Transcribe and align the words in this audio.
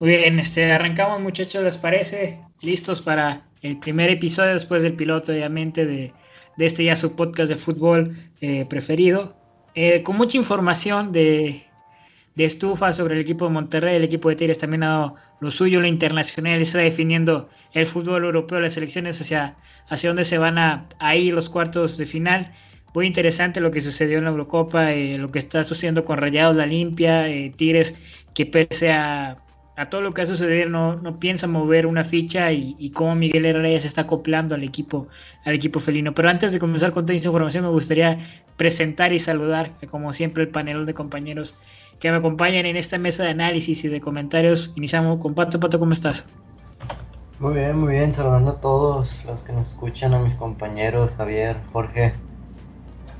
Muy 0.00 0.10
bien, 0.10 0.38
este, 0.38 0.70
arrancamos 0.70 1.20
muchachos, 1.20 1.64
¿les 1.64 1.76
parece? 1.76 2.38
Listos 2.62 3.02
para 3.02 3.48
el 3.62 3.80
primer 3.80 4.10
episodio 4.10 4.52
después 4.52 4.80
del 4.84 4.94
piloto, 4.94 5.32
obviamente, 5.32 5.86
de, 5.86 6.12
este 6.56 6.84
ya 6.84 6.94
su 6.94 7.16
podcast 7.16 7.48
de 7.48 7.56
fútbol 7.56 8.16
eh, 8.40 8.64
preferido. 8.70 9.34
Eh, 9.74 10.04
con 10.04 10.16
mucha 10.16 10.36
información 10.36 11.10
de, 11.10 11.64
estufa 12.36 12.92
sobre 12.92 13.16
el 13.16 13.20
equipo 13.22 13.46
de 13.46 13.50
Monterrey, 13.50 13.96
el 13.96 14.04
equipo 14.04 14.28
de 14.28 14.36
Tigres 14.36 14.58
también 14.58 14.84
ha 14.84 14.88
dado 14.88 15.14
lo 15.40 15.50
suyo, 15.50 15.80
lo 15.80 15.88
internacional, 15.88 16.60
está 16.62 16.78
definiendo 16.78 17.48
el 17.72 17.88
fútbol 17.88 18.24
europeo, 18.24 18.60
las 18.60 18.74
selecciones 18.74 19.20
hacia, 19.20 19.56
hacia 19.88 20.10
dónde 20.10 20.24
se 20.24 20.38
van 20.38 20.58
a, 20.58 20.86
ir 21.16 21.34
los 21.34 21.48
cuartos 21.50 21.98
de 21.98 22.06
final. 22.06 22.52
Muy 22.94 23.08
interesante 23.08 23.60
lo 23.60 23.72
que 23.72 23.80
sucedió 23.80 24.18
en 24.18 24.24
la 24.24 24.30
Eurocopa, 24.30 24.92
eh, 24.92 25.18
lo 25.18 25.32
que 25.32 25.40
está 25.40 25.64
sucediendo 25.64 26.04
con 26.04 26.18
Rayados, 26.18 26.54
la 26.54 26.66
Limpia, 26.66 27.26
Tigres, 27.56 27.96
que 28.32 28.46
pese 28.46 28.92
a 28.92 29.38
a 29.78 29.88
todo 29.88 30.00
lo 30.00 30.12
que 30.12 30.22
ha 30.22 30.26
sucedido 30.26 30.68
no, 30.68 30.96
no 30.96 31.20
piensa 31.20 31.46
mover 31.46 31.86
una 31.86 32.02
ficha 32.02 32.50
y, 32.50 32.74
y 32.80 32.90
cómo 32.90 33.14
Miguel 33.14 33.46
Herrera 33.46 33.70
ya 33.70 33.80
se 33.80 33.86
está 33.86 34.02
acoplando 34.02 34.56
al 34.56 34.64
equipo, 34.64 35.06
al 35.44 35.54
equipo 35.54 35.78
felino. 35.78 36.14
Pero 36.14 36.28
antes 36.28 36.52
de 36.52 36.58
comenzar 36.58 36.90
con 36.90 37.06
toda 37.06 37.14
esta 37.14 37.28
información 37.28 37.62
me 37.62 37.70
gustaría 37.70 38.18
presentar 38.56 39.12
y 39.12 39.20
saludar, 39.20 39.70
como 39.88 40.12
siempre, 40.12 40.42
el 40.42 40.48
panel 40.48 40.84
de 40.84 40.94
compañeros 40.94 41.56
que 42.00 42.10
me 42.10 42.16
acompañan 42.16 42.66
en 42.66 42.76
esta 42.76 42.98
mesa 42.98 43.22
de 43.22 43.30
análisis 43.30 43.84
y 43.84 43.88
de 43.88 44.00
comentarios. 44.00 44.72
Iniciamos 44.74 45.20
con 45.20 45.34
Pato. 45.34 45.60
Pato, 45.60 45.78
¿cómo 45.78 45.92
estás? 45.92 46.28
Muy 47.38 47.54
bien, 47.54 47.78
muy 47.78 47.92
bien. 47.92 48.12
Saludando 48.12 48.50
a 48.50 48.60
todos 48.60 49.24
los 49.26 49.42
que 49.42 49.52
nos 49.52 49.68
escuchan, 49.68 50.12
a 50.12 50.18
mis 50.18 50.34
compañeros, 50.34 51.12
Javier, 51.16 51.56
Jorge. 51.72 52.14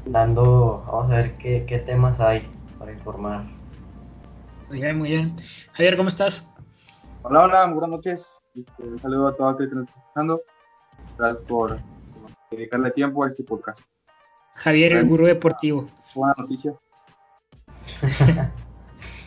Dando, 0.07 0.85
vamos 0.91 1.13
a 1.13 1.17
ver 1.17 1.35
qué, 1.39 1.65
qué 1.69 1.79
temas 1.79 2.19
hay 2.19 2.43
para 2.81 2.93
informar. 2.93 3.45
Muy 4.69 4.81
bien, 4.81 4.99
muy 4.99 5.09
bien. 5.11 5.37
Javier, 5.73 5.97
¿cómo 5.97 6.09
estás? 6.09 6.49
Hola, 7.31 7.45
hola, 7.45 7.67
muy 7.67 7.75
buenas 7.75 7.91
noches. 7.91 8.39
Este, 8.55 8.85
un 8.85 8.99
saludo 8.99 9.29
a 9.29 9.37
todos 9.37 9.61
los 9.61 9.69
que 9.69 9.75
nos 9.75 9.87
están 9.87 10.01
escuchando. 10.03 10.43
Gracias 11.19 11.43
por 11.43 11.79
dedicarle 12.51 12.91
tiempo 12.93 13.23
a 13.23 13.29
este 13.29 13.45
podcast. 13.45 13.83
Javier, 14.55 14.95
el 14.95 15.07
gurú 15.07 15.27
deportivo. 15.27 15.87
Buena 16.15 16.35
noticia. 16.39 16.73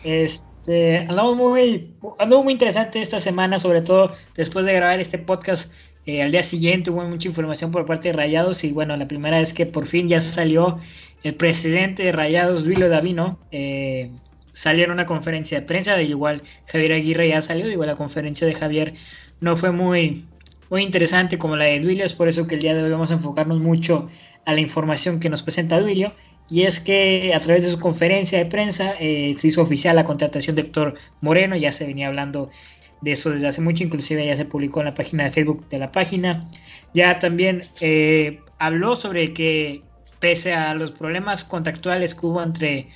este, 0.02 0.98
andamos 0.98 1.36
muy, 1.36 1.96
andamos 2.18 2.42
muy 2.42 2.54
interesante 2.54 3.00
esta 3.00 3.20
semana, 3.20 3.60
sobre 3.60 3.82
todo 3.82 4.10
después 4.34 4.66
de 4.66 4.74
grabar 4.74 4.98
este 4.98 5.18
podcast. 5.18 5.72
Eh, 6.04 6.24
al 6.24 6.32
día 6.32 6.42
siguiente 6.42 6.90
hubo 6.90 7.04
mucha 7.04 7.28
información 7.28 7.70
por 7.70 7.86
parte 7.86 8.08
de 8.08 8.14
Rayados 8.14 8.64
y 8.64 8.72
bueno, 8.72 8.96
la 8.96 9.06
primera 9.06 9.38
vez 9.38 9.54
que 9.54 9.64
por 9.64 9.86
fin 9.86 10.08
ya 10.08 10.20
salió 10.20 10.80
el 11.22 11.36
presidente 11.36 12.02
de 12.02 12.10
Rayados, 12.10 12.64
Luis 12.64 12.80
Davino, 12.80 13.38
eh, 13.52 14.10
salió 14.52 14.84
en 14.84 14.90
una 14.90 15.06
conferencia 15.06 15.60
de 15.60 15.66
prensa, 15.66 15.96
de 15.96 16.04
igual 16.04 16.42
Javier 16.66 16.92
Aguirre 16.92 17.28
ya 17.28 17.42
salió, 17.42 17.70
igual 17.70 17.88
la 17.88 17.96
conferencia 17.96 18.46
de 18.46 18.54
Javier 18.54 18.94
no 19.40 19.56
fue 19.56 19.72
muy, 19.72 20.26
muy 20.70 20.82
interesante 20.82 21.38
como 21.38 21.56
la 21.56 21.64
de 21.64 21.80
Duilio, 21.80 22.04
es 22.04 22.14
por 22.14 22.28
eso 22.28 22.46
que 22.46 22.54
el 22.54 22.62
día 22.62 22.74
de 22.74 22.82
hoy 22.82 22.90
vamos 22.90 23.10
a 23.10 23.14
enfocarnos 23.14 23.60
mucho 23.60 24.08
a 24.44 24.52
la 24.52 24.60
información 24.60 25.20
que 25.20 25.28
nos 25.28 25.42
presenta 25.42 25.80
Duilio, 25.80 26.14
y 26.50 26.62
es 26.62 26.80
que 26.80 27.32
a 27.34 27.40
través 27.40 27.64
de 27.64 27.70
su 27.70 27.80
conferencia 27.80 28.38
de 28.38 28.46
prensa 28.46 28.94
eh, 29.00 29.36
se 29.38 29.46
hizo 29.46 29.62
oficial 29.62 29.96
la 29.96 30.04
contratación 30.04 30.56
de 30.56 30.62
Héctor 30.62 30.94
Moreno, 31.20 31.56
ya 31.56 31.72
se 31.72 31.86
venía 31.86 32.08
hablando 32.08 32.50
de 33.00 33.12
eso 33.12 33.30
desde 33.30 33.48
hace 33.48 33.60
mucho, 33.60 33.82
inclusive 33.84 34.24
ya 34.26 34.36
se 34.36 34.44
publicó 34.44 34.80
en 34.80 34.86
la 34.86 34.94
página 34.94 35.24
de 35.24 35.30
Facebook 35.30 35.68
de 35.68 35.78
la 35.78 35.92
página, 35.92 36.48
ya 36.94 37.18
también 37.18 37.62
eh, 37.80 38.40
habló 38.58 38.96
sobre 38.96 39.32
que 39.32 39.82
pese 40.20 40.52
a 40.52 40.72
los 40.74 40.92
problemas 40.92 41.44
contractuales 41.44 42.14
que 42.14 42.26
hubo 42.26 42.42
entre 42.42 42.88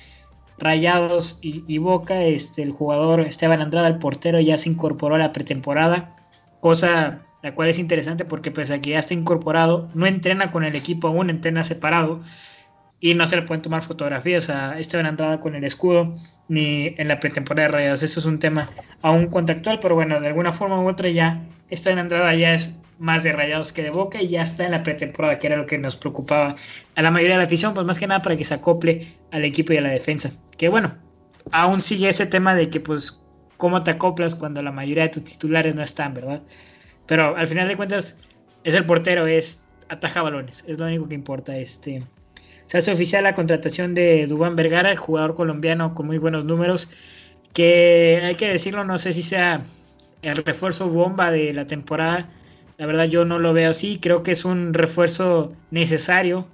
Rayados 0.59 1.39
y, 1.41 1.77
Boca, 1.77 2.23
este, 2.23 2.63
el 2.63 2.71
jugador 2.71 3.21
Esteban 3.21 3.61
Andrada, 3.61 3.87
el 3.87 3.99
portero, 3.99 4.39
ya 4.39 4.57
se 4.57 4.69
incorporó 4.69 5.15
a 5.15 5.19
la 5.19 5.33
pretemporada, 5.33 6.15
cosa 6.59 7.21
la 7.43 7.53
cual 7.53 7.69
es 7.69 7.79
interesante 7.79 8.25
porque 8.25 8.51
pese 8.51 8.73
a 8.73 8.81
que 8.81 8.91
ya 8.91 8.99
está 8.99 9.13
incorporado, 9.13 9.89
no 9.93 10.07
entrena 10.07 10.51
con 10.51 10.65
el 10.65 10.75
equipo 10.75 11.07
aún, 11.07 11.29
entrena 11.29 11.63
separado 11.63 12.21
y 12.99 13.13
no 13.13 13.27
se 13.27 13.35
le 13.35 13.43
pueden 13.43 13.61
tomar 13.61 13.83
fotografías 13.83 14.49
a 14.49 14.79
Esteban 14.79 15.05
Andrada 15.05 15.39
con 15.39 15.55
el 15.55 15.63
escudo 15.63 16.15
ni 16.47 16.95
en 16.97 17.07
la 17.07 17.19
pretemporada 17.19 17.67
de 17.67 17.73
Rayados. 17.73 18.03
Eso 18.03 18.19
es 18.19 18.25
un 18.25 18.39
tema 18.39 18.71
aún 19.01 19.27
contractual, 19.27 19.79
pero 19.79 19.95
bueno, 19.95 20.19
de 20.19 20.27
alguna 20.27 20.53
forma 20.53 20.81
u 20.81 20.87
otra 20.87 21.09
ya 21.09 21.45
Esteban 21.69 21.99
Andrada 21.99 22.33
ya 22.33 22.55
es 22.55 22.79
más 22.99 23.23
de 23.23 23.31
rayados 23.31 23.71
que 23.71 23.83
de 23.83 23.89
boca 23.89 24.21
y 24.21 24.29
ya 24.29 24.43
está 24.43 24.65
en 24.65 24.71
la 24.71 24.83
pretemporada, 24.83 25.39
que 25.39 25.47
era 25.47 25.57
lo 25.57 25.65
que 25.65 25.77
nos 25.77 25.95
preocupaba 25.95 26.55
a 26.95 27.01
la 27.01 27.11
mayoría 27.11 27.35
de 27.35 27.41
la 27.41 27.45
afición, 27.45 27.73
pues 27.73 27.85
más 27.85 27.99
que 27.99 28.07
nada 28.07 28.21
para 28.21 28.37
que 28.37 28.45
se 28.45 28.53
acople 28.53 29.15
al 29.31 29.45
equipo 29.45 29.73
y 29.73 29.77
a 29.77 29.81
la 29.81 29.89
defensa. 29.89 30.31
Que 30.57 30.69
bueno, 30.69 30.95
aún 31.51 31.81
sigue 31.81 32.09
ese 32.09 32.25
tema 32.25 32.55
de 32.55 32.69
que 32.69 32.79
pues 32.79 33.19
cómo 33.57 33.83
te 33.83 33.91
acoplas 33.91 34.35
cuando 34.35 34.61
la 34.61 34.71
mayoría 34.71 35.03
de 35.03 35.09
tus 35.09 35.25
titulares 35.25 35.75
no 35.75 35.83
están, 35.83 36.13
¿verdad? 36.13 36.41
Pero 37.05 37.35
al 37.35 37.47
final 37.47 37.67
de 37.67 37.77
cuentas 37.77 38.15
es 38.63 38.73
el 38.73 38.85
portero, 38.85 39.27
es 39.27 39.63
ataja 39.89 40.21
balones, 40.21 40.63
es 40.67 40.77
lo 40.79 40.85
único 40.85 41.07
que 41.07 41.15
importa. 41.15 41.57
Este, 41.57 42.03
se 42.67 42.77
hace 42.77 42.91
oficial 42.91 43.23
la 43.23 43.33
contratación 43.33 43.93
de 43.93 44.27
Dubán 44.27 44.55
Vergara, 44.55 44.91
el 44.91 44.97
jugador 44.97 45.35
colombiano 45.35 45.93
con 45.95 46.07
muy 46.07 46.17
buenos 46.17 46.45
números, 46.45 46.89
que 47.53 48.21
hay 48.23 48.35
que 48.35 48.49
decirlo, 48.49 48.83
no 48.83 48.99
sé 48.99 49.13
si 49.13 49.23
sea 49.23 49.61
el 50.21 50.35
refuerzo 50.37 50.89
bomba 50.89 51.31
de 51.31 51.53
la 51.53 51.65
temporada 51.65 52.29
la 52.77 52.85
verdad 52.85 53.05
yo 53.05 53.25
no 53.25 53.39
lo 53.39 53.53
veo 53.53 53.71
así, 53.71 53.99
creo 53.99 54.23
que 54.23 54.31
es 54.31 54.45
un 54.45 54.73
refuerzo 54.73 55.53
necesario, 55.71 56.47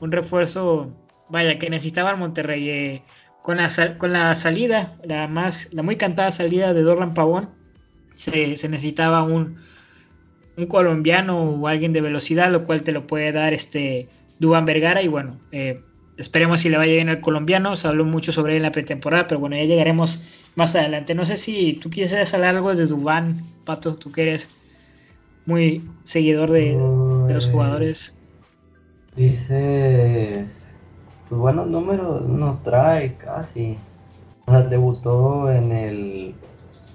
un 0.00 0.12
refuerzo, 0.12 0.92
vaya, 1.28 1.58
que 1.58 1.70
necesitaba 1.70 2.10
el 2.10 2.16
Monterrey. 2.16 2.68
Eh, 2.68 3.02
con, 3.42 3.56
la, 3.56 3.70
con 3.98 4.12
la 4.12 4.34
salida, 4.34 4.96
la, 5.04 5.26
más, 5.28 5.72
la 5.72 5.82
muy 5.82 5.96
cantada 5.96 6.30
salida 6.30 6.74
de 6.74 6.82
Dorlan 6.82 7.14
Pavón, 7.14 7.50
se, 8.14 8.46
necesitaba 8.68 9.22
un, 9.22 9.56
un 10.56 10.66
colombiano 10.66 11.40
o 11.40 11.68
alguien 11.68 11.92
de 11.92 12.00
velocidad, 12.00 12.50
lo 12.50 12.64
cual 12.64 12.82
te 12.82 12.92
lo 12.92 13.06
puede 13.06 13.32
dar 13.32 13.54
este 13.54 14.08
Dubán 14.38 14.66
Vergara 14.66 15.02
y 15.02 15.08
bueno, 15.08 15.38
eh, 15.52 15.82
esperemos 16.18 16.60
si 16.60 16.68
le 16.68 16.76
vaya 16.76 16.94
bien 16.94 17.08
al 17.08 17.20
colombiano, 17.20 17.76
se 17.76 17.88
habló 17.88 18.04
mucho 18.04 18.32
sobre 18.32 18.52
él 18.52 18.58
en 18.58 18.64
la 18.64 18.72
pretemporada, 18.72 19.26
pero 19.26 19.40
bueno, 19.40 19.56
ya 19.56 19.64
llegaremos 19.64 20.22
más 20.54 20.74
adelante. 20.76 21.14
No 21.14 21.24
sé 21.24 21.38
si 21.38 21.74
tú 21.74 21.88
quieres 21.88 22.34
hablar 22.34 22.56
algo 22.56 22.74
de 22.74 22.86
Dubán, 22.86 23.42
Pato, 23.64 23.96
tú 23.96 24.12
que 24.12 24.22
eres 24.22 24.50
muy 25.50 25.82
seguidor 26.04 26.50
de, 26.52 26.74
los 27.28 27.46
jugadores. 27.46 28.16
Dice, 29.16 30.46
pues 31.28 31.40
buenos 31.40 31.66
números 31.66 32.26
nos 32.26 32.62
trae 32.62 33.16
casi. 33.16 33.76
O 34.46 34.52
sea, 34.52 34.62
debutó 34.62 35.50
en 35.50 35.72
el, 35.72 36.34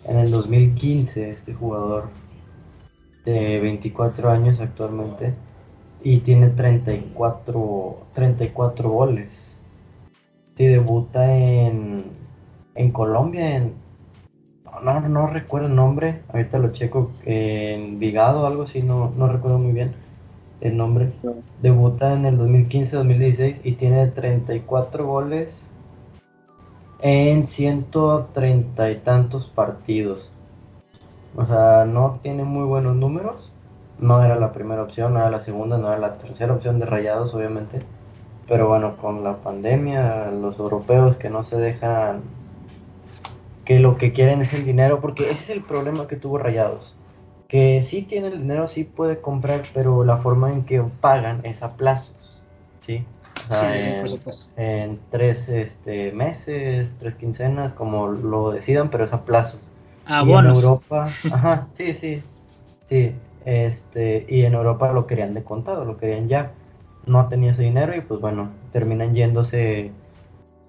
en 0.05 0.17
el 0.17 0.31
2015 0.31 1.31
este 1.31 1.53
jugador 1.53 2.09
de 3.25 3.59
24 3.59 4.29
años 4.29 4.59
actualmente 4.61 5.33
y 6.01 6.19
tiene 6.19 6.49
34, 6.49 8.07
34 8.13 8.89
goles. 8.89 9.29
Si 10.55 10.66
debuta 10.66 11.37
en, 11.37 12.05
en 12.75 12.91
Colombia 12.91 13.57
en, 13.57 13.84
no, 14.81 14.99
no 15.01 15.27
recuerdo 15.27 15.67
el 15.67 15.75
nombre, 15.75 16.21
ahorita 16.31 16.59
lo 16.59 16.71
checo 16.71 17.11
en 17.25 17.99
Vigado 17.99 18.43
o 18.43 18.45
algo 18.47 18.63
así, 18.63 18.81
no, 18.81 19.11
no 19.17 19.27
recuerdo 19.27 19.59
muy 19.59 19.73
bien 19.73 19.93
el 20.61 20.77
nombre. 20.77 21.11
Debuta 21.61 22.13
en 22.13 22.25
el 22.25 22.37
2015-2016 22.39 23.57
y 23.63 23.73
tiene 23.73 24.07
34 24.07 25.05
goles 25.05 25.67
en 26.99 27.47
130 27.47 28.91
y 28.91 28.95
tantos 28.97 29.45
partidos. 29.45 30.31
O 31.35 31.45
sea, 31.45 31.85
no 31.85 32.19
tiene 32.21 32.43
muy 32.43 32.65
buenos 32.65 32.95
números. 32.95 33.51
No 33.99 34.23
era 34.23 34.35
la 34.35 34.51
primera 34.51 34.83
opción, 34.83 35.13
no 35.13 35.19
era 35.19 35.29
la 35.29 35.39
segunda, 35.39 35.77
no 35.77 35.87
era 35.87 35.99
la 35.99 36.17
tercera 36.17 36.53
opción 36.53 36.79
de 36.79 36.85
Rayados, 36.85 37.33
obviamente. 37.33 37.81
Pero 38.47 38.67
bueno, 38.67 38.97
con 38.97 39.23
la 39.23 39.37
pandemia, 39.37 40.31
los 40.31 40.59
europeos 40.59 41.17
que 41.17 41.29
no 41.29 41.43
se 41.43 41.57
dejan 41.57 42.21
que 43.65 43.79
lo 43.79 43.97
que 43.97 44.13
quieren 44.13 44.41
es 44.41 44.53
el 44.53 44.63
dinero, 44.63 45.01
porque 45.01 45.31
ese 45.31 45.43
es 45.43 45.49
el 45.49 45.61
problema 45.63 46.07
que 46.07 46.15
tuvo 46.15 46.37
Rayados. 46.37 46.95
Que 47.47 47.81
sí 47.84 48.03
tiene 48.03 48.28
el 48.28 48.40
dinero, 48.40 48.67
sí 48.67 48.84
puede 48.84 49.19
comprar, 49.19 49.63
pero 49.73 50.03
la 50.03 50.17
forma 50.17 50.51
en 50.51 50.63
que 50.63 50.81
pagan 51.01 51.41
es 51.43 51.63
a 51.63 51.75
plazos, 51.75 52.16
¿sí? 52.85 53.03
en, 54.57 54.99
tres 55.09 55.49
este, 55.49 56.11
meses, 56.11 56.93
tres 56.99 57.16
quincenas, 57.16 57.73
como 57.73 58.07
lo 58.07 58.51
decidan, 58.51 58.90
pero 58.90 59.03
es 59.03 59.13
a 59.13 59.25
plazos. 59.25 59.67
Ah, 60.05 60.23
y 60.25 60.31
en 60.31 60.45
Europa, 60.45 61.07
ajá, 61.31 61.67
sí, 61.75 61.93
sí, 61.95 62.22
sí, 62.87 63.11
este, 63.45 64.25
y 64.29 64.43
en 64.43 64.53
Europa 64.53 64.91
lo 64.91 65.07
querían 65.07 65.34
de 65.34 65.43
contado, 65.43 65.85
lo 65.85 65.97
querían 65.97 66.28
ya. 66.28 66.51
No 67.05 67.28
tenía 67.28 67.51
ese 67.51 67.61
dinero 67.61 67.95
y 67.95 68.01
pues 68.01 68.19
bueno, 68.19 68.49
terminan 68.72 69.13
yéndose 69.13 69.91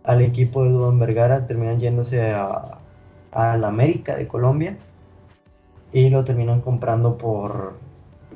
al 0.04 0.20
equipo 0.20 0.64
de 0.64 0.70
Dudon 0.70 0.98
Vergara, 0.98 1.46
terminan 1.46 1.80
yéndose 1.80 2.32
a, 2.32 2.78
al 3.36 3.64
América 3.64 4.16
de 4.16 4.26
Colombia 4.26 4.76
y 5.92 6.08
lo 6.08 6.24
terminan 6.24 6.62
comprando 6.62 7.18
por, 7.18 7.74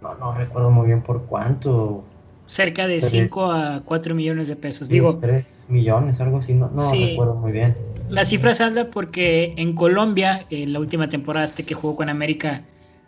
no, 0.02 0.14
no 0.16 0.34
recuerdo 0.34 0.70
muy 0.70 0.86
bien 0.86 1.02
por 1.02 1.24
cuánto. 1.24 2.04
Cerca 2.46 2.86
de 2.86 3.00
5 3.00 3.52
a 3.52 3.82
4 3.84 4.14
millones 4.14 4.48
de 4.48 4.56
pesos. 4.56 4.88
Digo, 4.88 5.16
3 5.16 5.44
millones, 5.68 6.20
algo 6.20 6.38
así, 6.38 6.52
no, 6.52 6.68
no 6.68 6.90
recuerdo 6.92 7.34
muy 7.34 7.52
bien. 7.52 7.74
La 8.08 8.24
cifra 8.24 8.54
salda 8.54 8.90
porque 8.90 9.54
en 9.56 9.74
Colombia, 9.74 10.44
en 10.50 10.72
la 10.72 10.80
última 10.80 11.08
temporada 11.08 11.46
este 11.46 11.62
que 11.62 11.74
jugó 11.74 11.96
con 11.96 12.08
América, 12.08 12.62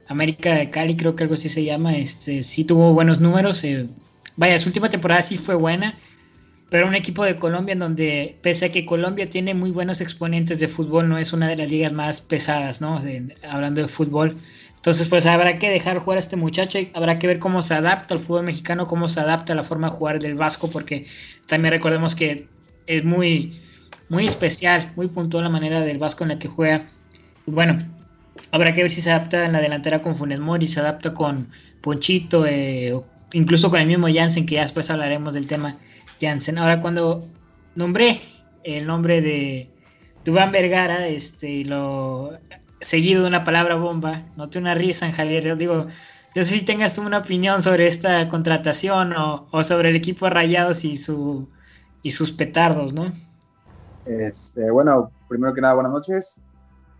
América 0.07 0.55
de 0.55 0.71
Cali, 0.71 0.97
creo 0.97 1.17
que 1.17 1.25
algo 1.25 1.35
así 1.35 1.49
se 1.49 1.65
llama, 1.65 1.97
este 1.97 2.43
sí 2.43 2.65
tuvo 2.65 2.95
buenos 2.95 3.21
números. 3.21 3.65
Eh, 3.65 3.89
vaya, 4.37 4.59
su 4.61 4.69
última 4.69 4.89
temporada 4.89 5.23
sí 5.23 5.39
fue 5.39 5.57
buena, 5.57 5.99
pero 6.73 6.89
un 6.89 6.95
equipo 6.95 7.23
de 7.23 7.37
Colombia 7.37 7.75
en 7.75 7.81
donde, 7.81 8.39
pese 8.41 8.65
a 8.65 8.73
que 8.73 8.87
Colombia 8.87 9.29
tiene 9.29 9.53
muy 9.53 9.71
buenos 9.71 10.01
exponentes 10.01 10.59
de 10.59 10.69
fútbol, 10.69 11.07
no 11.07 11.19
es 11.19 11.35
una 11.35 11.47
de 11.47 11.57
las 11.57 11.71
ligas 11.71 11.93
más 11.93 12.23
pesadas, 12.23 12.81
¿no? 12.81 13.03
hablando 13.47 13.83
de 13.83 13.89
fútbol. 13.89 14.39
Entonces, 14.77 15.07
pues 15.07 15.27
habrá 15.27 15.59
que 15.59 15.69
dejar 15.69 15.99
jugar 15.99 16.17
a 16.17 16.21
este 16.21 16.37
muchacho 16.37 16.79
y 16.79 16.91
habrá 16.95 17.19
que 17.19 17.27
ver 17.27 17.41
cómo 17.41 17.63
se 17.63 17.75
adapta 17.75 18.15
al 18.15 18.21
fútbol 18.21 18.45
mexicano, 18.45 18.89
cómo 18.89 19.11
se 19.11 19.21
adapta 19.21 19.53
a 19.53 19.57
la 19.57 19.65
forma 19.65 19.91
de 19.91 19.97
jugar 19.97 20.19
del 20.19 20.35
Vasco, 20.35 20.71
porque 20.71 21.09
también 21.47 21.73
recordemos 21.73 22.15
que 22.15 22.49
es 22.87 23.05
muy, 23.05 23.61
muy 24.09 24.27
especial, 24.27 24.93
muy 24.97 25.09
puntual 25.09 25.45
la 25.45 25.51
manera 25.51 25.81
del 25.81 25.99
Vasco 25.99 26.25
en 26.25 26.29
la 26.29 26.39
que 26.39 26.49
juega. 26.49 26.87
Bueno, 27.45 27.81
habrá 28.51 28.73
que 28.73 28.81
ver 28.81 28.91
si 28.91 29.03
se 29.03 29.11
adapta 29.11 29.45
en 29.45 29.53
la 29.53 29.61
delantera 29.61 30.01
con 30.01 30.17
Funes 30.17 30.41
Mori, 30.41 30.69
se 30.69 30.81
adapta 30.81 31.13
con 31.13 31.49
Ponchito, 31.83 32.47
eh, 32.47 32.99
incluso 33.35 33.69
con 33.69 33.79
el 33.79 33.87
mismo 33.87 34.07
Jansen, 34.11 34.47
que 34.47 34.55
ya 34.55 34.63
después 34.63 34.89
hablaremos 34.89 35.35
del 35.35 35.47
tema 35.47 35.77
Ahora, 36.29 36.81
cuando 36.81 37.27
nombré 37.75 38.21
el 38.63 38.87
nombre 38.87 39.21
de 39.21 39.69
Dubán 40.25 40.53
Vergara, 40.53 41.09
este, 41.09 41.65
lo 41.65 42.31
seguido 42.81 43.23
de 43.23 43.29
una 43.29 43.43
palabra 43.43 43.75
bomba. 43.75 44.23
Noté 44.37 44.61
una 44.61 44.75
risa 44.75 45.07
en 45.07 45.13
Javier. 45.13 45.43
Yo 45.43 45.57
digo, 45.57 45.89
yo 46.35 46.45
sé 46.45 46.59
si 46.59 46.65
tengas 46.65 46.95
tú 46.95 47.03
una 47.03 47.19
opinión 47.19 47.61
sobre 47.61 47.89
esta 47.89 48.29
contratación 48.29 49.15
o, 49.17 49.65
sobre 49.65 49.89
el 49.89 49.97
equipo 49.97 50.31
Rayados 50.31 50.85
y 50.85 50.97
su 50.97 51.49
y 52.05 52.13
sus 52.13 52.31
petardos, 52.31 52.93
¿no? 52.93 53.13
Este, 54.07 54.71
bueno, 54.71 55.11
primero 55.29 55.53
que 55.55 55.61
nada, 55.61 55.75
buenas 55.75 55.93
noches. 55.93 56.41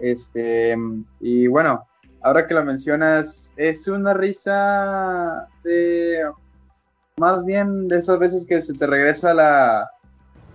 Este, 0.01 0.77
y 1.21 1.47
bueno, 1.47 1.87
ahora 2.23 2.47
que 2.49 2.55
lo 2.55 2.65
mencionas, 2.65 3.53
es 3.57 3.87
una 3.87 4.15
risa 4.15 5.47
de 5.63 6.25
más 7.19 7.45
bien 7.45 7.89
de 7.89 7.99
esas 7.99 8.19
veces 8.19 8.47
que 8.47 8.63
se 8.63 8.73
te 8.73 8.87
regresa 8.87 9.35
la, 9.35 9.91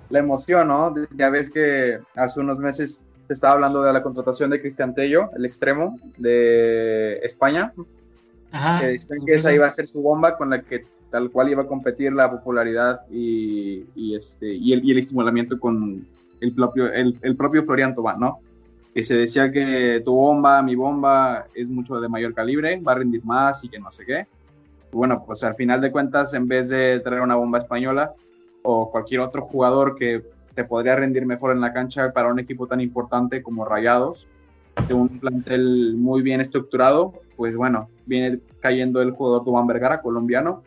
la 0.10 0.20
emoción, 0.20 0.68
¿no? 0.68 0.94
Ya 1.16 1.30
ves 1.30 1.50
que 1.50 2.00
hace 2.16 2.40
unos 2.40 2.60
meses 2.60 3.02
estaba 3.30 3.54
hablando 3.54 3.82
de 3.84 3.94
la 3.94 4.04
contratación 4.04 4.50
de 4.50 4.62
Cristian 4.62 4.96
Tello, 4.96 5.30
el 5.36 5.46
extremo 5.46 6.00
de 6.18 7.20
España. 7.24 7.74
Ajá, 8.52 8.80
que 8.80 8.88
dicen 8.90 9.26
que 9.26 9.34
esa 9.34 9.54
iba 9.54 9.68
a 9.68 9.72
ser 9.72 9.88
su 9.88 10.02
bomba 10.02 10.38
con 10.38 10.50
la 10.50 10.62
que 10.62 10.86
tal 11.10 11.30
cual 11.32 11.50
iba 11.50 11.64
a 11.64 11.68
competir 11.68 12.14
la 12.14 12.32
popularidad 12.32 13.02
y, 13.10 14.16
este, 14.16 14.54
y, 14.54 14.74
el, 14.74 14.84
y 14.86 14.92
el 14.92 15.00
estimulamiento 15.00 15.60
con 15.60 16.06
el 16.40 16.54
propio, 16.54 16.92
el, 16.92 17.18
el, 17.22 17.36
propio 17.36 17.64
Florian 17.64 17.94
Tobán, 17.94 18.20
¿no? 18.20 18.40
Que 18.94 19.04
se 19.04 19.16
decía 19.16 19.52
que 19.52 20.02
tu 20.04 20.14
bomba, 20.14 20.62
mi 20.64 20.76
bomba, 20.76 21.46
es 21.54 21.70
mucho 21.70 22.00
de 22.00 22.10
mayor 22.10 22.34
calibre, 22.34 22.80
va 22.80 22.94
a 22.94 22.96
rendir 22.96 23.24
más 23.24 23.64
y 23.64 23.70
que 23.70 23.80
no 23.80 23.92
sé 23.92 24.06
qué. 24.06 24.28
Bueno, 24.98 25.24
pues 25.24 25.44
al 25.44 25.54
final 25.54 25.80
de 25.80 25.92
cuentas, 25.92 26.34
en 26.34 26.48
vez 26.48 26.70
de 26.70 27.00
traer 27.02 27.22
una 27.22 27.36
bomba 27.36 27.60
española 27.60 28.16
o 28.64 28.90
cualquier 28.90 29.22
otro 29.22 29.44
jugador 29.44 29.96
que 29.96 30.24
te 30.56 30.64
podría 30.64 30.96
rendir 30.96 31.24
mejor 31.24 31.52
en 31.52 31.62
la 31.62 31.72
cancha 31.72 32.12
para 32.14 32.30
un 32.30 32.40
equipo 32.40 32.66
tan 32.66 32.82
importante 32.82 33.44
como 33.44 33.64
Rayados, 33.64 34.28
de 34.88 34.96
un 34.96 35.20
plantel 35.20 35.94
muy 35.98 36.24
bien 36.24 36.42
estructurado, 36.42 37.14
pues 37.36 37.56
bueno, 37.56 37.90
viene 38.08 38.40
cayendo 38.60 39.00
el 39.04 39.12
jugador 39.12 39.46
Dubán 39.46 39.68
Vergara, 39.68 40.02
colombiano, 40.02 40.64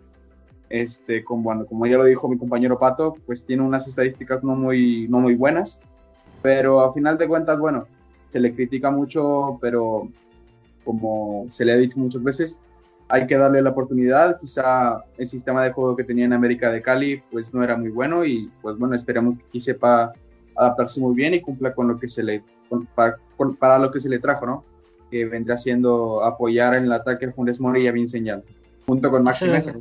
este, 0.68 1.24
como, 1.24 1.42
bueno, 1.42 1.66
como 1.66 1.86
ya 1.86 1.96
lo 1.96 2.04
dijo 2.04 2.28
mi 2.28 2.38
compañero 2.38 2.78
Pato, 2.78 3.16
pues 3.26 3.44
tiene 3.44 3.64
unas 3.64 3.88
estadísticas 3.88 4.44
no 4.44 4.54
muy, 4.54 5.08
no 5.08 5.18
muy 5.18 5.34
buenas, 5.34 5.80
pero 6.40 6.82
a 6.82 6.94
final 6.94 7.18
de 7.18 7.26
cuentas, 7.26 7.58
bueno, 7.58 7.88
se 8.28 8.38
le 8.38 8.54
critica 8.54 8.92
mucho, 8.92 9.58
pero 9.60 10.08
como 10.84 11.46
se 11.50 11.64
le 11.64 11.72
ha 11.72 11.76
dicho 11.76 11.98
muchas 11.98 12.22
veces, 12.22 12.56
hay 13.10 13.26
que 13.26 13.36
darle 13.36 13.60
la 13.60 13.70
oportunidad. 13.70 14.40
Quizá 14.40 15.04
el 15.18 15.28
sistema 15.28 15.64
de 15.64 15.72
juego 15.72 15.96
que 15.96 16.04
tenía 16.04 16.24
en 16.24 16.32
América 16.32 16.70
de 16.70 16.80
Cali 16.80 17.22
pues 17.30 17.52
no 17.52 17.62
era 17.62 17.76
muy 17.76 17.90
bueno 17.90 18.24
y 18.24 18.50
pues 18.62 18.78
bueno, 18.78 18.94
esperamos 18.94 19.36
que 19.36 19.44
aquí 19.48 19.60
sepa 19.60 20.12
adaptarse 20.56 21.00
muy 21.00 21.14
bien 21.14 21.34
y 21.34 21.40
cumpla 21.40 21.74
con 21.74 21.88
lo 21.88 21.98
que 21.98 22.08
se 22.08 22.22
le 22.22 22.42
para, 22.94 23.78
lo 23.78 23.90
que 23.90 23.98
se 23.98 24.08
le 24.08 24.20
trajo, 24.20 24.46
¿no? 24.46 24.64
Que 25.10 25.24
vendrá 25.24 25.58
siendo 25.58 26.24
apoyar 26.24 26.76
en 26.76 26.84
el 26.84 26.92
ataque 26.92 27.24
el 27.24 27.32
Funes 27.32 27.60
Mori 27.60 27.82
y 27.82 27.88
a 27.88 27.92
Vincent 27.92 28.44
junto 28.86 29.10
con 29.10 29.24
Maxi 29.24 29.46
eso, 29.46 29.72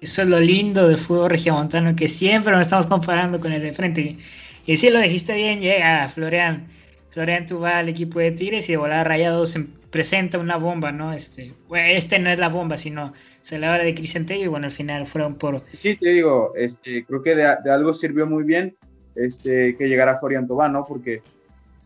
eso 0.00 0.22
es 0.22 0.28
lo 0.28 0.38
lindo 0.38 0.86
del 0.86 0.98
fútbol 0.98 1.30
regiomontano, 1.30 1.96
que 1.96 2.10
siempre 2.10 2.52
nos 2.52 2.62
estamos 2.62 2.86
comparando 2.86 3.40
con 3.40 3.52
el 3.52 3.62
de 3.62 3.72
frente. 3.72 4.18
Y 4.66 4.76
si 4.76 4.90
lo 4.90 5.00
dijiste 5.00 5.34
bien, 5.34 5.60
llega 5.60 6.08
Florian. 6.10 6.66
Florian 7.10 7.46
tú 7.46 7.60
vas 7.60 7.76
al 7.76 7.88
equipo 7.88 8.18
de 8.18 8.32
Tigres 8.32 8.68
y 8.68 8.72
de 8.72 8.76
volar 8.76 9.08
rayados 9.08 9.56
en 9.56 9.72
presenta 9.94 10.38
una 10.38 10.56
bomba, 10.56 10.90
¿no? 10.90 11.12
Este, 11.12 11.54
este 11.72 12.18
no 12.18 12.28
es 12.28 12.36
la 12.36 12.48
bomba, 12.48 12.76
sino 12.76 13.12
se 13.40 13.58
la 13.58 13.72
habla 13.72 13.84
de 13.84 13.94
Crisantello 13.94 14.46
y 14.46 14.48
bueno, 14.48 14.66
al 14.66 14.72
final 14.72 15.06
fueron 15.06 15.36
por... 15.36 15.62
Sí, 15.70 15.94
te 15.94 16.08
digo, 16.08 16.52
este, 16.56 17.04
creo 17.04 17.22
que 17.22 17.36
de, 17.36 17.46
algo 17.70 17.94
sirvió 17.94 18.26
muy 18.26 18.42
bien 18.42 18.76
este, 19.14 19.76
que 19.76 19.86
llegara 19.86 20.18
Florian 20.18 20.48
Tobán, 20.48 20.72
¿no? 20.72 20.84
Porque 20.84 21.22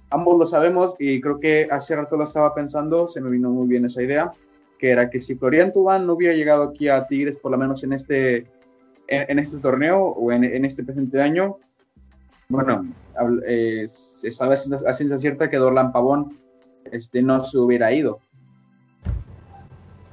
ambos 0.08 0.38
lo 0.38 0.46
sabemos 0.46 0.94
y 0.98 1.20
creo 1.20 1.38
que 1.38 1.68
hace 1.70 1.96
rato 1.96 2.16
lo 2.16 2.24
estaba 2.24 2.54
pensando, 2.54 3.08
se 3.08 3.20
me 3.20 3.28
vino 3.28 3.50
muy 3.50 3.68
bien 3.68 3.84
esa 3.84 4.02
idea, 4.02 4.32
que 4.78 4.88
era 4.88 5.10
que 5.10 5.20
si 5.20 5.34
Florian 5.34 5.70
Tobán 5.70 6.06
no 6.06 6.14
hubiera 6.14 6.32
llegado 6.32 6.62
aquí 6.62 6.88
a 6.88 7.06
Tigres, 7.06 7.36
por 7.36 7.50
lo 7.50 7.58
menos 7.58 7.84
en 7.84 7.92
este, 7.92 8.46
en, 9.08 9.38
este 9.38 9.58
torneo 9.58 9.98
o 10.00 10.32
en, 10.32 10.64
este 10.64 10.82
presente 10.82 11.20
año, 11.20 11.58
bueno, 12.48 12.86
se 13.86 14.30
sabe 14.30 14.54
a 14.54 14.94
ciencia 14.94 15.18
cierta 15.18 15.50
que 15.50 15.58
Dorlan 15.58 15.92
Pavón 15.92 16.47
este, 16.92 17.22
no 17.22 17.42
se 17.44 17.58
hubiera 17.58 17.92
ido. 17.92 18.20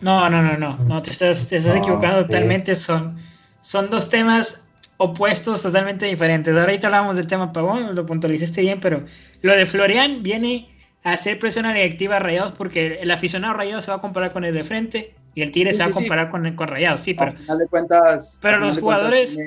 No, 0.02 0.30
no, 0.30 0.42
no, 0.42 0.58
no, 0.58 0.78
no 0.78 1.02
te 1.02 1.12
estás, 1.12 1.48
te 1.48 1.58
estás 1.58 1.76
equivocando 1.78 2.26
totalmente. 2.26 2.76
Son, 2.76 3.18
son 3.62 3.90
dos 3.90 4.10
temas 4.10 4.64
opuestos 4.98 5.62
totalmente 5.62 6.06
diferentes. 6.06 6.56
Ahorita 6.56 6.88
hablamos 6.88 7.16
del 7.16 7.28
tema 7.28 7.52
Pavón, 7.52 7.96
lo 7.96 8.06
puntualizaste 8.06 8.62
bien, 8.62 8.80
pero 8.80 9.06
lo 9.42 9.56
de 9.56 9.66
Florian 9.66 10.24
viene 10.24 10.70
a 11.04 11.14
hacer 11.14 11.40
presión 11.40 11.66
a 11.66 11.70
la 11.70 11.76
directiva 11.76 12.20
Rayados 12.20 12.54
porque 12.54 13.00
el 13.02 13.12
aficionado 13.12 13.54
Rayados 13.54 13.86
se 13.86 13.92
va 13.92 13.98
a 13.98 14.02
comparar 14.02 14.32
con 14.32 14.44
el 14.44 14.54
de 14.54 14.64
frente 14.64 15.16
y 15.34 15.42
el 15.42 15.52
Tigre 15.52 15.74
se 15.74 15.80
va 15.80 15.86
a 15.86 15.92
comparar 15.92 16.30
con, 16.32 16.56
con 16.56 16.68
Rayados, 16.68 17.02
sí, 17.02 17.14
pero. 17.14 17.34
de 17.58 17.68
cuentas. 17.68 18.40
Pero 18.42 18.60
los 18.60 18.80
jugadores. 18.80 19.38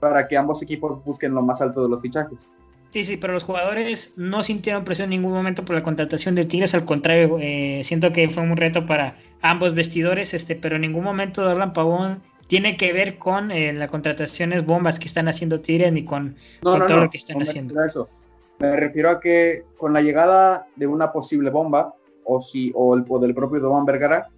para 0.00 0.26
que 0.26 0.36
ambos 0.36 0.62
equipos 0.62 1.02
busquen 1.04 1.32
lo 1.34 1.42
más 1.42 1.60
alto 1.62 1.82
de 1.82 1.88
los 1.88 2.00
fichajes. 2.00 2.48
Sí, 2.92 3.04
sí, 3.04 3.16
pero 3.16 3.32
los 3.32 3.44
jugadores 3.44 4.12
no 4.16 4.42
sintieron 4.42 4.84
presión 4.84 5.06
en 5.06 5.20
ningún 5.20 5.32
momento 5.32 5.64
por 5.64 5.74
la 5.74 5.82
contratación 5.82 6.34
de 6.34 6.44
Tigres, 6.44 6.74
al 6.74 6.84
contrario, 6.84 7.38
eh, 7.40 7.80
siento 7.84 8.12
que 8.12 8.28
fue 8.28 8.42
un 8.42 8.54
reto 8.54 8.86
para 8.86 9.16
ambos 9.40 9.74
vestidores, 9.74 10.34
este, 10.34 10.56
pero 10.56 10.76
en 10.76 10.82
ningún 10.82 11.02
momento 11.02 11.42
Dorlan 11.42 11.72
Pavón 11.72 12.22
tiene 12.48 12.76
que 12.76 12.92
ver 12.92 13.16
con 13.16 13.50
eh, 13.50 13.72
las 13.72 13.90
contrataciones 13.90 14.66
bombas 14.66 14.98
que 14.98 15.06
están 15.06 15.26
haciendo 15.26 15.60
Tigres 15.60 15.90
ni 15.90 16.04
con, 16.04 16.36
todo 16.60 16.76
lo 16.76 17.08
que 17.08 17.16
están 17.16 17.40
haciendo. 17.40 17.82
Eso. 17.82 18.10
Me 18.58 18.76
refiero 18.76 19.08
a 19.08 19.20
que 19.20 19.64
con 19.78 19.94
la 19.94 20.02
llegada 20.02 20.66
de 20.76 20.86
una 20.86 21.12
posible 21.12 21.48
bomba, 21.48 21.94
o, 22.24 22.42
si, 22.42 22.72
o, 22.74 22.94
el, 22.94 23.06
del 23.22 23.34
propio 23.34 23.60
Doman 23.60 23.86
Vergara, 23.86 24.28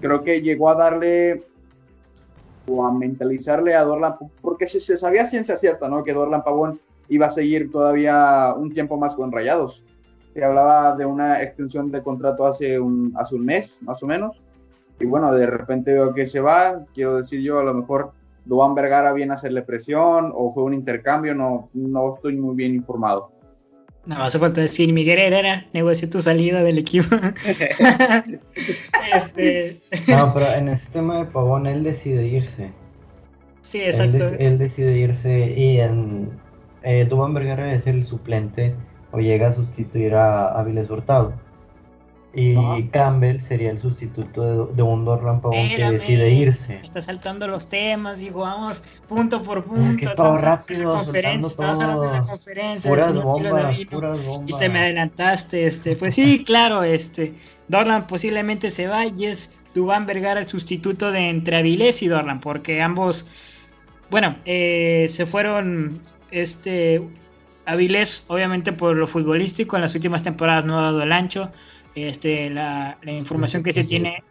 creo 0.00 0.22
que 0.22 0.40
llegó 0.40 0.70
a 0.70 0.76
darle 0.76 1.42
o 2.68 2.86
a 2.86 2.92
mentalizarle 2.92 3.74
a 3.74 3.82
Dorlan, 3.82 4.14
porque 4.40 4.68
se, 4.68 4.78
se 4.78 4.96
sabía 4.96 5.26
ciencia 5.26 5.56
cierta, 5.56 5.88
¿no? 5.88 6.04
Que 6.04 6.12
Dorlan 6.12 6.44
Pavón 6.44 6.80
iba 7.10 7.26
a 7.26 7.30
seguir 7.30 7.70
todavía 7.70 8.54
un 8.56 8.72
tiempo 8.72 8.96
más 8.96 9.14
con 9.14 9.30
Rayados. 9.30 9.84
Se 10.32 10.44
hablaba 10.44 10.96
de 10.96 11.04
una 11.04 11.42
extensión 11.42 11.90
de 11.90 12.02
contrato 12.02 12.46
hace 12.46 12.78
un, 12.78 13.12
hace 13.16 13.34
un 13.34 13.44
mes, 13.44 13.80
más 13.82 14.02
o 14.02 14.06
menos. 14.06 14.40
Y 15.00 15.06
bueno, 15.06 15.34
de 15.34 15.46
repente 15.46 15.92
veo 15.92 16.14
que 16.14 16.24
se 16.24 16.40
va. 16.40 16.84
Quiero 16.94 17.16
decir 17.16 17.40
yo, 17.40 17.58
a 17.58 17.64
lo 17.64 17.74
mejor 17.74 18.12
Duan 18.44 18.74
Vergara 18.74 19.12
viene 19.12 19.32
a 19.32 19.34
hacerle 19.34 19.62
presión 19.62 20.32
o 20.34 20.50
fue 20.52 20.62
un 20.62 20.72
intercambio, 20.72 21.34
no, 21.34 21.68
no 21.74 22.14
estoy 22.14 22.36
muy 22.36 22.54
bien 22.54 22.74
informado. 22.74 23.32
No, 24.06 24.16
hace 24.16 24.38
falta 24.38 24.60
decir, 24.60 24.92
Miguel 24.92 25.18
Herrera 25.18 25.66
negoció 25.72 26.08
tu 26.08 26.20
salida 26.20 26.62
del 26.62 26.78
equipo. 26.78 27.14
este... 29.14 29.80
No, 30.08 30.32
pero 30.32 30.46
en 30.54 30.68
este 30.68 30.92
tema 30.92 31.18
de 31.18 31.24
Pavón, 31.26 31.66
él 31.66 31.82
decide 31.82 32.26
irse. 32.26 32.70
Sí, 33.62 33.82
exacto. 33.82 34.28
Él, 34.28 34.36
él 34.38 34.58
decide 34.58 34.96
irse 34.96 35.54
y 35.56 35.80
en, 35.80 36.30
eh, 36.82 37.06
Dubán 37.08 37.34
Vergara 37.34 37.72
es 37.74 37.86
el 37.86 38.04
suplente 38.04 38.74
o 39.12 39.18
llega 39.18 39.48
a 39.48 39.54
sustituir 39.54 40.14
a 40.14 40.58
Aviles 40.58 40.90
Hurtado. 40.90 41.34
Y 42.32 42.84
Campbell 42.92 43.40
sería 43.40 43.72
el 43.72 43.80
sustituto 43.80 44.66
de, 44.66 44.82
un 44.84 45.04
Dorlan 45.04 45.40
Pavón 45.40 45.68
que 45.68 45.90
decide 45.90 46.30
irse. 46.30 46.78
Está 46.84 47.02
saltando 47.02 47.48
los 47.48 47.68
temas, 47.68 48.20
y 48.20 48.30
vamos 48.30 48.84
punto 49.08 49.42
por 49.42 49.64
punto. 49.64 49.90
Es 49.90 49.96
que 49.96 50.14
todo 50.14 50.38
rápido, 50.38 51.02
soltando 51.02 51.50
todo. 51.50 52.22
Puras 52.84 53.14
bombas, 53.20 53.76
puras 53.90 54.24
bombas. 54.24 54.50
Y 54.50 54.58
te 54.60 54.68
me 54.68 54.78
adelantaste, 54.78 55.66
este. 55.66 55.96
Pues 55.96 56.14
sí, 56.14 56.44
claro, 56.46 56.84
este. 56.84 57.34
Dorlan 57.66 58.06
posiblemente 58.06 58.70
se 58.70 58.86
va 58.86 59.06
y 59.06 59.26
es 59.26 59.50
Dubán 59.74 60.06
Vergara 60.06 60.38
el 60.38 60.48
sustituto 60.48 61.10
de 61.10 61.30
entre 61.30 61.56
Avilés 61.56 62.00
y 62.02 62.06
Dorlan, 62.06 62.40
porque 62.40 62.80
ambos, 62.80 63.26
bueno, 64.08 64.36
eh, 64.44 65.10
se 65.12 65.26
fueron 65.26 66.00
este 66.30 67.02
Avilés, 67.66 68.24
obviamente 68.26 68.72
por 68.72 68.96
lo 68.96 69.06
futbolístico, 69.06 69.76
en 69.76 69.82
las 69.82 69.94
últimas 69.94 70.22
temporadas 70.22 70.64
no 70.64 70.78
ha 70.78 70.82
dado 70.82 71.02
el 71.02 71.12
ancho. 71.12 71.50
Este, 71.94 72.50
la, 72.50 72.98
información 73.06 73.62
que 73.62 73.72
se 73.72 73.84
tiene 73.84 74.22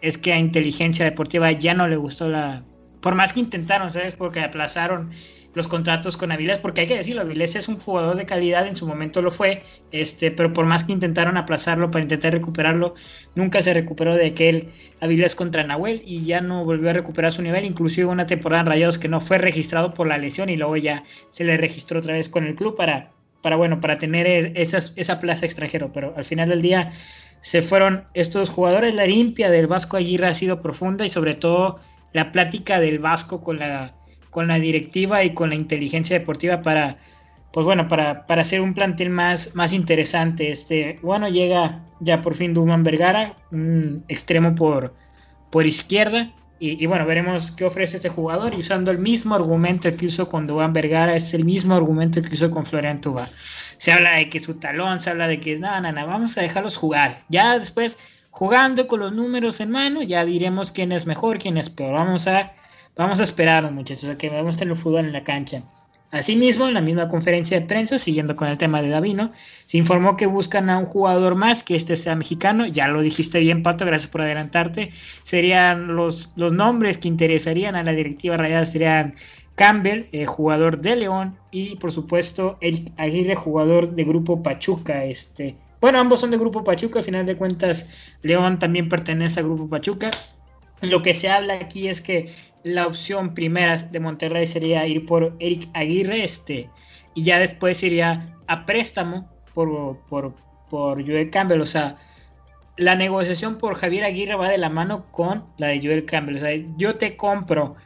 es 0.00 0.18
que 0.18 0.32
a 0.32 0.38
inteligencia 0.38 1.04
deportiva 1.04 1.50
ya 1.52 1.74
no 1.74 1.88
le 1.88 1.96
gustó 1.96 2.28
la. 2.28 2.62
Por 3.00 3.14
más 3.14 3.32
que 3.32 3.40
intentaron, 3.40 3.90
¿sabes? 3.90 4.14
Porque 4.14 4.40
aplazaron 4.40 5.10
los 5.56 5.68
contratos 5.68 6.18
con 6.18 6.30
Avilés, 6.32 6.58
porque 6.58 6.82
hay 6.82 6.86
que 6.86 6.98
decirlo, 6.98 7.22
Avilés 7.22 7.56
es 7.56 7.66
un 7.66 7.78
jugador 7.78 8.14
de 8.14 8.26
calidad, 8.26 8.66
en 8.66 8.76
su 8.76 8.86
momento 8.86 9.22
lo 9.22 9.30
fue, 9.30 9.62
este, 9.90 10.30
pero 10.30 10.52
por 10.52 10.66
más 10.66 10.84
que 10.84 10.92
intentaron 10.92 11.38
aplazarlo 11.38 11.90
para 11.90 12.02
intentar 12.02 12.34
recuperarlo, 12.34 12.94
nunca 13.34 13.62
se 13.62 13.72
recuperó 13.72 14.14
de 14.14 14.26
aquel 14.26 14.68
Avilés 15.00 15.34
contra 15.34 15.64
Nahuel 15.64 16.02
y 16.04 16.26
ya 16.26 16.42
no 16.42 16.66
volvió 16.66 16.90
a 16.90 16.92
recuperar 16.92 17.32
su 17.32 17.40
nivel, 17.40 17.64
inclusive 17.64 18.06
una 18.06 18.26
temporada 18.26 18.60
en 18.60 18.66
Rayados 18.66 18.98
que 18.98 19.08
no 19.08 19.22
fue 19.22 19.38
registrado 19.38 19.94
por 19.94 20.06
la 20.06 20.18
lesión 20.18 20.50
y 20.50 20.56
luego 20.58 20.76
ya 20.76 21.04
se 21.30 21.42
le 21.42 21.56
registró 21.56 22.00
otra 22.00 22.12
vez 22.12 22.28
con 22.28 22.44
el 22.46 22.54
club 22.54 22.76
para, 22.76 23.12
para 23.40 23.56
bueno, 23.56 23.80
para 23.80 23.98
tener 23.98 24.52
esas, 24.56 24.92
esa 24.96 25.20
plaza 25.20 25.46
extranjero, 25.46 25.90
pero 25.90 26.12
al 26.18 26.26
final 26.26 26.50
del 26.50 26.60
día 26.60 26.92
se 27.40 27.62
fueron 27.62 28.04
estos 28.12 28.50
jugadores, 28.50 28.92
la 28.94 29.06
limpia 29.06 29.48
del 29.48 29.68
Vasco 29.68 29.96
Aguirre 29.96 30.26
ha 30.26 30.34
sido 30.34 30.60
profunda 30.60 31.06
y 31.06 31.10
sobre 31.10 31.32
todo 31.32 31.80
la 32.12 32.30
plática 32.30 32.78
del 32.78 32.98
Vasco 32.98 33.42
con 33.42 33.58
la 33.58 33.95
con 34.36 34.48
la 34.48 34.58
directiva 34.58 35.24
y 35.24 35.32
con 35.32 35.48
la 35.48 35.54
inteligencia 35.54 36.18
deportiva 36.18 36.60
para, 36.60 36.98
pues 37.54 37.64
bueno, 37.64 37.88
para, 37.88 38.26
para 38.26 38.42
hacer 38.42 38.60
un 38.60 38.74
plantel 38.74 39.08
más, 39.08 39.54
más 39.54 39.72
interesante. 39.72 40.52
Este, 40.52 40.98
bueno, 41.00 41.26
llega 41.30 41.80
ya 42.00 42.20
por 42.20 42.34
fin 42.34 42.52
Duman 42.52 42.84
Vergara, 42.84 43.32
un 43.50 44.04
extremo 44.08 44.54
por, 44.54 44.94
por 45.50 45.66
izquierda. 45.66 46.34
Y, 46.58 46.84
bueno, 46.84 47.06
veremos 47.06 47.50
qué 47.52 47.64
ofrece 47.64 47.96
este 47.96 48.10
jugador. 48.10 48.52
Y 48.52 48.58
usando 48.58 48.90
el 48.90 48.98
mismo 48.98 49.34
argumento 49.34 49.96
que 49.96 50.04
hizo 50.04 50.28
con 50.28 50.46
Duman 50.46 50.74
Vergara, 50.74 51.16
es 51.16 51.32
el 51.32 51.46
mismo 51.46 51.74
argumento 51.74 52.20
que 52.20 52.34
hizo 52.34 52.50
con 52.50 52.66
Florian 52.66 53.00
Tuba. 53.00 53.26
Se 53.78 53.90
habla 53.90 54.16
de 54.16 54.28
que 54.28 54.40
su 54.40 54.56
talón, 54.56 55.00
se 55.00 55.08
habla 55.08 55.28
de 55.28 55.40
que 55.40 55.58
nada, 55.58 55.80
nada, 55.80 56.04
vamos 56.04 56.36
a 56.36 56.42
dejarlos 56.42 56.76
jugar. 56.76 57.22
Ya 57.30 57.58
después, 57.58 57.96
jugando 58.30 58.86
con 58.86 59.00
los 59.00 59.14
números 59.14 59.60
en 59.60 59.70
mano, 59.70 60.02
ya 60.02 60.26
diremos 60.26 60.72
quién 60.72 60.92
es 60.92 61.06
mejor, 61.06 61.38
quién 61.38 61.56
es 61.56 61.70
peor. 61.70 61.94
Vamos 61.94 62.28
a 62.28 62.52
Vamos 62.96 63.20
a 63.20 63.24
esperar, 63.24 63.70
muchachos, 63.72 64.08
a 64.08 64.16
que 64.16 64.30
veamos 64.30 64.58
el 64.62 64.74
fútbol 64.74 65.04
en 65.04 65.12
la 65.12 65.22
cancha. 65.22 65.62
Asimismo, 66.10 66.66
en 66.66 66.72
la 66.72 66.80
misma 66.80 67.10
conferencia 67.10 67.60
de 67.60 67.66
prensa, 67.66 67.98
siguiendo 67.98 68.34
con 68.34 68.48
el 68.48 68.56
tema 68.56 68.80
de 68.80 68.88
Davino, 68.88 69.32
se 69.66 69.76
informó 69.76 70.16
que 70.16 70.24
buscan 70.24 70.70
a 70.70 70.78
un 70.78 70.86
jugador 70.86 71.34
más 71.34 71.62
que 71.62 71.76
este 71.76 71.96
sea 71.96 72.16
mexicano. 72.16 72.66
Ya 72.66 72.88
lo 72.88 73.02
dijiste 73.02 73.38
bien, 73.40 73.62
Pato, 73.62 73.84
gracias 73.84 74.10
por 74.10 74.22
adelantarte. 74.22 74.92
Serían 75.24 75.94
los, 75.94 76.32
los 76.36 76.54
nombres 76.54 76.96
que 76.96 77.08
interesarían 77.08 77.74
a 77.74 77.82
la 77.82 77.92
directiva 77.92 78.38
rayada 78.38 78.64
serían 78.64 79.16
Campbell, 79.56 80.06
eh, 80.12 80.24
jugador 80.24 80.80
de 80.80 80.96
León, 80.96 81.36
y 81.50 81.76
por 81.76 81.92
supuesto 81.92 82.56
el 82.62 82.92
Aguirre, 82.96 83.34
jugador 83.34 83.90
de 83.94 84.04
Grupo 84.04 84.42
Pachuca. 84.42 85.04
Este, 85.04 85.54
bueno, 85.82 85.98
ambos 85.98 86.20
son 86.20 86.30
de 86.30 86.38
Grupo 86.38 86.64
Pachuca, 86.64 87.00
al 87.00 87.04
final 87.04 87.26
de 87.26 87.36
cuentas 87.36 87.92
León 88.22 88.58
también 88.58 88.88
pertenece 88.88 89.40
a 89.40 89.42
Grupo 89.42 89.68
Pachuca. 89.68 90.10
Lo 90.82 91.02
que 91.02 91.14
se 91.14 91.30
habla 91.30 91.54
aquí 91.54 91.88
es 91.88 92.02
que 92.02 92.34
la 92.66 92.88
opción 92.88 93.32
primera 93.32 93.76
de 93.76 94.00
Monterrey 94.00 94.44
sería 94.48 94.84
ir 94.88 95.06
por 95.06 95.36
Eric 95.38 95.68
Aguirre, 95.72 96.24
este, 96.24 96.68
y 97.14 97.22
ya 97.22 97.38
después 97.38 97.80
iría 97.84 98.34
a 98.48 98.66
préstamo 98.66 99.30
por, 99.54 100.00
por, 100.08 100.34
por 100.68 101.06
Joel 101.06 101.30
Campbell. 101.30 101.60
O 101.60 101.66
sea, 101.66 101.96
la 102.76 102.96
negociación 102.96 103.58
por 103.58 103.76
Javier 103.76 104.02
Aguirre 104.02 104.34
va 104.34 104.48
de 104.48 104.58
la 104.58 104.68
mano 104.68 105.06
con 105.12 105.44
la 105.58 105.68
de 105.68 105.80
Joel 105.80 106.06
Campbell. 106.06 106.38
O 106.38 106.40
sea, 106.40 106.50
yo 106.76 106.96
te 106.96 107.16
compro 107.16 107.76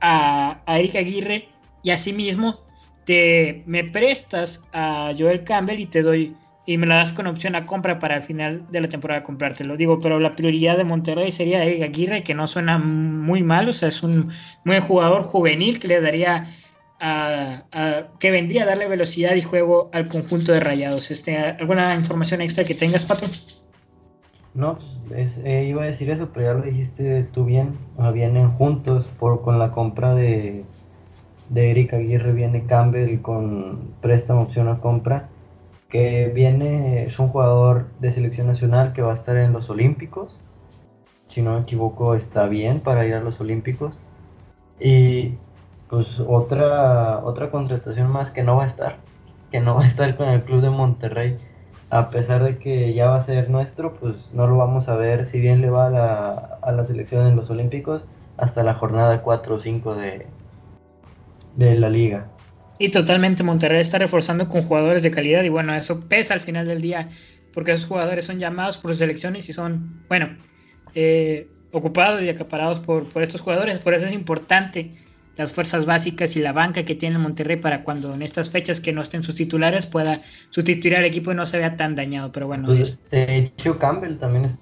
a, 0.00 0.62
a 0.64 0.78
Eric 0.78 0.96
Aguirre 0.96 1.48
y 1.82 1.90
asimismo 1.90 2.60
te 3.04 3.62
me 3.66 3.84
prestas 3.84 4.64
a 4.72 5.12
Joel 5.18 5.44
Campbell 5.44 5.80
y 5.80 5.86
te 5.86 6.00
doy 6.00 6.34
y 6.64 6.78
me 6.78 6.86
la 6.86 6.96
das 6.96 7.12
con 7.12 7.26
opción 7.26 7.56
a 7.56 7.66
compra 7.66 7.98
para 7.98 8.16
el 8.16 8.22
final 8.22 8.64
de 8.70 8.80
la 8.80 8.88
temporada 8.88 9.24
comprártelo. 9.24 9.76
Digo, 9.76 10.00
pero 10.00 10.20
la 10.20 10.32
prioridad 10.32 10.76
de 10.76 10.84
Monterrey 10.84 11.32
sería 11.32 11.64
Eric 11.64 11.82
Aguirre, 11.82 12.22
que 12.22 12.34
no 12.34 12.46
suena 12.46 12.78
muy 12.78 13.42
mal, 13.42 13.68
o 13.68 13.72
sea, 13.72 13.88
es 13.88 14.02
un 14.02 14.30
muy 14.64 14.78
jugador 14.80 15.24
juvenil 15.24 15.80
que 15.80 15.88
le 15.88 16.00
daría 16.00 16.46
a, 17.00 17.64
que 18.20 18.30
vendría 18.30 18.62
a 18.62 18.66
darle 18.66 18.86
velocidad 18.86 19.34
y 19.34 19.42
juego 19.42 19.90
al 19.92 20.08
conjunto 20.08 20.52
de 20.52 20.60
Rayados. 20.60 21.10
Este, 21.10 21.36
¿Alguna 21.36 21.96
información 21.96 22.40
extra 22.40 22.62
que 22.62 22.76
tengas, 22.76 23.04
Pato? 23.04 23.26
No, 24.54 24.78
pues, 25.08 25.36
eh, 25.44 25.64
iba 25.68 25.82
a 25.82 25.86
decir 25.86 26.10
eso, 26.10 26.30
pero 26.32 26.46
ya 26.46 26.54
lo 26.54 26.62
dijiste 26.62 27.24
tú 27.32 27.44
bien. 27.44 27.72
vienen 28.14 28.50
juntos 28.52 29.04
por 29.18 29.42
con 29.42 29.58
la 29.58 29.72
compra 29.72 30.14
de, 30.14 30.64
de 31.48 31.70
Eric 31.72 31.94
Aguirre, 31.94 32.32
viene 32.32 32.66
Campbell 32.66 33.20
con 33.20 33.94
préstamo 34.00 34.42
opción 34.42 34.68
a 34.68 34.78
compra 34.78 35.28
que 35.92 36.32
viene, 36.34 37.04
es 37.04 37.18
un 37.18 37.28
jugador 37.28 37.84
de 38.00 38.12
selección 38.12 38.46
nacional 38.46 38.94
que 38.94 39.02
va 39.02 39.10
a 39.12 39.14
estar 39.14 39.36
en 39.36 39.52
los 39.52 39.68
Olímpicos. 39.68 40.34
Si 41.28 41.42
no 41.42 41.54
me 41.54 41.60
equivoco, 41.60 42.14
está 42.14 42.46
bien 42.46 42.80
para 42.80 43.06
ir 43.06 43.12
a 43.12 43.20
los 43.20 43.38
Olímpicos. 43.42 44.00
Y 44.80 45.34
pues 45.90 46.18
otra, 46.18 47.18
otra 47.22 47.50
contratación 47.50 48.10
más 48.10 48.30
que 48.30 48.42
no 48.42 48.56
va 48.56 48.64
a 48.64 48.68
estar, 48.68 48.96
que 49.50 49.60
no 49.60 49.74
va 49.74 49.82
a 49.82 49.86
estar 49.86 50.16
con 50.16 50.28
el 50.28 50.42
club 50.44 50.62
de 50.62 50.70
Monterrey. 50.70 51.36
A 51.90 52.08
pesar 52.08 52.42
de 52.42 52.56
que 52.58 52.94
ya 52.94 53.10
va 53.10 53.16
a 53.16 53.22
ser 53.22 53.50
nuestro, 53.50 53.92
pues 53.96 54.32
no 54.32 54.46
lo 54.46 54.56
vamos 54.56 54.88
a 54.88 54.96
ver 54.96 55.26
si 55.26 55.40
bien 55.40 55.60
le 55.60 55.68
va 55.68 55.88
a 55.88 55.90
la, 55.90 56.30
a 56.62 56.72
la 56.72 56.86
selección 56.86 57.26
en 57.26 57.36
los 57.36 57.50
Olímpicos 57.50 58.02
hasta 58.38 58.62
la 58.62 58.72
jornada 58.74 59.20
4 59.20 59.56
o 59.56 59.60
5 59.60 59.94
de, 59.94 60.26
de 61.56 61.74
la 61.76 61.90
liga. 61.90 62.31
Y 62.82 62.88
totalmente 62.88 63.44
Monterrey 63.44 63.80
está 63.80 63.98
reforzando 63.98 64.48
con 64.48 64.64
jugadores 64.64 65.04
de 65.04 65.12
calidad 65.12 65.44
y 65.44 65.48
bueno, 65.48 65.72
eso 65.72 66.08
pesa 66.08 66.34
al 66.34 66.40
final 66.40 66.66
del 66.66 66.82
día 66.82 67.10
porque 67.54 67.70
esos 67.70 67.86
jugadores 67.86 68.24
son 68.24 68.40
llamados 68.40 68.76
por 68.76 68.96
selecciones 68.96 69.48
y 69.48 69.52
son, 69.52 70.02
bueno, 70.08 70.30
eh, 70.92 71.46
ocupados 71.70 72.20
y 72.22 72.28
acaparados 72.28 72.80
por, 72.80 73.04
por 73.04 73.22
estos 73.22 73.40
jugadores. 73.40 73.78
Por 73.78 73.94
eso 73.94 74.06
es 74.06 74.12
importante 74.12 74.96
las 75.36 75.52
fuerzas 75.52 75.86
básicas 75.86 76.34
y 76.34 76.40
la 76.40 76.52
banca 76.52 76.82
que 76.82 76.96
tiene 76.96 77.18
Monterrey 77.18 77.54
para 77.54 77.84
cuando 77.84 78.14
en 78.14 78.22
estas 78.22 78.50
fechas 78.50 78.80
que 78.80 78.92
no 78.92 79.00
estén 79.00 79.22
sus 79.22 79.36
titulares 79.36 79.86
pueda 79.86 80.20
sustituir 80.50 80.96
al 80.96 81.04
equipo 81.04 81.30
y 81.30 81.36
no 81.36 81.46
se 81.46 81.58
vea 81.58 81.76
tan 81.76 81.94
dañado. 81.94 82.32
Pero 82.32 82.48
bueno. 82.48 82.66
Pues, 82.66 83.00
de 83.10 83.36
hecho, 83.36 83.78
Campbell 83.78 84.16
también 84.16 84.46
está 84.46 84.58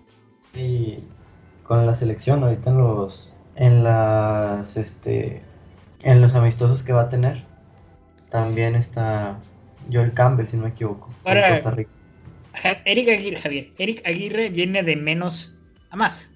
con 1.62 1.86
la 1.86 1.94
selección 1.94 2.42
ahorita 2.42 2.68
en 2.68 2.76
los 2.76 3.32
en 3.56 3.82
las 3.82 4.76
este 4.76 5.40
en 6.02 6.20
los 6.20 6.34
amistosos 6.34 6.82
que 6.82 6.92
va 6.92 7.04
a 7.04 7.08
tener. 7.08 7.48
También 8.30 8.74
está 8.74 9.38
Joel 9.92 10.12
Campbell, 10.12 10.46
si 10.48 10.56
no 10.56 10.64
me 10.64 10.70
equivoco. 10.70 11.12
Para 11.22 11.50
Costa 11.50 11.70
Rica. 11.72 11.90
Eric 12.84 13.08
Aguirre, 13.08 13.40
Javier. 13.40 13.68
Eric 13.78 14.06
Aguirre 14.06 14.48
viene 14.48 14.82
de 14.82 14.96
menos 14.96 15.54
a 15.90 15.96
más. 15.96 16.30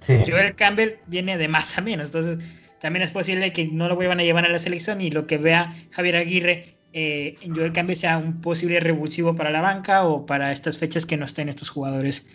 Sí. 0.00 0.18
Joel 0.26 0.54
Campbell 0.54 0.94
viene 1.06 1.38
de 1.38 1.48
más 1.48 1.78
a 1.78 1.80
menos. 1.80 2.06
Entonces, 2.06 2.38
también 2.80 3.04
es 3.04 3.12
posible 3.12 3.52
que 3.52 3.66
no 3.66 3.88
lo 3.88 3.94
vuelvan 3.94 4.20
a 4.20 4.24
llevar 4.24 4.44
a 4.44 4.48
la 4.48 4.58
selección 4.58 5.00
y 5.00 5.10
lo 5.10 5.26
que 5.26 5.38
vea 5.38 5.74
Javier 5.90 6.16
Aguirre 6.16 6.74
eh, 6.92 7.36
en 7.40 7.54
Joel 7.54 7.72
Campbell 7.72 7.96
sea 7.96 8.18
un 8.18 8.40
posible 8.40 8.80
revulsivo 8.80 9.34
para 9.34 9.50
la 9.50 9.62
banca 9.62 10.04
o 10.04 10.26
para 10.26 10.52
estas 10.52 10.78
fechas 10.78 11.06
que 11.06 11.16
no 11.16 11.24
estén 11.24 11.48
estos 11.48 11.70
jugadores. 11.70 12.26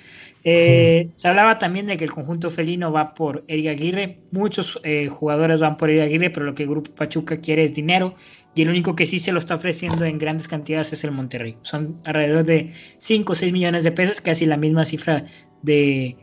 Eh, 0.44 1.10
se 1.18 1.28
hablaba 1.28 1.60
también 1.60 1.88
de 1.88 1.98
que 1.98 2.06
el 2.06 2.12
conjunto 2.12 2.50
felino 2.50 2.92
va 2.92 3.14
por 3.14 3.44
Eric 3.48 3.68
Aguirre. 3.68 4.20
Muchos 4.32 4.80
eh, 4.84 5.08
jugadores 5.08 5.60
van 5.60 5.78
por 5.78 5.90
Eric 5.90 6.04
Aguirre, 6.04 6.30
pero 6.30 6.46
lo 6.46 6.56
que 6.56 6.64
el 6.64 6.70
Grupo 6.70 6.92
Pachuca 6.92 7.38
quiere 7.38 7.64
es 7.64 7.74
dinero 7.74 8.16
y 8.58 8.64
el 8.64 8.70
único 8.70 8.96
que 8.96 9.06
sí 9.06 9.20
se 9.20 9.32
lo 9.32 9.38
está 9.38 9.54
ofreciendo 9.54 10.04
en 10.04 10.18
grandes 10.18 10.48
cantidades 10.48 10.92
es 10.92 11.04
el 11.04 11.12
Monterrey. 11.12 11.58
Son 11.62 12.02
alrededor 12.06 12.44
de 12.44 12.74
5 12.98 13.32
o 13.32 13.36
6 13.36 13.54
millones 13.54 13.84
de 13.84 13.92
pesos, 13.92 14.20
casi 14.20 14.48
la 14.48 14.58
misma 14.58 14.84
cifra 14.84 15.26
de, 15.62 16.18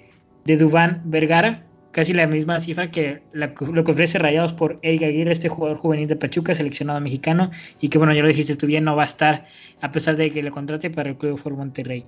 de 0.45 0.57
Dubán 0.57 1.03
Vergara, 1.05 1.65
casi 1.93 2.13
la 2.13 2.27
misma 2.27 2.59
cifra 2.59 2.91
que 2.91 3.23
lo 3.33 3.85
que 3.85 3.93
ofrece 3.93 4.19
Rayados 4.19 4.53
por 4.53 4.81
Eric 4.83 5.05
Aguirre, 5.05 5.31
este 5.31 5.49
jugador 5.49 5.79
juvenil 5.79 6.09
de 6.09 6.17
Pachuca, 6.17 6.57
seleccionado 6.57 7.01
mexicano, 7.01 7.53
y 7.81 7.89
que 7.89 7.99
bueno, 7.99 8.13
ya 8.13 8.23
lo 8.23 8.29
dijiste 8.29 8.57
tú 8.57 8.67
bien, 8.67 8.83
no 8.83 8.97
va 8.97 9.03
a 9.03 9.07
estar 9.07 9.47
a 9.81 9.93
pesar 9.93 10.17
de 10.17 10.29
que 10.33 10.43
le 10.43 10.51
contrate 10.51 10.91
para 10.91 11.11
el 11.11 11.17
Club 11.17 11.39
for 11.39 11.55
Monterrey. 11.55 12.05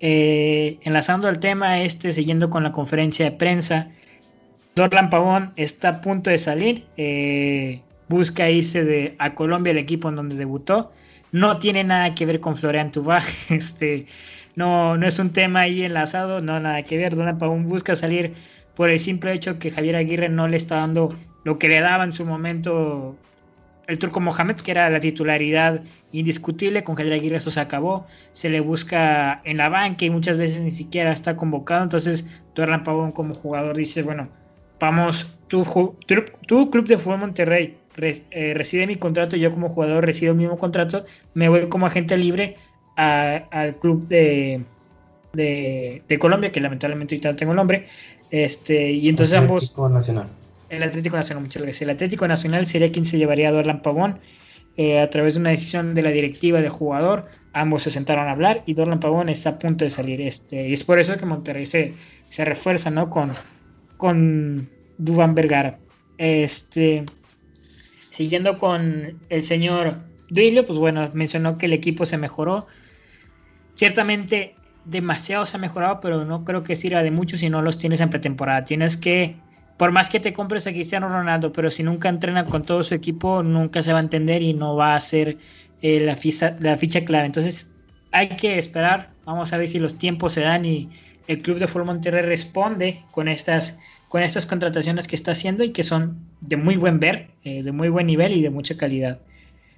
Eh, 0.00 0.80
enlazando 0.82 1.28
el 1.28 1.38
tema 1.38 1.82
este, 1.82 2.12
siguiendo 2.12 2.50
con 2.50 2.64
la 2.64 2.72
conferencia 2.72 3.24
de 3.26 3.36
prensa, 3.36 3.90
Dorlan 4.74 5.08
Pavón 5.08 5.52
está 5.54 5.88
a 5.88 6.00
punto 6.00 6.30
de 6.30 6.38
salir. 6.38 6.84
Eh, 6.96 7.82
busca 8.08 8.50
irse 8.50 8.84
de, 8.84 9.16
a 9.18 9.34
Colombia, 9.34 9.72
el 9.72 9.78
equipo 9.78 10.08
en 10.08 10.16
donde 10.16 10.36
debutó. 10.36 10.92
No 11.32 11.58
tiene 11.58 11.84
nada 11.84 12.14
que 12.14 12.26
ver 12.26 12.40
con 12.40 12.56
Florian 12.56 12.92
Tubá, 12.92 13.22
este, 13.48 14.06
no, 14.54 14.96
no 14.96 15.06
es 15.06 15.18
un 15.18 15.32
tema 15.32 15.60
ahí 15.60 15.82
enlazado, 15.82 16.40
no 16.40 16.58
nada 16.60 16.82
que 16.82 16.98
ver. 16.98 17.16
Donald 17.16 17.38
Pavón 17.38 17.68
busca 17.68 17.96
salir 17.96 18.34
por 18.74 18.90
el 18.90 19.00
simple 19.00 19.32
hecho 19.32 19.58
que 19.58 19.70
Javier 19.70 19.96
Aguirre 19.96 20.28
no 20.28 20.48
le 20.48 20.56
está 20.56 20.76
dando 20.76 21.14
lo 21.44 21.58
que 21.58 21.68
le 21.68 21.80
daba 21.80 22.04
en 22.04 22.12
su 22.12 22.24
momento 22.24 23.16
el 23.86 23.98
turco 23.98 24.20
Mohamed, 24.20 24.56
que 24.56 24.70
era 24.70 24.90
la 24.90 25.00
titularidad 25.00 25.82
indiscutible, 26.12 26.84
con 26.84 26.96
Javier 26.96 27.14
Aguirre 27.14 27.36
eso 27.36 27.50
se 27.50 27.60
acabó, 27.60 28.06
se 28.32 28.48
le 28.48 28.60
busca 28.60 29.40
en 29.44 29.56
la 29.58 29.68
banca 29.68 30.04
y 30.04 30.10
muchas 30.10 30.38
veces 30.38 30.62
ni 30.62 30.72
siquiera 30.72 31.12
está 31.12 31.36
convocado, 31.36 31.84
entonces 31.84 32.26
Dorlan 32.54 32.84
Pavón 32.84 33.12
como 33.12 33.34
jugador 33.34 33.76
dice, 33.76 34.02
bueno, 34.02 34.28
vamos, 34.80 35.28
tu, 35.48 35.62
tu, 36.06 36.24
tu 36.46 36.70
club 36.70 36.86
de 36.86 36.98
fútbol 36.98 37.20
Monterrey, 37.20 37.78
eh, 37.98 38.52
recibe 38.54 38.86
mi 38.86 38.96
contrato, 38.96 39.36
yo 39.36 39.50
como 39.50 39.68
jugador 39.68 40.04
recibo 40.04 40.32
el 40.32 40.38
mismo 40.38 40.58
contrato, 40.58 41.04
me 41.34 41.48
voy 41.48 41.68
como 41.68 41.86
agente 41.86 42.16
libre 42.16 42.56
al 42.96 43.76
club 43.76 44.06
de, 44.08 44.62
de, 45.32 46.18
Colombia, 46.18 46.50
que 46.50 46.60
lamentablemente 46.60 47.14
ahorita 47.14 47.30
no 47.30 47.36
tengo 47.36 47.54
nombre, 47.54 47.86
este, 48.30 48.90
y 48.92 49.08
entonces 49.08 49.36
Atlético 49.36 49.84
ambos... 49.84 49.94
Nacional. 49.94 50.28
El 50.68 50.82
Atlético 50.82 51.16
Nacional, 51.16 51.44
muchas 51.44 51.62
gracias. 51.62 51.82
El 51.82 51.90
Atlético 51.90 52.26
Nacional 52.26 52.66
sería 52.66 52.90
quien 52.90 53.04
se 53.04 53.18
llevaría 53.18 53.48
a 53.48 53.52
Dorlan 53.52 53.82
Pavón 53.82 54.18
eh, 54.76 55.00
a 55.00 55.08
través 55.10 55.34
de 55.34 55.40
una 55.40 55.50
decisión 55.50 55.94
de 55.94 56.02
la 56.02 56.10
directiva 56.10 56.60
del 56.60 56.70
jugador. 56.70 57.26
Ambos 57.52 57.84
se 57.84 57.90
sentaron 57.90 58.26
a 58.26 58.32
hablar 58.32 58.62
y 58.66 58.74
Dorlan 58.74 59.00
Pavón 59.00 59.28
está 59.28 59.50
a 59.50 59.58
punto 59.58 59.84
de 59.84 59.90
salir. 59.90 60.20
Este, 60.20 60.68
y 60.68 60.72
es 60.72 60.82
por 60.82 60.98
eso 60.98 61.16
que 61.16 61.24
Monterrey 61.24 61.66
se, 61.66 61.94
se 62.30 62.44
refuerza 62.44 62.90
¿no? 62.90 63.10
con, 63.10 63.32
con 63.96 64.68
Dubán 64.98 65.34
Vergara. 65.34 65.78
Este, 66.18 67.04
siguiendo 68.16 68.56
con 68.56 69.20
el 69.28 69.44
señor 69.44 69.98
Duilio, 70.30 70.66
pues 70.66 70.78
bueno, 70.78 71.10
mencionó 71.12 71.58
que 71.58 71.66
el 71.66 71.74
equipo 71.74 72.06
se 72.06 72.16
mejoró. 72.16 72.66
Ciertamente 73.74 74.54
demasiado 74.86 75.44
se 75.44 75.56
ha 75.56 75.60
mejorado, 75.60 76.00
pero 76.00 76.24
no 76.24 76.44
creo 76.44 76.62
que 76.62 76.76
sirva 76.76 77.02
de 77.02 77.10
mucho 77.10 77.36
si 77.36 77.50
no 77.50 77.60
los 77.60 77.78
tienes 77.78 78.00
en 78.00 78.08
pretemporada. 78.08 78.64
Tienes 78.64 78.96
que, 78.96 79.36
por 79.76 79.92
más 79.92 80.08
que 80.08 80.18
te 80.18 80.32
compres 80.32 80.66
a 80.66 80.72
Cristiano 80.72 81.08
Ronaldo, 81.08 81.52
pero 81.52 81.70
si 81.70 81.82
nunca 81.82 82.08
entrena 82.08 82.46
con 82.46 82.64
todo 82.64 82.82
su 82.84 82.94
equipo, 82.94 83.42
nunca 83.42 83.82
se 83.82 83.92
va 83.92 83.98
a 83.98 84.02
entender 84.02 84.40
y 84.40 84.54
no 84.54 84.76
va 84.76 84.96
a 84.96 85.00
ser 85.00 85.36
eh, 85.82 86.00
la, 86.00 86.16
ficha, 86.16 86.56
la 86.58 86.78
ficha 86.78 87.04
clave. 87.04 87.26
Entonces 87.26 87.74
hay 88.12 88.28
que 88.28 88.58
esperar, 88.58 89.10
vamos 89.26 89.52
a 89.52 89.58
ver 89.58 89.68
si 89.68 89.78
los 89.78 89.98
tiempos 89.98 90.32
se 90.32 90.40
dan 90.40 90.64
y 90.64 90.88
el 91.26 91.42
Club 91.42 91.58
de 91.58 91.66
Fútbol 91.66 91.86
Monterrey 91.86 92.22
responde 92.22 93.00
con 93.10 93.28
estas, 93.28 93.78
con 94.16 94.22
estas 94.22 94.46
contrataciones 94.46 95.06
que 95.06 95.14
está 95.14 95.32
haciendo 95.32 95.62
y 95.62 95.72
que 95.72 95.84
son 95.84 96.16
de 96.40 96.56
muy 96.56 96.78
buen 96.78 97.00
ver, 97.00 97.32
eh, 97.44 97.62
de 97.62 97.70
muy 97.70 97.90
buen 97.90 98.06
nivel 98.06 98.32
y 98.32 98.40
de 98.40 98.48
mucha 98.48 98.74
calidad. 98.78 99.18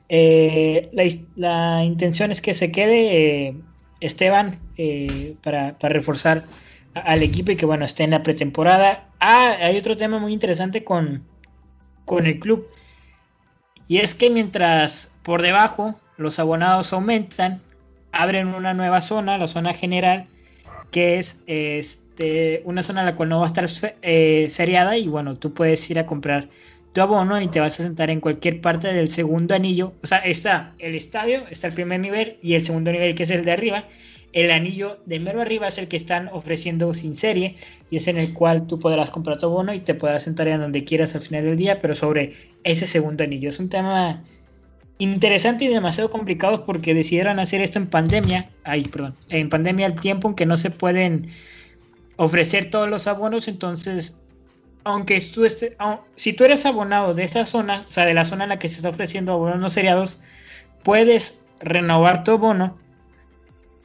Eh, 0.09 0.91
la, 1.35 1.83
intención 1.83 2.31
es 2.31 2.41
que 2.41 2.55
se 2.55 2.71
quede 2.71 3.57
Esteban 3.99 4.61
eh, 4.77 5.35
para, 5.43 5.75
reforzar 5.81 6.45
al 6.95 7.25
equipo 7.25 7.51
y 7.51 7.57
que 7.57 7.67
bueno, 7.67 7.85
esté 7.85 8.05
en 8.05 8.11
la 8.11 8.23
pretemporada. 8.23 9.09
Ah, 9.19 9.57
hay 9.61 9.77
otro 9.77 9.97
tema 9.97 10.21
muy 10.21 10.33
interesante 10.33 10.85
con, 10.85 11.25
con 12.05 12.29
el 12.29 12.39
club. 12.39 12.69
Y 13.89 13.97
es 13.97 14.15
que 14.15 14.31
mientras 14.31 15.11
por 15.25 15.43
debajo 15.43 15.99
los 16.17 16.39
abonados 16.39 16.93
aumentan, 16.93 17.61
abren 18.13 18.47
una 18.47 18.73
nueva 18.73 19.03
zona, 19.03 19.37
la 19.37 19.49
zona 19.49 19.75
general, 19.75 20.29
que 20.93 21.19
es 21.19 21.43
este, 22.19 22.63
una 22.65 22.83
zona 22.83 23.01
en 23.01 23.07
la 23.07 23.17
cual 23.17 23.29
no 23.29 23.39
va 23.39 23.45
a 23.45 23.47
estar 23.47 23.69
eh, 24.03 24.49
seriada 24.51 24.97
y 24.97 25.07
bueno, 25.07 25.37
tú 25.37 25.55
puedes 25.55 25.89
ir 25.89 26.01
a 26.01 26.07
comprar 26.07 26.49
tu 26.93 27.01
abono 27.01 27.41
y 27.41 27.47
te 27.47 27.61
vas 27.61 27.79
a 27.79 27.85
sentar 27.85 28.11
en 28.11 28.21
cualquier 28.21 28.61
parte 28.61 28.93
del 28.93 29.09
segundo 29.09 29.55
anillo. 29.55 29.93
O 30.03 30.07
sea, 30.07 30.19
está 30.19 30.75
el 30.81 30.97
estadio, 30.97 31.45
está 31.49 31.69
el 31.69 31.75
primer 31.75 32.01
nivel 32.01 32.39
y 32.43 32.55
el 32.55 32.65
segundo 32.65 32.91
nivel 32.91 33.15
que 33.15 33.23
es 33.23 33.31
el 33.31 33.45
de 33.45 33.53
arriba. 33.53 33.85
El 34.33 34.51
anillo 34.51 34.99
de 35.07 35.21
mero 35.21 35.41
arriba 35.41 35.69
es 35.69 35.79
el 35.79 35.87
que 35.87 35.97
están 35.97 36.29
ofreciendo 36.33 36.93
sin 36.93 37.15
serie 37.15 37.55
y 37.89 37.99
es 37.99 38.09
en 38.09 38.19
el 38.19 38.35
cual 38.35 38.67
tú 38.67 38.81
podrás 38.81 39.11
comprar 39.11 39.39
tu 39.39 39.47
abono 39.47 39.73
y 39.73 39.81
te 39.81 39.95
podrás 39.95 40.25
sentar 40.25 40.49
en 40.49 40.61
donde 40.61 40.85
quieras 40.85 41.15
al 41.15 41.21
final 41.21 41.45
del 41.45 41.57
día, 41.57 41.81
pero 41.81 41.95
sobre 41.95 42.33
ese 42.65 42.87
segundo 42.87 43.23
anillo. 43.23 43.49
Es 43.49 43.61
un 43.61 43.69
tema 43.69 44.25
interesante 44.99 45.67
y 45.67 45.69
demasiado 45.69 46.11
complicado 46.11 46.67
porque 46.67 46.95
decidieron 46.95 47.39
hacer 47.39 47.61
esto 47.61 47.79
en 47.79 47.87
pandemia. 47.87 48.51
Ay, 48.65 48.83
perdón, 48.83 49.15
en 49.29 49.49
pandemia 49.49 49.87
al 49.87 49.95
tiempo 49.95 50.29
en 50.29 50.35
que 50.35 50.47
no 50.47 50.57
se 50.57 50.71
pueden 50.71 51.31
ofrecer 52.19 52.71
todos 52.71 52.91
los 52.91 53.07
abonos, 53.07 53.49
entonces 53.49 54.21
aunque 54.85 55.21
tú 55.21 55.45
estés, 55.45 55.75
si 56.17 56.33
tú 56.33 56.45
eres 56.45 56.65
abonado 56.65 57.15
de 57.15 57.25
esa 57.25 57.47
zona, 57.47 57.85
o 57.87 57.91
sea, 57.91 58.07
de 58.07 58.15
la 58.15 58.25
zona 58.25 58.45
en 58.45 58.51
la 58.51 58.59
que 58.59 58.69
se 58.69 58.77
está 58.77 58.89
ofreciendo 58.89 59.33
abonos 59.33 59.59
no 59.59 59.71
seriados, 59.71 60.23
puedes 60.83 61.41
renovar 61.61 62.25
tu 62.25 62.33
abono 62.33 62.79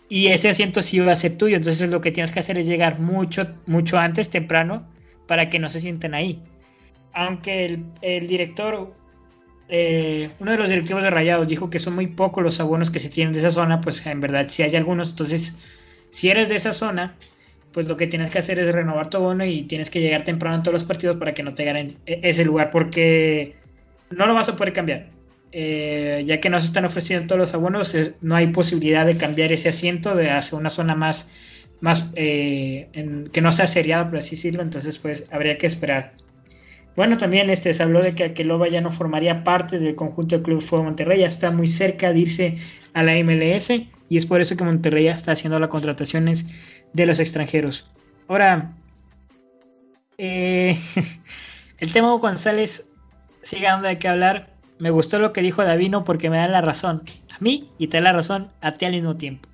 y 0.08 0.28
ese 0.28 0.50
asiento 0.50 0.82
sí 0.82 1.00
va 1.00 1.12
a 1.12 1.18
ser 1.18 1.38
tuyo. 1.38 1.58
Entonces 1.58 1.90
lo 1.90 2.00
que 2.00 2.12
tienes 2.12 2.32
que 2.32 2.40
hacer 2.40 2.58
es 2.58 2.68
llegar 2.68 3.00
mucho, 3.00 3.54
mucho 3.66 3.98
antes, 3.98 4.30
temprano, 4.30 4.88
para 5.28 5.50
que 5.50 5.60
no 5.60 5.70
se 5.70 5.82
sienten 5.82 6.14
ahí. 6.14 6.42
Aunque 7.14 7.80
el, 8.02 8.28
director, 8.28 8.94
eh, 9.70 10.30
uno 10.40 10.52
de 10.52 10.58
los 10.58 10.70
directivos 10.70 11.04
de 11.04 11.10
Rayados 11.10 11.48
dijo 11.48 11.70
que 11.70 11.80
son 11.80 11.96
muy 11.96 12.08
pocos 12.08 12.44
los 12.44 12.60
abonos 12.60 12.92
que 12.92 13.00
se 13.00 13.10
tienen 13.10 13.34
de 13.34 13.40
esa 13.40 13.52
zona, 13.52 13.82
pues 13.82 14.06
en 14.06 14.22
verdad 14.22 14.48
sí 14.50 14.64
hay 14.64 14.76
algunos. 14.76 15.12
Entonces, 15.12 15.58
si 16.12 16.30
eres 16.30 16.48
de 16.48 16.56
esa 16.56 16.74
zona, 16.74 17.16
pues 17.74 17.88
lo 17.88 17.98
que 17.98 18.08
tienes 18.08 18.32
que 18.32 18.40
hacer 18.40 18.60
es 18.60 18.72
renovar 18.72 19.10
tu 19.10 19.18
abono 19.18 19.46
y 19.46 19.64
tienes 19.64 19.90
que 19.90 20.00
llegar 20.00 20.24
temprano 20.24 20.56
en 20.56 20.64
todos 20.64 20.74
los 20.74 20.84
partidos 20.84 21.18
para 21.18 21.34
que 21.34 21.44
no 21.44 21.56
te 21.56 21.66
ganen 21.66 21.98
e-, 22.06 22.20
ese 22.24 22.46
lugar, 22.46 22.72
porque 22.72 23.56
no 24.12 24.28
lo 24.28 24.34
vas 24.34 24.50
a 24.50 24.56
poder 24.56 24.74
cambiar. 24.74 25.08
Eh, 25.52 26.24
ya 26.26 26.40
que 26.40 26.50
no 26.50 26.60
se 26.60 26.68
están 26.68 26.86
ofreciendo 26.86 27.28
todos 27.28 27.40
los 27.40 27.54
abonos, 27.54 27.96
no 28.22 28.36
hay 28.36 28.48
posibilidad 28.48 29.06
de 29.06 29.18
cambiar 29.18 29.52
ese 29.52 29.70
asiento 29.70 30.16
de 30.16 30.32
hacia 30.32 30.58
una 30.58 30.72
zona 30.72 30.96
más, 30.96 31.30
más 31.80 32.10
eh, 32.16 32.88
que 33.32 33.42
no 33.42 33.52
sea 33.52 33.68
seriada, 33.68 34.10
por 34.10 34.20
así 34.20 34.36
decirlo, 34.36 34.64
entonces 34.64 34.98
pues 34.98 35.26
habría 35.32 35.58
que 35.60 35.68
esperar. 35.68 36.14
Bueno, 36.96 37.18
también 37.18 37.50
este, 37.50 37.74
se 37.74 37.84
habló 37.84 38.02
de 38.02 38.14
que 38.14 38.24
Aqueloba 38.24 38.68
ya 38.68 38.82
no 38.82 38.92
formaría 38.92 39.44
parte 39.44 39.80
del 39.80 39.96
conjunto 39.96 40.36
del 40.36 40.44
Club 40.44 40.62
Fútbol 40.62 40.86
Monterrey, 40.86 41.20
ya 41.20 41.28
está 41.28 41.52
muy 41.52 41.68
cerca 41.68 42.14
de 42.14 42.20
irse 42.20 42.58
a 42.94 43.04
la 43.04 43.14
MLS 43.24 43.72
y 44.10 44.18
es 44.18 44.26
por 44.26 44.42
eso 44.42 44.56
que 44.56 44.64
Monterrey 44.64 45.06
ya 45.06 45.16
está 45.16 45.32
haciendo 45.32 45.60
las 45.60 45.70
contrataciones 45.70 46.46
de 46.94 47.06
los 47.06 47.20
extranjeros. 47.20 47.86
Ahora, 48.28 48.74
eh, 50.18 50.80
el 51.80 51.92
tema 51.92 52.14
González 52.14 52.88
sigue 53.42 53.66
dando 53.66 53.88
de 53.88 54.00
qué 54.00 54.08
hablar. 54.08 54.54
Me 54.80 54.90
gustó 54.90 55.20
lo 55.20 55.34
que 55.34 55.42
dijo 55.42 55.64
Davino 55.64 56.04
porque 56.04 56.30
me 56.30 56.38
da 56.38 56.48
la 56.48 56.62
razón 56.62 57.04
a 57.30 57.38
mí 57.40 57.70
y 57.78 57.88
te 57.88 57.98
da 57.98 58.04
la 58.04 58.14
razón 58.14 58.52
a 58.62 58.74
ti 58.74 58.86
al 58.86 58.94
mismo 58.94 59.16
tiempo. 59.18 59.50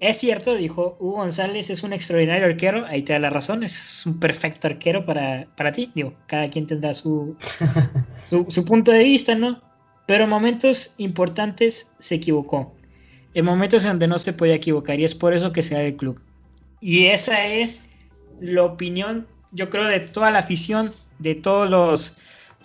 Es 0.00 0.18
cierto, 0.18 0.56
dijo 0.56 0.96
Hugo 0.98 1.18
González 1.18 1.70
es 1.70 1.84
un 1.84 1.92
extraordinario 1.92 2.46
arquero, 2.46 2.84
ahí 2.86 3.02
te 3.02 3.12
da 3.12 3.20
la 3.20 3.30
razón, 3.30 3.62
es 3.62 4.04
un 4.04 4.18
perfecto 4.18 4.66
arquero 4.66 5.06
para, 5.06 5.46
para 5.56 5.70
ti. 5.70 5.92
Digo, 5.94 6.14
cada 6.26 6.50
quien 6.50 6.66
tendrá 6.66 6.92
su, 6.92 7.36
su, 8.28 8.46
su 8.48 8.64
punto 8.64 8.90
de 8.90 9.04
vista, 9.04 9.36
¿no? 9.36 9.62
Pero 10.06 10.24
en 10.24 10.30
momentos 10.30 10.94
importantes 10.98 11.94
se 12.00 12.16
equivocó. 12.16 12.74
En 13.34 13.44
momentos 13.44 13.84
en 13.84 13.90
donde 13.90 14.08
no 14.08 14.18
se 14.18 14.32
podía 14.32 14.56
equivocar 14.56 14.98
y 14.98 15.04
es 15.04 15.14
por 15.14 15.34
eso 15.34 15.52
que 15.52 15.62
se 15.62 15.74
da 15.74 15.80
del 15.80 15.96
club. 15.96 16.20
Y 16.82 17.06
esa 17.06 17.46
es 17.46 17.80
la 18.40 18.64
opinión, 18.64 19.28
yo 19.52 19.70
creo, 19.70 19.84
de 19.84 20.00
toda 20.00 20.32
la 20.32 20.40
afición, 20.40 20.90
de 21.20 21.36
todos 21.36 21.70
los, 21.70 22.18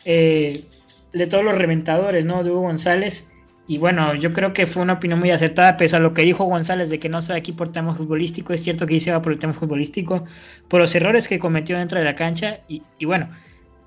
eh, 0.06 0.66
de 1.14 1.28
todos 1.28 1.44
los 1.44 1.56
reventadores, 1.56 2.26
¿no? 2.26 2.44
De 2.44 2.50
Hugo 2.50 2.62
González. 2.62 3.28
Y 3.68 3.78
bueno, 3.78 4.16
yo 4.16 4.34
creo 4.34 4.54
que 4.54 4.66
fue 4.66 4.82
una 4.82 4.94
opinión 4.94 5.20
muy 5.20 5.30
acertada, 5.30 5.78
pese 5.78 5.98
a 5.98 6.00
lo 6.00 6.16
que 6.16 6.24
dijo 6.24 6.46
González 6.46 6.90
de 6.90 6.98
que 6.98 7.10
no 7.10 7.22
se 7.22 7.34
aquí 7.34 7.52
por 7.52 7.72
tema 7.72 7.94
futbolístico. 7.94 8.54
Es 8.54 8.64
cierto 8.64 8.88
que 8.88 8.96
dice 8.96 9.12
va 9.12 9.22
por 9.22 9.34
el 9.34 9.40
tema 9.40 9.54
futbolístico, 9.54 10.26
por 10.68 10.82
los 10.82 10.96
errores 10.96 11.28
que 11.28 11.38
cometió 11.38 11.78
dentro 11.78 12.00
de 12.00 12.06
la 12.06 12.16
cancha. 12.16 12.62
Y, 12.68 13.06
bueno, 13.06 13.30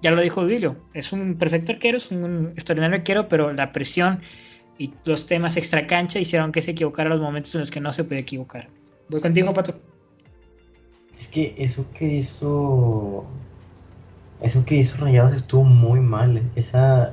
ya 0.01 0.13
lo 0.13 0.23
dijo 0.23 0.45
Duilio, 0.45 0.77
es 0.95 1.13
un 1.13 1.39
perfecto 1.39 1.73
arquero, 1.73 1.99
es 1.99 2.09
un 2.13 2.53
extraordinario 2.55 2.99
arquero, 2.99 3.29
pero 3.29 3.53
la 3.53 3.73
presión 3.73 4.21
y 4.79 4.93
los 5.05 5.27
temas 5.27 5.57
extra 5.57 5.89
cancha 5.89 6.21
hicieron 6.21 6.53
que 6.53 6.63
se 6.63 6.71
equivocara 6.71 7.11
los 7.11 7.21
momentos 7.21 7.53
en 7.57 7.63
los 7.63 7.71
que 7.73 7.81
no 7.81 7.93
se 7.93 8.05
puede 8.05 8.21
equivocar. 8.21 8.69
Voy 9.09 9.21
contigo, 9.21 9.53
Pato. 9.53 9.90
Es 11.21 11.29
que 11.29 11.55
eso 11.59 11.85
que 11.93 12.07
hizo. 12.07 13.27
Eso 14.41 14.65
que 14.65 14.77
hizo 14.77 14.97
Rayados 14.97 15.35
estuvo 15.35 15.65
muy 15.65 16.01
mal. 16.01 16.43
Esa. 16.57 17.13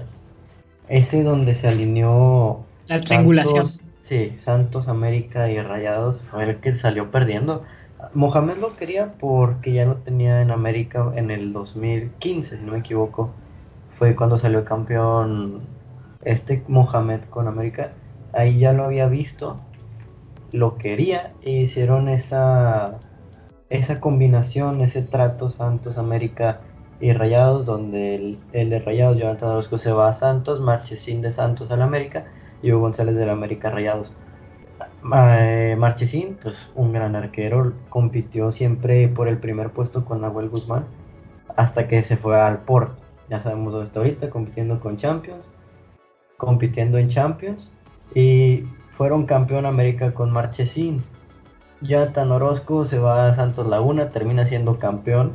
Ese 0.87 1.23
donde 1.23 1.55
se 1.55 1.67
alineó. 1.67 2.63
La 2.87 3.01
triangulación. 3.01 3.69
sí, 4.03 4.37
Santos, 4.45 4.87
América 4.87 5.51
y 5.51 5.59
Rayados 5.59 6.21
fue 6.31 6.45
el 6.45 6.55
que 6.61 6.73
salió 6.77 7.11
perdiendo. 7.11 7.63
Mohamed 8.13 8.57
lo 8.59 8.77
quería 8.77 9.11
porque 9.19 9.73
ya 9.73 9.83
no 9.83 9.95
tenía 9.95 10.41
en 10.41 10.51
América 10.51 11.11
en 11.15 11.29
el 11.29 11.51
2015, 11.51 12.57
si 12.57 12.63
no 12.63 12.71
me 12.71 12.79
equivoco. 12.79 13.31
Fue 13.99 14.15
cuando 14.15 14.39
salió 14.39 14.63
campeón 14.63 15.63
este 16.23 16.63
Mohamed 16.69 17.25
con 17.29 17.49
América. 17.49 17.91
Ahí 18.31 18.59
ya 18.59 18.71
lo 18.71 18.85
había 18.85 19.07
visto, 19.07 19.59
lo 20.53 20.77
quería 20.77 21.33
e 21.41 21.51
hicieron 21.51 22.07
esa 22.07 22.99
esa 23.69 23.99
combinación, 23.99 24.81
ese 24.81 25.01
trato 25.01 25.49
Santos, 25.49 25.97
América 25.97 26.61
y 26.99 27.13
Rayados, 27.13 27.65
donde 27.65 28.15
el, 28.15 28.39
el 28.53 28.69
de 28.69 28.79
Rayados, 28.79 29.17
Jonathan 29.17 29.49
Orozco 29.49 29.77
se 29.77 29.91
va 29.91 30.09
a 30.09 30.13
Santos, 30.13 30.61
Marchesín 30.61 31.21
de 31.21 31.31
Santos 31.31 31.71
al 31.71 31.81
América 31.81 32.25
y 32.61 32.71
Hugo 32.71 32.81
González 32.81 33.15
del 33.15 33.29
América 33.29 33.69
Rayados. 33.69 34.13
Eh, 35.13 35.75
Marchesín, 35.77 36.37
pues 36.41 36.55
un 36.75 36.91
gran 36.91 37.15
arquero, 37.15 37.73
compitió 37.89 38.51
siempre 38.51 39.07
por 39.07 39.27
el 39.27 39.37
primer 39.37 39.69
puesto 39.69 40.05
con 40.05 40.21
Nahuel 40.21 40.49
Guzmán 40.49 40.85
hasta 41.55 41.87
que 41.87 42.01
se 42.03 42.17
fue 42.17 42.39
al 42.39 42.59
Porto. 42.59 43.03
Ya 43.29 43.41
sabemos 43.41 43.73
dónde 43.73 43.87
está 43.87 43.99
ahorita, 43.99 44.29
compitiendo 44.29 44.79
con 44.79 44.97
Champions, 44.97 45.45
compitiendo 46.37 46.97
en 46.97 47.09
Champions 47.09 47.69
y 48.15 48.63
fueron 48.95 49.25
campeón 49.25 49.65
América 49.65 50.13
con 50.13 50.31
Marchesín 50.31 51.03
Jonathan 51.81 52.31
Orozco 52.31 52.85
se 52.85 52.97
va 52.97 53.27
a 53.27 53.35
Santos 53.35 53.67
Laguna, 53.67 54.09
termina 54.09 54.45
siendo 54.45 54.79
campeón 54.79 55.33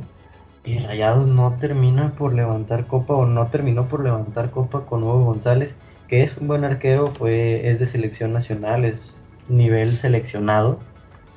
Y 0.65 0.79
Rayados 0.79 1.25
no 1.27 1.53
termina 1.53 2.13
por 2.17 2.33
levantar 2.33 2.85
copa 2.87 3.13
o 3.13 3.25
no 3.25 3.47
terminó 3.47 3.85
por 3.85 4.03
levantar 4.03 4.51
copa 4.51 4.85
con 4.85 5.03
Hugo 5.03 5.25
González, 5.25 5.75
que 6.07 6.23
es 6.23 6.37
un 6.37 6.47
buen 6.47 6.63
arquero, 6.63 7.13
es 7.25 7.79
de 7.79 7.87
selección 7.87 8.33
nacional, 8.33 8.85
es 8.85 9.15
nivel 9.49 9.91
seleccionado. 9.91 10.79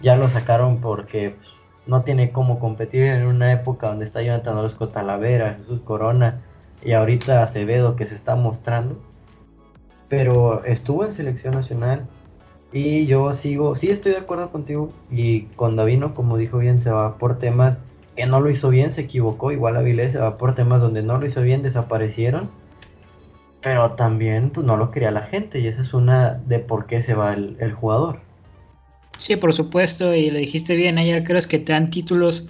Ya 0.00 0.16
lo 0.16 0.28
sacaron 0.28 0.80
porque 0.80 1.30
pues, 1.30 1.48
no 1.86 2.02
tiene 2.02 2.30
cómo 2.30 2.58
competir 2.58 3.02
en 3.02 3.26
una 3.26 3.52
época 3.52 3.88
donde 3.88 4.04
está 4.04 4.22
Jonathan 4.22 4.58
Orozco 4.58 4.88
Talavera, 4.88 5.54
Jesús 5.54 5.80
Corona 5.82 6.40
y 6.84 6.92
ahorita 6.92 7.42
Acevedo 7.42 7.96
que 7.96 8.06
se 8.06 8.14
está 8.14 8.36
mostrando. 8.36 9.00
Pero 10.08 10.64
estuvo 10.64 11.04
en 11.04 11.12
selección 11.12 11.54
nacional 11.54 12.06
y 12.76 13.06
yo 13.06 13.32
sigo, 13.32 13.74
sí 13.74 13.88
estoy 13.88 14.12
de 14.12 14.18
acuerdo 14.18 14.50
contigo 14.50 14.92
y 15.10 15.42
con 15.56 15.76
Davino, 15.76 16.14
como 16.14 16.36
dijo 16.36 16.58
bien, 16.58 16.78
se 16.78 16.90
va 16.90 17.16
por 17.16 17.38
temas 17.38 17.78
que 18.14 18.26
no 18.26 18.40
lo 18.40 18.50
hizo 18.50 18.68
bien, 18.68 18.90
se 18.90 19.02
equivocó. 19.02 19.50
Igual 19.50 19.76
Avilés 19.76 20.12
se 20.12 20.18
va 20.18 20.36
por 20.36 20.54
temas 20.54 20.82
donde 20.82 21.02
no 21.02 21.18
lo 21.18 21.26
hizo 21.26 21.40
bien, 21.40 21.62
desaparecieron. 21.62 22.50
Pero 23.62 23.92
también 23.92 24.50
pues, 24.50 24.66
no 24.66 24.76
lo 24.76 24.90
quería 24.90 25.10
la 25.10 25.22
gente 25.22 25.58
y 25.60 25.66
esa 25.68 25.80
es 25.80 25.94
una 25.94 26.34
de 26.34 26.58
por 26.58 26.86
qué 26.86 27.02
se 27.02 27.14
va 27.14 27.32
el, 27.32 27.72
jugador. 27.72 28.20
Sí, 29.16 29.36
por 29.36 29.54
supuesto, 29.54 30.14
y 30.14 30.30
le 30.30 30.40
dijiste 30.40 30.76
bien 30.76 30.98
ayer, 30.98 31.24
creo 31.24 31.40
que 31.48 31.58
te 31.58 31.72
dan 31.72 31.88
títulos, 31.90 32.46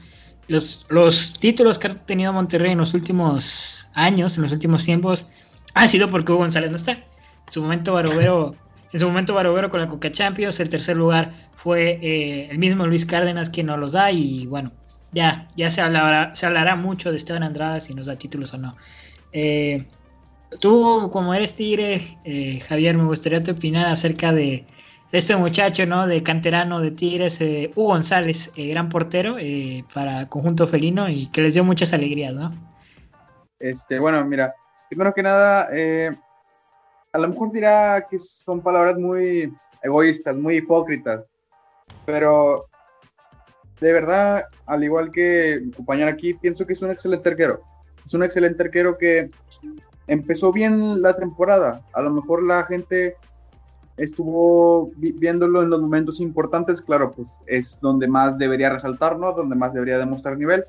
los, 0.48 0.86
los 0.88 1.38
títulos 1.38 1.78
que 1.78 1.86
ha 1.86 1.94
tenido 1.94 2.32
Monterrey 2.32 2.72
en 2.72 2.78
los 2.78 2.94
últimos 2.94 3.86
años, 3.94 4.36
en 4.36 4.42
los 4.42 4.52
últimos 4.52 4.84
tiempos, 4.84 5.28
han 5.74 5.88
sido 5.88 6.10
porque 6.10 6.32
Hugo 6.32 6.40
González 6.40 6.70
no 6.70 6.76
está. 6.76 6.92
En 6.92 7.52
su 7.52 7.62
momento 7.62 7.94
Barovero, 7.94 8.56
en 8.96 9.00
su 9.00 9.08
momento 9.08 9.34
Barovero 9.34 9.68
con 9.68 9.78
la 9.78 9.88
Coca 9.88 10.10
Champions, 10.10 10.58
el 10.58 10.70
tercer 10.70 10.96
lugar 10.96 11.30
fue 11.54 11.98
eh, 12.00 12.48
el 12.50 12.56
mismo 12.56 12.86
Luis 12.86 13.04
Cárdenas 13.04 13.50
quien 13.50 13.66
nos 13.66 13.78
los 13.78 13.92
da 13.92 14.10
y 14.10 14.46
bueno, 14.46 14.72
ya, 15.12 15.48
ya 15.54 15.70
se 15.70 15.82
hablará, 15.82 16.34
se 16.34 16.46
hablará 16.46 16.76
mucho 16.76 17.10
de 17.10 17.18
Esteban 17.18 17.42
Andrada 17.42 17.78
si 17.78 17.92
nos 17.92 18.06
da 18.06 18.16
títulos 18.16 18.54
o 18.54 18.56
no. 18.56 18.74
Eh, 19.34 19.84
tú, 20.60 21.10
como 21.12 21.34
eres 21.34 21.56
tigre, 21.56 22.16
eh, 22.24 22.60
Javier, 22.66 22.96
me 22.96 23.04
gustaría 23.04 23.42
te 23.42 23.50
opinar 23.50 23.84
acerca 23.84 24.32
de, 24.32 24.64
este 25.12 25.36
muchacho, 25.36 25.84
¿no? 25.84 26.06
De 26.06 26.22
canterano 26.22 26.80
de 26.80 26.90
Tigres, 26.90 27.38
Hugo 27.74 27.88
González, 27.88 28.50
gran 28.56 28.88
portero 28.88 29.36
para 29.92 30.26
conjunto 30.28 30.66
felino 30.66 31.10
y 31.10 31.26
que 31.28 31.42
les 31.42 31.52
dio 31.52 31.64
muchas 31.64 31.92
alegrías, 31.92 32.34
¿no? 32.34 32.50
Este, 33.58 33.98
bueno, 33.98 34.24
mira, 34.24 34.54
primero 34.88 35.12
que 35.14 35.22
nada, 35.22 35.68
a 37.16 37.18
lo 37.18 37.28
mejor 37.28 37.50
dirá 37.50 38.06
que 38.10 38.18
son 38.18 38.60
palabras 38.60 38.98
muy 38.98 39.50
egoístas, 39.82 40.36
muy 40.36 40.56
hipócritas, 40.56 41.32
pero 42.04 42.66
de 43.80 43.90
verdad, 43.90 44.44
al 44.66 44.84
igual 44.84 45.10
que 45.10 45.62
mi 45.64 45.70
compañero 45.70 46.10
aquí, 46.10 46.34
pienso 46.34 46.66
que 46.66 46.74
es 46.74 46.82
un 46.82 46.90
excelente 46.90 47.30
arquero. 47.30 47.62
Es 48.04 48.12
un 48.12 48.22
excelente 48.22 48.62
arquero 48.62 48.98
que 48.98 49.30
empezó 50.06 50.52
bien 50.52 51.00
la 51.00 51.16
temporada. 51.16 51.80
A 51.94 52.02
lo 52.02 52.10
mejor 52.10 52.42
la 52.42 52.64
gente 52.64 53.16
estuvo 53.96 54.90
viéndolo 54.96 55.62
en 55.62 55.70
los 55.70 55.80
momentos 55.80 56.20
importantes, 56.20 56.82
claro, 56.82 57.12
pues 57.12 57.28
es 57.46 57.78
donde 57.80 58.08
más 58.08 58.36
debería 58.36 58.68
resaltar, 58.68 59.18
¿no? 59.18 59.32
Donde 59.32 59.56
más 59.56 59.72
debería 59.72 59.98
demostrar 59.98 60.36
nivel. 60.36 60.66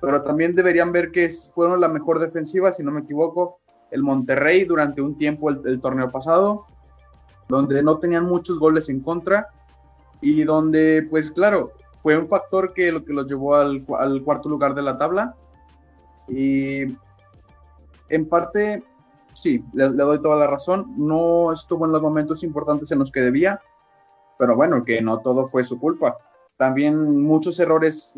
Pero 0.00 0.22
también 0.22 0.54
deberían 0.54 0.90
ver 0.90 1.10
que 1.10 1.28
fueron 1.54 1.82
la 1.82 1.88
mejor 1.88 2.18
defensiva, 2.18 2.72
si 2.72 2.82
no 2.82 2.92
me 2.92 3.00
equivoco, 3.00 3.60
el 3.92 4.02
Monterrey 4.02 4.64
durante 4.64 5.00
un 5.00 5.16
tiempo 5.16 5.50
el 5.50 5.80
torneo 5.80 6.10
pasado, 6.10 6.66
donde 7.48 7.82
no 7.82 7.98
tenían 7.98 8.24
muchos 8.24 8.58
goles 8.58 8.88
en 8.88 9.00
contra 9.00 9.48
y 10.20 10.44
donde, 10.44 11.06
pues 11.10 11.30
claro, 11.30 11.72
fue 12.02 12.16
un 12.16 12.28
factor 12.28 12.72
que 12.72 12.90
lo 12.90 13.04
que 13.04 13.12
los 13.12 13.26
llevó 13.26 13.54
al, 13.54 13.84
cuarto 13.84 14.48
lugar 14.48 14.74
de 14.74 14.82
la 14.82 14.98
tabla. 14.98 15.34
Y 16.28 16.96
en 18.08 18.28
parte, 18.28 18.82
sí, 19.34 19.64
le, 19.72 19.88
doy 19.88 20.20
toda 20.20 20.36
la 20.36 20.48
razón. 20.48 20.94
No 20.96 21.52
estuvo 21.52 21.86
en 21.86 21.92
los 21.92 22.02
momentos 22.02 22.42
importantes 22.42 22.90
en 22.90 22.98
los 22.98 23.12
que 23.12 23.20
debía, 23.20 23.60
pero 24.38 24.56
bueno, 24.56 24.84
que 24.84 25.00
no 25.00 25.18
todo 25.18 25.46
fue 25.46 25.62
su 25.62 25.78
culpa. 25.78 26.16
También 26.56 27.22
muchos 27.22 27.58
errores 27.60 28.14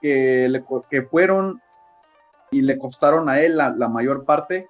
que, 0.00 0.48
le, 0.48 0.64
que 0.90 1.02
fueron 1.02 1.60
y 2.50 2.62
le 2.62 2.78
costaron 2.78 3.28
a 3.28 3.40
él 3.40 3.56
la, 3.56 3.88
mayor 3.88 4.24
parte, 4.24 4.68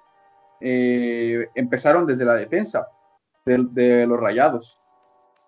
eh, 0.61 1.47
empezaron 1.55 2.05
desde 2.05 2.25
la 2.25 2.35
defensa 2.35 2.87
de 3.45 4.05
los 4.05 4.19
rayados 4.19 4.79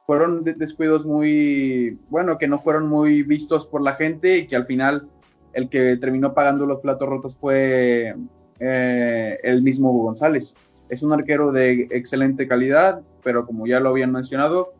fueron 0.10 0.44
descuidos 0.44 1.06
muy, 1.06 2.00
bueno, 2.10 2.40
que 2.40 2.48
no 2.48 2.58
fueron 2.58 2.88
muy 2.88 3.22
vistos 3.22 3.68
por 3.68 3.80
la 3.84 3.94
gente 3.94 4.40
y 4.40 4.48
que 4.48 4.56
al 4.56 4.66
final 4.66 5.08
el 5.54 5.70
que 5.70 5.98
terminó 5.98 6.34
pagando 6.34 6.66
los 6.66 6.80
platos 6.80 7.08
rotos 7.08 7.38
fue 7.38 8.16
eh, 8.60 9.40
el 9.44 9.62
mismo 9.62 9.94
González. 9.94 10.56
Es 10.90 11.04
un 11.04 11.14
arquero 11.14 11.52
de 11.52 11.90
excelente 11.92 12.48
calidad, 12.48 13.04
pero 13.22 13.46
como 13.46 13.68
ya 13.68 13.80
lo 13.80 13.90
habían 13.90 14.12
mencionado, 14.12 14.74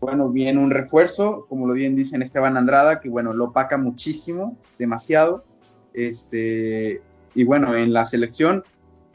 bueno, 0.00 0.28
viene 0.28 0.60
un 0.60 0.70
refuerzo, 0.70 1.46
como 1.48 1.66
lo 1.66 1.72
bien 1.72 1.96
dicen 1.96 2.20
Esteban 2.20 2.58
Andrada, 2.58 3.00
que 3.00 3.08
bueno, 3.08 3.32
lo 3.32 3.52
paca 3.52 3.78
muchísimo, 3.78 4.58
demasiado. 4.78 5.46
Este, 5.94 7.00
y 7.34 7.44
bueno, 7.44 7.74
en 7.74 7.94
la 7.94 8.04
selección 8.04 8.64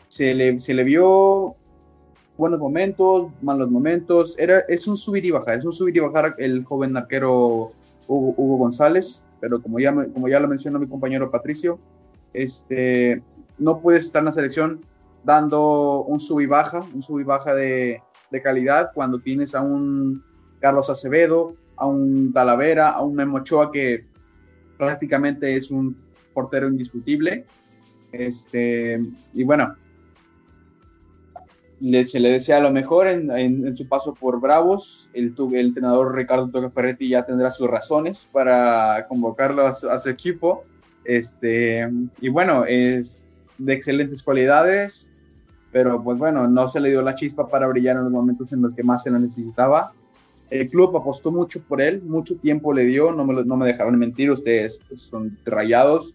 se 0.10 0.34
le, 0.34 0.60
se 0.60 0.74
le 0.74 0.84
vio 0.84 1.56
buenos 2.36 2.60
momentos, 2.60 3.32
malos 3.42 3.70
momentos. 3.70 4.38
Era, 4.38 4.60
es 4.68 4.88
un 4.88 4.98
subir 4.98 5.24
y 5.24 5.32
bajar, 5.32 5.60
es 5.60 5.66
un 5.66 5.72
subir 5.72 5.96
y 5.96 6.00
bajar 6.00 6.36
el 6.40 6.66
joven 6.66 6.98
arquero 6.98 7.72
Hugo, 8.08 8.58
González, 8.58 9.24
pero 9.40 9.62
como 9.62 9.80
ya, 9.80 9.94
como 9.94 10.28
ya 10.28 10.40
lo 10.40 10.48
mencionó 10.48 10.80
mi 10.80 10.88
compañero 10.88 11.30
Patricio, 11.30 11.80
este, 12.34 13.22
no 13.58 13.80
puedes 13.80 14.06
estar 14.06 14.22
en 14.22 14.26
la 14.26 14.32
selección 14.32 14.82
dando 15.24 16.02
un 16.02 16.20
sub 16.20 16.40
y 16.40 16.48
baja, 16.48 16.80
un 16.94 17.02
sub 17.02 17.20
y 17.20 17.24
baja 17.24 17.54
de, 17.54 18.02
de 18.32 18.42
calidad 18.42 18.92
cuando 18.96 19.20
tienes 19.20 19.54
a 19.54 19.62
un 19.62 20.24
Carlos 20.60 20.90
Acevedo, 20.90 21.54
a 21.76 21.86
un 21.86 22.34
Talavera, 22.34 22.90
a 22.90 23.02
un 23.02 23.16
Memo 23.16 23.38
Ochoa 23.38 23.72
que 23.72 24.06
prácticamente 24.78 25.56
es 25.56 25.70
un 25.70 25.96
portero 26.34 26.68
indiscutible. 26.68 27.46
Este, 28.12 29.00
y 29.34 29.44
bueno, 29.44 29.76
se 31.80 32.20
le 32.20 32.32
desea 32.32 32.60
lo 32.60 32.72
mejor 32.72 33.08
en, 33.08 33.76
su 33.76 33.88
paso 33.88 34.14
por 34.14 34.40
Bravos. 34.40 35.10
El, 35.14 35.34
el 35.54 35.68
entrenador 35.68 36.14
Ricardo 36.14 36.70
Ferretti 36.72 37.10
ya 37.10 37.26
tendrá 37.26 37.50
sus 37.50 37.70
razones 37.70 38.28
para 38.32 39.06
convocarlo 39.08 39.66
a 39.66 39.74
su, 39.74 40.10
equipo. 40.10 40.66
Este, 41.06 41.90
y 42.20 42.30
bueno, 42.30 42.66
es 42.66 43.26
de 43.58 43.74
excelentes 43.74 44.22
cualidades, 44.22 45.10
pero 45.72 46.04
pues 46.04 46.18
bueno, 46.18 46.48
no 46.48 46.68
se 46.68 46.80
le 46.80 46.90
dio 46.90 47.02
la 47.02 47.16
chispa 47.16 47.48
para 47.48 47.68
brillar 47.68 47.96
en 47.96 48.04
los 48.04 48.12
momentos 48.12 48.52
en 48.52 48.62
los 48.62 48.74
que 48.74 48.84
más 48.84 49.04
se 49.04 49.12
lo 49.12 49.20
necesitaba. 49.20 49.94
El 50.50 50.70
club 50.70 50.98
apostó 50.98 51.32
mucho 51.32 51.62
por 51.62 51.82
él, 51.82 52.02
mucho 52.02 52.36
tiempo 52.36 52.74
le 52.74 52.86
dio, 52.86 53.12
no 53.12 53.24
me, 53.24 53.46
no 53.46 53.56
me 53.56 53.68
dejaron 53.68 53.98
mentir, 53.98 54.32
ustedes 54.32 54.80
pues, 54.88 55.02
son 55.02 55.38
rayados. 55.46 56.14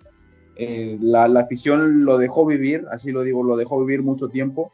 Eh, 0.56 0.98
la, 1.00 1.26
la 1.28 1.40
afición 1.40 2.04
lo 2.04 2.18
dejó 2.18 2.44
vivir, 2.44 2.84
así 2.90 3.12
lo 3.12 3.22
digo, 3.22 3.42
lo 3.42 3.56
dejó 3.56 3.80
vivir 3.80 4.02
mucho 4.02 4.28
tiempo 4.28 4.70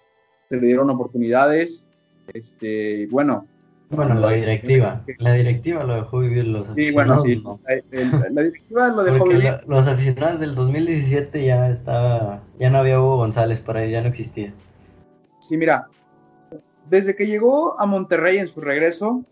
se 0.51 0.61
le 0.61 0.67
dieron 0.67 0.91
oportunidades. 0.91 1.87
Este, 2.35 3.07
bueno. 3.11 3.47
Bueno, 3.89 4.15
la 4.15 4.33
directiva. 4.33 5.03
La 5.19 5.33
directiva 5.33 5.85
lo 5.85 5.95
dejó 5.95 6.21
vivir 6.21 6.47
los 6.47 6.69
Sí, 6.75 6.93
bueno, 6.93 7.19
sí. 7.21 7.43
La, 8.31 8.43
directiva 8.43 8.89
lo 8.89 9.03
dejó 9.03 9.27
vivir. 9.27 9.61
los 9.67 9.87
aficionados 9.87 10.39
del 10.41 10.55
2017 10.55 11.45
ya 11.45 11.71
estaba, 11.71 12.43
ya 12.59 12.71
no 12.71 12.79
había 12.79 13.01
Hugo 13.01 13.17
González 13.17 13.61
para 13.61 13.81
ahí, 13.81 13.91
ya 13.91 14.03
no 14.03 14.09
existía. 14.09 14.53
Sí, 15.41 15.57
mira, 15.57 15.89
desde 16.89 17.17
que 17.17 17.27
llegó 17.27 17.81
a 17.81 17.87
Monterrey 17.87 18.39
en 18.39 18.47
su 18.47 18.61
regreso, 18.61 19.25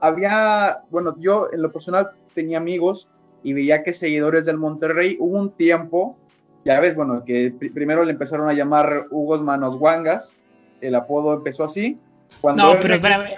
había, 0.00 0.84
bueno, 0.90 1.16
yo 1.18 1.48
en 1.52 1.60
lo 1.60 1.70
personal 1.70 2.12
tenía 2.34 2.56
amigos 2.56 3.10
y 3.42 3.52
veía 3.52 3.82
que 3.82 3.92
seguidores 3.92 4.46
del 4.46 4.56
Monterrey 4.56 5.18
hubo 5.20 5.38
un 5.38 5.50
tiempo 5.50 6.16
ya 6.64 6.80
ves, 6.80 6.94
bueno, 6.94 7.24
que 7.24 7.52
primero 7.74 8.04
le 8.04 8.12
empezaron 8.12 8.48
a 8.48 8.52
llamar 8.52 9.06
Hugos 9.10 9.42
Manos 9.42 9.76
Guangas, 9.76 10.38
el 10.80 10.94
apodo 10.94 11.34
empezó 11.34 11.64
así. 11.64 11.98
no, 12.42 12.78
pero 12.80 12.94
espérame, 12.94 13.36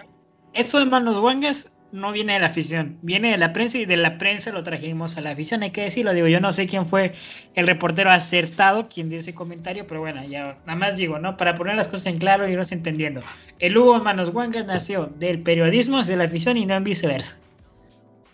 eso 0.55 0.79
de 0.79 0.87
Manos 0.87 1.19
Guangas 1.19 1.71
no 1.93 2.11
viene 2.11 2.33
de 2.33 2.41
la 2.41 2.47
afición, 2.47 2.99
viene 3.03 3.31
de 3.31 3.37
la 3.37 3.53
prensa 3.53 3.77
y 3.77 3.85
de 3.85 3.99
la 3.99 4.17
prensa 4.17 4.51
lo 4.51 4.63
trajimos 4.63 5.19
a 5.19 5.21
la 5.21 5.31
afición, 5.31 5.63
hay 5.63 5.71
que 5.71 5.83
decirlo, 5.83 6.15
digo, 6.15 6.27
yo 6.27 6.41
no 6.41 6.53
sé 6.55 6.67
quién 6.67 6.87
fue 6.87 7.13
el 7.55 7.67
reportero 7.67 8.11
acertado, 8.11 8.89
quien 8.89 9.11
dio 9.11 9.19
ese 9.19 9.35
comentario, 9.35 9.87
pero 9.87 10.01
bueno, 10.01 10.25
ya 10.25 10.57
nada 10.67 10.79
más 10.79 10.97
digo, 10.97 11.19
¿no? 11.19 11.37
Para 11.37 11.55
poner 11.55 11.77
las 11.77 11.89
cosas 11.89 12.07
en 12.07 12.19
claro 12.19 12.49
y 12.49 12.57
no 12.57 12.65
se 12.65 12.75
entendiendo. 12.75 13.21
El 13.59 13.77
Hugo 13.77 13.99
Manos 13.99 14.33
Guangas 14.33 14.67
nació 14.67 15.07
del 15.07 15.43
periodismo 15.43 16.03
de 16.03 16.17
la 16.17 16.25
afición 16.25 16.57
y 16.57 16.65
no 16.65 16.75
en 16.75 16.85
viceversa. 16.85 17.37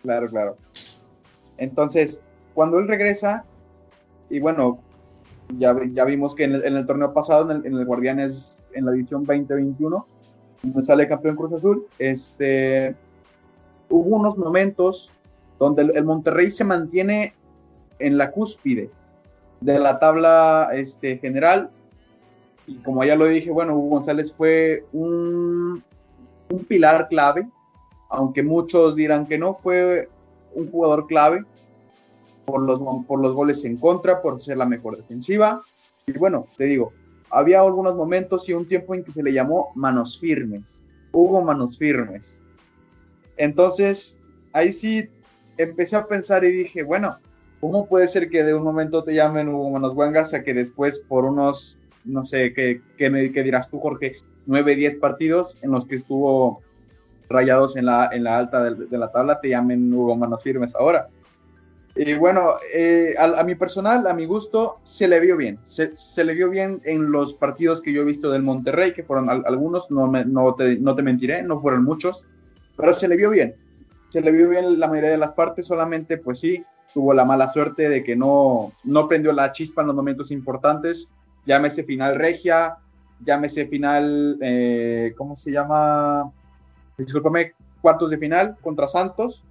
Claro, 0.03 0.29
claro. 0.29 0.57
Entonces, 1.57 2.21
cuando 2.55 2.79
él 2.79 2.87
regresa, 2.87 3.45
y 4.31 4.41
bueno, 4.41 4.79
ya, 5.57 5.75
ya 5.93 6.05
vimos 6.05 6.35
que 6.35 6.45
en 6.45 6.55
el, 6.55 6.87
torneo 6.87 7.13
pasado, 7.13 7.51
en 7.51 7.65
el, 7.65 7.85
Guardianes, 7.85 8.63
en 8.73 8.87
la 8.87 8.93
edición 8.93 9.25
2021, 9.25 10.07
donde 10.63 10.83
sale 10.83 11.09
campeón 11.09 11.37
Cruz 11.37 11.53
Azul, 11.53 11.87
este, 11.99 12.95
hubo 13.89 14.17
unos 14.17 14.37
momentos 14.37 15.11
donde 15.59 15.83
el, 15.83 16.05
Monterrey 16.05 16.51
se 16.51 16.65
mantiene 16.65 17.35
en 17.99 18.19
la 18.19 18.31
cúspide, 18.31 18.91
de 19.61 19.79
la 19.79 19.99
tabla 19.99 20.71
este, 20.75 21.19
general. 21.19 21.71
Y 22.67 22.77
como 22.77 23.03
ya 23.05 23.17
lo 23.17 23.27
dije, 23.27 23.51
bueno, 23.51 23.77
Hugo 23.77 23.97
González 23.97 24.33
fue 24.33 24.85
un, 24.93 25.83
un 26.51 26.65
pilar 26.69 27.09
clave, 27.09 27.49
aunque 28.11 28.43
muchos 28.43 28.95
dirán 28.95 29.27
que 29.27 29.39
no, 29.39 29.55
fue 29.55 30.09
un 30.55 30.71
jugador 30.71 31.07
clave 31.07 31.45
por 32.49 32.63
los, 32.63 32.81
por 33.07 33.21
los 33.21 33.35
goles 33.35 33.63
en 33.67 33.77
contra, 33.77 34.23
por 34.23 34.41
ser 34.41 34.57
la 34.57 34.65
mejor 34.65 34.97
defensiva. 34.97 35.61
Y 36.07 36.13
bueno, 36.13 36.47
te 36.57 36.65
digo, 36.65 36.93
había 37.31 37.61
algunos 37.61 37.95
momentos 37.95 38.49
y 38.49 38.55
un 38.55 38.67
tiempo 38.67 38.95
en 38.95 39.05
que 39.05 39.13
se 39.13 39.23
le 39.23 39.35
llamó 39.35 39.71
manos 39.75 40.19
firmes. 40.19 40.83
Hugo 41.13 41.43
manos 41.43 41.77
firmes. 41.77 42.43
Entonces, 43.37 44.19
ahí 44.55 44.73
sí 44.73 45.11
empecé 45.59 45.97
a 45.97 46.07
pensar 46.07 46.43
y 46.43 46.53
dije, 46.53 46.83
bueno, 46.83 47.19
¿cómo 47.61 47.87
puede 47.87 48.09
ser 48.09 48.31
que 48.31 48.43
de 48.43 48.55
un 48.55 48.63
momento 48.63 49.05
te 49.05 49.13
llamen 49.13 49.51
Hugo 49.51 49.69
Manos 49.69 49.95
Guangas 49.95 50.33
a 50.33 50.43
que 50.43 50.55
después 50.55 51.01
por 51.01 51.27
unos, 51.27 51.77
no 52.07 52.25
sé, 52.25 52.55
¿qué, 52.55 52.81
qué 52.97 53.11
dirás 53.43 53.69
tú, 53.69 53.79
Jorge? 53.79 54.17
9, 54.47 54.75
10 54.75 54.97
partidos 54.97 55.59
en 55.61 55.73
los 55.73 55.85
que 55.85 55.97
estuvo 55.97 56.63
rayados 57.29 57.77
en 57.77 57.85
la, 57.85 58.09
en 58.11 58.25
la 58.25 58.39
alta 58.39 58.63
de, 58.63 58.87
de 58.87 58.99
la 58.99 59.13
tabla 59.13 59.39
te 59.39 59.51
llamen 59.51 59.93
Hugo 59.93 60.17
Manos 60.17 60.43
Firmes 60.43 60.75
ahora. 60.75 61.09
Y 62.01 62.15
bueno, 62.15 62.53
eh, 62.73 63.17
a, 63.19 63.43
mi 63.43 63.57
personal, 63.57 64.07
a 64.07 64.15
mi 64.15 64.25
gusto, 64.25 64.79
se 64.85 65.09
le 65.09 65.19
vio 65.19 65.37
bien. 65.37 65.59
Se, 65.65 65.91
le 66.23 66.33
vio 66.33 66.49
bien 66.49 66.81
en 66.85 67.11
los 67.11 67.35
partidos 67.35 67.83
que 67.83 67.93
yo 67.93 68.03
he 68.03 68.05
visto 68.05 68.31
del 68.31 68.45
Monterrey, 68.45 68.95
que 68.95 69.03
fueron 69.03 69.29
algunos, 69.29 69.91
no, 69.91 70.07
me, 70.07 70.25
no, 70.25 70.55
te, 70.55 70.77
no 70.77 70.95
te 70.95 71.03
mentiré, 71.03 71.43
no 71.43 71.61
fueron 71.61 71.83
muchos, 71.83 72.25
pero 72.77 72.95
se 72.95 73.09
le 73.09 73.17
vio 73.17 73.31
bien. 73.31 73.53
Se 74.11 74.21
le 74.21 74.31
vio 74.31 74.49
bien 74.49 74.79
la 74.79 74.87
mayoría 74.87 75.11
de 75.11 75.19
las 75.19 75.33
partes, 75.33 75.67
solamente 75.67 76.19
pues 76.19 76.39
sí, 76.39 76.65
tuvo 76.95 77.13
la 77.15 77.25
mala 77.25 77.49
suerte 77.49 77.89
de 77.89 78.05
que 78.05 78.15
no, 78.15 78.73
no 78.85 79.09
prendió 79.09 79.33
la 79.33 79.51
chispa 79.51 79.81
en 79.81 79.89
los 79.89 79.97
momentos 79.97 80.31
importantes. 80.31 81.13
Llámese 81.47 81.83
final 81.83 82.15
regia, 82.15 82.77
llámese 83.25 83.67
final, 83.67 84.39
eh, 84.41 85.15
¿cómo 85.17 85.35
se 85.35 85.51
llama? 85.51 86.31
Discúlpame, 86.97 87.55
cuartos 87.81 88.11
de 88.11 88.19
final 88.19 88.57
contra 88.63 88.87
Santos 88.87 89.45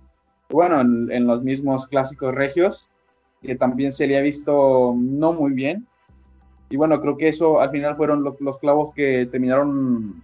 bueno, 0.50 0.82
en, 0.82 1.28
los 1.28 1.44
mismos 1.44 1.88
clásicos 1.88 2.34
regios, 2.34 2.88
que 3.42 3.56
también 3.56 3.92
se 3.92 4.08
le 4.08 4.18
ha 4.18 4.22
visto 4.22 4.96
no 4.98 5.34
muy 5.34 5.54
bien. 5.54 5.86
Y 6.70 6.78
bueno, 6.78 7.00
creo 7.02 7.18
que 7.18 7.30
eso 7.30 7.62
al 7.62 7.72
final 7.72 7.96
fueron 7.96 8.24
los, 8.24 8.60
clavos 8.60 8.94
que 8.94 9.28
terminaron 9.32 10.22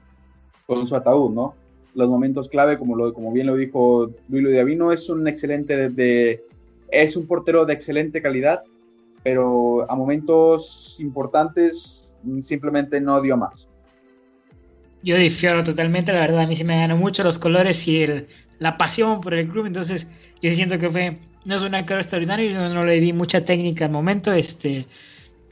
con 0.66 0.86
su 0.86 0.96
ataúd, 0.96 1.34
¿no? 1.34 1.56
Los 1.94 2.10
momentos 2.10 2.50
clave, 2.50 2.78
como, 2.78 2.96
lo, 2.96 3.14
como 3.14 3.32
bien 3.32 3.48
lo 3.48 3.56
dijo 3.56 4.10
Luis 4.28 4.48
Diavino, 4.48 4.92
es 4.92 5.10
un 5.10 5.28
excelente, 5.28 5.90
de, 5.90 6.44
es 6.90 7.16
un 7.16 7.28
portero 7.28 7.66
de 7.66 7.74
excelente 7.74 8.22
calidad, 8.22 8.64
pero 9.24 9.90
a 9.90 9.96
momentos 9.96 10.98
importantes 11.00 12.14
simplemente 12.42 13.00
no 13.00 13.22
dio 13.22 13.38
más. 13.38 13.70
Yo 15.04 15.18
difiero 15.18 15.64
totalmente, 15.64 16.14
la 16.14 16.22
verdad, 16.22 16.42
a 16.42 16.48
mí 16.48 16.56
se 16.56 16.64
me 16.64 16.78
ganan 16.78 16.98
mucho 16.98 17.24
los 17.24 17.38
colores 17.38 17.88
y 17.88 18.04
el, 18.04 18.28
la 18.60 18.78
pasión 18.78 19.22
por 19.22 19.34
el 19.34 19.48
club. 19.48 19.66
Entonces, 19.66 20.08
yo 20.42 20.52
siento 20.52 20.78
que 20.78 20.90
fue, 20.90 21.18
no 21.46 21.56
es 21.56 21.62
una 21.62 21.86
cara 21.86 22.02
extraordinaria, 22.02 22.52
yo 22.52 22.70
no, 22.70 22.86
le 22.86 23.00
vi 23.00 23.14
mucha 23.14 23.46
técnica 23.46 23.86
al 23.86 23.92
momento. 23.92 24.32
Este, 24.34 24.88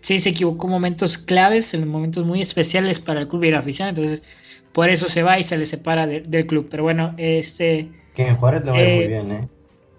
sí 0.02 0.20
se 0.20 0.30
equivocó 0.30 0.68
en 0.68 0.74
momentos 0.74 1.18
claves, 1.18 1.74
en 1.74 1.88
momentos 1.88 2.26
muy 2.26 2.42
especiales 2.42 3.00
para 3.00 3.22
el 3.22 3.28
club 3.28 3.44
y 3.44 3.52
la 3.52 3.60
afición. 3.60 3.90
Entonces, 3.90 4.24
por 4.74 4.90
eso 4.90 5.10
se 5.10 5.24
va 5.24 5.40
y 5.40 5.44
se 5.44 5.58
le 5.58 5.66
separa 5.66 6.08
del 6.08 6.46
club. 6.46 6.68
Pero 6.70 6.84
bueno, 6.84 7.14
este. 7.18 7.90
Que 8.16 8.28
en 8.28 8.36
Juárez 8.38 8.66
le 8.66 8.72
va 8.72 8.78
a 8.78 8.82
ir 8.82 8.88
muy 8.88 9.04
eh, 9.04 9.08
bien, 9.08 9.32
¿eh? 9.32 9.48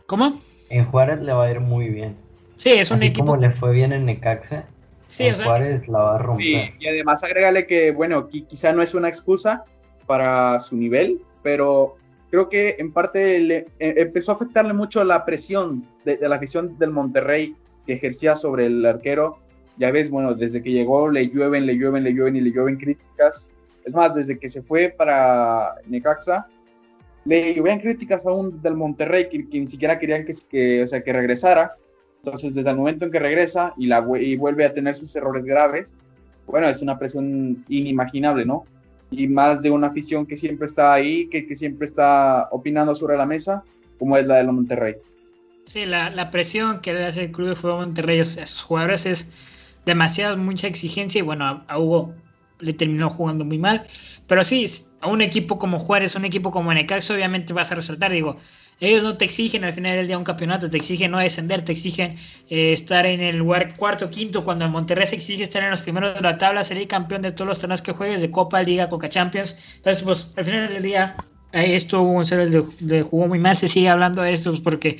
¿Cómo? 0.06 0.40
En 0.70 0.84
Juárez 0.86 1.20
le 1.20 1.32
va 1.32 1.44
a 1.44 1.50
ir 1.50 1.60
muy 1.60 1.88
bien. 1.88 2.16
Sí, 2.56 2.70
es 2.70 2.90
un 2.90 2.98
Así 2.98 3.06
equipo. 3.06 3.26
como 3.26 3.40
le 3.40 3.50
fue 3.50 3.72
bien 3.72 3.92
en 3.92 4.06
Necaxa. 4.06 4.66
Sí, 5.08 5.24
en 5.24 5.36
Juárez 5.36 5.88
la 5.88 5.98
va 5.98 6.14
a 6.14 6.18
romper. 6.18 6.72
y 6.78 6.86
además 6.86 7.22
agrégale 7.22 7.66
que, 7.66 7.90
bueno, 7.90 8.28
quizá 8.28 8.72
no 8.72 8.82
es 8.82 8.94
una 8.94 9.08
excusa 9.08 9.64
para 10.06 10.58
su 10.60 10.76
nivel, 10.76 11.20
pero 11.42 11.96
creo 12.32 12.48
que 12.48 12.76
en 12.78 12.92
parte 12.92 13.38
le, 13.40 13.56
eh, 13.78 13.94
empezó 13.98 14.32
a 14.32 14.36
afectarle 14.36 14.72
mucho 14.72 15.04
la 15.04 15.26
presión 15.26 15.86
de, 16.06 16.18
la 16.22 16.36
afición 16.36 16.78
del 16.78 16.90
Monterrey 16.90 17.54
que 17.86 17.92
ejercía 17.92 18.36
sobre 18.36 18.66
el 18.66 18.86
arquero. 18.86 19.38
Ya 19.76 19.90
ves, 19.90 20.08
bueno, 20.08 20.34
desde 20.34 20.62
que 20.62 20.72
llegó 20.72 21.10
le 21.10 21.28
llueven, 21.28 21.66
le 21.66 21.76
llueven, 21.76 22.02
le 22.02 22.14
llueven 22.14 22.36
y 22.36 22.40
le 22.40 22.50
llueven 22.50 22.78
críticas. 22.78 23.50
Es 23.84 23.94
más, 23.94 24.14
desde 24.14 24.38
que 24.38 24.48
se 24.48 24.62
fue 24.62 24.94
para 24.96 25.74
Necaxa, 25.86 26.46
le 27.26 27.52
lluvían 27.52 27.80
críticas 27.80 28.24
aún 28.24 28.62
del 28.62 28.76
Monterrey 28.76 29.28
que, 29.28 29.60
ni 29.60 29.66
siquiera 29.66 29.98
querían 29.98 30.24
que, 30.24 30.34
que, 30.48 30.84
o 30.84 30.86
sea, 30.86 31.02
que 31.02 31.12
regresara. 31.12 31.76
Entonces, 32.24 32.54
desde 32.54 32.70
el 32.70 32.76
momento 32.78 33.04
en 33.04 33.10
que 33.10 33.18
regresa 33.18 33.74
y, 33.76 33.88
la, 33.88 34.02
y 34.18 34.36
vuelve 34.36 34.64
a 34.64 34.72
tener 34.72 34.94
sus 34.94 35.14
errores 35.16 35.44
graves, 35.44 35.94
bueno, 36.46 36.66
es 36.70 36.80
una 36.80 36.98
presión 36.98 37.62
inimaginable, 37.68 38.46
¿no? 38.46 38.64
Y 39.12 39.28
más 39.28 39.62
de 39.62 39.70
una 39.70 39.88
afición 39.88 40.26
que 40.26 40.36
siempre 40.36 40.66
está 40.66 40.92
ahí, 40.92 41.28
que, 41.28 41.46
que 41.46 41.54
siempre 41.54 41.86
está 41.86 42.48
opinando 42.50 42.94
sobre 42.94 43.16
la 43.16 43.26
mesa, 43.26 43.62
como 43.98 44.16
es 44.16 44.26
la 44.26 44.36
de 44.36 44.44
los 44.44 44.54
Monterrey. 44.54 44.96
Sí, 45.66 45.86
la, 45.86 46.10
la 46.10 46.30
presión 46.30 46.80
que 46.80 46.92
le 46.92 47.04
hace 47.04 47.24
el 47.24 47.32
Club 47.32 47.50
de 47.50 47.56
Fútbol 47.56 47.86
Monterrey 47.86 48.20
a 48.20 48.24
sus 48.24 48.62
jugadores 48.62 49.06
es 49.06 49.30
demasiado, 49.86 50.36
mucha 50.36 50.66
exigencia 50.66 51.18
y 51.18 51.22
bueno, 51.22 51.64
a, 51.66 51.78
Hugo 51.78 52.14
le 52.60 52.72
terminó 52.72 53.10
jugando 53.10 53.44
muy 53.44 53.58
mal. 53.58 53.86
Pero 54.26 54.44
sí, 54.44 54.70
a 55.00 55.08
un 55.08 55.20
equipo 55.20 55.58
como 55.58 55.78
Juárez, 55.78 56.14
un 56.14 56.24
equipo 56.24 56.50
como 56.50 56.72
Necaxa, 56.72 57.14
obviamente 57.14 57.52
vas 57.52 57.72
a 57.72 57.76
resaltar, 57.76 58.12
digo, 58.12 58.38
ellos 58.82 59.04
no 59.04 59.16
te 59.16 59.24
exigen 59.24 59.62
al 59.62 59.72
final 59.72 59.94
del 59.94 60.08
día 60.08 60.18
un 60.18 60.24
campeonato, 60.24 60.68
te 60.68 60.76
exigen 60.76 61.12
no 61.12 61.20
descender, 61.20 61.64
te 61.64 61.70
exigen 61.70 62.16
eh, 62.50 62.72
estar 62.72 63.06
en 63.06 63.20
el 63.20 63.36
lugar 63.36 63.76
cuarto, 63.76 64.10
quinto, 64.10 64.42
cuando 64.44 64.64
el 64.64 64.72
Monterrey 64.72 65.06
se 65.06 65.14
exige 65.14 65.44
estar 65.44 65.62
en 65.62 65.70
los 65.70 65.82
primeros 65.82 66.16
de 66.16 66.20
la 66.20 66.36
tabla, 66.36 66.64
ser 66.64 66.84
campeón 66.88 67.22
de 67.22 67.30
todos 67.30 67.46
los 67.46 67.58
torneos 67.60 67.80
que 67.80 67.92
juegues, 67.92 68.20
de 68.20 68.32
Copa, 68.32 68.60
Liga, 68.60 68.90
Coca 68.90 69.08
Champions. 69.08 69.56
Entonces, 69.76 70.02
pues 70.02 70.32
al 70.36 70.44
final 70.44 70.68
del 70.68 70.82
día, 70.82 71.14
esto 71.52 72.02
González 72.02 72.50
le, 72.80 73.02
jugó 73.02 73.28
muy 73.28 73.38
mal, 73.38 73.56
se 73.56 73.68
sigue 73.68 73.88
hablando 73.88 74.20
de 74.22 74.32
esto, 74.32 74.50
pues, 74.50 74.62
porque, 74.62 74.98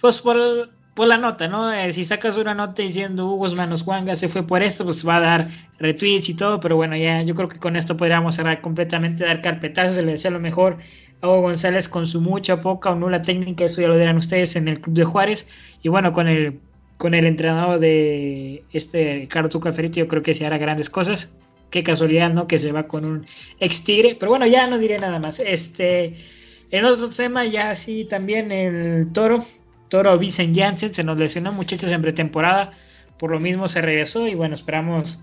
pues 0.00 0.18
por, 0.18 0.70
por 0.94 1.06
la 1.06 1.16
nota, 1.16 1.46
¿no? 1.46 1.72
Eh, 1.72 1.92
si 1.92 2.04
sacas 2.04 2.36
una 2.36 2.54
nota 2.54 2.82
diciendo 2.82 3.28
Hugo 3.28 3.54
Manos 3.54 3.84
Juanga 3.84 4.16
se 4.16 4.28
fue 4.28 4.44
por 4.44 4.64
esto, 4.64 4.84
pues 4.84 5.06
va 5.06 5.18
a 5.18 5.20
dar 5.20 5.48
retweets 5.78 6.28
y 6.28 6.34
todo, 6.34 6.58
pero 6.58 6.74
bueno, 6.74 6.96
ya 6.96 7.22
yo 7.22 7.36
creo 7.36 7.48
que 7.48 7.60
con 7.60 7.76
esto 7.76 7.96
podríamos 7.96 8.34
cerrar 8.34 8.60
completamente, 8.60 9.24
dar 9.24 9.42
carpetazos, 9.42 9.94
se 9.94 10.02
le 10.02 10.12
desea 10.12 10.32
lo 10.32 10.40
mejor 10.40 10.78
Hugo 11.22 11.40
González 11.40 11.88
con 11.88 12.06
su 12.08 12.20
mucha, 12.20 12.60
poca 12.60 12.90
o 12.90 12.96
nula 12.96 13.22
técnica, 13.22 13.64
eso 13.64 13.80
ya 13.80 13.88
lo 13.88 13.96
dirán 13.96 14.16
ustedes 14.16 14.56
en 14.56 14.68
el 14.68 14.80
Club 14.80 14.96
de 14.96 15.04
Juárez. 15.04 15.46
Y 15.82 15.88
bueno, 15.88 16.12
con 16.12 16.28
el, 16.28 16.58
con 16.98 17.14
el 17.14 17.26
entrenador 17.26 17.78
de 17.78 18.64
este 18.72 19.20
Ricardo 19.20 19.48
Tuca 19.48 19.72
yo 19.72 20.08
creo 20.08 20.22
que 20.22 20.34
se 20.34 20.46
hará 20.46 20.58
grandes 20.58 20.90
cosas. 20.90 21.32
Qué 21.70 21.82
casualidad, 21.82 22.32
¿no? 22.32 22.46
Que 22.46 22.58
se 22.58 22.72
va 22.72 22.88
con 22.88 23.04
un 23.04 23.26
ex 23.60 23.84
tigre. 23.84 24.16
Pero 24.18 24.30
bueno, 24.30 24.46
ya 24.46 24.66
no 24.66 24.78
diré 24.78 24.98
nada 24.98 25.18
más. 25.20 25.40
Este, 25.40 26.16
en 26.70 26.84
otro 26.84 27.08
tema, 27.10 27.46
ya 27.46 27.76
sí, 27.76 28.04
también 28.04 28.52
el 28.52 29.12
toro. 29.12 29.44
Toro 29.88 30.18
Vincent 30.18 30.56
Janssen 30.56 30.94
se 30.94 31.04
nos 31.04 31.18
lesionó, 31.18 31.52
muchachos, 31.52 31.92
en 31.92 32.02
pretemporada. 32.02 32.72
Por 33.18 33.30
lo 33.30 33.40
mismo 33.40 33.68
se 33.68 33.80
regresó 33.80 34.26
y 34.26 34.34
bueno, 34.34 34.54
esperamos 34.54 35.18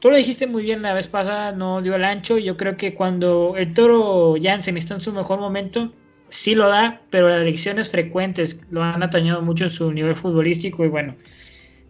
Tú 0.00 0.10
lo 0.10 0.16
dijiste 0.16 0.46
muy 0.46 0.62
bien 0.62 0.82
la 0.82 0.94
vez 0.94 1.08
pasada, 1.08 1.50
no 1.52 1.82
dio 1.82 1.96
el 1.96 2.04
ancho. 2.04 2.38
Yo 2.38 2.56
creo 2.56 2.76
que 2.76 2.94
cuando 2.94 3.54
el 3.56 3.74
toro 3.74 4.36
Jansen 4.40 4.76
está 4.76 4.94
en 4.94 5.00
su 5.00 5.12
mejor 5.12 5.40
momento, 5.40 5.92
sí 6.28 6.54
lo 6.54 6.68
da, 6.68 7.02
pero 7.10 7.28
las 7.28 7.42
elecciones 7.42 7.90
frecuentes 7.90 8.60
lo 8.70 8.82
han 8.84 9.02
atañado 9.02 9.42
mucho 9.42 9.64
en 9.64 9.70
su 9.70 9.92
nivel 9.92 10.14
futbolístico. 10.14 10.84
Y 10.84 10.88
bueno, 10.88 11.16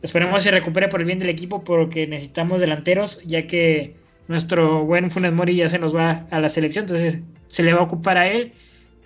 esperemos 0.03 0.37
que 0.37 0.42
se 0.42 0.51
recupere 0.53 0.88
por 0.88 1.01
el 1.01 1.07
bien 1.07 1.18
del 1.18 1.29
equipo, 1.29 1.64
porque 1.64 2.07
necesitamos 2.07 2.61
delanteros, 2.61 3.21
ya 3.27 3.47
que 3.47 3.97
nuestro 4.27 4.85
buen 4.85 5.11
Funes 5.11 5.33
Mori 5.33 5.57
ya 5.57 5.68
se 5.68 5.79
nos 5.79 5.94
va 5.94 6.27
a 6.31 6.40
la 6.40 6.49
selección, 6.51 6.85
entonces 6.85 7.21
se 7.49 7.62
le 7.62 7.75
va 7.75 7.81
a 7.81 7.85
ocupar 7.85 8.16
a 8.16 8.29
él. 8.29 8.53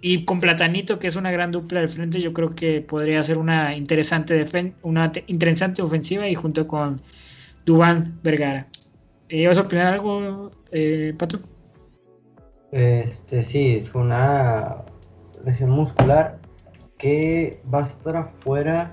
Y 0.01 0.25
con 0.25 0.41
Platanito, 0.41 0.99
que 0.99 1.09
es 1.09 1.17
una 1.17 1.31
gran 1.33 1.53
dupla 1.53 1.81
al 1.81 1.89
frente, 1.89 2.21
yo 2.21 2.33
creo 2.33 2.55
que 2.55 2.81
podría 2.83 3.23
ser 3.25 3.39
una 3.39 3.77
interesante, 3.77 4.75
una 4.83 5.13
interesante 5.29 5.83
ofensiva 5.83 6.29
y 6.29 6.35
junto 6.35 6.67
con 6.67 7.03
Dubán 7.65 8.19
Vergara. 8.23 8.69
¿Ibas 9.33 9.57
a 9.57 9.63
opinar 9.63 9.95
algo, 9.95 10.51
eh, 10.73 11.15
Pato? 11.19 11.39
Este, 12.71 13.43
sí, 13.45 13.77
es 13.77 13.95
una 13.95 14.85
lesión 15.43 15.71
muscular 15.71 16.39
que 16.99 17.63
va 17.73 17.81
a 17.81 17.87
estar 17.87 18.15
afuera 18.17 18.93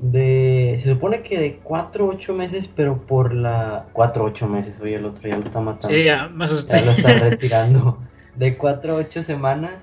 de. 0.00 0.78
Se 0.80 0.90
supone 0.90 1.22
que 1.22 1.40
de 1.40 1.56
4 1.56 2.06
8 2.06 2.34
meses, 2.34 2.68
pero 2.68 3.04
por 3.04 3.34
la. 3.34 3.86
4 3.92 4.22
8 4.22 4.46
meses, 4.46 4.80
oye, 4.80 4.94
el 4.94 5.06
otro 5.06 5.28
ya 5.28 5.36
lo 5.36 5.44
está 5.44 5.60
matando. 5.60 5.88
Sí, 5.88 6.04
ya, 6.04 6.28
más 6.28 6.52
usted. 6.52 6.78
Ya 6.78 6.84
lo 6.84 6.90
está 6.92 7.12
retirando. 7.30 7.98
De 8.36 8.56
4 8.56 8.94
8 8.94 9.24
semanas, 9.24 9.74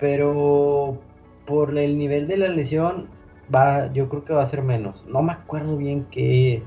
pero 0.00 1.00
por 1.46 1.78
el 1.78 1.96
nivel 1.96 2.26
de 2.26 2.36
la 2.36 2.48
lesión, 2.48 3.06
va, 3.54 3.92
yo 3.92 4.08
creo 4.08 4.24
que 4.24 4.32
va 4.32 4.42
a 4.42 4.48
ser 4.48 4.62
menos. 4.62 5.04
No 5.06 5.22
me 5.22 5.32
acuerdo 5.34 5.76
bien 5.76 6.06
qué 6.10 6.64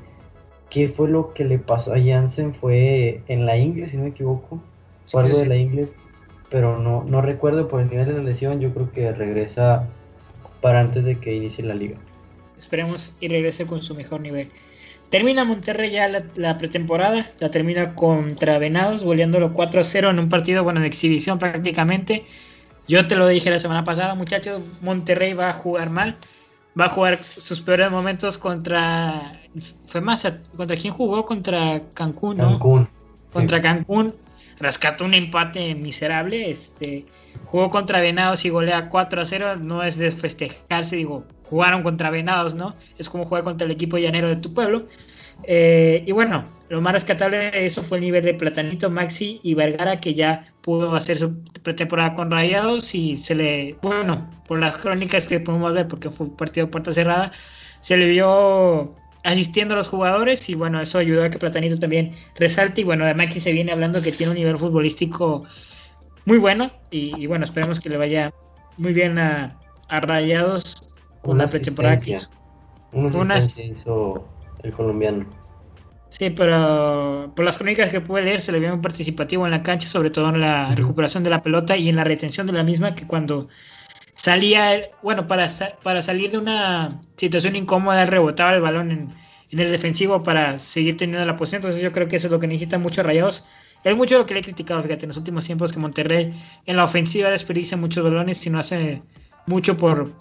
qué 0.69 0.89
fue 0.89 1.09
lo 1.09 1.33
que 1.33 1.45
le 1.45 1.59
pasó 1.59 1.93
a 1.93 1.99
Jansen 1.99 2.53
fue 2.53 3.21
en 3.27 3.45
la 3.45 3.57
inglés, 3.57 3.91
si 3.91 3.97
no 3.97 4.03
me 4.03 4.09
equivoco, 4.09 4.61
o 5.11 5.19
algo 5.19 5.37
de 5.37 5.45
la 5.45 5.55
inglés, 5.55 5.89
pero 6.49 6.79
no, 6.79 7.03
no 7.03 7.21
recuerdo 7.21 7.67
por 7.67 7.81
el 7.81 7.89
nivel 7.89 8.07
de 8.07 8.13
la 8.13 8.23
lesión, 8.23 8.59
yo 8.59 8.73
creo 8.73 8.91
que 8.91 9.11
regresa 9.11 9.87
para 10.61 10.79
antes 10.79 11.03
de 11.03 11.17
que 11.17 11.35
inicie 11.35 11.63
la 11.63 11.75
liga. 11.75 11.97
esperemos 12.57 13.15
y 13.19 13.27
regrese 13.27 13.65
con 13.65 13.81
su 13.81 13.95
mejor 13.95 14.21
nivel. 14.21 14.49
Termina 15.09 15.43
Monterrey 15.43 15.91
ya 15.91 16.09
la, 16.09 16.57
pretemporada, 16.57 17.31
la 17.39 17.51
termina 17.51 17.93
contra 17.93 18.57
Venados, 18.57 19.03
goleándolo 19.03 19.53
4-0 19.53 20.09
en 20.09 20.19
un 20.19 20.29
partido, 20.29 20.63
bueno, 20.63 20.81
de 20.81 20.87
exhibición 20.87 21.37
prácticamente. 21.37 22.25
Yo 22.87 23.07
te 23.07 23.15
lo 23.15 23.27
dije 23.27 23.49
la 23.49 23.59
semana 23.59 23.85
pasada, 23.85 24.15
muchachos, 24.15 24.61
Monterrey 24.81 25.33
va 25.33 25.49
a 25.49 25.53
jugar 25.53 25.89
mal, 25.89 26.17
va 26.79 26.85
a 26.85 26.89
jugar 26.89 27.23
sus 27.23 27.61
peores 27.61 27.89
momentos 27.89 28.37
contra, 28.37 29.39
fue 29.87 30.01
más, 30.01 30.27
contra 30.55 30.77
quién 30.77 30.93
jugó, 30.93 31.25
contra 31.25 31.81
Cancún, 31.93 32.37
¿no? 32.37 32.49
Cancún. 32.51 32.89
Contra 33.31 33.61
Cancún, 33.61 34.15
rescató 34.59 35.05
un 35.05 35.13
empate 35.13 35.75
miserable, 35.75 36.49
este, 36.49 37.05
jugó 37.45 37.69
contra 37.69 38.01
Venados 38.01 38.45
y 38.45 38.49
golea 38.49 38.89
4-0, 38.89 39.59
no 39.59 39.83
es 39.83 39.97
de 39.97 40.11
festejarse, 40.11 40.95
digo, 40.95 41.25
jugaron 41.43 41.83
contra 41.83 42.09
Venados, 42.09 42.55
¿no? 42.55 42.75
Es 42.97 43.09
como 43.09 43.25
jugar 43.25 43.43
contra 43.43 43.65
el 43.65 43.71
equipo 43.71 43.97
llanero 43.97 44.27
de 44.27 44.37
tu 44.37 44.53
pueblo. 44.53 44.87
Eh, 45.43 46.03
y 46.05 46.11
bueno, 46.11 46.45
lo 46.69 46.81
más 46.81 46.93
rescatable 46.93 47.51
de 47.51 47.65
eso 47.65 47.83
fue 47.83 47.99
el 47.99 48.03
nivel 48.03 48.23
de 48.23 48.33
Platanito, 48.33 48.89
Maxi 48.89 49.39
y 49.43 49.53
Vergara, 49.53 49.99
que 49.99 50.13
ya 50.13 50.45
pudo 50.61 50.95
hacer 50.95 51.17
su 51.17 51.43
pretemporada 51.61 52.15
con 52.15 52.31
Rayados 52.31 52.95
y 52.95 53.17
se 53.17 53.35
le, 53.35 53.75
bueno, 53.81 54.29
por 54.47 54.59
las 54.59 54.77
crónicas 54.77 55.27
que 55.27 55.39
podemos 55.39 55.73
ver, 55.73 55.87
porque 55.87 56.09
fue 56.09 56.27
un 56.27 56.35
partido 56.35 56.71
puerta 56.71 56.91
cerrada, 56.91 57.31
se 57.81 57.97
le 57.97 58.07
vio 58.07 58.95
asistiendo 59.23 59.73
a 59.73 59.77
los 59.77 59.87
jugadores 59.87 60.49
y 60.49 60.55
bueno, 60.55 60.81
eso 60.81 60.97
ayudó 60.97 61.23
a 61.23 61.29
que 61.29 61.39
Platanito 61.39 61.79
también 61.79 62.13
resalte 62.35 62.81
y 62.81 62.83
bueno, 62.83 63.05
de 63.05 63.13
Maxi 63.13 63.39
se 63.39 63.51
viene 63.51 63.71
hablando 63.71 64.01
que 64.01 64.11
tiene 64.11 64.31
un 64.31 64.37
nivel 64.37 64.57
futbolístico 64.57 65.43
muy 66.25 66.39
bueno 66.39 66.71
y, 66.89 67.27
bueno, 67.27 67.45
esperemos 67.45 67.79
que 67.79 67.89
le 67.89 67.97
vaya 67.97 68.33
muy 68.77 68.93
bien 68.93 69.19
a, 69.19 69.59
a 69.87 69.99
Rayados 69.99 70.89
una 71.23 71.47
pretemporada 71.47 71.97
que 71.97 72.13
hizo. 72.13 72.29
Una 72.91 73.39
hizo 73.39 74.27
el 74.65 74.73
colombiano. 74.73 75.25
Sí, 76.09 76.29
pero 76.29 77.33
por 77.35 77.43
las 77.43 77.57
crónicas 77.57 77.89
que 77.89 77.99
pude 78.01 78.21
leer 78.21 78.41
se 78.41 78.51
le 78.51 78.59
vio 78.59 78.69
muy 78.69 78.81
participativo 78.81 79.45
en 79.45 79.51
la 79.51 79.63
cancha, 79.63 79.87
sobre 79.87 80.11
todo 80.11 80.29
en 80.29 80.39
la 80.39 80.73
recuperación 80.73 81.23
de 81.23 81.29
la 81.29 81.43
pelota 81.43 81.75
y 81.75 81.89
en 81.89 81.97
la 81.97 82.03
retención 82.03 82.47
de 82.47 82.53
la 82.53 82.63
misma, 82.63 82.95
que 82.95 83.05
cuando 83.05 83.49
salía, 84.15 84.89
bueno, 85.03 85.27
para, 85.27 85.49
para 85.83 86.01
salir 86.03 86.31
de 86.31 86.37
una 86.37 87.01
situación 87.17 87.55
incómoda, 87.55 88.05
rebotaba 88.05 88.53
el 88.53 88.61
balón 88.61 88.91
en, 88.91 89.09
en, 89.51 89.59
el 89.59 89.71
defensivo 89.71 90.23
para 90.23 90.59
seguir 90.59 90.97
teniendo 90.97 91.25
la 91.25 91.37
posición. 91.37 91.59
Entonces 91.61 91.81
yo 91.81 91.91
creo 91.91 92.07
que 92.07 92.15
eso 92.15 92.27
es 92.27 92.31
lo 92.31 92.39
que 92.39 92.47
necesita 92.47 92.77
mucho 92.77 93.03
Rayados. 93.03 93.45
Es 93.83 93.95
mucho 93.95 94.17
lo 94.17 94.25
que 94.25 94.33
le 94.33 94.39
he 94.39 94.43
criticado, 94.43 94.81
fíjate, 94.81 95.05
en 95.05 95.09
los 95.09 95.17
últimos 95.17 95.45
tiempos 95.45 95.71
que 95.73 95.79
Monterrey 95.79 96.33
en 96.65 96.75
la 96.77 96.85
ofensiva 96.85 97.29
desperdicia 97.29 97.77
muchos 97.77 98.03
balones 98.03 98.45
y 98.45 98.49
no 98.49 98.57
hace 98.59 99.01
mucho 99.45 99.77
por, 99.77 100.13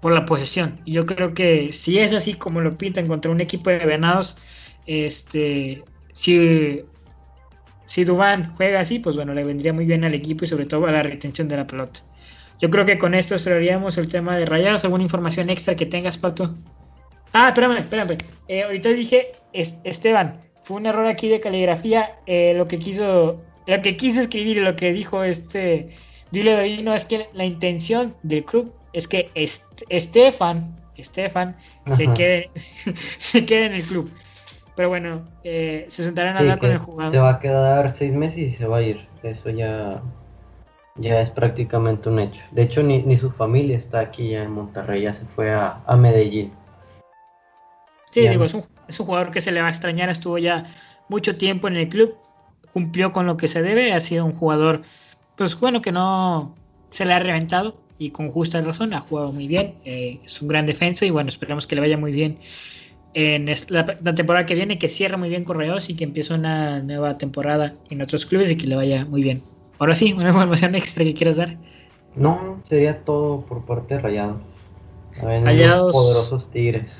por 0.00 0.12
la 0.12 0.26
posesión. 0.26 0.80
Yo 0.86 1.06
creo 1.06 1.34
que 1.34 1.72
si 1.72 1.98
es 1.98 2.12
así 2.12 2.34
como 2.34 2.60
lo 2.60 2.76
pintan 2.78 3.06
contra 3.06 3.30
un 3.30 3.40
equipo 3.40 3.70
de 3.70 3.78
venados, 3.78 4.36
este, 4.86 5.82
si, 6.12 6.82
si 7.86 8.04
Dubán 8.04 8.54
juega 8.56 8.80
así, 8.80 8.98
pues 8.98 9.16
bueno, 9.16 9.34
le 9.34 9.44
vendría 9.44 9.72
muy 9.72 9.84
bien 9.84 10.04
al 10.04 10.14
equipo 10.14 10.44
y 10.44 10.48
sobre 10.48 10.66
todo 10.66 10.86
a 10.86 10.92
la 10.92 11.02
retención 11.02 11.48
de 11.48 11.56
la 11.56 11.66
pelota. 11.66 12.00
Yo 12.60 12.70
creo 12.70 12.84
que 12.84 12.98
con 12.98 13.14
esto 13.14 13.38
cerraríamos 13.38 13.96
el 13.96 14.08
tema 14.08 14.36
de 14.36 14.44
rayados. 14.44 14.84
¿Alguna 14.84 15.04
información 15.04 15.48
extra 15.48 15.76
que 15.76 15.86
tengas, 15.86 16.18
Pato? 16.18 16.56
Ah, 17.32 17.48
espérame, 17.48 17.78
espérame. 17.78 18.18
Eh, 18.48 18.64
ahorita 18.64 18.90
dije, 18.90 19.32
Esteban, 19.52 20.40
fue 20.64 20.76
un 20.76 20.86
error 20.86 21.06
aquí 21.06 21.28
de 21.28 21.40
caligrafía. 21.40 22.16
Eh, 22.26 22.52
lo 22.54 22.68
que 22.68 22.78
quiso, 22.78 23.42
lo 23.66 23.82
que 23.82 23.96
quise 23.96 24.20
escribir 24.20 24.58
y 24.58 24.60
lo 24.60 24.76
que 24.76 24.92
dijo 24.92 25.24
este 25.24 25.88
Julio 26.32 26.54
no 26.82 26.94
es 26.94 27.04
que 27.04 27.28
la 27.32 27.44
intención 27.44 28.14
del 28.22 28.44
club 28.44 28.72
es 28.92 29.08
que 29.08 29.30
Estefan, 29.88 30.76
Estefan 30.96 31.56
se 31.96 32.12
quede, 32.12 32.50
se 33.18 33.46
quede 33.46 33.66
en 33.66 33.74
el 33.74 33.82
club. 33.82 34.10
Pero 34.76 34.88
bueno, 34.88 35.28
eh, 35.44 35.86
se 35.88 36.04
sentarán 36.04 36.36
a 36.36 36.40
hablar 36.40 36.58
con 36.58 36.70
el 36.70 36.78
jugador. 36.78 37.12
Se 37.12 37.18
va 37.18 37.30
a 37.30 37.40
quedar 37.40 37.92
seis 37.92 38.12
meses 38.14 38.38
y 38.38 38.50
se 38.50 38.66
va 38.66 38.78
a 38.78 38.82
ir. 38.82 39.06
Eso 39.22 39.50
ya, 39.50 40.00
ya 40.96 41.20
es 41.20 41.30
prácticamente 41.30 42.08
un 42.08 42.18
hecho. 42.20 42.40
De 42.52 42.62
hecho, 42.62 42.82
ni, 42.82 43.02
ni 43.02 43.16
su 43.16 43.30
familia 43.30 43.76
está 43.76 44.00
aquí 44.00 44.30
ya 44.30 44.42
en 44.42 44.52
Monterrey, 44.52 45.02
ya 45.02 45.12
se 45.12 45.26
fue 45.26 45.52
a, 45.52 45.82
a 45.86 45.96
Medellín. 45.96 46.52
Sí, 48.10 48.26
digo, 48.26 48.44
es 48.44 48.54
un, 48.54 48.64
es 48.88 48.98
un 48.98 49.06
jugador 49.06 49.30
que 49.30 49.40
se 49.40 49.52
le 49.52 49.60
va 49.60 49.68
a 49.68 49.70
extrañar. 49.70 50.08
Estuvo 50.08 50.38
ya 50.38 50.64
mucho 51.08 51.36
tiempo 51.36 51.68
en 51.68 51.76
el 51.76 51.88
club, 51.88 52.16
cumplió 52.72 53.12
con 53.12 53.26
lo 53.26 53.36
que 53.36 53.48
se 53.48 53.62
debe. 53.62 53.92
Ha 53.92 54.00
sido 54.00 54.24
un 54.24 54.34
jugador, 54.34 54.82
pues 55.36 55.58
bueno, 55.60 55.82
que 55.82 55.92
no 55.92 56.54
se 56.90 57.04
le 57.04 57.12
ha 57.12 57.18
reventado 57.18 57.76
y 58.00 58.10
con 58.10 58.32
justa 58.32 58.62
razón, 58.62 58.94
ha 58.94 59.00
jugado 59.00 59.30
muy 59.30 59.46
bien, 59.46 59.74
eh, 59.84 60.20
es 60.24 60.40
un 60.40 60.48
gran 60.48 60.64
defensa 60.64 61.04
y 61.04 61.10
bueno, 61.10 61.28
esperamos 61.28 61.66
que 61.66 61.74
le 61.74 61.82
vaya 61.82 61.98
muy 61.98 62.12
bien 62.12 62.38
en 63.12 63.46
la, 63.68 64.14
temporada 64.14 64.46
que 64.46 64.54
viene, 64.54 64.78
que 64.78 64.88
cierre 64.88 65.18
muy 65.18 65.28
bien 65.28 65.44
Correos 65.44 65.90
y 65.90 65.96
que 65.96 66.04
empiece 66.04 66.32
una 66.32 66.80
nueva 66.80 67.18
temporada 67.18 67.74
en 67.90 68.00
otros 68.00 68.24
clubes 68.24 68.50
y 68.50 68.56
que 68.56 68.66
le 68.66 68.74
vaya 68.74 69.04
muy 69.04 69.22
bien. 69.22 69.42
Ahora 69.78 69.94
sí, 69.94 70.14
una 70.14 70.30
información 70.30 70.74
extra 70.74 71.04
que 71.04 71.12
quieras 71.12 71.36
dar. 71.36 71.56
No, 72.16 72.62
sería 72.64 73.04
todo 73.04 73.42
por 73.42 73.66
parte 73.66 73.96
de 73.96 74.00
Rayados. 74.00 74.40
Rayados. 75.20 75.92
Poderosos 75.92 76.50
Tigres. 76.50 76.90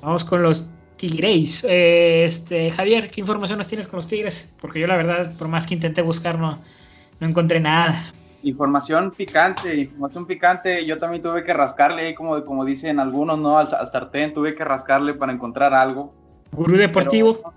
Vamos 0.00 0.24
con 0.24 0.42
los 0.42 0.70
Tigres. 0.96 1.64
Eh, 1.68 2.24
este, 2.24 2.70
Javier, 2.70 3.10
¿qué 3.10 3.20
información 3.20 3.58
nos 3.58 3.68
tienes 3.68 3.88
con 3.88 3.98
los 3.98 4.08
Tigres? 4.08 4.50
Porque 4.58 4.80
yo 4.80 4.86
la 4.86 4.96
verdad, 4.96 5.36
por 5.36 5.48
más 5.48 5.66
que 5.66 5.74
intenté 5.74 6.00
buscar, 6.00 6.38
no, 6.38 6.60
no 7.20 7.28
encontré 7.28 7.60
nada 7.60 8.14
información 8.48 9.10
picante, 9.10 9.74
información 9.74 10.26
picante. 10.26 10.86
Yo 10.86 10.98
también 10.98 11.22
tuve 11.22 11.42
que 11.42 11.52
rascarle, 11.52 12.14
como, 12.14 12.44
como 12.44 12.64
dicen 12.64 13.00
algunos, 13.00 13.38
¿no? 13.38 13.58
Al, 13.58 13.68
sartén, 13.68 14.32
tuve 14.32 14.54
que 14.54 14.64
rascarle 14.64 15.14
para 15.14 15.32
encontrar 15.32 15.74
algo. 15.74 16.12
Gurú 16.52 16.76
deportivo. 16.76 17.52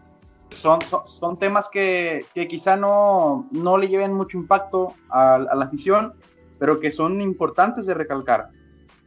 Son, 0.56 0.80
son, 1.06 1.38
temas 1.38 1.70
que, 1.70 2.26
que, 2.34 2.48
quizá 2.48 2.76
no, 2.76 3.48
no 3.52 3.78
le 3.78 3.88
lleven 3.88 4.14
mucho 4.14 4.36
impacto 4.36 4.96
a, 5.10 5.38
la 5.38 5.66
afición, 5.66 6.14
pero 6.58 6.80
que 6.80 6.90
son 6.90 7.22
importantes 7.22 7.86
de 7.86 7.94
recalcar. 7.94 8.50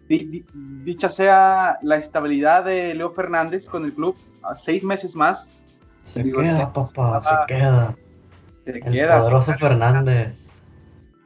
dicha 0.08 1.08
sea 1.08 1.78
la 1.82 1.96
estabilidad 1.96 2.64
de 2.64 2.94
Leo 2.94 3.10
Fernández 3.10 3.66
con 3.66 3.84
el 3.84 3.92
club, 3.92 4.16
a 4.44 4.54
seis 4.54 4.84
meses 4.84 5.16
más. 5.16 5.50
Se 6.14 6.22
queda, 6.22 6.72
papá, 6.72 7.46
se 7.48 7.54
queda. 7.54 7.94
Se 8.64 8.70
el 8.70 8.80
queda. 8.84 9.18
Poderoso 9.18 9.54
Fernández 9.54 10.41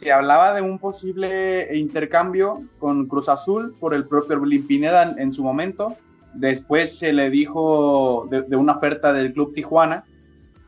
se 0.01 0.13
hablaba 0.13 0.55
de 0.55 0.63
un 0.63 0.79
posible 0.79 1.75
intercambio 1.77 2.63
con 2.79 3.07
Cruz 3.07 3.29
Azul 3.29 3.75
por 3.81 3.95
el 3.95 4.07
propio 4.07 4.41
Pineda 4.67 5.15
en, 5.17 5.33
su 5.33 5.43
momento. 5.43 5.97
Después 6.35 6.99
se 6.99 7.13
le 7.13 7.31
dijo 7.31 8.29
de, 8.31 8.57
una 8.57 8.77
oferta 8.77 9.13
del 9.13 9.33
Club 9.33 9.55
Tijuana, 9.55 10.05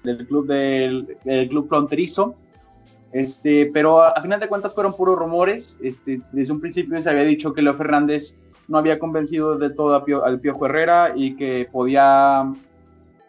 del 0.02 0.26
Club, 0.26 0.46
del, 0.46 1.16
club 1.48 1.68
Fronterizo. 1.68 2.36
Este, 3.12 3.70
pero 3.72 4.02
a 4.02 4.20
final 4.20 4.40
de 4.40 4.48
cuentas 4.48 4.74
fueron 4.74 4.94
puros 4.94 5.18
rumores. 5.18 5.78
Este, 5.82 6.20
desde 6.32 6.52
un 6.52 6.60
principio 6.60 7.00
se 7.00 7.10
había 7.10 7.24
dicho 7.24 7.52
que 7.52 7.62
Leo 7.62 7.74
Fernández 7.74 8.34
no 8.66 8.78
había 8.78 8.98
convencido 8.98 9.58
de 9.58 9.70
todo 9.70 9.94
al 10.24 10.40
Piojo 10.40 10.66
Herrera 10.66 11.12
y 11.14 11.36
que 11.36 11.68
podía 11.70 12.50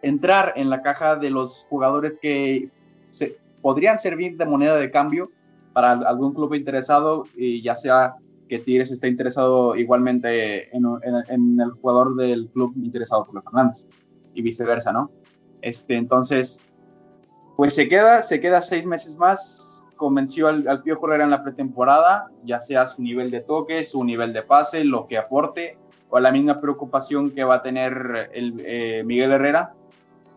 entrar 0.01 0.53
en 0.55 0.69
la 0.69 0.81
caja 0.81 1.17
de 1.17 1.29
los 1.29 1.65
jugadores 1.69 2.17
que 2.21 2.69
se, 3.09 3.37
podrían 3.61 3.99
servir 3.99 4.37
de 4.37 4.45
moneda 4.45 4.75
de 4.77 4.91
cambio 4.91 5.31
para 5.73 5.91
algún 5.91 6.33
club 6.33 6.53
interesado, 6.53 7.25
y 7.35 7.61
ya 7.61 7.75
sea 7.75 8.15
que 8.47 8.59
Tigres 8.59 8.91
esté 8.91 9.07
interesado 9.07 9.75
igualmente 9.75 10.75
en, 10.75 11.59
el 11.59 11.71
jugador 11.81 12.15
del 12.15 12.49
club 12.49 12.73
interesado 12.77 13.25
por 13.25 13.35
los 13.35 13.43
Fernández 13.43 13.87
y 14.33 14.41
viceversa, 14.41 14.91
¿no? 14.91 15.11
Este, 15.61 15.95
entonces, 15.95 16.59
pues 17.55 17.73
se 17.73 17.87
queda, 17.87 18.23
se 18.23 18.39
queda 18.39 18.61
seis 18.61 18.85
meses 18.85 19.17
más, 19.17 19.85
convenció 19.95 20.47
al, 20.47 20.67
al 20.67 20.81
Pío 20.81 20.99
Herrera 21.03 21.25
en 21.25 21.29
la 21.29 21.43
pretemporada, 21.43 22.31
ya 22.43 22.59
sea 22.59 22.87
su 22.87 23.01
nivel 23.01 23.29
de 23.29 23.41
toque, 23.41 23.83
su 23.83 24.03
nivel 24.03 24.33
de 24.33 24.41
pase, 24.41 24.83
lo 24.83 25.05
que 25.07 25.17
aporte, 25.17 25.77
o 26.09 26.19
la 26.19 26.31
misma 26.31 26.59
preocupación 26.59 27.31
que 27.31 27.43
va 27.43 27.55
a 27.55 27.61
tener 27.61 28.29
el, 28.33 28.61
eh, 28.65 29.03
Miguel 29.05 29.31
Herrera 29.31 29.73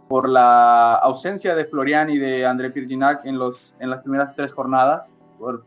por 0.08 0.28
la 0.28 0.94
ausencia 0.96 1.54
de 1.54 1.64
Florian 1.64 2.10
y 2.10 2.18
de 2.18 2.44
André 2.44 2.70
Pirginac 2.70 3.24
en, 3.24 3.38
los, 3.38 3.74
en 3.80 3.88
las 3.88 4.02
primeras 4.02 4.34
tres 4.36 4.52
jornadas, 4.52 5.10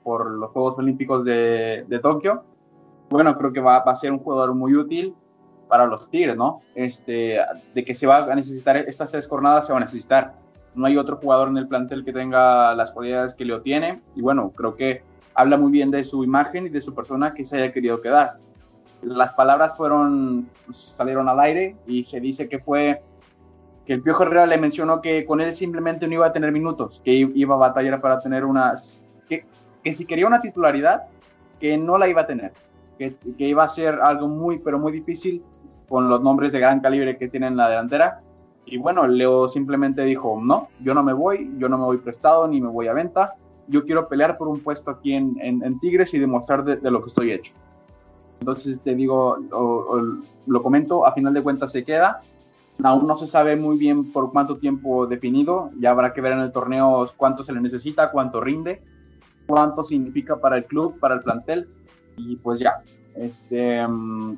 por, 0.03 0.31
los 0.31 0.51
Juegos 0.51 0.77
Olímpicos 0.77 1.25
de, 1.25 1.85
de 1.87 1.99
Tokio. 1.99 2.43
Bueno, 3.09 3.37
creo 3.37 3.53
que 3.53 3.59
va, 3.59 3.79
va, 3.79 3.91
a 3.91 3.95
ser 3.95 4.11
un 4.11 4.19
jugador 4.19 4.53
muy 4.55 4.75
útil 4.75 5.15
para 5.67 5.85
los 5.85 6.09
Tigres, 6.09 6.35
¿no? 6.35 6.61
Este, 6.73 7.39
de 7.73 7.85
que 7.85 7.93
se 7.93 8.07
va 8.07 8.17
a 8.17 8.35
necesitar 8.35 8.77
estas 8.77 9.11
tres 9.11 9.27
jornadas, 9.27 9.67
se 9.67 9.73
va 9.73 9.77
a 9.77 9.81
necesitar. 9.81 10.33
No 10.73 10.87
hay 10.87 10.97
otro 10.97 11.17
jugador 11.17 11.49
en 11.49 11.57
el 11.57 11.67
plantel 11.67 12.03
que 12.03 12.13
tenga 12.13 12.73
las 12.75 12.91
cualidades 12.91 13.33
que 13.33 13.45
Leo 13.45 13.61
tiene. 13.61 14.01
Y 14.15 14.21
bueno, 14.21 14.51
creo 14.55 14.75
que 14.75 15.03
habla 15.33 15.57
muy 15.57 15.71
bien 15.71 15.91
de 15.91 16.03
su 16.03 16.23
imagen 16.23 16.67
y 16.67 16.69
de 16.69 16.81
su 16.81 16.93
persona 16.93 17.33
que 17.33 17.45
se 17.45 17.57
haya 17.57 17.71
querido 17.71 18.01
quedar. 18.01 18.37
Las 19.01 19.33
palabras 19.33 19.75
fueron, 19.75 20.47
pues, 20.65 20.77
salieron 20.77 21.29
al 21.29 21.39
aire 21.39 21.75
y 21.85 22.03
se 22.03 22.19
dice 22.19 22.49
que 22.49 22.59
fue 22.59 23.01
que 23.85 23.93
el 23.93 24.01
Piojo 24.01 24.23
Herrera 24.23 24.47
le 24.47 24.57
mencionó 24.57 24.99
que 24.99 25.25
con 25.25 25.41
él 25.41 25.53
simplemente 25.53 26.07
no 26.07 26.15
iba 26.15 26.25
a 26.25 26.33
tener 26.33 26.51
minutos, 26.51 27.01
que 27.03 27.13
iba 27.13 27.55
a 27.55 27.59
batallar 27.59 28.01
para 28.01 28.19
tener 28.19 28.43
unas, 28.43 28.99
que 29.29 29.45
que 29.85 29.93
si 29.93 30.05
quería 30.05 30.25
una 30.25 30.41
titularidad, 30.41 31.03
que 31.59 31.77
no 31.77 31.99
la 31.99 32.09
iba 32.09 32.21
a 32.21 32.27
tener, 32.27 32.53
que, 32.97 33.15
que, 33.37 33.47
iba 33.47 33.63
a 33.63 33.67
ser 33.67 33.99
algo 34.01 34.27
muy, 34.27 34.57
pero 34.57 34.79
muy 34.79 34.91
difícil 34.91 35.43
con 35.87 36.09
los 36.09 36.23
nombres 36.23 36.51
de 36.51 36.59
gran 36.59 36.79
calibre 36.79 37.19
que 37.19 37.27
tienen 37.27 37.53
en 37.53 37.57
la 37.57 37.69
delantera. 37.69 38.19
Y 38.65 38.79
bueno, 38.79 39.05
Leo 39.05 39.47
simplemente 39.47 40.03
dijo, 40.03 40.41
no, 40.41 40.69
yo 40.81 40.95
no 40.95 41.03
me 41.03 41.13
voy, 41.13 41.51
yo 41.59 41.69
no 41.69 41.77
me 41.77 41.83
voy 41.83 41.97
prestado 41.97 42.47
ni 42.47 42.59
me 42.59 42.67
voy 42.67 42.87
a 42.87 42.93
venta, 42.93 43.35
yo 43.67 43.85
quiero 43.85 44.07
pelear 44.07 44.39
por 44.39 44.47
un 44.47 44.59
puesto 44.59 44.89
aquí 44.89 45.13
en, 45.13 45.37
en, 45.39 45.79
Tigres 45.79 46.15
y 46.15 46.19
demostrar 46.19 46.63
de, 46.63 46.89
lo 46.89 47.01
que 47.01 47.07
estoy 47.07 47.31
hecho. 47.31 47.53
Entonces 48.39 48.79
te 48.81 48.95
digo, 48.95 49.37
lo 50.47 50.63
comento, 50.63 51.05
a 51.05 51.13
final 51.13 51.35
de 51.35 51.43
cuentas 51.43 51.71
se 51.71 51.83
queda. 51.83 52.21
Aún 52.83 53.05
no 53.05 53.15
se 53.17 53.27
sabe 53.27 53.55
muy 53.55 53.77
bien 53.77 54.11
por 54.11 54.31
cuánto 54.31 54.57
tiempo 54.57 55.05
definido, 55.05 55.69
ya 55.79 55.91
habrá 55.91 56.11
que 56.11 56.21
ver 56.21 56.33
en 56.33 56.39
el 56.39 56.51
torneo 56.51 57.05
cuánto 57.15 57.43
se 57.43 57.53
le 57.53 57.61
necesita, 57.61 58.11
cuánto 58.11 58.41
rinde, 58.41 58.81
cuánto 59.45 59.83
significa 59.83 60.39
para 60.39 60.57
el 60.57 60.65
club, 60.65 60.99
para 60.99 61.15
el 61.15 61.21
plantel, 61.21 61.67
y 62.17 62.35
pues 62.37 62.59
ya. 62.59 62.81
Este, 63.15 63.85
mm, 63.87 64.37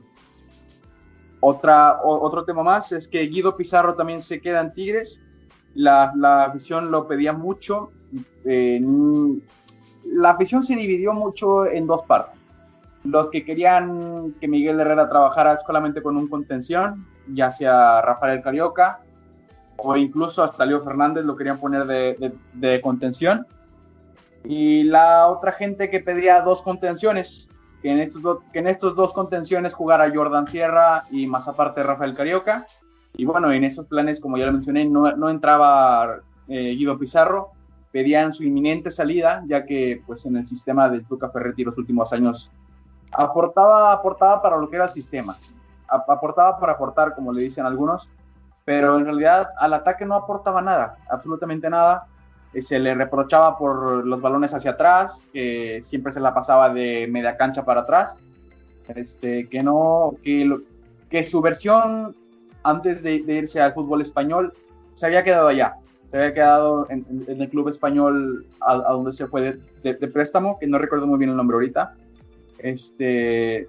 otra, 1.40 2.00
otro 2.04 2.44
tema 2.46 2.64
más 2.64 2.92
es 2.92 3.08
que 3.08 3.22
Guido 3.28 3.56
Pizarro 3.56 3.96
también 3.96 4.22
se 4.22 4.42
queda 4.42 4.62
en 4.62 4.74
Tigres. 4.74 5.20
La, 5.76 6.12
la 6.16 6.46
afición 6.46 6.92
lo 6.92 7.08
pedía 7.08 7.34
mucho. 7.34 7.92
la 8.44 10.30
afición 10.30 10.64
se 10.64 10.76
dividió 10.76 11.14
mucho 11.14 11.66
en 11.68 11.86
dos 11.86 12.04
partes. 12.04 12.40
Los 13.04 13.30
que 13.30 13.46
querían 13.46 14.34
que 14.40 14.48
Miguel 14.48 14.80
Herrera 14.80 15.08
trabajara 15.08 15.58
solamente 15.58 16.02
con 16.02 16.18
un 16.18 16.28
contención, 16.28 17.06
ya 17.34 17.52
sea 17.52 18.02
Rafael 18.02 18.42
Carioca 18.42 19.00
o 19.78 19.96
incluso 19.96 20.44
hasta 20.44 20.66
Leo 20.66 20.84
Fernández 20.84 21.24
lo 21.24 21.36
querían 21.36 21.60
poner 21.60 21.86
de, 21.86 22.34
de 22.54 22.82
contención. 22.82 23.46
Y 24.50 24.84
la 24.84 25.28
otra 25.28 25.52
gente 25.52 25.90
que 25.90 26.00
pedía 26.00 26.40
dos 26.40 26.62
contenciones, 26.62 27.50
que 27.82 27.92
en 27.92 28.00
estos, 28.00 28.22
dos, 28.22 28.40
que 28.54 28.60
en 28.60 28.68
estos 28.68 28.96
dos 28.96 29.12
contenciones 29.12 29.74
jugara 29.74 30.10
Jordan 30.14 30.48
Sierra 30.48 31.04
y 31.12 31.28
más 31.28 31.50
aparte 31.50 31.84
Rafael 31.84 32.16
Carioca. 32.16 32.66
Y 33.18 33.26
bueno, 33.26 33.52
en 33.52 33.66
esos 33.66 33.88
planes, 33.88 34.22
como 34.22 34.38
ya 34.38 34.46
lo 34.46 34.54
mencioné, 34.54 34.86
no, 34.86 35.14
no 35.18 35.30
entraba 35.30 36.22
eh, 36.48 36.76
Guido 36.78 36.98
Pizarro, 36.98 37.52
pedían 37.92 38.32
su 38.32 38.46
inminente 38.46 38.90
salida, 38.90 39.44
ya 39.48 39.66
que 39.66 40.02
pues 40.08 40.26
en 40.26 40.38
el 40.38 40.48
sistema 40.48 40.88
del 40.88 41.06
Tuca 41.06 41.28
Ferretti 41.28 41.66
los 41.66 41.78
últimos 41.78 42.14
años 42.14 42.50
aportaba, 43.12 43.92
aportaba 43.92 44.42
para 44.42 44.56
lo 44.56 44.70
que 44.70 44.78
era 44.78 44.86
el 44.86 44.92
sistema, 44.92 45.36
aportaba 45.90 46.58
para 46.58 46.72
aportar, 46.72 47.16
como 47.16 47.34
le 47.34 47.44
dicen 47.44 47.66
algunos, 47.66 48.10
pero 48.64 48.98
en 48.98 49.04
realidad 49.04 49.50
al 49.58 49.74
ataque 49.74 50.06
no 50.06 50.16
aportaba 50.16 50.62
nada, 50.62 51.00
absolutamente 51.10 51.70
nada 51.70 52.08
se 52.60 52.80
le 52.80 52.96
reprochaba 52.96 53.58
por 53.58 54.06
los 54.06 54.22
balones 54.22 54.54
hacia 54.54 54.72
atrás, 54.72 55.24
que 55.34 55.80
siempre 55.84 56.12
se 56.12 56.20
la 56.20 56.34
pasaba 56.34 56.74
de 56.74 57.08
media 57.08 57.38
cancha 57.38 57.64
para 57.64 57.82
atrás, 57.82 58.16
este, 58.96 59.48
que 59.48 59.62
no, 59.62 60.16
que, 60.24 61.24
su 61.24 61.42
versión 61.42 62.16
antes 62.64 63.04
de, 63.04 63.16
irse 63.16 63.62
al 63.62 63.74
fútbol 63.74 64.02
español 64.02 64.54
se 64.94 65.06
había 65.06 65.24
quedado 65.24 65.48
allá, 65.48 65.76
se 66.10 66.18
había 66.18 66.34
quedado 66.34 66.88
en, 66.90 67.06
el 67.28 67.50
club 67.50 67.70
español 67.70 68.46
a, 68.62 68.76
donde 68.76 69.14
se 69.14 69.28
fue 69.28 69.60
de, 69.84 69.94
préstamo, 69.94 70.58
que 70.60 70.68
no 70.68 70.78
recuerdo 70.78 71.06
muy 71.06 71.20
bien 71.20 71.32
el 71.32 71.38
nombre 71.38 71.56
ahorita, 71.56 71.96
este, 72.60 73.68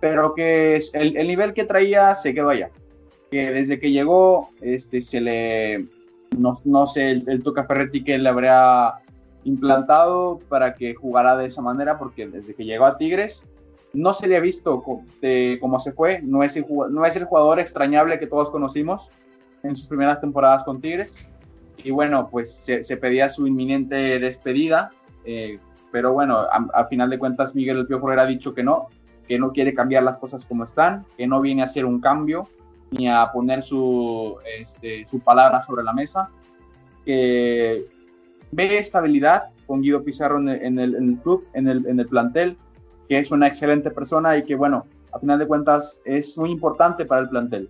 pero 0.00 0.34
que 0.34 0.76
el, 0.92 1.16
el 1.16 1.26
nivel 1.26 1.54
que 1.54 1.64
traía 1.64 2.14
se 2.14 2.34
quedó 2.34 2.50
allá, 2.50 2.70
que 3.30 3.50
desde 3.52 3.78
que 3.78 3.90
llegó 3.90 4.50
este, 4.60 5.00
se 5.00 5.20
le 5.20 5.99
no, 6.36 6.86
sé 6.86 7.10
el, 7.10 7.28
el 7.28 7.42
Ferretti 7.42 8.02
que 8.02 8.18
le 8.18 8.28
habría 8.28 8.94
implantado 9.44 10.40
para 10.48 10.74
que 10.74 10.94
jugara 10.94 11.36
de 11.36 11.46
esa 11.46 11.62
manera, 11.62 11.98
porque 11.98 12.28
desde 12.28 12.54
que 12.54 12.64
llegó 12.64 12.86
a 12.86 12.96
Tigres 12.96 13.44
no 13.92 14.14
se 14.14 14.28
le 14.28 14.36
ha 14.36 14.40
visto 14.40 14.82
cómo 14.82 15.78
se 15.78 15.92
fue, 15.92 16.20
no 16.22 16.42
es, 16.42 16.56
el, 16.56 16.64
no 16.90 17.04
es 17.04 17.16
el 17.16 17.24
jugador 17.24 17.58
extrañable 17.58 18.18
que 18.18 18.26
todos 18.26 18.50
conocimos 18.50 19.10
en 19.62 19.76
sus 19.76 19.88
primeras 19.88 20.20
temporadas 20.20 20.64
con 20.64 20.80
Tigres. 20.80 21.14
Y 21.82 21.90
bueno, 21.90 22.28
pues 22.30 22.52
se, 22.52 22.96
pedía 22.96 23.28
su 23.28 23.46
inminente 23.46 24.18
despedida, 24.18 24.90
eh, 25.24 25.58
pero 25.90 26.12
bueno, 26.12 26.38
a, 26.38 26.84
final 26.84 27.10
de 27.10 27.18
cuentas 27.18 27.54
Miguel 27.54 27.78
El 27.78 27.86
Piojo 27.86 28.08
ha 28.10 28.26
dicho 28.26 28.54
que 28.54 28.62
no, 28.62 28.88
que 29.26 29.38
no 29.38 29.52
quiere 29.52 29.74
cambiar 29.74 30.02
las 30.02 30.18
cosas 30.18 30.44
como 30.44 30.64
están, 30.64 31.04
que 31.16 31.26
no 31.26 31.40
viene 31.40 31.62
a 31.62 31.64
hacer 31.64 31.84
un 31.84 32.00
cambio, 32.00 32.48
ni 32.90 33.08
a 33.08 33.30
poner 33.32 33.62
su, 33.62 34.36
este, 34.58 35.06
su 35.06 35.20
palabra 35.20 35.62
sobre 35.62 35.82
la 35.82 35.92
mesa, 35.92 36.28
que 37.04 37.86
ve 38.50 38.78
estabilidad 38.78 39.44
con 39.66 39.80
Guido 39.80 40.02
Pizarro 40.02 40.38
en 40.38 40.48
el, 40.48 40.94
en 40.94 41.08
el, 41.08 41.18
club, 41.18 41.46
en 41.54 41.68
el, 41.68 41.86
en 41.86 42.00
el 42.00 42.06
plantel, 42.06 42.56
que 43.08 43.18
es 43.18 43.30
una 43.30 43.46
excelente 43.46 43.90
persona 43.90 44.36
y 44.36 44.44
que, 44.44 44.54
bueno, 44.54 44.86
a 45.12 45.18
final 45.18 45.38
de 45.38 45.46
cuentas 45.46 46.00
es 46.04 46.36
muy 46.38 46.50
importante 46.50 47.04
para 47.04 47.22
el 47.22 47.28
plantel, 47.28 47.68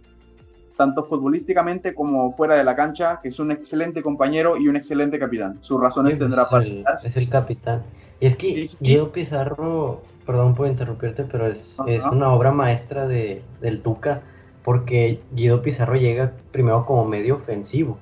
tanto 0.76 1.02
futbolísticamente 1.02 1.94
como 1.94 2.30
fuera 2.30 2.54
de 2.54 2.64
la 2.64 2.74
cancha, 2.74 3.20
que 3.22 3.28
es 3.28 3.38
un 3.38 3.50
excelente 3.50 4.02
compañero 4.02 4.56
y 4.56 4.68
un 4.68 4.76
excelente 4.76 5.18
capitán. 5.18 5.58
Sus 5.60 5.80
razones 5.80 6.18
tendrá 6.18 6.48
para... 6.48 6.64
Es 7.02 7.16
el 7.16 7.28
capitán. 7.28 7.82
Y 8.20 8.26
es 8.26 8.36
que 8.36 8.68
Guido 8.80 9.12
Pizarro, 9.12 10.02
perdón 10.26 10.54
por 10.54 10.68
interrumpirte, 10.68 11.24
pero 11.24 11.46
es, 11.46 11.76
es 11.86 12.04
una 12.04 12.32
obra 12.32 12.52
maestra 12.52 13.06
de, 13.06 13.42
del 13.60 13.80
Tuca 13.80 14.22
porque 14.64 15.20
Guido 15.32 15.62
Pizarro 15.62 15.96
llega 15.96 16.32
primero 16.52 16.84
como 16.86 17.04
medio 17.04 17.36
ofensivo, 17.36 17.98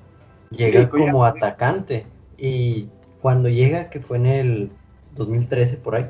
llega 0.51 0.89
como 0.89 1.25
atacante 1.25 2.05
y 2.37 2.87
cuando 3.21 3.49
llega, 3.49 3.89
que 3.89 3.99
fue 3.99 4.17
en 4.17 4.25
el 4.25 4.71
2013 5.15 5.77
por 5.77 5.95
ahí, 5.95 6.05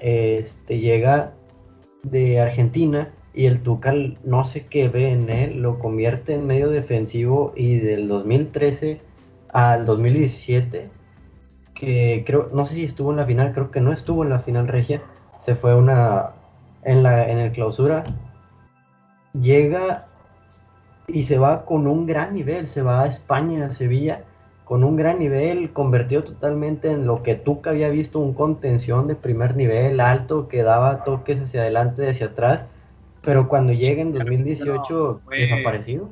este 0.00 0.78
llega 0.78 1.32
de 2.02 2.40
Argentina 2.40 3.10
y 3.34 3.46
el 3.46 3.62
Tucal 3.62 4.18
no 4.24 4.44
sé 4.44 4.66
qué 4.66 4.88
ve 4.88 5.10
en 5.10 5.30
él, 5.30 5.62
lo 5.62 5.78
convierte 5.78 6.34
en 6.34 6.46
medio 6.46 6.68
defensivo 6.70 7.52
y 7.56 7.76
del 7.78 8.08
2013 8.08 9.00
al 9.52 9.86
2017 9.86 10.88
que 11.74 12.22
creo 12.26 12.48
no 12.52 12.66
sé 12.66 12.74
si 12.74 12.84
estuvo 12.84 13.10
en 13.10 13.16
la 13.16 13.26
final, 13.26 13.52
creo 13.52 13.70
que 13.70 13.80
no 13.80 13.92
estuvo 13.92 14.22
en 14.22 14.30
la 14.30 14.38
final 14.40 14.68
regia, 14.68 15.02
se 15.40 15.56
fue 15.56 15.74
una 15.74 16.30
en 16.84 17.02
la 17.02 17.28
en 17.28 17.38
el 17.38 17.52
clausura 17.52 18.04
llega 19.32 20.06
y 21.06 21.24
se 21.24 21.38
va 21.38 21.64
con 21.64 21.86
un 21.86 22.06
gran 22.06 22.34
nivel, 22.34 22.68
se 22.68 22.82
va 22.82 23.02
a 23.02 23.06
España, 23.06 23.66
a 23.66 23.72
Sevilla, 23.72 24.24
con 24.64 24.84
un 24.84 24.96
gran 24.96 25.18
nivel, 25.18 25.72
convertido 25.72 26.24
totalmente 26.24 26.90
en 26.90 27.06
lo 27.06 27.22
que 27.22 27.34
Tuca 27.34 27.70
había 27.70 27.88
visto, 27.88 28.20
un 28.20 28.32
contención 28.32 29.06
de 29.08 29.14
primer 29.14 29.56
nivel, 29.56 30.00
alto, 30.00 30.48
que 30.48 30.62
daba 30.62 31.04
toques 31.04 31.40
hacia 31.40 31.62
adelante 31.62 32.04
y 32.04 32.10
hacia 32.10 32.26
atrás, 32.28 32.64
pero 33.22 33.48
cuando 33.48 33.72
llega 33.72 34.02
en 34.02 34.12
2018, 34.12 35.20
desaparecido. 35.30 36.08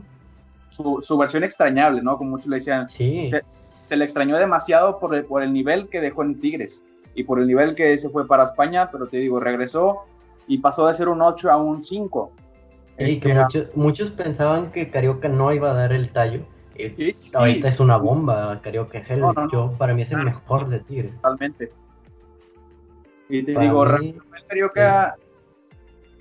Su, 0.69 1.01
su, 1.03 1.19
versión 1.19 1.43
extrañable, 1.43 2.03
¿no? 2.03 2.17
Como 2.17 2.31
muchos 2.31 2.47
le 2.47 2.57
decían. 2.57 2.89
Se, 2.91 3.97
le 3.97 4.05
extrañó 4.05 4.39
demasiado 4.39 5.01
por 5.01 5.17
el, 5.17 5.25
por 5.25 5.43
el 5.43 5.53
nivel 5.53 5.89
que 5.89 6.01
dejó 6.01 6.23
en 6.23 6.39
Tigres 6.39 6.81
y 7.17 7.25
por 7.25 7.41
el 7.41 7.49
nivel 7.49 7.75
que 7.75 7.99
se 7.99 8.09
fue 8.09 8.25
para 8.25 8.45
España, 8.45 8.89
pero 8.93 9.09
te 9.09 9.17
digo, 9.17 9.41
regresó 9.41 10.05
y 10.47 10.59
pasó 10.59 10.87
de 10.87 10.95
ser 10.95 11.09
un 11.09 11.23
8 11.23 11.51
a 11.51 11.57
un 11.57 11.83
5 11.83 12.33
y 13.01 13.19
que 13.19 13.35
muchos, 13.75 14.11
pensaban 14.11 14.71
que 14.73 14.91
Carioca 14.91 15.29
no 15.29 15.53
iba 15.53 15.71
a 15.71 15.75
dar 15.75 15.93
el 15.93 16.11
tallo. 16.11 16.41
Ahorita 17.35 17.69
es 17.69 17.81
una 17.81 17.97
bomba, 17.97 18.61
Carioca 18.63 18.99
es 18.99 19.11
el, 19.11 19.23
yo, 19.53 19.73
para 19.79 19.95
mí 19.95 20.03
es 20.03 20.13
el 20.13 20.25
mejor 20.25 20.69
de 20.69 20.81
Tigres. 20.81 21.15
Totalmente. 21.17 21.73
Y 23.29 23.43
te 23.43 23.59
digo, 23.59 23.85
Carioca, 24.49 25.17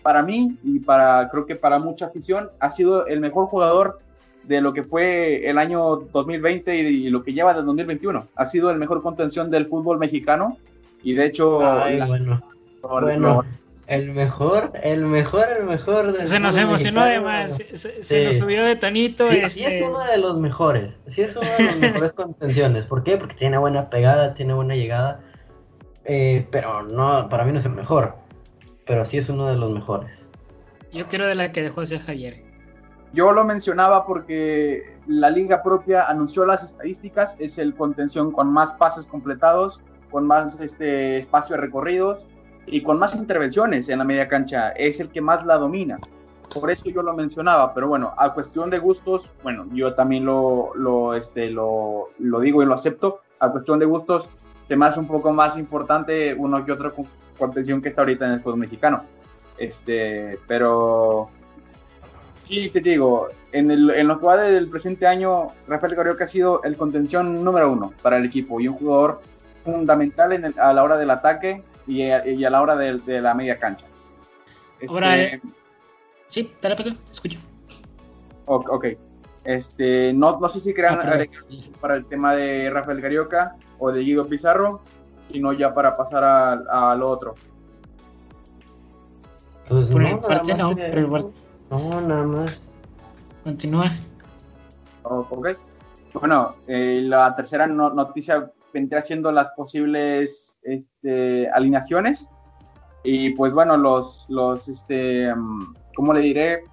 para 0.01 0.21
mí 0.21 0.57
y 0.63 0.79
para 0.79 1.29
creo 1.29 1.45
que 1.45 1.55
para 1.55 1.79
mucha 1.79 2.07
afición, 2.07 2.49
ha 2.59 2.71
sido 2.71 3.07
el 3.07 3.19
mejor 3.19 3.47
jugador 3.47 3.99
de 4.43 4.61
lo 4.61 4.73
que 4.73 4.83
fue 4.83 5.47
el 5.49 5.57
año 5.57 6.07
2020 6.11 6.75
y, 6.75 7.09
lo 7.09 7.23
que 7.23 7.33
lleva 7.33 7.53
del 7.53 7.65
2021. 7.65 8.27
Ha 8.35 8.45
sido 8.45 8.71
el 8.71 8.77
mejor 8.77 9.01
contención 9.01 9.51
del 9.51 9.67
fútbol 9.67 9.99
mexicano 9.99 10.57
y 11.03 11.13
de 11.13 11.25
hecho... 11.25 11.59
bueno. 12.07 12.41
bueno, 12.81 13.43
el 13.89 14.11
mejor, 14.11 14.71
el 14.83 15.03
mejor, 15.05 15.47
el 15.57 15.65
mejor. 15.65 16.15
se 16.27 16.39
nos 16.39 16.55
emocionó 16.55 17.01
además, 17.01 17.57
se, 17.73 18.23
nos 18.23 18.37
subió 18.37 18.63
de 18.63 18.75
tonito. 18.75 19.27
Sí, 19.49 19.65
es 19.65 19.81
uno 19.81 20.03
de 20.03 20.17
los 20.17 20.37
mejores, 20.37 20.99
sí 21.07 21.23
es 21.23 21.35
uno 21.35 21.47
de 21.57 21.63
los 21.63 21.75
mejores 21.77 22.13
contenciones. 22.13 22.85
¿Por 22.85 23.03
qué? 23.03 23.17
Porque 23.17 23.33
tiene 23.33 23.57
buena 23.57 23.89
pegada, 23.89 24.35
tiene 24.35 24.53
buena 24.53 24.75
llegada. 24.75 25.21
Eh, 26.05 26.47
pero 26.51 26.83
no, 26.83 27.27
para 27.29 27.43
mí 27.45 27.51
no 27.51 27.59
es 27.59 27.65
el 27.65 27.71
mejor. 27.71 28.13
Pero 28.85 29.05
sí 29.05 29.17
es 29.17 29.27
uno 29.27 29.47
de 29.47 29.55
los 29.55 29.73
mejores. 29.73 30.29
Yo 30.93 31.07
quiero 31.07 31.25
de 31.25 31.33
la 31.33 31.51
que 31.51 31.63
dejó 31.63 31.81
ese 31.81 31.99
Javier. 31.99 32.43
Yo 33.11 33.31
lo 33.31 33.43
mencionaba 33.43 34.05
porque 34.05 34.97
la 35.07 35.31
liga 35.31 35.63
propia 35.63 36.03
anunció 36.03 36.45
las 36.45 36.63
estadísticas, 36.63 37.35
es 37.39 37.57
el 37.57 37.73
contención 37.73 38.31
con 38.31 38.53
más 38.53 38.73
pases 38.73 39.07
completados, 39.07 39.81
con 40.11 40.27
más 40.27 40.59
este, 40.59 41.17
espacio 41.17 41.55
de 41.55 41.61
recorridos, 41.63 42.27
y 42.71 42.81
con 42.81 42.99
más 42.99 43.15
intervenciones 43.15 43.89
en 43.89 43.99
la 43.99 44.05
media 44.05 44.27
cancha, 44.27 44.69
es 44.69 44.99
el 44.99 45.09
que 45.09 45.21
más 45.21 45.45
la 45.45 45.57
domina. 45.57 45.97
Por 46.53 46.71
eso 46.71 46.89
yo 46.89 47.03
lo 47.03 47.13
mencionaba, 47.13 47.73
pero 47.73 47.87
bueno, 47.87 48.13
a 48.17 48.33
cuestión 48.33 48.69
de 48.69 48.79
gustos, 48.79 49.31
bueno, 49.43 49.67
yo 49.71 49.93
también 49.93 50.25
lo, 50.25 50.71
lo, 50.75 51.13
este, 51.13 51.49
lo, 51.49 52.09
lo 52.17 52.39
digo 52.39 52.63
y 52.63 52.65
lo 52.65 52.73
acepto. 52.73 53.21
A 53.39 53.51
cuestión 53.51 53.79
de 53.79 53.85
gustos, 53.85 54.29
hace 54.81 54.99
un 54.99 55.07
poco 55.07 55.31
más 55.31 55.57
importante 55.57 56.33
uno 56.33 56.63
que 56.65 56.71
otro 56.71 56.93
contención 57.37 57.81
que 57.81 57.89
está 57.89 58.01
ahorita 58.01 58.25
en 58.25 58.31
el 58.33 58.41
fútbol 58.41 58.59
mexicano. 58.59 59.03
Este, 59.57 60.39
pero 60.47 61.29
sí, 62.45 62.69
te 62.69 62.79
digo, 62.79 63.27
en, 63.51 63.71
el, 63.71 63.89
en 63.91 64.07
lo 64.07 64.19
que 64.19 64.25
va 64.25 64.37
del 64.37 64.69
presente 64.69 65.07
año, 65.07 65.47
Rafael 65.67 65.95
Carioca 65.95 66.23
ha 66.23 66.27
sido 66.27 66.63
el 66.63 66.77
contención 66.77 67.43
número 67.43 67.71
uno 67.71 67.93
para 68.01 68.17
el 68.17 68.25
equipo 68.25 68.59
y 68.59 68.67
un 68.67 68.75
jugador 68.75 69.21
fundamental 69.63 70.33
en 70.33 70.59
a 70.59 70.73
la 70.73 70.83
hora 70.83 70.97
del 70.97 71.11
ataque 71.11 71.63
y 71.89 72.03
a, 72.03 72.25
y 72.25 72.45
a 72.45 72.49
la 72.49 72.61
hora 72.61 72.75
de, 72.75 72.99
de, 72.99 73.21
la 73.21 73.33
media 73.33 73.57
cancha. 73.57 73.85
Este, 74.79 74.93
Ahora, 74.93 75.17
eh, 75.17 75.41
sí, 76.27 76.53
dale, 76.61 76.75
Pedro, 76.75 76.95
te 77.05 77.11
escucho. 77.11 77.39
Ok, 78.45 78.85
este, 79.43 80.13
no, 80.13 80.39
no 80.39 80.49
sé 80.49 80.59
si 80.59 80.73
crean 80.73 80.99
ah, 81.01 81.25
para 81.81 81.95
el 81.95 82.05
tema 82.05 82.35
de 82.35 82.69
Rafael 82.69 83.01
Carioca 83.01 83.55
o 83.77 83.91
de 83.91 84.01
Guido 84.01 84.27
Pizarro, 84.27 84.81
sino 85.31 85.53
ya 85.53 85.73
para 85.73 85.95
pasar 85.95 86.23
a, 86.23 86.91
a 86.91 86.95
lo 86.95 87.09
otro. 87.09 87.35
Pues 89.67 89.87
Por 89.87 90.01
no, 90.01 90.21
parte 90.21 90.53
no, 90.55 90.75
pero 90.75 91.31
no, 91.69 92.01
nada 92.01 92.23
más. 92.23 92.67
Continúa. 93.43 93.91
Oh, 95.03 95.25
ok. 95.29 95.49
Bueno, 96.13 96.55
eh, 96.67 97.01
la 97.03 97.35
tercera 97.35 97.67
no, 97.67 97.91
noticia 97.91 98.51
vendría 98.73 99.01
siendo 99.01 99.31
las 99.31 99.49
posibles 99.51 100.59
este, 100.63 101.49
alineaciones. 101.49 102.25
Y 103.03 103.31
pues 103.31 103.53
bueno, 103.53 103.77
los, 103.77 104.25
los 104.29 104.67
este, 104.67 105.33
mm, 105.33 105.75
¿cómo 105.95 106.13
le 106.13 106.21
diré? 106.21 106.63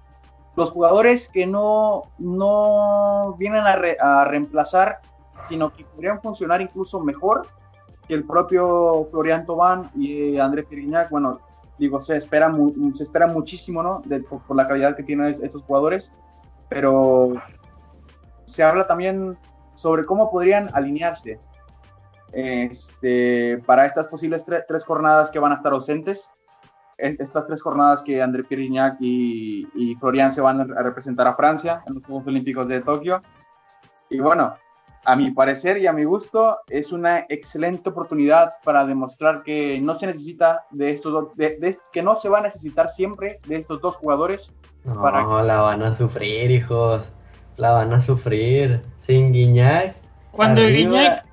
Los 0.55 0.71
jugadores 0.71 1.29
que 1.29 1.45
no, 1.45 2.03
no 2.17 3.35
vienen 3.37 3.63
a, 3.63 3.79
a 3.99 4.25
reemplazar, 4.25 4.99
sino 5.47 5.71
que 5.71 5.85
podrían 5.85 6.21
funcionar 6.21 6.61
incluso 6.61 6.99
mejor 6.99 7.47
que 8.07 8.13
el 8.13 8.23
propio 8.23 9.05
Florian 9.11 9.45
Tobán 9.45 9.89
y 9.95 10.37
André 10.37 10.63
Pirignac. 10.63 11.09
Bueno, 11.09 11.39
digo, 11.77 11.99
se 11.99 12.17
espera, 12.17 12.53
se 12.95 13.03
espera 13.03 13.27
muchísimo, 13.27 13.83
¿no? 13.83 14.01
por, 14.29 14.55
la 14.55 14.67
calidad 14.67 14.95
que 14.95 15.03
tienen 15.03 15.27
estos 15.27 15.63
jugadores, 15.63 16.11
pero 16.69 17.33
se 18.45 18.63
habla 18.63 18.87
también 18.87 19.37
sobre 19.73 20.05
cómo 20.05 20.31
podrían 20.31 20.69
alinearse 20.73 21.39
este, 22.31 23.61
para 23.65 23.85
estas 23.85 24.07
posibles 24.07 24.45
tres 24.45 24.85
jornadas 24.85 25.29
que 25.31 25.39
van 25.39 25.51
a 25.51 25.55
estar 25.55 25.73
ausentes. 25.73 26.29
Estas 26.97 27.45
tres 27.45 27.61
jornadas 27.61 28.01
que 28.01 28.21
André 28.21 28.43
Pirignac 28.43 28.97
y, 28.99 29.67
y 29.75 29.95
Florian 29.95 30.31
se 30.31 30.41
van 30.41 30.61
a 30.61 30.81
representar 30.81 31.27
a 31.27 31.35
Francia 31.35 31.83
en 31.85 31.95
los 31.95 32.05
Juegos 32.05 32.25
Olímpicos 32.25 32.67
de 32.67 32.81
Tokio. 32.81 33.21
Y 34.09 34.19
bueno, 34.19 34.55
a 35.07 35.15
mi 35.15 35.31
parecer 35.31 35.77
y 35.77 35.87
a 35.87 35.93
mi 35.93 36.03
gusto, 36.03 36.57
es 36.67 36.91
una 36.91 37.25
excelente 37.29 37.91
oportunidad 37.91 38.55
para 38.63 38.85
demostrar 38.85 39.41
que 39.41 39.79
no 39.79 39.95
se 39.97 40.07
necesita 40.07 40.65
de 40.71 40.91
estos 40.91 41.13
dos, 41.13 41.37
de, 41.37 41.77
que 41.93 42.01
no 42.01 42.17
se 42.17 42.27
va 42.27 42.39
a 42.39 42.41
necesitar 42.41 42.89
siempre 42.89 43.39
de 43.47 43.55
estos 43.55 43.79
dos 43.79 43.95
jugadores. 43.95 44.51
No, 44.83 45.01
para... 45.01 45.23
la 45.43 45.61
van 45.61 45.81
a 45.83 45.95
sufrir, 45.95 46.51
hijos. 46.51 47.09
La 47.55 47.71
van 47.71 47.93
a 47.93 48.01
sufrir. 48.01 48.81
Sin 48.97 49.31
Guiñac. 49.31 49.95
Cuando 50.31 50.67
Guiñac, 50.67 51.25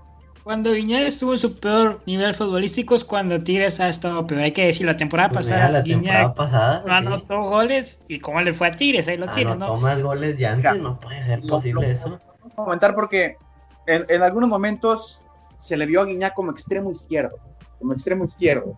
cuando 0.44 0.72
Guiñac 0.72 1.04
estuvo 1.04 1.32
en 1.32 1.38
su 1.38 1.58
peor 1.58 2.00
nivel 2.04 2.34
futbolístico 2.34 2.94
es 2.94 3.02
cuando 3.02 3.42
Tigres 3.42 3.80
ha 3.80 3.88
estado 3.88 4.26
peor. 4.26 4.42
Hay 4.42 4.52
que 4.52 4.66
decir, 4.66 4.86
la 4.86 4.96
temporada 4.96 5.30
pues 5.30 5.48
pasada, 5.48 5.70
la 5.70 5.82
temporada 5.82 6.34
pasada, 6.34 6.82
no 6.86 6.92
anotó 6.92 7.42
goles 7.42 8.00
y 8.08 8.20
cómo 8.20 8.42
le 8.42 8.52
fue 8.52 8.68
a 8.68 8.76
Tigres, 8.76 9.08
ahí 9.08 9.16
lo 9.16 9.32
tiene, 9.32 9.56
¿no? 9.56 9.78
más 9.78 10.00
goles 10.02 10.36
ya 10.36 10.52
antes, 10.52 10.76
no 10.80 11.00
puede 11.00 11.24
ser 11.24 11.40
posible 11.40 11.90
eso. 11.90 12.18
Comentar 12.54 12.94
porque 12.94 13.38
en, 13.86 14.22
algunos 14.22 14.50
momentos 14.50 15.24
se 15.58 15.78
le 15.78 15.86
vio 15.86 16.02
a 16.02 16.04
Guiñac 16.04 16.34
como 16.34 16.50
extremo 16.50 16.90
izquierdo, 16.90 17.38
como 17.78 17.94
extremo 17.94 18.24
izquierdo. 18.24 18.76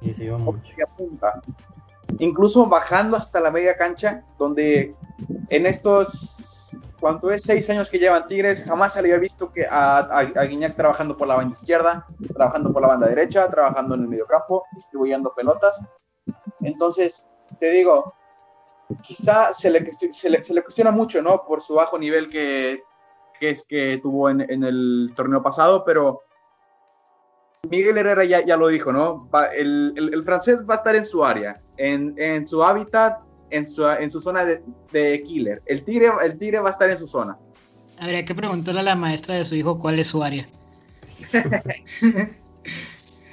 Y 0.00 0.14
se 0.14 0.30
mucho. 0.30 0.60
Incluso 2.18 2.66
bajando 2.66 3.18
hasta 3.18 3.38
la 3.38 3.50
media 3.50 3.76
cancha, 3.76 4.24
donde 4.38 4.94
en 5.50 5.66
estos, 5.66 6.41
cuanto 7.02 7.30
es 7.30 7.42
seis 7.42 7.68
años 7.68 7.90
que 7.90 7.98
llevan 7.98 8.26
Tigres, 8.26 8.64
jamás 8.64 8.94
se 8.94 9.02
le 9.02 9.08
había 9.08 9.20
visto 9.20 9.52
que 9.52 9.66
a, 9.68 9.98
a, 9.98 10.44
Guiñac 10.44 10.74
trabajando 10.74 11.16
por 11.16 11.28
la 11.28 11.34
banda 11.34 11.52
izquierda, 11.52 12.06
trabajando 12.32 12.72
por 12.72 12.80
la 12.80 12.88
banda 12.88 13.08
derecha, 13.08 13.50
trabajando 13.50 13.94
en 13.96 14.02
el 14.02 14.08
mediocampo, 14.08 14.64
distribuyendo 14.72 15.34
pelotas. 15.34 15.82
Entonces, 16.60 17.26
te 17.58 17.70
digo, 17.70 18.14
quizá 19.02 19.52
se 19.52 19.68
le, 19.68 19.92
se 19.92 20.30
le, 20.30 20.42
se 20.42 20.54
le 20.54 20.62
cuestiona 20.62 20.90
mucho, 20.90 21.20
¿no? 21.20 21.44
Por 21.44 21.60
su 21.60 21.74
bajo 21.74 21.98
nivel 21.98 22.30
que 22.30 22.82
es 23.50 23.64
que 23.64 23.98
tuvo 24.02 24.30
en, 24.30 24.40
el 24.40 25.12
torneo 25.14 25.42
pasado, 25.42 25.84
pero 25.84 26.22
Miguel 27.68 27.98
Herrera 27.98 28.24
ya, 28.24 28.44
ya 28.44 28.56
lo 28.56 28.68
dijo, 28.68 28.92
¿no? 28.92 29.28
el, 29.54 30.22
francés 30.24 30.62
va 30.68 30.74
a 30.74 30.76
estar 30.78 30.96
en 30.96 31.06
su 31.06 31.24
área, 31.24 31.60
en, 31.76 32.46
su 32.46 32.62
hábitat, 32.62 33.20
en 33.52 33.66
su, 33.66 33.86
en 33.86 34.10
su 34.10 34.20
zona 34.20 34.44
de, 34.44 35.22
killer. 35.26 35.62
El 35.66 35.82
tigre, 35.84 36.10
el 36.24 36.38
tigre 36.38 36.60
va 36.60 36.68
a 36.68 36.72
estar 36.72 36.90
en 36.90 36.98
su 36.98 37.06
zona. 37.06 37.36
Habría 37.98 38.24
que 38.24 38.34
preguntarle 38.34 38.80
a 38.80 38.84
la 38.84 38.96
maestra 38.96 39.36
de 39.36 39.44
su 39.44 39.54
hijo 39.54 39.78
cuál 39.78 39.98
es 39.98 40.08
su 40.08 40.22
área. 40.22 40.46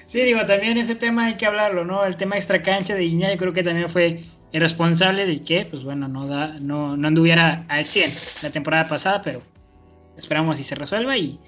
sí, 0.05 0.21
digo, 0.21 0.45
también 0.45 0.77
ese 0.77 0.95
tema 0.95 1.25
hay 1.25 1.37
que 1.37 1.45
hablarlo, 1.45 1.85
¿no? 1.85 2.05
El 2.05 2.17
tema 2.17 2.35
extra 2.35 2.61
cancha 2.61 2.93
de 2.93 3.03
Iña, 3.03 3.31
yo 3.31 3.37
creo 3.37 3.53
que 3.53 3.63
también 3.63 3.89
fue 3.89 4.23
el 4.51 4.61
responsable 4.61 5.25
de 5.25 5.41
que, 5.41 5.65
pues 5.65 5.83
bueno, 5.83 6.07
no, 6.07 6.27
da, 6.27 6.59
no, 6.59 6.95
no 6.95 7.07
anduviera 7.07 7.65
al 7.67 7.85
100 7.85 8.11
la 8.43 8.51
temporada 8.51 8.87
pasada, 8.87 9.21
pero 9.21 9.41
Esperamos 10.19 10.59
y 10.59 10.65
se 10.65 10.75
resuelva 10.75 11.17
y, 11.17 11.39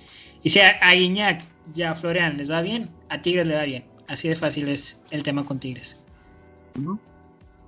y 0.44 0.50
si 0.50 0.60
a, 0.62 0.94
Guiñac 0.94 1.44
y 1.76 1.82
a 1.82 1.94
Florian 1.94 2.38
les 2.38 2.50
va 2.50 2.62
bien, 2.62 2.90
a 3.10 3.22
Tigres 3.22 3.46
le 3.46 3.56
va 3.56 3.64
bien. 3.64 3.84
Así 4.08 4.30
de 4.30 4.38
fácil 4.38 4.70
es 4.70 5.04
el 5.12 5.24
tema 5.24 5.46
con 5.46 5.60
Tigres. 5.60 6.00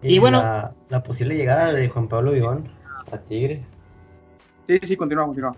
Y, 0.03 0.19
bueno. 0.19 0.41
La, 0.89 1.03
posible 1.03 1.35
llegada 1.35 1.71
de 1.71 1.89
Juan 1.89 2.07
Pablo 2.07 2.31
Vigón 2.31 2.67
a 3.11 3.17
Tigres. 3.17 3.61
Sí, 4.67 4.79
sí, 4.83 4.97
continúa, 4.97 5.25
continúa. 5.25 5.55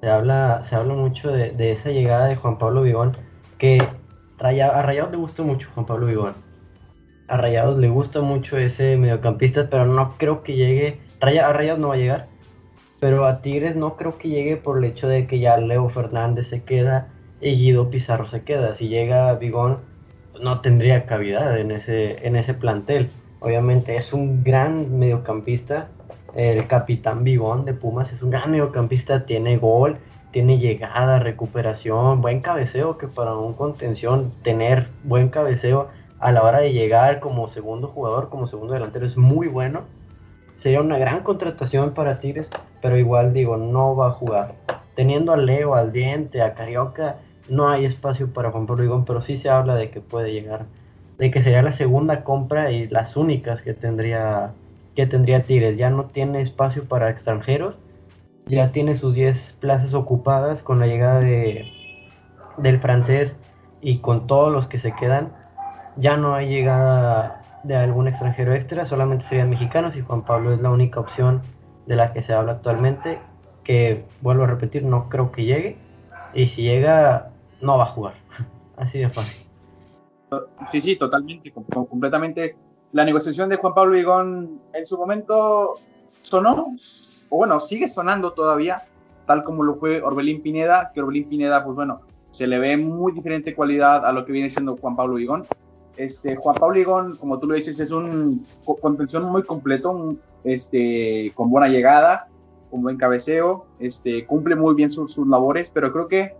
Se 0.00 0.10
habla, 0.10 0.62
se 0.64 0.76
habla 0.76 0.94
mucho 0.94 1.30
de, 1.30 1.72
esa 1.72 1.90
llegada 1.90 2.26
de 2.26 2.36
Juan 2.36 2.58
Pablo 2.58 2.82
Vigón, 2.82 3.16
que 3.58 3.78
a 4.38 4.82
Rayados 4.82 5.10
le 5.10 5.16
gustó 5.16 5.44
mucho 5.44 5.68
Juan 5.74 5.86
Pablo 5.86 6.06
Vigón. 6.06 6.34
A 7.28 7.36
Rayados 7.36 7.78
le 7.78 7.88
gusta 7.88 8.20
mucho 8.20 8.56
ese 8.56 8.96
mediocampista, 8.96 9.68
pero 9.70 9.86
no 9.86 10.14
creo 10.18 10.42
que 10.42 10.54
llegue. 10.54 11.00
a 11.20 11.52
Rayados 11.52 11.80
no 11.80 11.88
va 11.88 11.94
a 11.94 11.98
llegar, 11.98 12.26
pero 13.00 13.26
a 13.26 13.40
Tigres 13.40 13.76
no 13.76 13.96
creo 13.96 14.18
que 14.18 14.28
llegue 14.28 14.56
por 14.56 14.78
el 14.78 14.84
hecho 14.84 15.08
de 15.08 15.26
que 15.26 15.38
ya 15.38 15.56
Leo 15.56 15.88
Fernández 15.88 16.48
se 16.48 16.62
queda 16.62 17.08
y 17.40 17.56
Guido 17.56 17.90
Pizarro 17.90 18.28
se 18.28 18.42
queda. 18.42 18.74
Si 18.74 18.88
llega 18.88 19.34
Vigón, 19.34 19.78
no 20.40 20.60
tendría 20.60 21.06
cavidad 21.06 21.58
en 21.58 21.70
ese, 21.70 22.26
en 22.26 22.36
ese 22.36 22.54
plantel. 22.54 23.10
Obviamente 23.44 23.96
es 23.96 24.12
un 24.12 24.42
gran 24.42 24.98
mediocampista. 24.98 25.88
El 26.34 26.66
capitán 26.66 27.22
Vigón 27.22 27.64
de 27.64 27.74
Pumas 27.74 28.12
es 28.12 28.22
un 28.22 28.30
gran 28.30 28.50
mediocampista, 28.50 29.24
tiene 29.24 29.56
gol, 29.58 29.98
tiene 30.32 30.58
llegada, 30.58 31.20
recuperación, 31.20 32.20
buen 32.20 32.40
cabeceo, 32.40 32.98
que 32.98 33.06
para 33.06 33.36
un 33.36 33.52
contención 33.52 34.32
tener 34.42 34.88
buen 35.04 35.28
cabeceo 35.28 35.88
a 36.18 36.32
la 36.32 36.42
hora 36.42 36.60
de 36.60 36.72
llegar 36.72 37.20
como 37.20 37.48
segundo 37.48 37.86
jugador, 37.86 38.30
como 38.30 38.48
segundo 38.48 38.74
delantero 38.74 39.06
es 39.06 39.16
muy 39.16 39.46
bueno 39.46 39.82
sería 40.64 40.80
una 40.80 40.96
gran 40.96 41.20
contratación 41.20 41.92
para 41.92 42.20
Tigres, 42.20 42.48
pero 42.80 42.96
igual 42.96 43.34
digo, 43.34 43.58
no 43.58 43.94
va 43.96 44.08
a 44.08 44.12
jugar. 44.12 44.54
Teniendo 44.94 45.34
a 45.34 45.36
Leo, 45.36 45.74
al 45.74 45.92
Diente, 45.92 46.40
a 46.40 46.54
Carioca, 46.54 47.16
no 47.50 47.68
hay 47.68 47.84
espacio 47.84 48.32
para 48.32 48.50
Juan 48.50 48.66
Pablo 48.66 48.82
Higón, 48.82 49.04
pero 49.04 49.20
sí 49.20 49.36
se 49.36 49.50
habla 49.50 49.74
de 49.74 49.90
que 49.90 50.00
puede 50.00 50.32
llegar, 50.32 50.64
de 51.18 51.30
que 51.30 51.42
sería 51.42 51.62
la 51.62 51.72
segunda 51.72 52.24
compra 52.24 52.70
y 52.70 52.88
las 52.88 53.16
únicas 53.16 53.62
que 53.62 53.74
tendría, 53.74 54.52
que 54.96 55.06
tendría 55.06 55.42
Tigres. 55.42 55.76
Ya 55.76 55.90
no 55.90 56.06
tiene 56.06 56.40
espacio 56.40 56.84
para 56.84 57.10
extranjeros, 57.10 57.78
ya 58.46 58.72
tiene 58.72 58.96
sus 58.96 59.14
10 59.14 59.56
plazas 59.60 59.94
ocupadas 59.94 60.62
con 60.62 60.80
la 60.80 60.86
llegada 60.86 61.20
de, 61.20 61.66
del 62.58 62.78
francés 62.78 63.38
y 63.80 63.98
con 63.98 64.26
todos 64.26 64.52
los 64.52 64.66
que 64.66 64.78
se 64.78 64.92
quedan. 64.92 65.32
Ya 65.96 66.16
no 66.16 66.34
hay 66.34 66.48
llegada 66.48 67.42
de 67.62 67.76
algún 67.76 68.08
extranjero 68.08 68.52
extra, 68.52 68.84
solamente 68.86 69.24
serían 69.24 69.50
mexicanos 69.50 69.96
y 69.96 70.02
Juan 70.02 70.22
Pablo 70.22 70.52
es 70.52 70.60
la 70.60 70.70
única 70.70 71.00
opción 71.00 71.42
de 71.86 71.96
la 71.96 72.12
que 72.12 72.22
se 72.22 72.32
habla 72.32 72.52
actualmente, 72.52 73.18
que 73.62 74.04
vuelvo 74.20 74.44
a 74.44 74.46
repetir, 74.46 74.84
no 74.84 75.08
creo 75.08 75.32
que 75.32 75.44
llegue, 75.44 75.78
y 76.34 76.48
si 76.48 76.62
llega, 76.62 77.30
no 77.60 77.78
va 77.78 77.84
a 77.84 77.88
jugar. 77.88 78.14
Así 78.76 78.98
de 78.98 79.08
fácil. 79.08 79.43
Sí, 80.72 80.80
sí, 80.80 80.96
totalmente, 80.96 81.52
completamente. 81.52 82.56
La 82.92 83.04
negociación 83.04 83.48
de 83.48 83.56
Juan 83.56 83.74
Pablo 83.74 83.92
Vigón 83.92 84.60
en 84.72 84.86
su 84.86 84.96
momento 84.96 85.74
sonó, 86.22 86.74
o 87.28 87.36
bueno, 87.36 87.60
sigue 87.60 87.88
sonando 87.88 88.32
todavía, 88.32 88.82
tal 89.26 89.44
como 89.44 89.62
lo 89.62 89.74
fue 89.74 90.02
Orbelín 90.02 90.42
Pineda, 90.42 90.90
que 90.94 91.00
Orbelín 91.00 91.28
Pineda, 91.28 91.64
pues 91.64 91.76
bueno, 91.76 92.00
se 92.30 92.46
le 92.46 92.58
ve 92.58 92.76
muy 92.76 93.12
diferente 93.12 93.54
cualidad 93.54 94.04
a 94.04 94.12
lo 94.12 94.24
que 94.24 94.32
viene 94.32 94.50
siendo 94.50 94.76
Juan 94.76 94.96
Pablo 94.96 95.14
Vigón. 95.14 95.44
Este, 95.96 96.34
Juan 96.34 96.56
Pablo 96.56 96.78
Igón, 96.78 97.16
como 97.16 97.38
tú 97.38 97.46
lo 97.46 97.54
dices, 97.54 97.78
es 97.78 97.92
un 97.92 98.44
contención 98.80 99.24
muy 99.24 99.44
completo, 99.44 100.16
este, 100.42 101.32
con 101.34 101.50
buena 101.50 101.68
llegada, 101.68 102.26
con 102.70 102.82
buen 102.82 102.96
cabeceo, 102.96 103.66
este, 103.78 104.26
cumple 104.26 104.56
muy 104.56 104.74
bien 104.74 104.90
sus, 104.90 105.16
labores, 105.28 105.70
pero 105.72 105.92
creo 105.92 106.08
que 106.08 106.34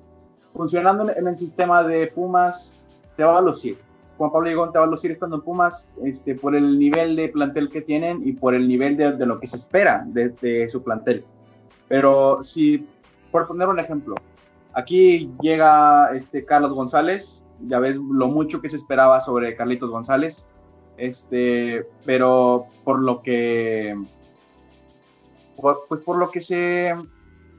funcionando 0.53 1.09
en 1.11 1.29
el 1.29 1.39
sistema 1.39 1.85
de 1.85 2.09
Pumas 2.09 2.74
te 3.17 3.25
va 3.25 3.39
a 3.39 3.43
lucir. 3.43 3.79
Juan 4.17 4.31
Pablo 4.31 4.49
Vigón 4.49 4.71
te 4.71 4.79
va 4.79 4.85
a 4.85 4.89
lucir 4.89 5.11
estando 5.11 5.37
en 5.37 5.43
Pumas 5.43 5.91
este, 6.05 6.35
por 6.35 6.55
el 6.55 6.79
nivel 6.79 7.17
de 7.17 7.29
plantel 7.29 7.69
que 7.69 7.81
tienen 7.81 8.27
y 8.27 8.33
por 8.33 8.55
el 8.55 8.69
nivel 8.69 8.97
de, 8.97 9.13
de 9.13 9.27
lo 9.27 9.41
que 9.41 9.47
se 9.47 9.57
espera 9.57 10.03
de, 10.07 10.29
de, 10.41 10.69
su 10.69 10.83
plantel. 10.83 11.25
Pero 11.89 12.43
si, 12.43 12.87
por 13.33 13.47
poner 13.47 13.69
un 13.69 13.81
ejemplo, 13.81 14.15
aquí 14.73 15.33
llega 15.41 16.15
este 16.15 16.45
Carlos 16.45 16.73
González, 16.73 17.45
ya 17.67 17.81
ves 17.81 17.97
lo 17.97 18.29
mucho 18.29 18.61
que 18.61 18.69
se 18.69 18.77
esperaba 18.77 19.21
sobre 19.21 19.57
Carlitos 19.57 19.91
González, 19.91 20.47
este, 20.97 21.85
pero 22.05 22.67
por 22.85 23.01
lo 23.01 23.21
que, 23.21 23.97
pues 25.89 26.01
por 26.03 26.19
lo 26.19 26.31
que 26.31 26.41
se 26.41 26.95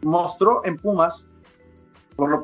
mostró 0.03 0.63
en 0.63 0.77
Pumas, 0.77 1.27
por 2.15 2.29
lo, 2.29 2.43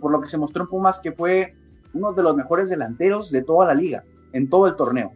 por 0.00 0.10
lo 0.10 0.20
que 0.20 0.28
se 0.28 0.38
mostró 0.38 0.64
en 0.64 0.68
Pumas 0.68 0.98
que 0.98 1.12
fue 1.12 1.52
uno 1.94 2.12
de 2.12 2.22
los 2.22 2.36
mejores 2.36 2.70
delanteros 2.70 3.30
de 3.30 3.42
toda 3.42 3.66
la 3.66 3.74
liga, 3.74 4.04
en 4.32 4.48
todo 4.48 4.66
el 4.66 4.76
torneo. 4.76 5.12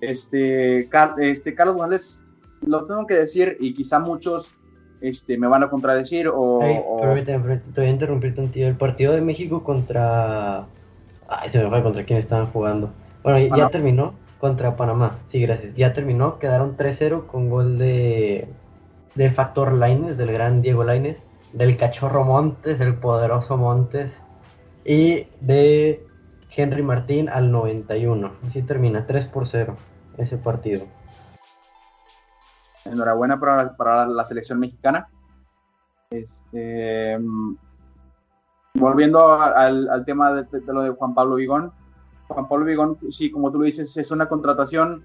Este, 0.00 0.88
este 1.18 1.54
Carlos 1.54 1.76
González, 1.76 2.20
lo 2.66 2.86
tengo 2.86 3.06
que 3.06 3.14
decir 3.14 3.56
y 3.60 3.74
quizá 3.74 3.98
muchos 3.98 4.54
este, 5.00 5.36
me 5.38 5.46
van 5.46 5.62
a 5.62 5.70
contradecir 5.70 6.28
o... 6.32 6.60
Permíteme, 7.00 7.58
te 7.58 7.80
voy 7.80 7.90
a 7.90 7.92
interrumpir 7.92 8.34
tantito. 8.34 8.66
El 8.66 8.76
partido 8.76 9.12
de 9.12 9.20
México 9.20 9.62
contra... 9.62 10.66
Ay, 11.28 11.50
se 11.50 11.62
me 11.62 11.68
fue 11.68 11.82
contra 11.82 12.04
quién 12.04 12.18
estaban 12.18 12.46
jugando. 12.46 12.90
Bueno, 13.22 13.56
ya 13.56 13.68
terminó 13.68 14.14
contra 14.38 14.76
Panamá. 14.76 15.18
Sí, 15.30 15.40
gracias. 15.40 15.74
Ya 15.74 15.92
terminó. 15.92 16.38
Quedaron 16.38 16.76
3-0 16.76 17.26
con 17.26 17.48
gol 17.48 17.78
de 17.78 18.46
del 19.14 19.32
factor 19.32 19.72
Laines, 19.72 20.16
del 20.18 20.32
gran 20.32 20.62
Diego 20.62 20.84
Laines, 20.84 21.18
del 21.52 21.76
cachorro 21.76 22.24
Montes, 22.24 22.80
el 22.80 22.94
poderoso 22.94 23.56
Montes, 23.56 24.12
y 24.84 25.26
de 25.40 26.06
Henry 26.50 26.82
Martín 26.82 27.28
al 27.28 27.50
91. 27.50 28.32
Así 28.46 28.62
termina, 28.62 29.06
3 29.06 29.26
por 29.26 29.48
0 29.48 29.76
ese 30.18 30.36
partido. 30.36 30.86
Enhorabuena 32.84 33.40
para, 33.40 33.76
para 33.76 34.06
la 34.06 34.24
selección 34.24 34.60
mexicana. 34.60 35.08
Este, 36.10 37.18
volviendo 38.74 39.32
al, 39.32 39.88
al 39.88 40.04
tema 40.04 40.32
de, 40.32 40.60
de, 40.60 40.72
lo 40.72 40.82
de 40.82 40.90
Juan 40.90 41.14
Pablo 41.14 41.36
Vigón. 41.36 41.72
Juan 42.28 42.48
Pablo 42.48 42.64
Vigón, 42.64 42.98
sí, 43.10 43.30
como 43.30 43.50
tú 43.50 43.58
lo 43.58 43.64
dices, 43.64 43.96
es 43.96 44.10
una 44.10 44.28
contratación 44.28 45.04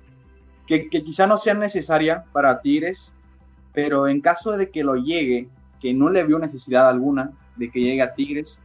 que, 0.68 0.90
que 0.90 1.04
quizá 1.04 1.26
no 1.26 1.38
sea 1.38 1.54
necesaria 1.54 2.26
para 2.32 2.62
Tigres, 2.62 3.14
pero 3.74 4.08
en 4.08 4.22
caso 4.22 4.56
de 4.56 4.70
que 4.70 4.84
lo 4.84 4.96
llegue, 4.96 5.50
que 5.80 5.94
no 5.94 6.10
le 6.10 6.24
vio 6.24 6.38
necesidad 6.38 6.88
alguna 6.88 7.32
de 7.56 7.72
que 7.72 7.80
llegue 7.80 8.02
a 8.02 8.14
Tigres, 8.14 8.62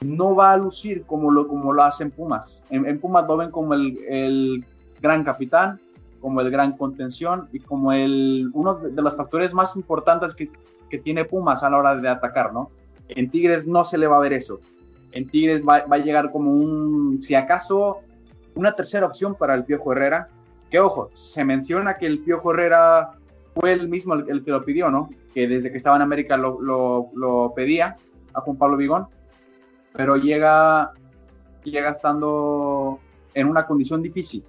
no 0.00 0.34
va 0.34 0.52
a 0.52 0.56
lucir 0.56 1.04
como 1.04 1.30
lo, 1.30 1.48
como 1.48 1.72
lo 1.72 1.82
hacen 1.82 2.10
Pumas. 2.10 2.62
En, 2.70 2.86
en 2.86 3.00
Pumas 3.00 3.26
lo 3.26 3.36
ven 3.36 3.50
como 3.50 3.74
el, 3.74 3.98
el, 4.08 4.64
gran 5.00 5.24
capitán, 5.24 5.80
como 6.20 6.40
el 6.40 6.50
gran 6.50 6.76
contención 6.76 7.48
y 7.52 7.60
como 7.60 7.92
el, 7.92 8.50
uno 8.52 8.74
de 8.74 9.02
los 9.02 9.16
factores 9.16 9.54
más 9.54 9.76
importantes 9.76 10.34
que, 10.34 10.50
que, 10.90 10.98
tiene 10.98 11.24
Pumas 11.24 11.62
a 11.62 11.70
la 11.70 11.78
hora 11.78 11.96
de 11.96 12.08
atacar, 12.08 12.52
¿no? 12.52 12.70
En 13.08 13.30
Tigres 13.30 13.66
no 13.66 13.84
se 13.84 13.98
le 13.98 14.06
va 14.06 14.16
a 14.16 14.20
ver 14.20 14.32
eso. 14.32 14.60
En 15.12 15.28
Tigres 15.28 15.62
va, 15.66 15.84
va 15.86 15.96
a 15.96 16.00
llegar 16.00 16.30
como 16.30 16.52
un, 16.52 17.20
si 17.22 17.34
acaso, 17.34 18.00
una 18.54 18.74
tercera 18.74 19.06
opción 19.06 19.34
para 19.34 19.54
el 19.54 19.64
Piojo 19.64 19.92
Herrera. 19.92 20.28
Que 20.70 20.80
ojo, 20.80 21.10
se 21.14 21.44
menciona 21.44 21.96
que 21.96 22.06
el 22.06 22.18
Piojo 22.18 22.52
Herrera 22.52 23.12
fue 23.54 23.72
el 23.72 23.88
mismo 23.88 24.14
el, 24.14 24.44
que 24.44 24.50
lo 24.50 24.64
pidió, 24.64 24.90
¿no? 24.90 25.08
Que 25.32 25.48
desde 25.48 25.70
que 25.70 25.78
estaba 25.78 25.96
en 25.96 26.02
América 26.02 26.36
lo, 26.36 26.60
lo, 26.60 27.08
lo 27.14 27.52
pedía 27.54 27.96
a 28.34 28.40
Juan 28.40 28.58
Pablo 28.58 28.76
Vigón 28.76 29.06
pero 29.98 30.14
llega, 30.14 30.92
llega 31.64 31.90
estando 31.90 33.00
en 33.34 33.48
una 33.48 33.66
condición 33.66 34.00
difícil, 34.00 34.44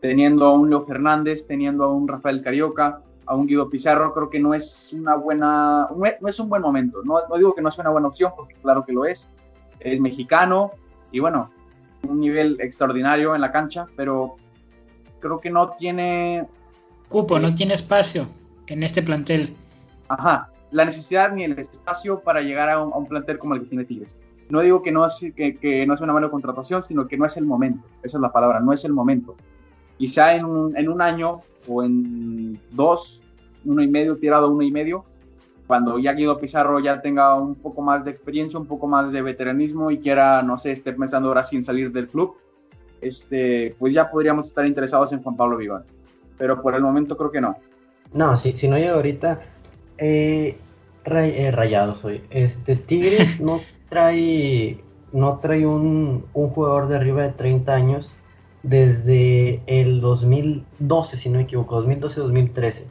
teniendo 0.00 0.46
a 0.46 0.52
un 0.52 0.68
Leo 0.68 0.84
Fernández, 0.84 1.46
teniendo 1.46 1.84
a 1.84 1.92
un 1.92 2.08
Rafael 2.08 2.42
Carioca, 2.42 3.00
a 3.24 3.36
un 3.36 3.46
Guido 3.46 3.70
Pizarro, 3.70 4.12
creo 4.12 4.28
que 4.28 4.40
no 4.40 4.52
es 4.52 4.92
una 4.92 5.14
buena, 5.14 5.86
no 6.20 6.28
es 6.28 6.40
un 6.40 6.48
buen 6.48 6.60
momento, 6.60 7.02
no, 7.04 7.20
no 7.30 7.36
digo 7.36 7.54
que 7.54 7.62
no 7.62 7.70
sea 7.70 7.82
una 7.82 7.92
buena 7.92 8.08
opción, 8.08 8.32
porque 8.36 8.54
claro 8.54 8.84
que 8.84 8.92
lo 8.92 9.04
es, 9.04 9.28
es 9.78 10.00
mexicano 10.00 10.72
y 11.12 11.20
bueno, 11.20 11.52
un 12.08 12.18
nivel 12.18 12.60
extraordinario 12.60 13.36
en 13.36 13.42
la 13.42 13.52
cancha, 13.52 13.86
pero 13.94 14.34
creo 15.20 15.38
que 15.38 15.50
no 15.50 15.70
tiene... 15.78 16.48
Cupo, 17.08 17.36
eh, 17.36 17.40
no 17.40 17.54
tiene 17.54 17.74
espacio 17.74 18.26
en 18.66 18.82
este 18.82 19.04
plantel. 19.04 19.54
Ajá, 20.08 20.50
la 20.72 20.84
necesidad 20.84 21.32
ni 21.32 21.44
el 21.44 21.56
espacio 21.60 22.18
para 22.18 22.40
llegar 22.40 22.70
a 22.70 22.82
un, 22.82 22.92
a 22.92 22.96
un 22.96 23.06
plantel 23.06 23.38
como 23.38 23.54
el 23.54 23.60
que 23.60 23.66
tiene 23.66 23.84
Tigres 23.84 24.16
no 24.54 24.60
digo 24.60 24.82
que 24.82 24.92
no, 24.92 25.04
que, 25.34 25.56
que 25.56 25.84
no 25.84 25.96
sea 25.96 26.04
una 26.04 26.12
mala 26.12 26.30
contratación, 26.30 26.80
sino 26.80 27.08
que 27.08 27.18
no 27.18 27.26
es 27.26 27.36
el 27.36 27.44
momento. 27.44 27.84
Esa 28.04 28.18
es 28.18 28.20
la 28.20 28.30
palabra, 28.30 28.60
no 28.60 28.72
es 28.72 28.84
el 28.84 28.92
momento. 28.92 29.34
Quizá 29.98 30.36
en 30.36 30.44
un, 30.44 30.76
en 30.76 30.88
un 30.88 31.02
año 31.02 31.40
o 31.66 31.82
en 31.82 32.60
dos, 32.70 33.20
uno 33.64 33.82
y 33.82 33.88
medio, 33.88 34.16
tirado 34.16 34.48
uno 34.48 34.62
y 34.62 34.70
medio, 34.70 35.04
cuando 35.66 35.98
ya 35.98 36.12
Guido 36.12 36.38
Pizarro 36.38 36.78
ya 36.78 37.00
tenga 37.00 37.34
un 37.34 37.56
poco 37.56 37.82
más 37.82 38.04
de 38.04 38.12
experiencia, 38.12 38.56
un 38.56 38.66
poco 38.66 38.86
más 38.86 39.12
de 39.12 39.22
veteranismo 39.22 39.90
y 39.90 39.98
quiera, 39.98 40.40
no 40.42 40.56
sé, 40.56 40.70
esté 40.70 40.92
pensando 40.92 41.30
ahora 41.30 41.42
sin 41.42 41.64
salir 41.64 41.90
del 41.90 42.06
club, 42.06 42.36
este, 43.00 43.74
pues 43.76 43.92
ya 43.92 44.08
podríamos 44.08 44.46
estar 44.46 44.64
interesados 44.64 45.12
en 45.12 45.20
Juan 45.20 45.36
Pablo 45.36 45.56
Vigón. 45.56 45.82
Pero 46.38 46.62
por 46.62 46.76
el 46.76 46.82
momento 46.82 47.16
creo 47.16 47.32
que 47.32 47.40
no. 47.40 47.56
No, 48.12 48.36
si, 48.36 48.52
si 48.52 48.68
no 48.68 48.78
llega 48.78 48.94
ahorita, 48.94 49.40
eh, 49.98 50.58
ray, 51.04 51.32
eh, 51.36 51.50
rayado 51.50 51.96
soy. 51.96 52.22
Este, 52.30 52.76
Tigres 52.76 53.40
no 53.40 53.60
trae, 53.94 54.82
no 55.12 55.38
trae 55.38 55.64
un, 55.64 56.24
un, 56.34 56.48
jugador 56.50 56.88
de 56.88 56.96
arriba 56.96 57.22
de 57.22 57.30
30 57.30 57.72
años 57.72 58.10
desde 58.64 59.62
el 59.66 60.00
2012, 60.00 61.16
si 61.16 61.28
no 61.28 61.36
me 61.36 61.44
equivoco, 61.44 61.80
2012-2013. 61.84 62.86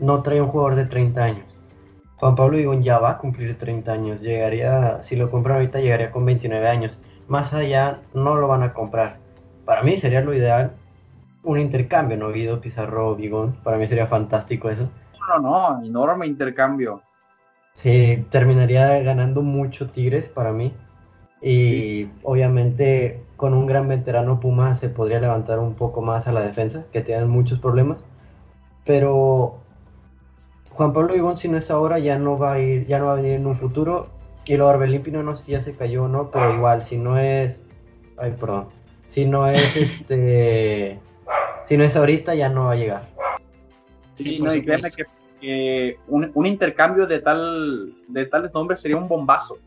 No 0.00 0.22
trae 0.22 0.40
un 0.40 0.48
jugador 0.48 0.74
de 0.74 0.86
30 0.86 1.22
años. 1.22 1.44
Juan 2.16 2.34
Pablo 2.34 2.56
Vigón 2.56 2.82
ya 2.82 2.98
va 2.98 3.10
a 3.10 3.18
cumplir 3.18 3.56
30 3.56 3.92
años. 3.92 4.20
Llegaría, 4.20 5.00
si 5.04 5.14
lo 5.14 5.30
compran 5.30 5.58
ahorita, 5.58 5.78
llegaría 5.78 6.10
con 6.10 6.24
29 6.24 6.68
años. 6.68 6.98
Más 7.28 7.54
allá 7.54 8.00
no 8.12 8.34
lo 8.34 8.48
van 8.48 8.64
a 8.64 8.72
comprar. 8.72 9.18
Para 9.64 9.84
mí 9.84 9.96
sería 9.96 10.22
lo 10.22 10.34
ideal 10.34 10.72
un 11.44 11.60
intercambio, 11.60 12.16
¿no? 12.16 12.32
Guido 12.32 12.60
Pizarro 12.60 13.14
Vigón. 13.14 13.54
Para 13.62 13.76
mí 13.76 13.86
sería 13.86 14.08
fantástico 14.08 14.70
eso. 14.70 14.90
No, 15.28 15.38
no, 15.38 15.84
enorme 15.84 16.26
intercambio. 16.26 17.00
Sí, 17.76 18.24
terminaría 18.30 18.98
ganando 19.00 19.42
mucho 19.42 19.88
Tigres 19.88 20.28
para 20.28 20.52
mí. 20.52 20.72
Y 21.40 21.82
sí. 21.82 22.10
obviamente 22.22 23.20
con 23.36 23.52
un 23.54 23.66
gran 23.66 23.86
veterano 23.86 24.40
Puma 24.40 24.76
se 24.76 24.88
podría 24.88 25.20
levantar 25.20 25.58
un 25.58 25.74
poco 25.74 26.00
más 26.00 26.26
a 26.26 26.32
la 26.32 26.40
defensa, 26.40 26.84
que 26.92 27.02
tienen 27.02 27.28
muchos 27.28 27.60
problemas. 27.60 27.98
Pero 28.84 29.58
Juan 30.70 30.92
Pablo 30.92 31.14
Ivón, 31.16 31.36
si 31.36 31.48
no 31.48 31.58
es 31.58 31.70
ahora, 31.70 31.98
ya 31.98 32.18
no 32.18 32.38
va 32.38 32.54
a 32.54 32.60
ir, 32.60 32.86
ya 32.86 32.98
no 32.98 33.06
va 33.06 33.12
a 33.12 33.16
venir 33.16 33.32
en 33.32 33.46
un 33.46 33.56
futuro. 33.56 34.08
Y 34.46 34.56
lo 34.56 34.78
Pino 35.02 35.22
no 35.22 35.34
sé 35.34 35.44
si 35.44 35.52
ya 35.52 35.60
se 35.60 35.74
cayó 35.74 36.04
o 36.04 36.08
no, 36.08 36.30
pero 36.30 36.54
igual, 36.54 36.82
si 36.84 36.96
no 36.96 37.18
es. 37.18 37.64
Ay, 38.16 38.34
perdón. 38.38 38.68
Si 39.08 39.24
no 39.24 39.48
es 39.48 39.76
este. 39.76 41.00
si 41.64 41.76
no 41.76 41.84
es 41.84 41.96
ahorita, 41.96 42.34
ya 42.34 42.48
no 42.48 42.66
va 42.66 42.72
a 42.72 42.76
llegar. 42.76 43.08
Sí, 44.14 44.24
sí 44.24 44.38
no, 44.38 44.54
y 44.54 44.64
créeme 44.64 44.90
que 44.90 45.04
que 45.40 45.98
un, 46.08 46.46
intercambio 46.46 47.06
de, 47.06 47.20
tal, 47.20 47.94
de 48.08 48.26
tales 48.26 48.52
nombres 48.52 48.80
sería 48.80 48.96
un 48.96 49.08
bombazo. 49.08 49.58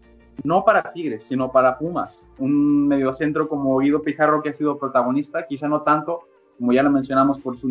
No 0.43 0.63
para 0.63 0.91
Tigres, 0.91 1.23
sino 1.23 1.51
para 1.51 1.77
Pumas. 1.77 2.25
Un 2.37 2.87
mediocentro 2.87 3.47
como 3.49 3.77
Guido 3.79 4.01
Pijarro 4.01 4.41
que 4.41 4.49
ha 4.49 4.53
sido 4.53 4.77
protagonista, 4.77 5.45
quizá 5.45 5.67
no 5.67 5.81
tanto, 5.81 6.21
como 6.57 6.71
ya 6.71 6.83
lo 6.83 6.89
mencionamos, 6.89 7.39
por 7.39 7.57
su, 7.57 7.67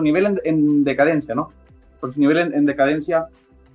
nivel 0.00 0.26
en, 0.26 0.40
en 0.44 0.84
decadencia, 0.84 1.34
¿no? 1.34 1.50
Por 2.00 2.12
su 2.12 2.20
nivel 2.20 2.38
en, 2.38 2.54
en 2.54 2.66
decadencia, 2.66 3.26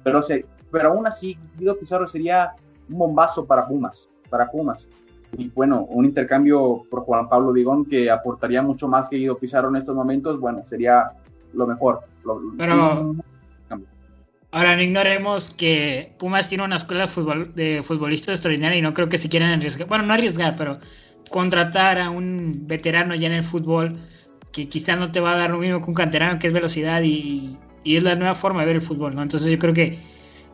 pero, 0.03 0.21
se, 0.21 0.45
pero 0.71 0.89
aún 0.89 1.05
así 1.05 1.37
Guido 1.57 1.77
Pizarro 1.77 2.07
sería 2.07 2.53
un 2.89 2.97
bombazo 2.97 3.45
para 3.45 3.67
Pumas, 3.67 4.09
para 4.29 4.49
Pumas. 4.49 4.87
Y 5.37 5.49
bueno, 5.49 5.83
un 5.89 6.05
intercambio 6.05 6.83
por 6.89 7.01
Juan 7.01 7.27
Pablo 7.27 7.51
Vigón 7.51 7.85
que 7.85 8.09
aportaría 8.09 8.61
mucho 8.61 8.87
más 8.87 9.09
que 9.09 9.17
Guido 9.17 9.37
Pizarro 9.37 9.69
en 9.69 9.75
estos 9.75 9.95
momentos, 9.95 10.39
bueno, 10.39 10.65
sería 10.65 11.11
lo 11.53 11.67
mejor. 11.67 12.01
Pero 12.57 13.15
ahora 14.51 14.75
no 14.75 14.81
ignoremos 14.81 15.53
que 15.57 16.13
Pumas 16.17 16.47
tiene 16.49 16.63
una 16.63 16.77
escuela 16.77 17.03
de, 17.03 17.07
fútbol, 17.07 17.53
de 17.55 17.83
futbolistas 17.83 18.35
extraordinaria 18.35 18.77
y 18.77 18.81
no 18.81 18.93
creo 18.93 19.09
que 19.09 19.17
se 19.17 19.29
quieran 19.29 19.51
arriesgar, 19.51 19.87
bueno, 19.87 20.05
no 20.05 20.13
arriesgar, 20.13 20.55
pero 20.55 20.79
contratar 21.29 21.99
a 21.99 22.09
un 22.09 22.67
veterano 22.67 23.13
ya 23.15 23.27
en 23.27 23.33
el 23.33 23.43
fútbol 23.43 23.99
que 24.51 24.69
quizá 24.69 24.95
no 24.95 25.11
te 25.11 25.19
va 25.19 25.33
a 25.33 25.37
dar 25.37 25.49
lo 25.51 25.59
mismo 25.59 25.81
que 25.81 25.89
un 25.89 25.93
canterano 25.93 26.39
que 26.39 26.47
es 26.47 26.53
velocidad 26.53 27.01
y, 27.03 27.57
y 27.83 27.97
es 27.97 28.03
la 28.03 28.15
nueva 28.15 28.35
forma 28.35 28.61
de 28.61 28.67
ver 28.67 28.75
el 28.77 28.81
fútbol, 28.81 29.15
¿no? 29.15 29.21
Entonces 29.21 29.51
yo 29.51 29.57
creo 29.59 29.73
que 29.73 29.99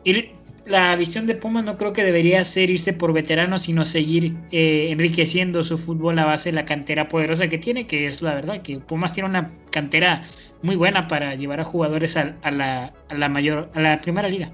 ir, 0.04 0.32
la 0.66 0.94
visión 0.96 1.26
de 1.26 1.34
Pumas 1.34 1.64
no 1.64 1.76
creo 1.76 1.92
que 1.92 2.04
debería 2.04 2.44
ser 2.44 2.70
irse 2.70 2.92
por 2.92 3.12
veteranos, 3.12 3.62
sino 3.62 3.84
seguir 3.84 4.36
eh, 4.50 4.88
enriqueciendo 4.90 5.64
su 5.64 5.78
fútbol 5.78 6.18
a 6.18 6.24
base 6.24 6.50
de 6.50 6.54
la 6.54 6.64
cantera 6.64 7.08
poderosa 7.08 7.48
que 7.48 7.58
tiene, 7.58 7.86
que 7.86 8.06
es 8.06 8.22
la 8.22 8.34
verdad, 8.34 8.62
que 8.62 8.78
Pumas 8.78 9.12
tiene 9.12 9.28
una 9.28 9.52
cantera 9.70 10.22
muy 10.64 10.76
buena 10.76 11.06
para 11.08 11.34
llevar 11.34 11.60
a 11.60 11.64
jugadores 11.64 12.16
a, 12.16 12.34
a, 12.42 12.50
la, 12.50 12.92
a 13.08 13.14
la, 13.14 13.28
mayor, 13.28 13.68
a 13.74 13.80
la 13.80 14.00
primera 14.00 14.28
liga. 14.28 14.50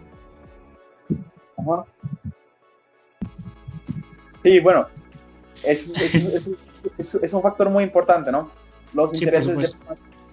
Sí, 4.43 4.59
bueno, 4.61 4.87
es, 5.65 7.33
un 7.33 7.43
factor 7.43 7.71
muy 7.71 7.85
importante, 7.85 8.33
¿no? 8.33 8.51
Los 8.93 9.15
intereses 9.15 9.77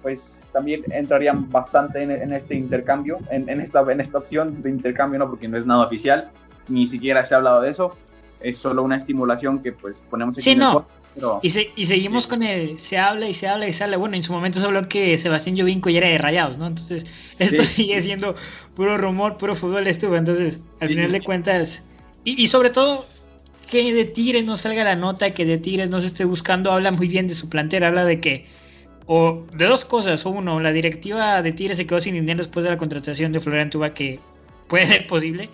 pues 0.02 0.48
también 0.52 0.84
entrarían 0.92 1.50
bastante 1.52 2.02
en, 2.02 2.34
este 2.34 2.56
intercambio, 2.56 3.20
en, 3.30 3.62
esta, 3.62 3.82
en 3.92 4.00
esta 4.00 4.18
opción 4.18 4.62
de 4.62 4.70
intercambio, 4.70 5.20
¿no? 5.20 5.30
Porque 5.30 5.48
no 5.48 5.58
es 5.58 5.66
nada 5.66 5.86
oficial, 5.86 6.32
ni 6.70 6.88
siquiera 6.88 7.24
se 7.24 7.36
ha 7.36 7.38
hablado 7.38 7.62
de 7.62 7.70
eso, 7.70 7.96
es 8.40 8.58
solo 8.58 8.84
una 8.84 8.98
estimulación 8.98 9.62
que 9.62 9.74
pues 9.74 10.04
ponemos 10.10 10.38
aquí. 10.38 10.44
Sí, 10.44 10.56
no. 10.56 10.88
Y, 11.42 11.52
y, 11.76 11.86
seguimos 11.86 12.28
con 12.28 12.44
el, 12.44 12.80
se 12.80 12.98
habla 12.98 13.28
y 13.28 13.34
se 13.34 13.48
habla 13.48 13.68
y 13.68 13.74
se 13.74 13.84
habla. 13.84 13.98
Bueno, 13.98 14.16
en 14.16 14.24
su 14.24 14.32
momento 14.32 14.60
se 14.60 14.66
habló 14.66 14.88
que 14.88 15.18
Sebastián 15.18 15.58
Jovinco 15.58 15.90
ya 15.90 16.00
era 16.00 16.10
de 16.10 16.18
Rayados, 16.18 16.58
¿no? 16.58 16.68
Entonces, 16.68 17.06
esto 17.40 17.64
sigue 17.64 18.02
siendo 18.02 18.36
puro 18.76 18.98
rumor, 18.98 19.38
puro 19.38 19.56
fútbol 19.56 19.88
estuvo. 19.88 20.16
Entonces, 20.16 20.60
al 20.80 20.90
final 20.90 21.12
de 21.12 21.22
cuentas, 21.22 21.84
y, 22.24 22.42
y, 22.42 22.48
sobre 22.48 22.70
todo, 22.70 23.06
que 23.70 23.94
de 23.94 24.06
Tigres 24.06 24.46
no 24.46 24.58
salga 24.58 24.84
la 24.84 24.96
nota, 24.96 25.32
que 25.32 25.46
de 25.46 25.58
Tigres 25.58 25.90
no 25.90 26.02
se 26.02 26.08
esté 26.08 26.26
buscando, 26.26 26.72
habla 26.72 26.92
muy 26.92 27.08
bien 27.08 27.28
de 27.28 27.36
su 27.36 27.50
plantera, 27.50 27.88
habla 27.88 28.06
de 28.06 28.20
que, 28.20 28.46
o 29.06 29.46
de 29.54 29.66
dos 29.66 29.86
cosas, 29.86 30.26
o 30.26 30.30
uno, 30.30 30.60
la 30.60 30.72
directiva 30.72 31.42
de 31.42 31.52
Tigres 31.52 31.78
se 31.78 31.88
quedó 31.88 32.02
sin 32.02 32.14
dinero 32.14 32.40
después 32.40 32.64
de 32.64 32.70
la 32.70 32.78
contratación 32.78 33.32
de 33.32 33.40
Florian 33.40 33.70
Tuba, 33.70 33.94
que 33.94 34.20
puede 34.68 34.88
ser 34.88 35.08
posible, 35.08 35.50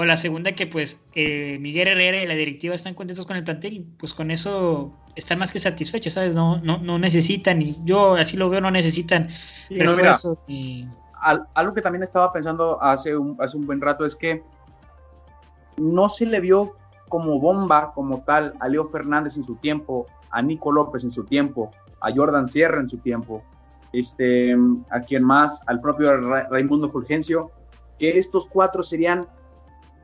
o 0.00 0.04
la 0.06 0.16
segunda 0.16 0.52
que 0.52 0.66
pues 0.66 0.98
eh, 1.14 1.58
Miguel 1.60 1.88
Herrera 1.88 2.22
y 2.22 2.26
la 2.26 2.34
directiva 2.34 2.74
están 2.74 2.94
contentos 2.94 3.26
con 3.26 3.36
el 3.36 3.44
plantel 3.44 3.72
y 3.74 3.80
pues 3.80 4.14
con 4.14 4.30
eso 4.30 4.94
están 5.14 5.38
más 5.38 5.52
que 5.52 5.58
satisfechos, 5.58 6.14
¿sabes? 6.14 6.34
No, 6.34 6.58
no, 6.62 6.78
no 6.78 6.98
necesitan, 6.98 7.60
y 7.60 7.76
yo 7.84 8.14
así 8.14 8.38
lo 8.38 8.48
veo, 8.48 8.62
no 8.62 8.70
necesitan 8.70 9.28
algo 11.54 11.74
que 11.74 11.82
también 11.82 12.02
estaba 12.02 12.32
pensando 12.32 12.82
hace 12.82 13.14
un, 13.14 13.36
hace 13.40 13.58
un 13.58 13.66
buen 13.66 13.78
rato 13.78 14.06
es 14.06 14.16
que 14.16 14.42
no 15.76 16.08
se 16.08 16.24
le 16.24 16.40
vio 16.40 16.76
como 17.10 17.38
bomba, 17.38 17.92
como 17.92 18.22
tal, 18.22 18.54
a 18.58 18.68
Leo 18.68 18.86
Fernández 18.86 19.36
en 19.36 19.42
su 19.42 19.56
tiempo, 19.56 20.06
a 20.30 20.40
Nico 20.40 20.72
López 20.72 21.04
en 21.04 21.10
su 21.10 21.24
tiempo, 21.24 21.72
a 22.00 22.10
Jordan 22.10 22.48
Sierra 22.48 22.80
en 22.80 22.88
su 22.88 22.96
tiempo, 22.96 23.42
este, 23.92 24.56
a 24.88 25.00
quien 25.00 25.24
más, 25.24 25.60
al 25.66 25.82
propio 25.82 26.18
Raimundo 26.48 26.88
Fulgencio, 26.88 27.50
que 27.98 28.18
estos 28.18 28.48
cuatro 28.48 28.82
serían, 28.82 29.26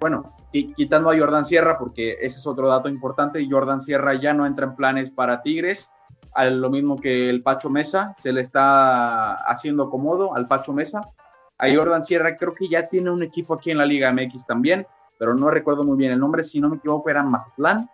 bueno, 0.01 0.35
quitando 0.51 1.11
a 1.11 1.19
Jordan 1.19 1.47
Sierra, 1.47 1.79
porque 1.79 2.19
ese 2.21 2.39
es 2.39 2.47
otro 2.47 2.69
dato 2.69 2.89
importante, 2.89 3.47
Jordan 3.49 3.81
Sierra 3.81 4.15
ya 4.15 4.33
no 4.33 4.47
entra 4.47 4.67
en 4.67 4.77
planes 4.77 5.11
para 5.11 5.43
Tigres, 5.43 5.91
a 6.35 6.47
lo 6.47 6.71
mismo 6.71 6.97
que 6.97 7.31
el 7.31 7.43
Pacho 7.43 7.71
Mesa, 7.71 8.15
se 8.23 8.33
le 8.33 8.43
está 8.43 9.35
haciendo 9.35 9.89
cómodo 9.89 10.35
al 10.35 10.47
Pacho 10.47 10.73
Mesa. 10.73 11.01
A 11.59 11.75
Jordan 11.75 12.05
Sierra 12.05 12.37
creo 12.37 12.55
que 12.55 12.69
ya 12.69 12.89
tiene 12.89 13.11
un 13.11 13.23
equipo 13.23 13.55
aquí 13.55 13.71
en 13.71 13.79
la 13.79 13.87
Liga 13.87 14.13
MX 14.13 14.45
también, 14.45 14.87
pero 15.19 15.35
no 15.35 15.51
recuerdo 15.51 15.83
muy 15.85 15.97
bien 15.97 16.13
el 16.13 16.21
nombre, 16.21 16.45
si 16.45 16.61
no 16.61 16.69
me 16.69 16.77
equivoco 16.77 17.09
era 17.09 17.23
Mazatlán, 17.23 17.89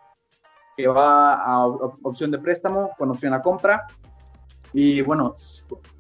que 0.77 0.89
va 0.89 1.35
a 1.35 1.67
opción 1.67 2.33
de 2.33 2.39
préstamo 2.39 2.91
con 2.99 3.11
opción 3.11 3.33
a 3.35 3.43
compra. 3.43 3.87
Y 4.73 5.03
bueno, 5.03 5.37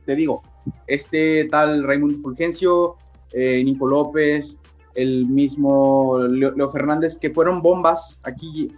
te 0.05 0.17
digo, 0.17 0.43
este 0.87 1.47
tal 1.51 1.85
Raimundo 1.85 2.19
Fulgencio, 2.19 2.97
eh, 3.33 3.63
Nico 3.65 3.87
López, 3.87 4.57
el 4.95 5.27
mismo 5.27 6.19
Leo, 6.19 6.71
Fernández, 6.71 7.17
que 7.17 7.31
fueron 7.31 7.63
bombas 7.63 8.19
aquí, 8.23 8.71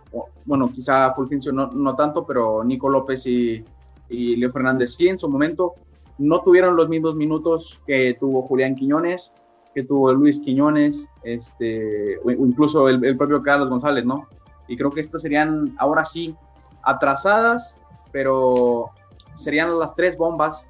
bueno, 0.44 0.70
quizá 0.72 1.12
Fulgencio 1.14 1.52
no, 1.52 1.70
no 1.72 1.96
tanto, 1.96 2.24
pero 2.24 2.62
Nico 2.62 2.88
López 2.88 3.26
y, 3.26 3.64
y 4.08 4.36
Leo 4.36 4.50
Fernández 4.50 4.94
sí 4.94 5.08
en 5.08 5.18
su 5.18 5.28
momento, 5.28 5.74
no 6.18 6.40
tuvieron 6.40 6.76
los 6.76 6.88
mismos 6.88 7.16
minutos 7.16 7.80
que 7.86 8.16
tuvo 8.18 8.42
Julián 8.42 8.74
Quiñones, 8.74 9.32
que 9.74 9.82
tuvo 9.82 10.12
Luis 10.12 10.40
Quiñones, 10.40 11.08
este, 11.24 12.18
o 12.18 12.30
incluso 12.30 12.88
el, 12.88 13.16
propio 13.16 13.42
Carlos 13.42 13.68
González, 13.68 14.04
¿no? 14.04 14.28
Y 14.68 14.76
creo 14.76 14.90
que 14.90 15.00
estas 15.00 15.22
serían 15.22 15.74
ahora 15.78 16.04
sí 16.04 16.34
atrasadas, 16.82 17.76
pero 18.12 18.90
serían 19.34 19.76
las 19.78 19.94
tres 19.96 20.16
bombas 20.16 20.66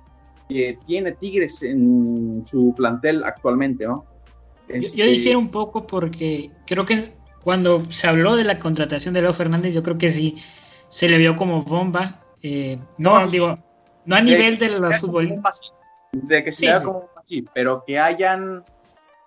que 0.48 0.78
tiene 0.86 1.12
Tigres 1.12 1.62
en 1.62 2.42
su 2.46 2.74
plantel 2.74 3.22
actualmente, 3.24 3.86
¿no? 3.86 4.04
Yo, 4.68 4.74
este, 4.76 5.02
difiero 5.04 5.38
un 5.38 5.50
poco 5.50 5.86
porque 5.86 6.50
creo 6.66 6.84
que 6.84 7.12
cuando 7.42 7.84
se 7.90 8.06
habló 8.06 8.36
de 8.36 8.44
la 8.44 8.58
contratación 8.58 9.14
de 9.14 9.22
Leo 9.22 9.34
Fernández, 9.34 9.74
yo 9.74 9.82
creo 9.82 9.98
que 9.98 10.10
sí 10.10 10.36
se 10.88 11.08
le 11.08 11.18
vio 11.18 11.36
como 11.36 11.62
bomba. 11.62 12.20
Eh, 12.42 12.78
no, 12.98 13.26
digo, 13.28 13.56
no 14.06 14.16
a 14.16 14.20
nivel 14.20 14.58
de, 14.58 14.70
los 14.78 14.98
futbolistas. 14.98 15.60
De 16.12 16.42
que 16.44 16.52
sea 16.52 16.80
como 16.82 17.08
así, 17.16 17.44
pero 17.52 17.84
que 17.86 17.98
hayan 17.98 18.64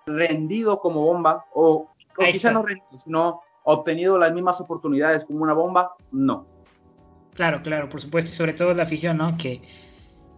rendido 0.05 0.79
como 0.79 1.01
bomba, 1.01 1.45
o, 1.53 1.91
quizá 2.17 2.51
no 2.51 2.63
rendido, 2.63 2.97
sino 2.97 3.41
obtenido 3.63 4.17
las 4.17 4.33
mismas 4.33 4.61
oportunidades 4.61 5.25
como 5.25 5.43
una 5.43 5.53
bomba, 5.53 5.95
no. 6.11 6.47
Claro, 7.33 7.61
claro, 7.61 7.89
por 7.89 8.01
supuesto, 8.01 8.31
y 8.31 8.33
sobre 8.33 8.53
todo 8.53 8.73
la 8.73 8.83
afición, 8.83 9.17
¿no? 9.17 9.37
Que, 9.37 9.61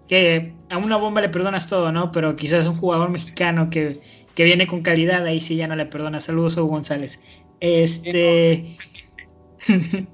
que 0.07 0.55
a 0.69 0.77
una 0.77 0.97
bomba 0.97 1.21
le 1.21 1.29
perdonas 1.29 1.67
todo, 1.67 1.91
¿no? 1.91 2.11
Pero 2.11 2.35
quizás 2.35 2.65
un 2.65 2.75
jugador 2.75 3.09
mexicano 3.09 3.69
que, 3.69 4.01
que 4.39 4.45
viene 4.45 4.67
con 4.67 4.83
calidad, 4.83 5.25
ahí 5.25 5.41
sí 5.41 5.57
ya 5.57 5.67
no 5.67 5.75
le 5.75 5.85
perdonas. 5.85 6.23
Saludos 6.23 6.55
Hugo 6.55 6.67
González. 6.67 7.19
Este. 7.59 8.77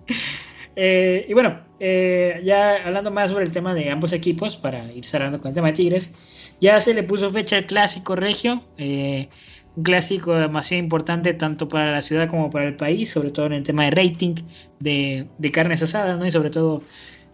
Eh, 0.77 1.25
y 1.29 1.33
bueno, 1.33 1.61
eh, 1.79 2.41
ya 2.43 2.85
hablando 2.85 3.09
más 3.09 3.31
sobre 3.31 3.45
el 3.45 3.51
tema 3.53 3.73
de 3.73 3.89
ambos 3.91 4.11
equipos, 4.11 4.57
para 4.57 4.91
ir 4.91 5.05
cerrando 5.05 5.39
con 5.39 5.47
el 5.47 5.55
tema 5.55 5.67
de 5.67 5.73
Tigres, 5.73 6.11
ya 6.59 6.81
se 6.81 6.93
le 6.93 7.01
puso 7.03 7.31
fecha 7.31 7.55
al 7.55 7.65
clásico 7.65 8.17
regio, 8.17 8.61
eh, 8.77 9.29
un 9.77 9.83
clásico 9.83 10.35
demasiado 10.35 10.83
importante 10.83 11.33
tanto 11.33 11.69
para 11.69 11.93
la 11.93 12.01
ciudad 12.01 12.27
como 12.27 12.49
para 12.51 12.67
el 12.67 12.75
país, 12.75 13.11
sobre 13.11 13.31
todo 13.31 13.45
en 13.45 13.53
el 13.53 13.63
tema 13.63 13.85
de 13.85 13.91
rating 13.91 14.35
de, 14.81 15.27
de 15.37 15.51
carnes 15.51 15.81
asadas, 15.81 16.19
¿no? 16.19 16.25
Y 16.25 16.31
sobre 16.31 16.49
todo, 16.49 16.83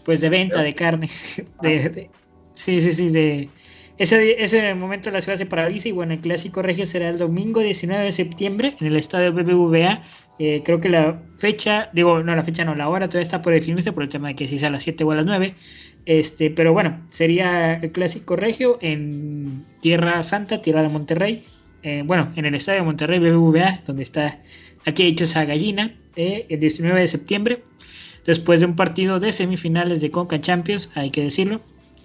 pues 0.06 0.22
de 0.22 0.30
venta 0.30 0.62
de 0.62 0.76
carne. 0.76 1.10
De, 1.64 2.12
sí, 2.54 2.80
sí, 2.80 2.94
sí, 2.94 3.10
de... 3.10 3.50
Ese, 4.02 4.44
ese 4.44 4.74
momento 4.74 5.12
la 5.12 5.22
ciudad 5.22 5.38
se 5.38 5.46
paraliza 5.46 5.88
y 5.88 5.92
bueno, 5.92 6.14
el 6.14 6.22
clásico 6.22 6.64
regio 6.64 6.88
será 6.88 7.10
el 7.10 7.20
domingo 7.20 7.62
19 7.62 8.04
de 8.04 8.12
septiembre 8.12 8.76
en 8.80 8.88
el 8.88 8.96
estadio 8.96 9.32
BBVA. 9.32 10.02
Eh, 10.40 10.64
creo 10.66 10.82
que 10.82 10.90
la 10.90 11.22
fecha, 11.38 11.92
digo, 11.94 12.24
no 12.24 12.36
la 12.36 12.42
fecha, 12.42 12.66
no, 12.66 12.74
la 12.74 12.90
hora 12.90 13.10
todavía 13.10 13.26
está 13.26 13.44
por 13.44 13.54
definirse 13.54 13.92
por 13.92 14.02
el 14.02 14.10
tema 14.10 14.30
de 14.30 14.36
que 14.36 14.48
si 14.48 14.56
es 14.56 14.64
a 14.64 14.72
las 14.72 14.82
7 14.82 15.04
o 15.04 15.12
a 15.12 15.18
las 15.18 15.28
9. 15.28 15.54
Este, 16.08 16.50
pero 16.50 16.74
bueno, 16.74 17.00
sería 17.12 17.76
el 17.76 17.92
clásico 17.92 18.36
regio 18.36 18.80
en 18.82 19.66
Tierra 19.82 20.24
Santa, 20.24 20.64
Tierra 20.64 20.82
de 20.82 20.90
Monterrey. 20.90 21.44
Eh, 21.84 22.02
bueno, 22.04 22.34
en 22.36 22.48
el 22.48 22.56
estadio 22.56 22.80
de 22.80 22.86
Monterrey 22.86 23.20
BBVA, 23.20 23.82
donde 23.86 24.02
está 24.02 24.40
aquí 24.84 25.04
hecho 25.04 25.26
esa 25.26 25.46
gallina, 25.46 25.94
eh, 26.16 26.48
el 26.50 26.60
19 26.60 27.00
de 27.00 27.08
septiembre. 27.08 27.64
Después 28.26 28.62
de 28.62 28.66
un 28.66 28.76
partido 28.76 29.20
de 29.20 29.32
semifinales 29.32 30.02
de 30.02 30.10
Conca 30.10 30.42
Champions, 30.42 30.90
hay 30.96 31.12
que 31.12 31.22
decirlo. 31.22 31.62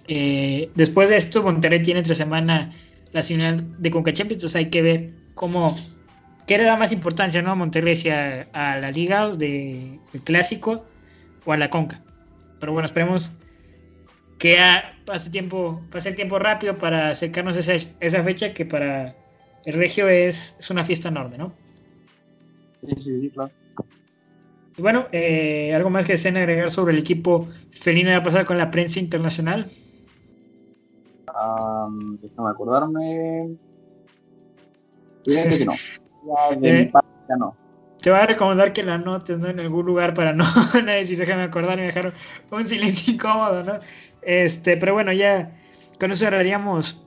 Eh, 0.09 0.71
después 0.75 1.09
de 1.09 1.17
esto, 1.17 1.43
Monterrey 1.43 1.83
tiene 1.83 2.01
entre 2.01 2.15
semana 2.15 2.73
la 3.13 3.23
final 3.23 3.81
de 3.81 3.91
Conca 3.91 4.13
Champions, 4.13 4.43
entonces 4.43 4.57
hay 4.57 4.71
que 4.71 4.83
ver 4.83 5.11
cómo. 5.35 5.77
¿Qué 6.47 6.59
le 6.59 6.65
da 6.65 6.77
más 6.77 6.93
importancia, 6.93 7.43
no? 7.43 7.57
Monterrey 7.57 7.97
si 7.97 8.09
a, 8.09 8.47
la 8.53 8.91
liga 8.93 9.29
de, 9.31 9.99
del 10.13 10.23
clásico 10.23 10.87
o 11.45 11.53
a 11.53 11.57
la 11.57 11.71
Conca. 11.71 12.03
Pero 12.61 12.73
bueno, 12.73 12.87
esperemos 12.87 13.33
que 14.39 14.59
pase, 15.05 15.31
tiempo, 15.31 15.83
pase 15.91 16.11
el 16.11 16.15
tiempo 16.15 16.39
rápido 16.39 16.77
para 16.77 17.11
acercarnos 17.11 17.57
a 17.57 17.61
esa, 17.61 17.89
esa 18.01 18.23
fecha 18.23 18.53
que 18.55 18.65
para 18.65 19.17
el 19.65 19.75
Regio 19.75 20.09
es, 20.09 20.57
es, 20.59 20.71
una 20.71 20.85
fiesta 20.85 21.09
enorme, 21.09 21.39
¿no? 21.39 21.53
Sí, 22.83 22.95
sí, 22.97 23.21
sí, 23.21 23.31
claro. 23.31 23.51
Y 24.77 24.83
bueno, 24.83 25.07
eh, 25.11 25.73
¿algo 25.75 25.91
más 25.91 26.05
que 26.05 26.13
deseen 26.13 26.37
agregar 26.37 26.71
sobre 26.71 26.93
el 26.93 27.01
equipo 27.01 27.49
felino 27.71 28.11
de 28.11 28.21
pasar 28.21 28.45
con 28.45 28.59
la 28.59 28.71
prensa 28.71 29.01
internacional? 29.01 29.71
Um, 31.37 32.17
déjame 32.19 32.51
acordarme. 32.51 33.57
Fíjate 35.25 35.59
que 35.59 35.65
no. 35.65 35.73
Eh, 36.61 36.91
ya, 36.93 37.37
no. 37.37 37.55
Te 38.01 38.11
voy 38.11 38.19
a 38.19 38.27
recomendar 38.27 38.73
que 38.73 38.83
la 38.83 38.99
notes 38.99 39.39
¿no? 39.39 39.47
en 39.47 39.61
algún 39.61 39.87
lugar 39.87 40.13
para 40.13 40.33
no 40.33 40.45
decir, 40.87 41.17
déjame 41.19 41.43
acordarme 41.43 41.85
y 41.85 41.87
dejar 41.87 42.13
un 42.51 42.67
silencio 42.67 43.15
incómodo, 43.15 43.63
¿no? 43.63 43.75
Este, 44.23 44.77
pero 44.77 44.95
bueno, 44.95 45.13
ya 45.13 45.53
con 46.01 46.11
eso 46.11 46.25
cerraríamos. 46.25 47.07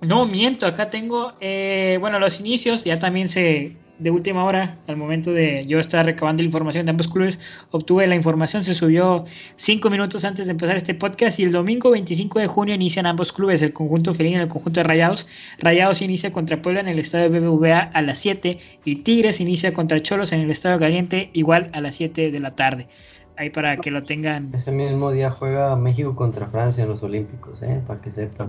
No, 0.00 0.26
miento, 0.26 0.66
acá 0.66 0.90
tengo, 0.90 1.34
eh, 1.38 1.96
bueno, 2.00 2.18
los 2.18 2.40
inicios, 2.40 2.82
ya 2.82 2.98
también 2.98 3.28
se, 3.28 3.76
de 4.00 4.10
última 4.10 4.44
hora, 4.44 4.78
al 4.86 4.96
momento 4.96 5.32
de 5.32 5.64
yo 5.66 5.78
estar 5.78 6.04
recabando 6.06 6.42
la 6.42 6.46
información 6.46 6.86
de 6.86 6.90
ambos 6.90 7.08
clubes, 7.08 7.38
obtuve 7.70 8.06
la 8.06 8.14
información, 8.14 8.64
se 8.64 8.74
subió 8.74 9.26
cinco 9.56 9.90
minutos 9.90 10.24
antes 10.24 10.46
de 10.46 10.52
empezar 10.52 10.76
este 10.76 10.94
podcast 10.94 11.38
y 11.38 11.44
el 11.44 11.52
domingo 11.52 11.90
25 11.90 12.38
de 12.38 12.46
junio 12.46 12.74
inician 12.74 13.06
ambos 13.06 13.32
clubes, 13.32 13.62
el 13.62 13.72
conjunto 13.72 14.14
felino 14.14 14.38
y 14.38 14.42
el 14.42 14.48
conjunto 14.48 14.80
de 14.80 14.84
Rayados. 14.84 15.28
Rayados 15.58 16.00
inicia 16.00 16.32
contra 16.32 16.62
Puebla 16.62 16.80
en 16.80 16.88
el 16.88 16.98
estadio 16.98 17.28
BBVA 17.30 17.78
a 17.78 18.02
las 18.02 18.18
7 18.18 18.58
y 18.84 18.96
Tigres 18.96 19.40
inicia 19.40 19.74
contra 19.74 20.02
Cholos 20.02 20.32
en 20.32 20.40
el 20.40 20.50
estadio 20.50 20.78
Caliente 20.78 21.30
igual 21.34 21.70
a 21.72 21.80
las 21.80 21.94
7 21.96 22.30
de 22.30 22.40
la 22.40 22.56
tarde 22.56 22.88
ahí 23.36 23.48
para 23.48 23.78
que 23.78 23.90
lo 23.90 24.02
tengan. 24.02 24.52
Ese 24.54 24.70
mismo 24.70 25.10
día 25.12 25.30
juega 25.30 25.74
México 25.74 26.14
contra 26.14 26.46
Francia 26.48 26.84
en 26.84 26.90
los 26.90 27.02
Olímpicos, 27.02 27.62
¿eh? 27.62 27.80
para 27.86 28.00
que 28.00 28.10
sepan. 28.10 28.48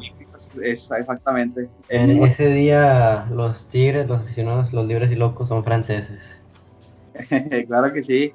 Exactamente. 0.61 1.69
En 1.89 2.23
ese 2.23 2.47
día 2.47 3.27
los 3.31 3.67
tigres, 3.67 4.07
los 4.07 4.21
aficionados, 4.21 4.71
los 4.73 4.87
libres 4.87 5.11
y 5.11 5.15
locos 5.15 5.49
son 5.49 5.63
franceses. 5.63 6.19
claro 7.67 7.91
que 7.93 8.03
sí. 8.03 8.33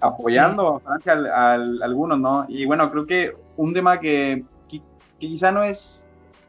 apoyando 0.00 0.82
a 0.84 0.98
al, 1.12 1.82
algunos, 1.82 2.18
¿no? 2.18 2.46
Y 2.48 2.66
bueno, 2.66 2.90
creo 2.90 3.06
que 3.06 3.36
un 3.56 3.74
tema 3.74 3.98
que, 3.98 4.44
que, 4.68 4.80
quizá 5.18 5.50
no 5.50 5.62
es, 5.62 6.06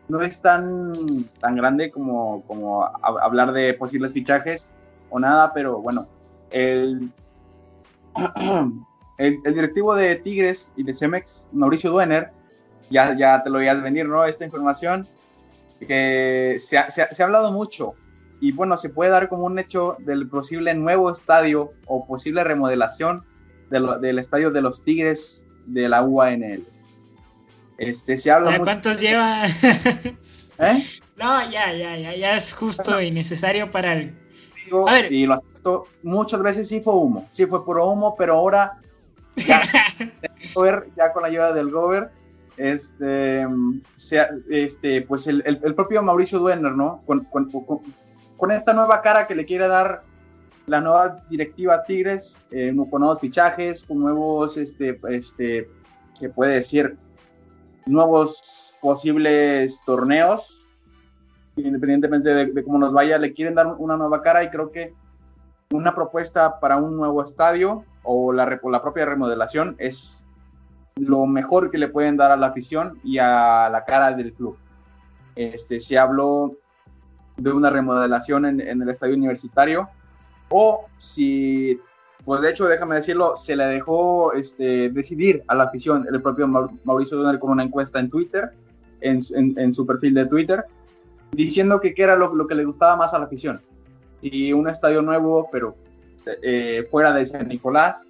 no 0.08 0.22
es 0.22 0.42
tan, 0.42 0.94
tan 1.40 1.56
grande 1.56 1.92
como, 1.92 2.44
como 2.44 2.84
hablar 3.02 3.52
de 3.54 3.74
posibles 3.74 4.14
fichajes 4.14 4.72
o 5.10 5.20
nada, 5.20 5.52
pero 5.54 5.82
bueno, 5.82 6.08
el, 6.52 7.12
el, 9.18 9.54
directivo 9.54 9.96
de 9.96 10.16
Tigres 10.16 10.72
y 10.76 10.84
de 10.84 10.94
Cemex, 10.94 11.48
Mauricio 11.52 11.92
Duener, 11.92 12.32
ya, 12.90 13.16
ya 13.18 13.44
te 13.44 13.50
lo 13.50 13.60
a 13.60 13.74
venir, 13.76 14.08
¿no? 14.08 14.26
Esta 14.26 14.46
información 14.46 15.08
que 15.80 16.58
se 16.60 16.78
ha, 16.78 16.92
se 16.92 17.02
ha 17.02 17.26
hablado 17.26 17.52
mucho 17.52 17.96
y 18.42 18.52
bueno, 18.52 18.78
se 18.78 18.90
puede 18.90 19.12
dar 19.12 19.28
como 19.28 19.46
un 19.46 19.60
hecho 19.60 19.98
del 20.00 20.28
posible 20.30 20.74
nuevo 20.74 21.12
estadio 21.12 21.74
o 21.88 22.06
posible 22.06 22.44
remodelación 22.44 23.26
del 23.70 24.18
estadio 24.18 24.50
de 24.52 24.62
los 24.62 24.84
Tigres 24.84 25.46
de 25.66 25.90
la 25.90 26.04
UANL. 26.04 26.66
Este, 27.78 28.18
se 28.18 28.32
habla 28.32 28.58
¿Cuántos 28.60 29.00
lleva? 29.00 29.46
¿Eh? 30.60 30.86
No, 31.16 31.50
ya, 31.50 31.74
ya, 31.74 31.98
ya, 31.98 32.16
ya 32.16 32.38
es 32.38 32.54
justo 32.54 33.02
y 33.02 33.12
necesario 33.12 33.72
para 33.72 33.94
el... 33.94 34.18
a 34.88 34.94
ver. 34.94 35.12
Y 35.12 35.26
lo 35.26 35.36
acepto, 35.36 35.88
muchas 36.04 36.42
veces 36.42 36.68
sí 36.68 36.82
fue 36.82 36.94
humo, 36.94 37.28
sí 37.32 37.46
fue 37.46 37.64
puro 37.64 37.88
humo, 37.90 38.16
pero 38.18 38.36
ahora 38.36 38.80
ya, 39.36 39.62
ya 40.98 41.14
con 41.14 41.22
la 41.22 41.28
ayuda 41.28 41.54
del 41.54 41.70
Gober, 41.70 42.10
este, 42.60 43.48
este, 44.50 45.02
pues 45.04 45.28
el, 45.28 45.44
el, 45.46 45.76
propio 45.76 46.04
Mauricio 46.04 46.40
Duener, 46.40 46.74
¿no? 46.74 47.02
Con, 47.06 47.24
con, 47.26 47.50
con 48.38 48.52
esta 48.52 48.74
nueva 48.74 49.02
cara 49.02 49.28
que 49.28 49.36
le 49.36 49.46
quiere 49.46 49.68
dar 49.68 50.04
la 50.70 50.82
nueva 50.82 51.24
directiva 51.30 51.84
Tigres, 51.84 52.42
eh, 52.52 52.74
con 52.90 53.02
nuevos 53.02 53.20
fichajes, 53.20 53.84
con 53.84 54.00
nuevos, 54.00 54.58
este, 54.58 55.00
este, 55.10 55.70
se 56.14 56.30
puede 56.30 56.56
decir, 56.56 56.98
nuevos 57.86 58.76
posibles 58.82 59.82
torneos, 59.86 60.70
independientemente 61.56 62.30
de, 62.34 62.64
cómo 62.64 62.78
nos 62.78 62.94
vaya, 62.94 63.18
le 63.18 63.34
quieren 63.34 63.56
dar 63.56 63.68
una 63.68 63.98
nueva 63.98 64.22
cara 64.22 64.44
y 64.44 64.50
creo 64.50 64.72
que 64.72 64.94
una 65.72 65.96
propuesta 65.96 66.60
para 66.60 66.78
un 66.78 66.96
nuevo 66.96 67.24
estadio 67.24 67.84
o 68.04 68.32
la, 68.32 68.60
la 68.64 68.82
propia 68.82 69.06
remodelación 69.06 69.76
es 69.80 70.26
lo 71.00 71.26
mejor 71.26 71.72
que 71.72 71.78
le 71.78 71.88
pueden 71.88 72.18
dar 72.18 72.32
a 72.32 72.38
la 72.38 72.48
afición 72.48 73.00
y 73.04 73.18
a 73.18 73.70
la 73.70 73.86
cara 73.86 74.12
del 74.12 74.34
club. 74.34 74.58
Este, 75.36 75.80
se 75.80 75.98
habló 75.98 76.58
de 77.38 77.52
una 77.52 77.70
remodelación 77.70 78.46
en, 78.46 78.82
el 78.82 78.90
estadio 78.90 79.16
universitario, 79.16 79.90
o 80.50 80.86
si, 80.98 81.80
pues 82.26 82.42
de 82.42 82.50
hecho, 82.50 82.68
déjame 82.68 82.96
decirlo, 82.96 83.38
se 83.38 83.56
le 83.56 83.66
dejó 83.66 84.34
este, 84.34 84.90
decidir 84.90 85.44
a 85.48 85.56
la 85.56 85.66
afición, 85.66 86.06
el 86.12 86.22
propio 86.22 86.48
Mauricio 86.84 87.18
Donel 87.18 87.40
con 87.40 87.52
una 87.52 87.64
encuesta 87.64 88.00
en 88.00 88.10
Twitter, 88.10 88.52
en, 89.02 89.74
su 89.74 89.86
perfil 89.86 90.14
de 90.14 90.26
Twitter, 90.26 90.66
diciendo 91.32 91.80
que 91.80 91.94
qué 91.94 92.04
era 92.04 92.16
lo, 92.16 92.48
que 92.48 92.56
le 92.56 92.66
gustaba 92.66 92.98
más 92.98 93.14
a 93.14 93.20
la 93.20 93.26
afición. 93.26 93.62
Si 94.22 94.52
un 94.52 94.68
estadio 94.68 95.02
nuevo, 95.02 95.48
pero 95.52 95.76
eh, 96.42 96.86
fuera 96.92 97.14
de 97.14 97.26
San 97.26 97.48
Nicolás, 97.48 98.08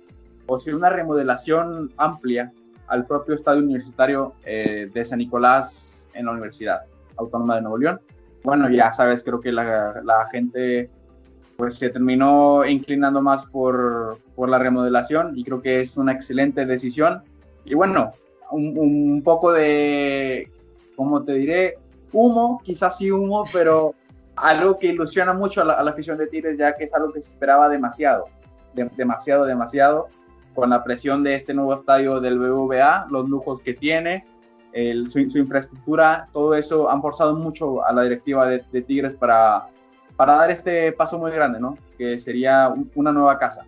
o 0.47 0.57
si 0.57 0.71
una 0.71 0.89
remodelación 0.89 1.91
amplia 1.97 2.51
al 2.89 3.05
propio 3.05 3.35
estadio 3.35 3.61
universitario 3.61 4.33
eh, 4.43 4.89
de 4.93 5.05
San 5.05 5.19
Nicolás 5.19 6.07
en 6.13 6.25
la 6.25 6.31
Universidad 6.31 6.81
Autónoma 7.17 7.55
de 7.55 7.61
Nuevo 7.61 7.77
León 7.77 7.99
bueno, 8.43 8.69
ya 8.69 8.91
sabes, 8.91 9.23
creo 9.23 9.41
que 9.41 9.51
la, 9.51 10.25
gente 10.31 10.89
pues 11.57 11.75
se 11.75 11.89
terminó 11.89 12.65
inclinando 12.65 13.21
más 13.21 13.45
por, 13.45 14.17
por, 14.35 14.47
la 14.47 14.57
remodelación 14.57 15.37
y 15.37 15.43
creo 15.43 15.61
que 15.61 15.81
es 15.81 15.97
una 15.97 16.13
excelente 16.13 16.65
decisión. 16.65 17.21
Y 17.65 17.73
bueno, 17.73 18.13
un, 18.51 18.77
un 18.77 19.21
poco 19.23 19.51
de, 19.51 20.49
¿cómo 20.95 21.23
te 21.23 21.33
diré? 21.33 21.77
Humo, 22.13 22.61
quizás 22.63 22.97
sí 22.97 23.11
humo, 23.11 23.43
pero 23.51 23.93
algo 24.37 24.79
que 24.79 24.87
ilusiona 24.87 25.33
mucho 25.33 25.61
a 25.61 25.83
la 25.83 25.91
afición 25.91 26.17
de 26.17 26.27
Tigres, 26.27 26.57
ya 26.57 26.75
que 26.77 26.85
es 26.85 26.93
algo 26.93 27.11
que 27.11 27.21
se 27.21 27.31
esperaba 27.31 27.67
demasiado, 27.67 28.25
demasiado, 28.73 29.45
demasiado, 29.45 30.07
con 30.59 30.69
la 30.71 30.83
presión 30.83 31.23
de 31.23 31.35
este 31.35 31.53
nuevo 31.53 31.73
estadio 31.73 32.19
del 32.19 32.37
BVA, 32.37 33.07
los 33.09 33.29
lujos 33.29 33.61
que 33.61 33.73
tiene, 33.73 34.25
su, 35.07 35.19
infraestructura, 35.19 36.27
todo 36.33 36.53
eso 36.53 36.89
han 36.89 37.01
forzado 37.01 37.35
mucho 37.35 37.85
a 37.85 37.93
la 37.93 38.03
directiva 38.03 38.47
de, 38.47 38.81
Tigres 38.81 39.13
para, 39.13 39.67
para 40.15 40.33
dar 40.33 40.51
este 40.51 40.91
paso 40.91 41.17
muy 41.17 41.31
grande, 41.31 41.59
¿no? 41.59 41.77
Que 41.97 42.19
sería 42.19 42.73
una 42.95 43.11
nueva 43.11 43.39
casa. 43.39 43.65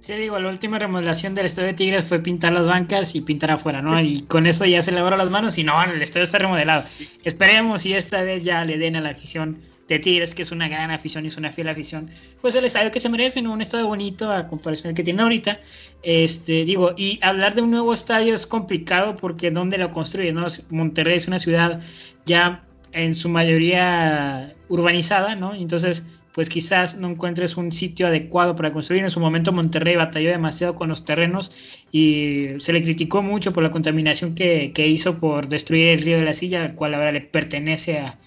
Sí, 0.00 0.14
digo, 0.14 0.38
la 0.38 0.48
última 0.48 0.78
remodelación 0.78 1.34
del 1.34 1.46
estadio 1.46 1.68
de 1.68 1.74
Tigres 1.74 2.06
fue 2.06 2.20
pintar 2.20 2.52
las 2.52 2.66
bancas 2.66 3.14
y 3.14 3.20
pintar 3.20 3.50
afuera, 3.50 3.82
¿no? 3.82 4.00
Y 4.00 4.22
con 4.22 4.46
eso 4.46 4.64
ya 4.64 4.82
se 4.82 4.92
lavaron 4.92 5.18
las 5.18 5.30
manos 5.30 5.58
y 5.58 5.64
no, 5.64 5.82
el 5.82 6.00
estadio 6.00 6.24
está 6.24 6.38
remodelado. 6.38 6.84
Esperemos 7.22 7.84
y 7.84 7.92
esta 7.92 8.22
vez 8.22 8.42
ya 8.42 8.64
le 8.64 8.78
den 8.78 8.96
a 8.96 9.00
la 9.02 9.10
afición 9.10 9.58
de 9.94 10.00
Tigres, 10.00 10.34
que 10.34 10.42
es 10.42 10.52
una 10.52 10.68
gran 10.68 10.90
afición 10.90 11.24
y 11.24 11.28
es 11.28 11.36
una 11.36 11.52
fiel 11.52 11.68
afición, 11.68 12.10
pues 12.40 12.54
el 12.54 12.64
estadio 12.64 12.90
que 12.90 13.00
se 13.00 13.08
merece, 13.08 13.40
un 13.40 13.60
estadio 13.60 13.86
bonito 13.86 14.32
a 14.32 14.48
comparación 14.48 14.88
del 14.88 14.94
que 14.94 15.04
tiene 15.04 15.22
ahorita. 15.22 15.60
Este, 16.02 16.64
digo, 16.64 16.94
y 16.96 17.18
hablar 17.22 17.54
de 17.54 17.62
un 17.62 17.70
nuevo 17.70 17.92
estadio 17.92 18.34
es 18.34 18.46
complicado 18.46 19.16
porque 19.16 19.50
¿dónde 19.50 19.78
lo 19.78 19.90
construyes? 19.90 20.34
No? 20.34 20.46
Monterrey 20.70 21.16
es 21.18 21.26
una 21.26 21.38
ciudad 21.38 21.80
ya 22.24 22.64
en 22.92 23.14
su 23.14 23.28
mayoría 23.28 24.54
urbanizada, 24.68 25.36
¿no? 25.36 25.54
Entonces, 25.54 26.04
pues 26.32 26.48
quizás 26.48 26.96
no 26.96 27.08
encuentres 27.08 27.56
un 27.56 27.72
sitio 27.72 28.06
adecuado 28.06 28.56
para 28.56 28.72
construir. 28.72 29.02
En 29.04 29.10
su 29.10 29.20
momento 29.20 29.52
Monterrey 29.52 29.96
batalló 29.96 30.30
demasiado 30.30 30.74
con 30.74 30.88
los 30.88 31.04
terrenos 31.04 31.52
y 31.92 32.48
se 32.58 32.72
le 32.72 32.82
criticó 32.82 33.22
mucho 33.22 33.52
por 33.52 33.62
la 33.62 33.70
contaminación 33.70 34.34
que, 34.34 34.72
que 34.72 34.86
hizo 34.86 35.18
por 35.18 35.48
destruir 35.48 35.88
el 35.88 36.02
río 36.02 36.18
de 36.18 36.24
la 36.24 36.34
Silla, 36.34 36.62
al 36.62 36.74
cual 36.74 36.94
ahora 36.94 37.12
le 37.12 37.20
pertenece 37.20 37.98
a, 37.98 38.18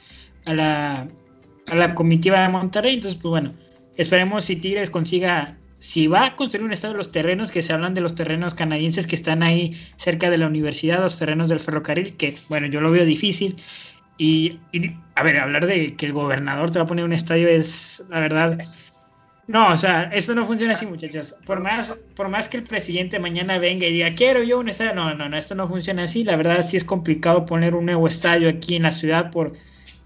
a 0.45 0.53
la 0.53 1.07
a 1.67 1.75
la 1.75 1.95
comitiva 1.95 2.41
de 2.41 2.49
Monterrey. 2.49 2.95
Entonces, 2.95 3.19
pues 3.21 3.29
bueno, 3.29 3.53
esperemos 3.95 4.45
si 4.45 4.55
Tigres 4.55 4.89
consiga, 4.89 5.57
si 5.79 6.07
va 6.07 6.25
a 6.25 6.35
construir 6.35 6.65
un 6.65 6.73
estado 6.73 6.93
de 6.93 6.97
los 6.97 7.11
terrenos, 7.11 7.51
que 7.51 7.61
se 7.61 7.73
hablan 7.73 7.93
de 7.93 8.01
los 8.01 8.15
terrenos 8.15 8.55
canadienses 8.55 9.07
que 9.07 9.15
están 9.15 9.43
ahí 9.43 9.79
cerca 9.97 10.29
de 10.29 10.37
la 10.37 10.47
universidad, 10.47 11.01
los 11.01 11.19
terrenos 11.19 11.49
del 11.49 11.59
ferrocarril, 11.59 12.15
que 12.15 12.35
bueno, 12.49 12.67
yo 12.67 12.81
lo 12.81 12.91
veo 12.91 13.05
difícil. 13.05 13.57
Y, 14.17 14.59
a 15.15 15.23
ver, 15.23 15.39
hablar 15.39 15.65
de 15.65 15.95
que 15.95 16.05
el 16.05 16.13
gobernador 16.13 16.71
te 16.71 16.79
va 16.79 16.85
a 16.85 16.87
poner 16.87 17.03
un 17.03 17.13
estadio 17.13 17.47
es, 17.47 18.03
la 18.09 18.19
verdad, 18.19 18.59
no, 19.47 19.69
o 19.73 19.77
sea, 19.77 20.03
esto 20.13 20.33
no 20.35 20.45
funciona 20.45 20.73
así, 20.73 20.85
muchachos. 20.85 21.35
Por 21.45 21.59
más, 21.59 21.93
por 22.15 22.29
más 22.29 22.47
que 22.47 22.57
el 22.57 22.63
presidente 22.63 23.19
mañana 23.19 23.57
venga 23.57 23.85
y 23.87 23.91
diga, 23.91 24.13
quiero 24.15 24.41
yo 24.41 24.59
un 24.59 24.69
estadio, 24.69 24.95
no, 24.95 25.13
no, 25.15 25.27
no, 25.27 25.37
esto 25.37 25.53
no 25.53 25.67
funciona 25.67 26.03
así. 26.03 26.23
La 26.23 26.37
verdad 26.37 26.65
sí 26.67 26.77
es 26.77 26.85
complicado 26.85 27.45
poner 27.45 27.75
un 27.75 27.85
nuevo 27.85 28.07
estadio 28.07 28.47
aquí 28.49 28.75
en 28.75 28.83
la 28.83 28.93
ciudad 28.93 29.31
por 29.31 29.53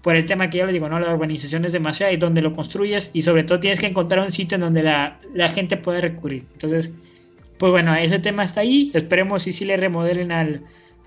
por 0.02 0.16
el 0.16 0.26
tema 0.26 0.48
que 0.50 0.58
ya 0.58 0.64
les 0.64 0.72
digo, 0.72 0.88
¿no? 0.88 1.00
La 1.00 1.12
urbanización 1.12 1.64
es 1.64 1.72
demasiado 1.72 2.12
y 2.12 2.16
donde 2.16 2.42
lo 2.42 2.54
construyes 2.54 3.10
y 3.12 3.22
sobre 3.22 3.44
todo 3.44 3.60
tienes 3.60 3.80
que 3.80 3.86
encontrar 3.86 4.24
un 4.24 4.32
sitio 4.32 4.56
en 4.56 4.62
donde 4.62 4.82
la, 4.82 5.18
gente 5.54 5.76
puede 5.76 6.00
recurrir. 6.00 6.44
Entonces, 6.52 6.92
pues 7.58 7.72
bueno, 7.72 7.94
ese 7.94 8.18
tema 8.18 8.44
está 8.44 8.60
ahí. 8.60 8.90
Esperemos 8.94 9.42
si 9.42 9.52
sí 9.52 9.64
le 9.64 9.76
remodelen 9.76 10.32
al, 10.32 10.62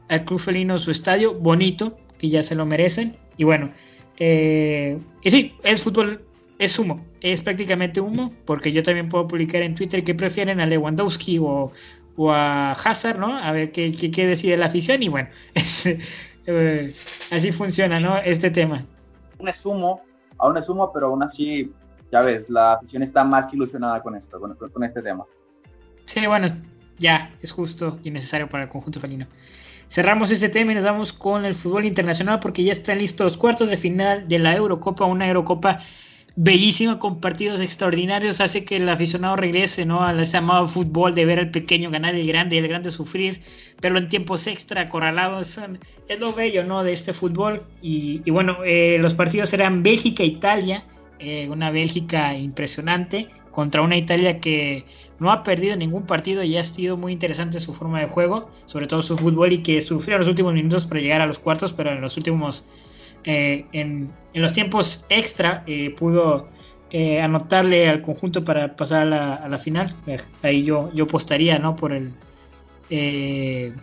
al 0.10 0.26
Club 0.26 0.40
Felino 0.40 0.78
su 0.78 0.92
estadio, 0.92 1.34
bonito, 1.34 1.98
que 2.18 2.30
ya 2.30 2.44
se 2.44 2.56
lo 2.56 2.66
merecen. 2.66 3.16
Y 3.38 3.46
bueno, 3.46 3.72
eh, 4.18 5.00
y 5.24 5.32
sí, 5.32 5.54
es 5.64 5.82
fútbol, 5.82 6.22
es 6.60 6.78
humo, 6.78 7.04
es 7.22 7.42
prácticamente 7.42 8.02
humo, 8.02 8.34
porque 8.46 8.72
yo 8.72 8.84
también 8.84 9.10
puedo 9.10 9.28
publicar 9.28 9.64
en 9.64 9.74
Twitter 9.74 10.04
que 10.04 10.14
prefieren 10.14 10.60
a 10.60 10.68
Lewandowski 10.68 11.40
o, 11.40 11.72
o 12.18 12.32
a 12.32 12.74
Hazard, 12.74 13.18
¿no? 13.18 13.36
A 13.38 13.52
ver 13.52 13.72
qué, 13.72 13.92
qué, 13.92 14.12
qué 14.12 14.28
decide 14.28 14.58
la 14.58 14.68
afición 14.68 15.02
y 15.02 15.08
bueno, 15.08 15.30
Eh, 16.46 16.94
así 17.32 17.52
funciona, 17.52 18.00
¿no? 18.00 18.18
Este 18.18 18.50
tema. 18.50 18.86
Aún 19.40 19.48
es 19.50 19.66
humo, 19.66 20.02
aún 20.38 20.58
es 20.58 20.70
humo, 20.70 20.92
pero 20.94 21.08
aún 21.08 21.24
así, 21.24 21.72
ya 22.12 22.22
ves, 22.22 22.50
la 22.50 22.74
afición 22.74 23.04
está 23.04 23.24
más 23.24 23.46
que 23.48 23.56
ilusionada 23.56 24.02
con 24.02 24.16
esto, 24.16 24.40
con, 24.40 24.84
este 24.84 25.02
tema. 25.02 25.26
Sí, 26.06 26.26
bueno, 26.26 26.48
ya, 26.98 27.34
es 27.42 27.52
justo 27.52 28.00
y 28.04 28.12
necesario 28.12 28.50
para 28.50 28.64
el 28.64 28.70
conjunto 28.70 29.00
felino. 29.00 29.28
Cerramos 29.90 30.32
este 30.32 30.50
tema 30.50 30.72
y 30.72 30.76
nos 30.76 30.86
vamos 30.86 31.12
con 31.12 31.44
el 31.46 31.54
fútbol 31.54 31.86
internacional 31.86 32.40
porque 32.40 32.64
ya 32.64 32.72
están 32.72 32.98
listos 32.98 33.26
los 33.26 33.38
cuartos 33.38 33.70
de 33.70 33.78
final 33.78 34.28
de 34.28 34.40
la 34.40 34.56
Eurocopa, 34.56 35.06
una 35.06 35.28
Eurocopa 35.28 35.80
bellísima 36.44 36.98
con 36.98 37.22
partidos 37.22 37.62
extraordinarios, 37.62 38.42
hace 38.42 38.66
que 38.66 38.78
el 38.78 38.90
aficionado 38.90 39.36
regrese 39.36 39.86
¿no? 39.86 40.02
al 40.02 40.26
llamado 40.26 40.68
fútbol 40.68 41.14
de 41.14 41.24
ver 41.24 41.38
al 41.38 41.52
pequeño 41.52 41.92
ganar 41.92 42.16
el 42.16 42.26
grande 42.26 42.56
y 42.56 42.60
el 42.60 42.68
grande 42.68 42.92
sufrir, 42.92 43.42
pero 43.80 43.96
en 44.00 44.10
tiempos 44.10 44.48
extra, 44.48 44.82
acorralados, 44.82 45.60
es 46.08 46.20
lo 46.20 46.34
bello 46.34 46.64
¿no? 46.64 46.84
de 46.84 46.94
este 46.94 47.14
fútbol. 47.14 47.62
Y, 47.80 48.28
bueno, 48.32 48.58
eh, 48.66 48.98
los 49.00 49.14
partidos 49.14 49.54
eran 49.54 49.84
Bélgica-Italia, 49.84 50.84
eh, 51.20 51.48
una 51.48 51.70
Bélgica 51.70 52.36
impresionante 52.36 53.28
contra 53.52 53.84
una 53.84 53.96
Italia 53.96 54.40
que 54.40 54.86
no 55.20 55.32
ha 55.32 55.44
perdido 55.44 55.76
ningún 55.76 56.08
partido 56.08 56.42
y 56.42 56.58
ha 56.58 56.64
sido 56.64 56.98
muy 56.98 57.12
interesante 57.12 57.60
su 57.60 57.76
forma 57.76 58.00
de 58.00 58.08
juego, 58.08 58.50
sobre 58.66 58.88
todo 58.88 59.04
su 59.04 59.16
fútbol 59.16 59.54
y 59.54 59.62
que 59.62 59.80
sufrió 59.84 60.18
los 60.18 60.28
últimos 60.28 60.56
minutos 60.56 60.88
para 60.88 61.02
llegar 61.02 61.22
a 61.22 61.28
los 61.28 61.38
cuartos, 61.38 61.72
pero 61.72 61.92
en 61.92 62.02
los 62.02 62.18
últimos 62.18 62.66
en, 63.24 64.12
los 64.34 64.54
tiempos 64.54 65.06
extra 65.10 65.64
eh, 65.68 65.94
pudo 65.98 66.48
eh, 66.90 67.22
anotarle 67.22 67.88
al 67.88 68.02
conjunto 68.02 68.44
para 68.44 68.76
pasar 68.76 69.12
a 69.14 69.48
la, 69.48 69.58
final. 69.58 69.96
Eh, 70.08 70.18
ahí 70.42 70.64
yo, 70.64 70.92
yo 70.94 71.06
apostaría, 71.06 71.60
¿no? 71.60 71.76
Por 71.76 71.94
el. 71.94 72.14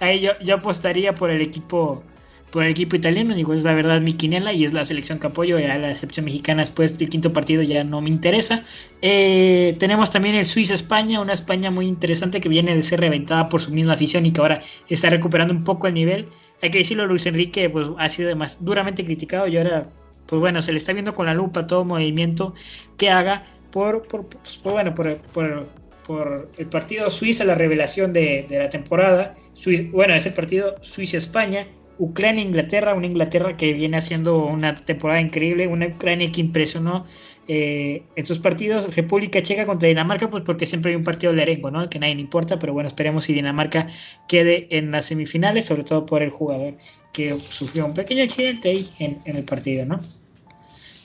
Ahí 0.00 0.20
yo, 0.20 0.32
yo 0.42 0.56
apostaría 0.56 1.14
por 1.14 1.30
el 1.30 1.40
equipo 1.40 2.02
por 2.50 2.64
el 2.64 2.70
equipo 2.70 2.96
italiano, 2.96 3.34
digo, 3.34 3.54
es 3.54 3.64
la 3.64 3.74
verdad 3.74 4.00
mi 4.00 4.14
quinela 4.14 4.52
y 4.52 4.64
es 4.64 4.72
la 4.72 4.84
selección 4.84 5.18
que 5.18 5.26
apoyo, 5.26 5.56
a 5.56 5.78
la 5.78 5.90
excepción 5.90 6.24
mexicana 6.24 6.62
después 6.62 6.96
del 6.96 7.08
quinto 7.10 7.32
partido 7.32 7.62
ya 7.62 7.84
no 7.84 8.00
me 8.00 8.08
interesa. 8.08 8.64
tenemos 9.00 10.10
también 10.10 10.36
el 10.36 10.46
Suiza-España, 10.46 11.20
una 11.20 11.34
España 11.34 11.70
muy 11.70 11.86
interesante 11.86 12.40
que 12.40 12.48
viene 12.48 12.74
de 12.74 12.82
ser 12.82 13.00
reventada 13.00 13.48
por 13.48 13.60
su 13.60 13.70
misma 13.72 13.94
afición 13.94 14.26
y 14.26 14.32
que 14.32 14.40
ahora 14.40 14.62
está 14.88 15.10
recuperando 15.10 15.52
un 15.54 15.64
poco 15.64 15.86
el 15.86 15.94
nivel. 15.94 16.28
Hay 16.66 16.70
que 16.72 16.78
decirlo, 16.78 17.06
Luis 17.06 17.24
Enrique 17.26 17.70
pues, 17.70 17.86
ha 17.96 18.08
sido 18.08 18.34
más 18.34 18.58
duramente 18.64 19.04
criticado 19.04 19.46
y 19.46 19.56
ahora 19.56 19.86
pues 20.26 20.40
bueno, 20.40 20.60
se 20.62 20.72
le 20.72 20.78
está 20.78 20.92
viendo 20.92 21.14
con 21.14 21.26
la 21.26 21.34
lupa 21.34 21.68
todo 21.68 21.84
movimiento 21.84 22.54
que 22.96 23.08
haga 23.08 23.44
por, 23.70 24.02
por, 24.08 24.26
pues, 24.26 24.60
bueno, 24.64 24.92
por, 24.92 25.16
por, 25.32 26.48
el 26.58 26.66
partido 26.66 27.08
Suiza, 27.08 27.44
la 27.44 27.54
revelación 27.54 28.12
de, 28.12 28.48
la 28.50 28.68
temporada. 28.68 29.34
bueno, 29.92 30.14
ese 30.14 30.32
partido 30.32 30.74
Suiza-España, 30.80 31.68
Ucrania-Inglaterra, 31.98 32.94
una 32.94 33.06
Inglaterra 33.06 33.56
que 33.56 33.72
viene 33.72 33.96
haciendo 33.96 34.44
una 34.44 34.74
temporada 34.74 35.20
increíble, 35.20 35.68
una 35.68 35.86
Ucrania 35.86 36.32
que 36.32 36.40
impresionó 36.40 37.06
eh, 37.48 38.02
en 38.16 38.26
sus 38.26 38.38
partidos. 38.38 38.94
República 38.94 39.42
Checa 39.42 39.66
contra 39.66 39.88
Dinamarca, 39.88 40.28
pues 40.28 40.42
porque 40.44 40.66
siempre 40.66 40.90
hay 40.90 40.96
un 40.96 41.04
partido 41.04 41.32
de 41.32 41.42
arengo, 41.42 41.70
¿no? 41.70 41.88
Que 41.88 41.98
nadie 41.98 42.14
le 42.14 42.20
importa, 42.20 42.58
pero 42.58 42.72
bueno, 42.72 42.88
esperemos 42.88 43.24
si 43.24 43.32
Dinamarca 43.32 43.88
quede 44.26 44.66
en 44.76 44.90
las 44.90 45.06
semifinales, 45.06 45.66
sobre 45.66 45.84
todo 45.84 46.06
por 46.06 46.22
el 46.22 46.30
jugador 46.30 46.74
que 47.12 47.38
sufrió 47.40 47.86
un 47.86 47.94
pequeño 47.94 48.22
accidente 48.24 48.70
ahí 48.70 48.88
en, 48.98 49.36
el 49.36 49.44
partido, 49.44 49.86
¿no? 49.86 50.00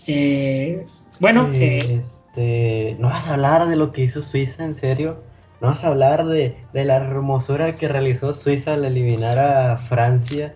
Eh, 0.08 0.84
bueno, 1.20 1.50
eh, 1.54 2.02
este, 2.32 2.96
¿no 3.00 3.10
vas 3.10 3.28
a 3.28 3.34
hablar 3.34 3.68
de 3.68 3.76
lo 3.76 3.92
que 3.92 4.04
hizo 4.04 4.24
Suiza, 4.24 4.64
en 4.64 4.76
serio? 4.76 5.24
¿No 5.60 5.68
vas 5.68 5.84
a 5.84 5.88
hablar 5.88 6.26
de, 6.26 6.56
la 6.74 6.96
hermosura 6.96 7.76
que 7.76 7.88
realizó 7.88 8.34
Suiza 8.34 8.74
al 8.74 8.86
eliminar 8.86 9.38
a 9.38 9.78
Francia? 9.78 10.56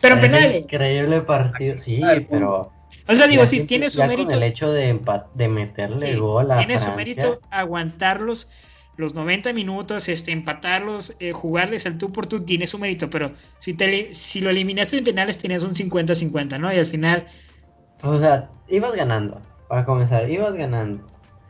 Pero 0.00 0.20
penales. 0.20 0.62
Increíble 0.62 1.20
partido, 1.20 1.78
sí, 1.78 2.02
pero... 2.28 2.72
O 3.08 3.14
sea, 3.14 3.26
digo, 3.26 3.46
si 3.46 3.64
tiene 3.64 3.90
su 3.90 4.02
mérito... 4.04 4.30
el 4.30 4.42
hecho 4.42 4.72
de, 4.72 4.98
de 5.34 5.48
meterle 5.48 6.16
gol 6.16 6.50
a 6.50 6.58
Tiene 6.58 6.78
su 6.78 6.90
mérito 6.92 7.40
aguantarlos 7.50 8.48
los 8.96 9.14
90 9.14 9.52
minutos, 9.52 10.08
este, 10.08 10.32
empatarlos, 10.32 11.16
eh, 11.18 11.32
jugarles 11.32 11.86
al 11.86 11.98
tú 11.98 12.12
por 12.12 12.26
tú, 12.26 12.44
tiene 12.44 12.66
su 12.66 12.78
mérito, 12.78 13.08
pero 13.08 13.32
si, 13.58 13.74
te, 13.74 14.12
si 14.12 14.40
lo 14.40 14.50
eliminaste 14.50 14.98
en 14.98 15.04
penales 15.04 15.38
tenías 15.38 15.64
un 15.64 15.74
50-50, 15.74 16.58
¿no? 16.58 16.72
Y 16.72 16.78
al 16.78 16.86
final... 16.86 17.26
O 18.02 18.18
sea, 18.18 18.50
ibas 18.68 18.94
ganando, 18.94 19.40
para 19.68 19.84
comenzar, 19.84 20.28
ibas 20.30 20.52
ganando. 20.54 21.04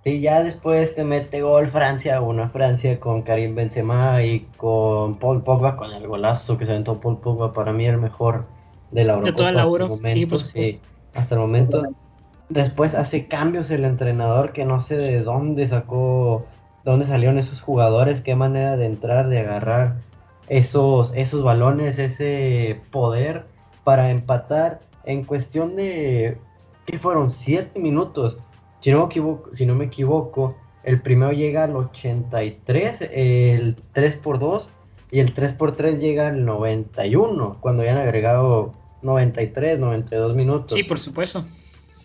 Y 0.04 0.20
ya 0.20 0.42
después 0.42 0.94
te 0.94 1.04
mete 1.04 1.42
gol 1.42 1.70
Francia, 1.70 2.20
una 2.20 2.48
Francia 2.48 2.98
con 2.98 3.22
Karim 3.22 3.54
Benzema 3.54 4.22
y 4.22 4.46
con 4.56 5.18
Paul 5.18 5.42
Pogba, 5.42 5.76
con 5.76 5.92
el 5.92 6.06
golazo 6.06 6.58
que 6.58 6.66
se 6.66 6.72
aventó 6.72 7.00
Paul 7.00 7.18
Pogba, 7.18 7.52
para 7.52 7.72
mí 7.72 7.86
el 7.86 7.98
mejor 7.98 8.46
de 8.90 9.04
la 9.04 9.14
Eurocopa. 9.14 9.30
De 9.30 9.36
toda 9.36 9.52
la 9.52 9.62
Euro, 9.62 9.98
sí, 10.52 10.80
hasta 11.14 11.34
el 11.34 11.40
momento. 11.40 11.82
Después 12.48 12.94
hace 12.94 13.28
cambios 13.28 13.70
el 13.70 13.84
entrenador 13.84 14.52
que 14.52 14.64
no 14.64 14.82
sé 14.82 14.96
de 14.96 15.22
dónde 15.22 15.68
sacó 15.68 16.44
dónde 16.84 17.06
salieron 17.06 17.38
esos 17.38 17.60
jugadores, 17.60 18.20
qué 18.20 18.34
manera 18.34 18.76
de 18.76 18.86
entrar, 18.86 19.28
de 19.28 19.40
agarrar 19.40 19.96
esos, 20.48 21.12
esos 21.14 21.42
balones, 21.42 21.98
ese 21.98 22.80
poder 22.90 23.46
para 23.84 24.10
empatar 24.10 24.80
en 25.04 25.24
cuestión 25.24 25.76
de, 25.76 26.38
¿qué 26.86 26.98
fueron? 26.98 27.30
Siete 27.30 27.78
minutos. 27.78 28.36
Si 28.80 28.90
no 28.90 29.00
me 29.00 29.06
equivoco, 29.06 29.54
si 29.54 29.64
no 29.64 29.74
me 29.74 29.84
equivoco 29.84 30.56
el 30.82 31.00
primero 31.00 31.32
llega 31.32 31.64
al 31.64 31.76
83, 31.76 33.08
el 33.12 33.76
3 33.92 34.16
por 34.16 34.38
2 34.38 34.68
y 35.12 35.20
el 35.20 35.32
3 35.32 35.52
por 35.52 35.76
3 35.76 36.00
llega 36.00 36.28
al 36.28 36.44
91, 36.44 37.58
cuando 37.60 37.84
ya 37.84 37.92
han 37.92 37.98
agregado 37.98 38.72
93, 39.02 39.78
92 39.78 40.34
minutos. 40.34 40.76
Sí, 40.76 40.84
por 40.84 40.98
supuesto. 40.98 41.44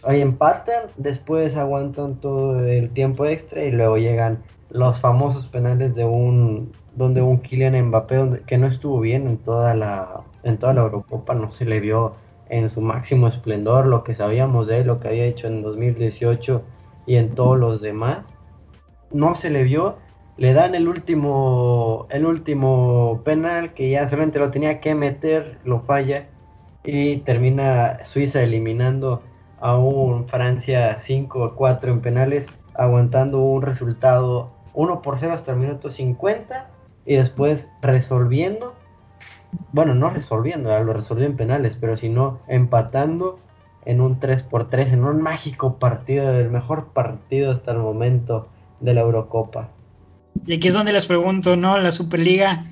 Ahí 0.04 0.22
empatan, 0.22 0.84
después 0.98 1.56
aguantan 1.56 2.16
todo 2.16 2.66
el 2.66 2.90
tiempo 2.92 3.26
extra 3.26 3.64
y 3.64 3.72
luego 3.72 3.98
llegan 3.98 4.44
los 4.70 5.00
famosos 5.00 5.46
penales 5.48 5.96
de 5.96 6.06
un 6.06 6.72
donde 6.96 7.22
un 7.22 7.40
Kylian 7.40 7.80
Mbappé 7.88 8.44
que 8.46 8.58
no 8.58 8.68
estuvo 8.68 9.00
bien 9.00 9.28
en 9.28 9.38
toda 9.38 9.74
la 9.74 10.22
en 10.44 10.58
toda 10.58 10.74
la 10.74 10.82
Eurocopa 10.82 11.34
no 11.36 11.52
se 11.52 11.66
le 11.66 11.80
vio 11.80 12.14
en 12.50 12.70
su 12.70 12.82
máximo 12.82 13.28
esplendor 13.28 13.86
lo 13.86 14.04
que 14.04 14.16
sabíamos 14.16 14.68
de 14.68 14.80
él 14.80 14.88
lo 14.88 15.00
que 15.00 15.08
había 15.08 15.26
hecho 15.26 15.48
en 15.48 15.62
2018 15.62 16.64
y 17.06 17.16
en 17.16 17.36
todos 17.36 17.58
los 17.58 17.82
demás 17.82 18.26
no 19.12 19.36
se 19.36 19.50
le 19.50 19.64
vio 19.64 19.98
le 20.38 20.54
dan 20.54 20.76
el 20.76 20.88
último 20.88 22.08
el 22.10 22.26
último 22.26 23.22
penal 23.24 23.74
que 23.74 23.90
ya 23.90 24.08
solamente 24.10 24.40
lo 24.40 24.52
tenía 24.52 24.82
que 24.82 24.96
meter 24.96 25.60
lo 25.64 25.82
falla 25.82 26.28
y 26.88 27.18
termina 27.18 28.00
Suiza 28.06 28.42
eliminando 28.42 29.22
a 29.60 29.78
un 29.78 30.26
Francia 30.30 30.98
5 31.02 31.44
a 31.44 31.54
4 31.54 31.92
en 31.92 32.00
penales 32.00 32.48
aguantando 32.76 33.42
un 33.42 33.62
resultado 33.62 34.52
1 34.74 35.02
por 35.02 35.20
0 35.20 35.34
hasta 35.34 35.52
el 35.52 35.58
minuto 35.58 35.92
50 35.92 36.70
y 37.06 37.16
después 37.16 37.68
resolviendo, 37.82 38.74
bueno, 39.74 39.96
no 39.96 40.10
resolviendo, 40.10 40.78
lo 40.82 40.94
resolvió 40.94 41.26
en 41.26 41.36
penales, 41.36 41.76
pero 41.80 41.98
sino 41.98 42.40
empatando 42.48 43.40
en 43.84 44.00
un 44.00 44.20
3 44.20 44.44
por 44.44 44.70
3 44.70 44.94
en 44.94 45.04
un 45.04 45.22
mágico 45.22 45.80
partido, 45.80 46.32
el 46.32 46.50
mejor 46.50 46.94
partido 46.94 47.52
hasta 47.52 47.72
el 47.72 47.80
momento 47.80 48.48
de 48.80 48.94
la 48.94 49.02
Eurocopa. 49.02 49.70
Y 50.46 50.54
aquí 50.54 50.70
es 50.70 50.74
donde 50.74 50.94
les 50.94 51.06
pregunto, 51.06 51.58
¿no? 51.58 51.78
La 51.78 51.92
Superliga 51.92 52.66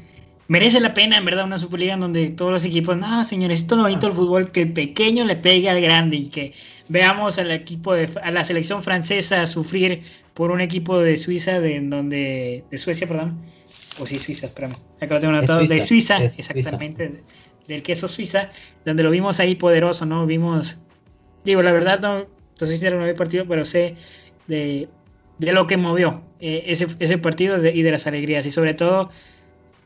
merece 0.48 0.80
la 0.80 0.94
pena, 0.94 1.18
en 1.18 1.26
verdad, 1.26 1.46
una 1.46 1.58
Superliga 1.58 1.94
en 1.94 2.00
donde 2.00 2.30
todos 2.30 2.52
los 2.52 2.66
equipos, 2.66 2.98
no, 2.98 3.24
señores, 3.24 3.62
esto 3.62 3.76
no 3.76 3.84
bonito 3.84 4.08
el 4.08 4.14
fútbol, 4.14 4.52
que 4.52 4.64
el 4.64 4.74
pequeño 4.74 5.26
le 5.26 5.36
pegue 5.36 5.70
al 5.70 5.82
grande 5.82 6.18
y 6.18 6.30
que 6.30 6.54
veamos 6.88 7.40
al 7.40 7.52
equipo 7.52 7.94
de, 7.94 8.10
a 8.22 8.32
la 8.32 8.44
selección 8.44 8.84
francesa 8.84 9.48
sufrir 9.48 10.04
por 10.34 10.52
un 10.52 10.62
equipo 10.62 11.00
de 11.00 11.18
Suiza, 11.18 11.60
de 11.60 11.80
donde, 11.82 12.64
de 12.70 12.78
Suecia, 12.78 13.08
perdón, 13.08 13.40
o 14.00 14.06
sí, 14.06 14.20
Suiza, 14.20 14.48
espérame, 14.48 14.76
acá 15.00 15.16
lo 15.16 15.20
tengo 15.20 15.34
anotado, 15.34 15.66
de 15.66 15.82
Suiza, 15.82 16.24
exactamente, 16.24 17.24
del 17.68 17.82
queso 17.82 18.08
Suiza, 18.08 18.52
donde 18.86 19.02
lo 19.02 19.10
vimos 19.10 19.40
ahí 19.40 19.56
poderoso, 19.56 20.06
¿no? 20.06 20.26
Vimos, 20.26 20.80
digo, 21.44 21.64
la 21.64 21.72
verdad, 21.72 22.00
no, 22.02 22.28
entonces 22.50 22.94
no 22.94 23.02
había 23.02 23.16
partido, 23.16 23.46
pero 23.48 23.66
sé 23.66 23.96
de, 24.48 24.90
de 25.40 25.52
lo 25.54 25.66
que 25.66 25.78
movió 25.78 26.22
eh, 26.40 26.66
ese, 26.68 26.88
ese 27.00 27.18
partido 27.18 27.66
y 27.66 27.82
de 27.82 27.92
las 27.92 28.06
alegrías, 28.06 28.46
y 28.46 28.52
sobre 28.52 28.74
todo, 28.74 29.10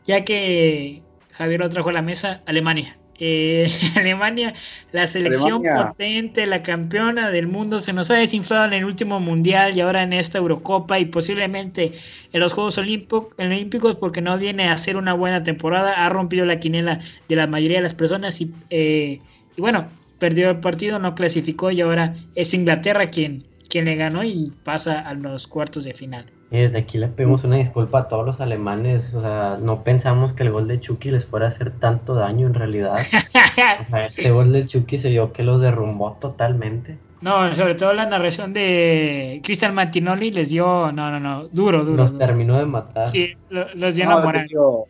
ya 0.10 0.26
que 0.26 1.03
Javier 1.34 1.60
lo 1.60 1.70
trajo 1.70 1.89
a 1.89 1.93
la 1.93 2.01
mesa, 2.01 2.41
Alemania. 2.47 2.97
Eh, 3.20 3.72
Alemania, 3.95 4.55
la 4.91 5.05
selección 5.05 5.62
potente, 5.62 6.47
la 6.47 6.64
campeona 6.64 7.30
del 7.30 7.45
mundo, 7.45 7.80
se 7.80 7.93
nos 7.93 8.10
ha 8.10 8.16
desinflado 8.16 8.66
en 8.66 8.74
el 8.74 8.86
último 8.86 9.20
mundial 9.20 9.78
y 9.78 9.82
ahora 9.82 10.01
en 10.01 10.14
esta 10.14 10.39
Eurocopa 10.39 10.97
y 10.97 11.05
posiblemente 11.05 11.93
en 12.34 12.39
los 12.39 12.53
Juegos 12.53 12.80
Olímpicos 12.80 13.97
porque 13.99 14.22
no 14.22 14.36
viene 14.39 14.70
a 14.70 14.74
hacer 14.74 14.97
una 14.97 15.14
buena 15.14 15.43
temporada, 15.43 16.03
ha 16.03 16.10
rompido 16.10 16.43
la 16.43 16.60
quinela 16.60 17.01
de 17.28 17.36
la 17.36 17.45
mayoría 17.45 17.78
de 17.78 17.84
las 17.84 17.93
personas 17.93 18.41
y, 18.41 18.51
eh, 18.72 19.20
y 19.55 19.62
bueno, 19.62 19.89
perdió 20.18 20.49
el 20.49 20.60
partido, 20.60 20.97
no 20.97 21.14
clasificó 21.14 21.70
y 21.70 21.82
ahora 21.82 22.16
es 22.34 22.55
Inglaterra 22.55 23.12
quien, 23.12 23.43
quien 23.70 23.86
le 23.86 23.95
ganó 23.95 24.24
y 24.24 24.53
pasa 24.64 25.01
a 25.01 25.14
los 25.14 25.45
cuartos 25.45 25.84
de 25.84 25.93
final. 25.93 26.26
Y 26.52 26.58
desde 26.58 26.80
aquí 26.80 26.97
le 26.97 27.08
pedimos 27.08 27.43
una 27.43 27.58
disculpa 27.58 28.00
a 28.00 28.08
todos 28.08 28.26
los 28.26 28.41
alemanes. 28.41 29.14
O 29.14 29.22
sea, 29.22 29.60
no 29.62 29.84
pensamos 29.84 30.34
que 30.34 30.43
el 30.43 30.52
gol 30.52 30.68
de 30.68 30.80
Chucky 30.80 31.12
les 31.12 31.26
fuera 31.26 31.45
a 31.45 31.50
hacer 31.50 31.72
tanto 31.72 32.16
daño 32.16 32.47
en 32.47 32.56
realidad. 32.56 32.95
o 33.88 33.89
sea, 33.89 34.06
ese 34.08 34.32
gol 34.32 34.52
de 34.52 34.66
Chucky 34.66 34.97
se 34.97 35.10
vio 35.10 35.32
que 35.32 35.43
los 35.43 35.62
derrumbó 35.62 36.18
totalmente. 36.20 36.97
No, 37.22 37.54
sobre 37.54 37.76
todo 37.76 37.93
la 37.93 38.06
narración 38.06 38.54
de 38.54 39.41
Cristian 39.43 39.76
Martinoli 39.76 40.32
les 40.32 40.50
dio, 40.50 40.91
no, 40.91 41.12
no, 41.12 41.20
no, 41.20 41.47
duro, 41.50 41.84
duro. 41.84 41.97
Los 41.97 42.18
terminó 42.18 42.58
de 42.58 42.66
matar. 42.66 43.10
Sí, 43.10 43.36
los 43.50 43.95
dio 43.95 44.06
no, 44.06 44.86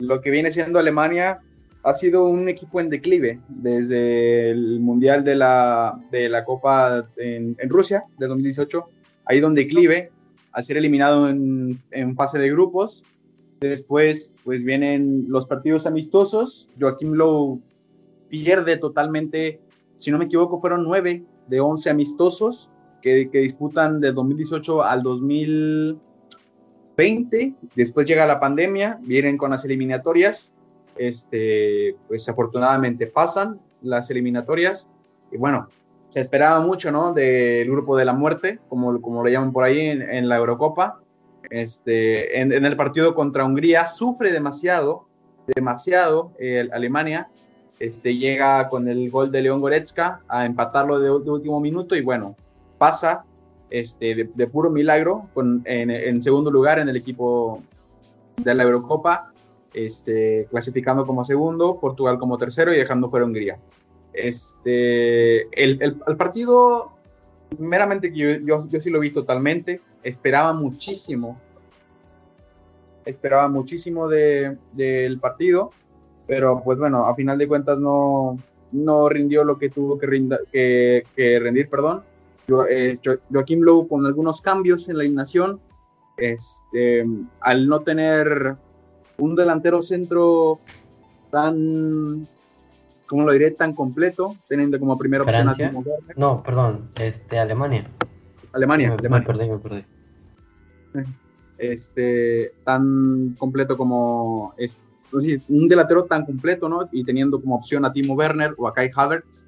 Lo 0.00 0.20
que 0.20 0.30
viene 0.30 0.50
siendo 0.50 0.80
Alemania 0.80 1.38
ha 1.82 1.94
sido 1.94 2.24
un 2.24 2.48
equipo 2.48 2.80
en 2.80 2.90
declive 2.90 3.38
desde 3.48 4.50
el 4.50 4.80
Mundial 4.80 5.24
de 5.24 5.36
la, 5.36 5.98
de 6.10 6.28
la 6.28 6.44
Copa 6.44 7.06
en, 7.16 7.56
en 7.58 7.68
Rusia 7.70 8.02
de 8.18 8.26
2018. 8.26 8.84
Ha 9.26 9.34
ido 9.34 9.46
en 9.46 9.54
declive 9.54 10.10
al 10.52 10.64
ser 10.64 10.76
eliminado 10.76 11.28
en, 11.28 11.82
en, 11.90 12.14
fase 12.16 12.38
de 12.38 12.50
grupos. 12.50 13.04
Después, 13.60 14.32
pues 14.44 14.64
vienen 14.64 15.26
los 15.28 15.46
partidos 15.46 15.86
amistosos. 15.86 16.68
Joaquim 16.78 17.12
Lowe 17.12 17.60
pierde 18.28 18.76
totalmente, 18.78 19.60
si 19.96 20.10
no 20.10 20.18
me 20.18 20.24
equivoco, 20.26 20.60
fueron 20.60 20.84
nueve 20.84 21.24
de 21.48 21.60
once 21.60 21.88
amistosos 21.90 22.70
que, 23.02 23.30
que 23.30 23.40
disputan 23.40 24.00
de 24.00 24.12
2018 24.12 24.82
al 24.82 25.02
2020. 25.02 27.54
Después 27.74 28.06
llega 28.06 28.26
la 28.26 28.40
pandemia, 28.40 28.98
vienen 29.02 29.36
con 29.36 29.50
las 29.50 29.64
eliminatorias. 29.64 30.52
Este, 30.96 31.96
pues 32.08 32.28
afortunadamente 32.28 33.06
pasan 33.06 33.60
las 33.82 34.10
eliminatorias. 34.10 34.88
Y 35.32 35.38
bueno, 35.38 35.68
se 36.10 36.20
esperaba 36.20 36.60
mucho, 36.60 36.92
¿no? 36.92 37.12
Del 37.12 37.70
grupo 37.70 37.96
de 37.96 38.04
la 38.04 38.12
muerte, 38.12 38.58
como, 38.68 39.00
como 39.00 39.22
lo 39.22 39.30
llaman 39.30 39.52
por 39.52 39.64
ahí 39.64 39.80
en, 39.80 40.28
la 40.28 40.36
Eurocopa. 40.36 41.00
Este, 41.48 42.40
en, 42.40 42.52
el 42.52 42.76
partido 42.76 43.14
contra 43.14 43.44
Hungría 43.44 43.86
sufre 43.86 44.32
demasiado, 44.32 45.06
demasiado 45.46 46.32
Alemania. 46.72 47.28
Este, 47.78 48.16
llega 48.16 48.68
con 48.68 48.88
el 48.88 49.10
gol 49.10 49.32
de 49.32 49.40
León 49.40 49.60
Goretzka 49.60 50.20
a 50.28 50.44
empatarlo 50.44 51.00
de, 51.00 51.10
último 51.10 51.60
minuto 51.60 51.96
y 51.96 52.02
bueno, 52.02 52.36
pasa 52.76 53.24
este, 53.70 54.28
de, 54.34 54.46
puro 54.48 54.68
milagro 54.68 55.28
con, 55.32 55.62
en, 55.64 56.22
segundo 56.22 56.50
lugar 56.50 56.78
en 56.78 56.90
el 56.90 56.96
equipo 56.96 57.62
de 58.36 58.54
la 58.54 58.64
Eurocopa, 58.64 59.32
este, 59.72 60.46
clasificando 60.50 61.06
como 61.06 61.24
segundo, 61.24 61.78
Portugal 61.80 62.18
como 62.18 62.36
tercero 62.36 62.72
y 62.74 62.76
dejando 62.76 63.08
fuera 63.08 63.24
Hungría. 63.24 63.58
Este, 64.12 65.42
el, 65.62 65.80
el, 65.82 66.16
partido, 66.16 66.92
meramente 67.58 68.12
que 68.12 68.40
yo, 68.44 68.58
yo, 68.68 68.80
sí 68.80 68.90
lo 68.90 69.00
vi 69.00 69.10
totalmente, 69.10 69.80
esperaba 70.02 70.52
muchísimo, 70.52 71.40
esperaba 73.04 73.48
muchísimo 73.48 74.08
del 74.08 74.58
de, 74.72 75.18
partido, 75.20 75.70
pero 76.26 76.62
pues 76.64 76.78
bueno, 76.78 77.06
a 77.06 77.14
final 77.14 77.38
de 77.38 77.48
cuentas 77.48 77.78
no, 77.78 78.36
no 78.72 79.08
rindió 79.08 79.44
lo 79.44 79.58
que 79.58 79.70
tuvo 79.70 79.98
que, 79.98 80.28
que, 80.52 81.04
que 81.14 81.38
rendir, 81.38 81.68
perdón. 81.68 82.02
Eh, 82.68 82.98
Joaquín 83.32 83.64
Lowe 83.64 83.86
con 83.86 84.04
algunos 84.06 84.40
cambios 84.40 84.88
en 84.88 84.96
la 84.96 85.04
eliminación, 85.04 85.60
este, 86.16 87.06
al 87.40 87.68
no 87.68 87.80
tener 87.80 88.56
un 89.18 89.36
delantero 89.36 89.82
centro 89.82 90.58
tan 91.30 92.26
¿cómo 93.10 93.24
lo 93.24 93.32
diré? 93.32 93.50
Tan 93.50 93.74
completo, 93.74 94.36
teniendo 94.48 94.78
como 94.78 94.96
primera 94.96 95.24
opción 95.24 95.48
a 95.48 95.54
Timo 95.56 95.80
Werner. 95.80 96.16
No, 96.16 96.44
perdón, 96.44 96.90
este, 96.94 97.40
Alemania. 97.40 97.90
Alemania, 98.52 98.94
Alemania. 98.96 99.18
Me 99.18 99.26
perdí, 99.26 99.50
me 99.50 99.58
perdí. 99.58 99.84
Este, 101.58 102.52
tan 102.64 103.34
completo 103.36 103.76
como, 103.76 104.54
es, 104.56 104.76
un 105.48 105.66
delantero 105.66 106.04
tan 106.04 106.24
completo, 106.24 106.68
¿no? 106.68 106.88
Y 106.92 107.02
teniendo 107.02 107.40
como 107.40 107.56
opción 107.56 107.84
a 107.84 107.92
Timo 107.92 108.14
Werner 108.14 108.54
o 108.56 108.68
a 108.68 108.72
Kai 108.72 108.92
Havertz, 108.94 109.44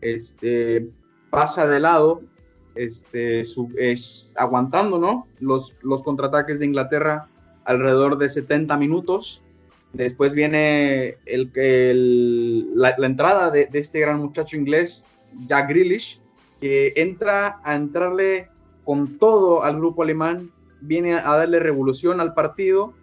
este, 0.00 0.88
pasa 1.30 1.66
de 1.66 1.80
lado, 1.80 2.22
este, 2.76 3.40
es, 3.40 4.34
aguantando, 4.36 5.00
¿no? 5.00 5.26
Los, 5.40 5.74
los 5.82 6.04
contraataques 6.04 6.60
de 6.60 6.66
Inglaterra 6.66 7.26
alrededor 7.64 8.18
de 8.18 8.28
70 8.28 8.76
minutos 8.76 9.42
Después 9.92 10.34
viene 10.34 11.16
el, 11.26 12.74
la, 12.76 12.94
entrada 12.98 13.50
de, 13.50 13.68
este 13.72 14.00
gran 14.00 14.18
muchacho 14.20 14.56
inglés, 14.56 15.04
Jack 15.46 15.68
Grealish, 15.68 16.20
que 16.60 16.92
entra 16.96 17.60
a 17.64 17.74
entrarle 17.74 18.48
con 18.84 19.18
todo 19.18 19.64
al 19.64 19.76
grupo 19.76 20.02
alemán, 20.02 20.50
viene 20.80 21.14
a 21.14 21.36
darle 21.36 21.58
revolución 21.58 22.20
al 22.20 22.34
partido, 22.34 22.94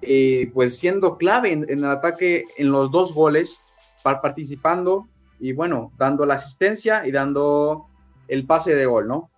eh, 0.00 0.50
pues 0.54 0.78
siendo 0.78 1.16
clave 1.18 1.52
en, 1.52 1.68
el 1.68 1.84
ataque 1.84 2.46
en 2.56 2.72
los 2.72 2.90
dos 2.90 3.12
goles, 3.12 3.62
participando 4.02 5.08
y 5.38 5.52
bueno, 5.52 5.92
dando 5.96 6.26
la 6.26 6.34
asistencia 6.34 7.06
y 7.06 7.12
dando 7.12 7.86
el 8.28 8.46
pase 8.46 8.74
de 8.74 8.86
gol, 8.86 9.06
¿no? 9.06 9.30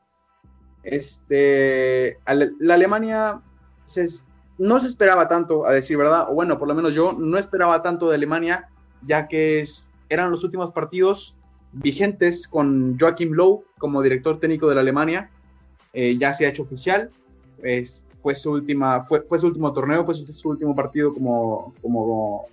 Este, 0.85 2.19
la 2.27 2.75
Alemania 2.75 3.41
se, 3.85 4.07
no 4.59 4.81
se 4.81 4.87
esperaba 4.87 5.29
tanto, 5.29 5.67
a 5.67 5.73
decir 5.73 5.97
verdad, 5.97 6.29
o 6.31 6.35
bueno, 6.35 6.59
por 6.59 6.69
lo 6.69 6.75
menos 6.75 6.95
yo 6.95 7.13
no 7.13 7.39
esperaba 7.39 7.83
tanto 7.83 8.09
de 8.09 8.17
Alemania, 8.17 8.69
ya 9.03 9.27
que 9.29 9.65
eran 10.09 10.31
los 10.31 10.45
últimos 10.45 10.71
partidos 10.71 11.37
vigentes 11.73 12.47
con 12.47 12.97
Joachim 12.99 13.33
Low 13.33 13.65
como 13.79 14.03
director 14.03 14.39
técnico 14.39 14.69
de 14.69 14.77
la 14.77 14.81
Alemania. 14.83 15.31
Eh, 15.93 16.17
ya 16.19 16.35
se 16.35 16.47
ha 16.47 16.49
hecho 16.49 16.63
oficial. 16.63 17.11
Es, 17.63 18.03
fue, 18.23 18.35
su 18.35 18.53
última, 18.53 19.03
fue, 19.03 19.25
su 19.39 19.47
último 19.47 19.73
torneo, 19.73 20.05
fue 20.05 20.15
su, 20.15 20.49
último 20.49 20.75
partido 20.75 21.13
como, 21.13 21.75
como, 21.83 22.47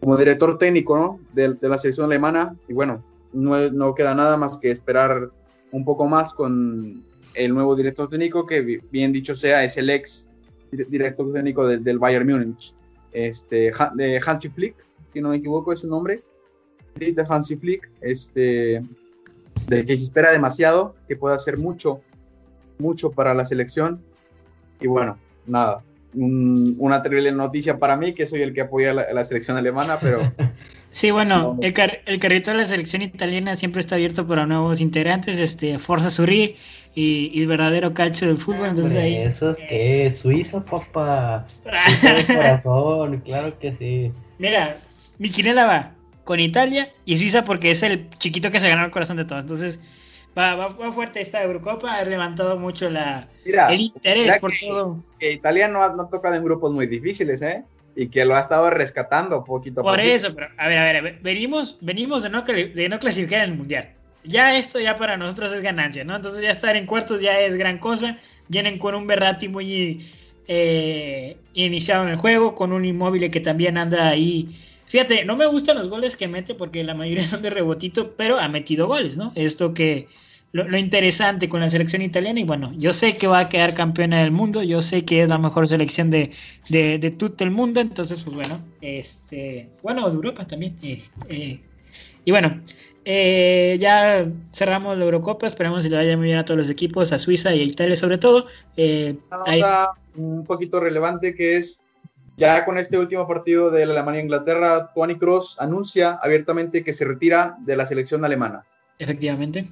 como 0.00 0.16
director 0.16 0.58
técnico 0.58 1.20
de, 1.32 1.56
la 1.60 1.78
selección 1.78 2.06
alemana. 2.06 2.56
Y 2.68 2.72
bueno, 2.72 3.02
no, 3.32 3.70
no 3.70 3.94
queda 3.94 4.14
nada 4.14 4.36
más 4.36 4.56
que 4.58 4.70
esperar 4.70 5.30
un 5.72 5.84
poco 5.84 6.06
más 6.06 6.34
con 6.34 7.04
el 7.34 7.54
nuevo 7.54 7.76
director 7.76 8.08
técnico, 8.08 8.44
que 8.44 8.80
bien 8.90 9.12
dicho 9.12 9.36
sea, 9.36 9.62
es 9.64 9.76
el 9.76 9.88
ex 9.88 10.26
director 10.70 11.32
técnico 11.32 11.66
del, 11.66 11.82
del 11.82 11.98
Bayern 11.98 12.28
Múnich, 12.28 12.74
este, 13.12 13.70
de 13.94 14.20
Hansi 14.24 14.48
Flick, 14.48 14.74
si 15.12 15.20
no 15.20 15.30
me 15.30 15.36
equivoco 15.36 15.72
es 15.72 15.80
su 15.80 15.88
nombre, 15.88 16.22
de 16.94 17.24
Hansi 17.28 17.56
Flick, 17.56 17.90
este, 18.00 18.82
de 19.66 19.84
que 19.84 19.96
se 19.96 20.04
espera 20.04 20.30
demasiado, 20.30 20.94
que 21.08 21.16
puede 21.16 21.36
hacer 21.36 21.58
mucho, 21.58 22.00
mucho 22.78 23.10
para 23.10 23.34
la 23.34 23.44
selección. 23.44 24.02
Y 24.80 24.86
bueno, 24.86 25.18
nada, 25.46 25.82
una 26.14 27.02
terrible 27.02 27.32
noticia 27.32 27.78
para 27.78 27.96
mí, 27.96 28.14
que 28.14 28.26
soy 28.26 28.42
el 28.42 28.52
que 28.52 28.62
apoya 28.62 28.92
la, 28.92 29.12
la 29.12 29.24
selección 29.24 29.56
alemana, 29.56 29.98
pero... 30.00 30.32
Sí, 30.92 31.12
bueno, 31.12 31.56
el, 31.62 31.72
el, 32.06 32.18
carrito 32.18 32.50
de 32.50 32.56
la 32.56 32.66
selección 32.66 33.00
italiana 33.00 33.54
siempre 33.54 33.80
está 33.80 33.94
abierto 33.94 34.26
para 34.26 34.44
nuevos 34.44 34.80
integrantes, 34.80 35.38
este, 35.38 35.78
Forza 35.78 36.10
Surri 36.10 36.56
y, 36.94 37.40
el 37.40 37.46
verdadero 37.46 37.94
calcio 37.94 38.28
del 38.28 38.38
fútbol. 38.38 38.68
entonces 38.68 38.98
ahí... 38.98 39.16
Eso 39.16 39.50
es 39.50 39.58
que 39.58 40.12
Suiza, 40.12 40.64
papá. 40.64 41.46
corazón, 42.26 43.20
claro 43.20 43.58
que 43.58 43.74
sí. 43.78 44.12
Mira, 44.38 44.78
mi 45.18 45.30
quinela 45.30 45.66
va 45.66 45.92
con 46.24 46.40
Italia 46.40 46.92
y 47.04 47.18
Suiza 47.18 47.44
porque 47.44 47.70
es 47.70 47.82
el 47.82 48.08
chiquito 48.18 48.50
que 48.50 48.60
se 48.60 48.68
ganó 48.68 48.84
el 48.84 48.90
corazón 48.90 49.16
de 49.16 49.24
todos. 49.24 49.42
Entonces, 49.42 49.78
va, 50.36 50.54
va, 50.56 50.92
fuerte 50.92 51.20
esta 51.20 51.42
Eurocopa, 51.42 51.94
ha 51.94 52.04
levantado 52.04 52.58
mucho 52.58 52.90
la, 52.90 53.28
el 53.44 53.80
interés 53.80 54.38
por 54.38 54.52
todo. 54.58 54.98
Que 55.18 55.32
Italia 55.32 55.68
no 55.68 55.82
ha, 55.82 55.90
no 55.90 56.02
ha 56.02 56.10
tocado 56.10 56.34
en 56.34 56.44
grupos 56.44 56.72
muy 56.72 56.86
difíciles, 56.86 57.42
¿eh? 57.42 57.64
y 57.96 58.08
que 58.08 58.24
lo 58.24 58.36
ha 58.36 58.40
estado 58.40 58.70
rescatando 58.70 59.44
poquito 59.44 59.80
a 59.80 59.84
Por 59.84 60.00
eso, 60.00 60.32
pero 60.34 60.48
a 60.56 60.68
ver, 60.68 60.78
a 60.78 61.00
ver, 61.00 61.18
venimos, 61.22 61.76
venimos 61.80 62.22
de 62.22 62.30
no, 62.30 62.42
de 62.42 62.88
no 62.88 62.98
clasificar 63.00 63.42
en 63.42 63.50
el 63.50 63.56
Mundial 63.56 63.90
ya 64.24 64.56
esto 64.56 64.78
ya 64.80 64.96
para 64.96 65.16
nosotros 65.16 65.52
es 65.52 65.62
ganancia, 65.62 66.04
¿no? 66.04 66.16
Entonces 66.16 66.42
ya 66.42 66.50
estar 66.50 66.76
en 66.76 66.86
cuartos 66.86 67.20
ya 67.20 67.40
es 67.40 67.56
gran 67.56 67.78
cosa. 67.78 68.18
Vienen 68.48 68.78
con 68.78 68.94
un 68.94 69.06
Berrati 69.06 69.48
muy 69.48 70.06
eh, 70.48 71.36
iniciado 71.54 72.04
en 72.04 72.10
el 72.10 72.16
juego, 72.16 72.54
con 72.54 72.72
un 72.72 72.84
inmóvil 72.84 73.30
que 73.30 73.40
también 73.40 73.78
anda 73.78 74.08
ahí. 74.08 74.48
Fíjate, 74.86 75.24
no 75.24 75.36
me 75.36 75.46
gustan 75.46 75.76
los 75.76 75.88
goles 75.88 76.16
que 76.16 76.26
mete 76.26 76.54
porque 76.54 76.82
la 76.84 76.94
mayoría 76.94 77.26
son 77.28 77.42
de 77.42 77.50
rebotito, 77.50 78.14
pero 78.16 78.38
ha 78.38 78.48
metido 78.48 78.86
goles, 78.86 79.16
¿no? 79.16 79.32
Esto 79.36 79.72
que 79.72 80.08
lo, 80.52 80.76
interesante 80.76 81.48
con 81.48 81.60
la 81.60 81.70
selección 81.70 82.02
italiana 82.02 82.40
y 82.40 82.44
bueno, 82.44 82.72
yo 82.76 82.92
sé 82.92 83.16
que 83.16 83.28
va 83.28 83.38
a 83.38 83.48
quedar 83.48 83.74
campeona 83.74 84.22
del 84.22 84.32
mundo, 84.32 84.64
yo 84.64 84.82
sé 84.82 85.04
que 85.04 85.22
es 85.22 85.28
la 85.28 85.38
mejor 85.38 85.68
selección 85.68 86.10
de, 86.10 86.32
de, 86.68 87.10
todo 87.12 87.32
el 87.38 87.52
mundo, 87.52 87.80
entonces 87.80 88.22
pues 88.24 88.34
bueno, 88.34 88.60
este, 88.80 89.68
bueno, 89.82 90.08
de 90.08 90.14
Europa 90.16 90.46
también. 90.46 90.76
Eh, 90.82 91.02
eh, 91.28 91.60
y 92.24 92.30
bueno, 92.32 92.60
eh, 93.04 93.78
ya 93.80 94.26
cerramos 94.52 94.96
la 94.98 95.04
Eurocopa, 95.04 95.46
esperamos 95.46 95.82
que 95.82 95.90
le 95.90 95.96
vaya 95.96 96.16
muy 96.16 96.26
bien 96.26 96.38
a 96.38 96.44
todos 96.44 96.58
los 96.58 96.70
equipos, 96.70 97.12
a 97.12 97.18
Suiza 97.18 97.54
y 97.54 97.60
a 97.60 97.64
Italia 97.64 97.96
sobre 97.96 98.18
todo. 98.18 98.46
Eh, 98.76 99.16
Una 99.30 99.90
un 100.16 100.44
poquito 100.44 100.80
relevante 100.80 101.34
que 101.34 101.56
es, 101.56 101.80
ya 102.36 102.64
con 102.64 102.78
este 102.78 102.98
último 102.98 103.26
partido 103.26 103.70
de 103.70 103.86
la 103.86 103.92
Alemania-Inglaterra, 103.92 104.90
Tony 104.94 105.16
Cross 105.16 105.56
anuncia 105.60 106.18
abiertamente 106.20 106.82
que 106.84 106.92
se 106.92 107.04
retira 107.04 107.56
de 107.60 107.76
la 107.76 107.86
selección 107.86 108.24
alemana. 108.24 108.64
Efectivamente. 108.98 109.68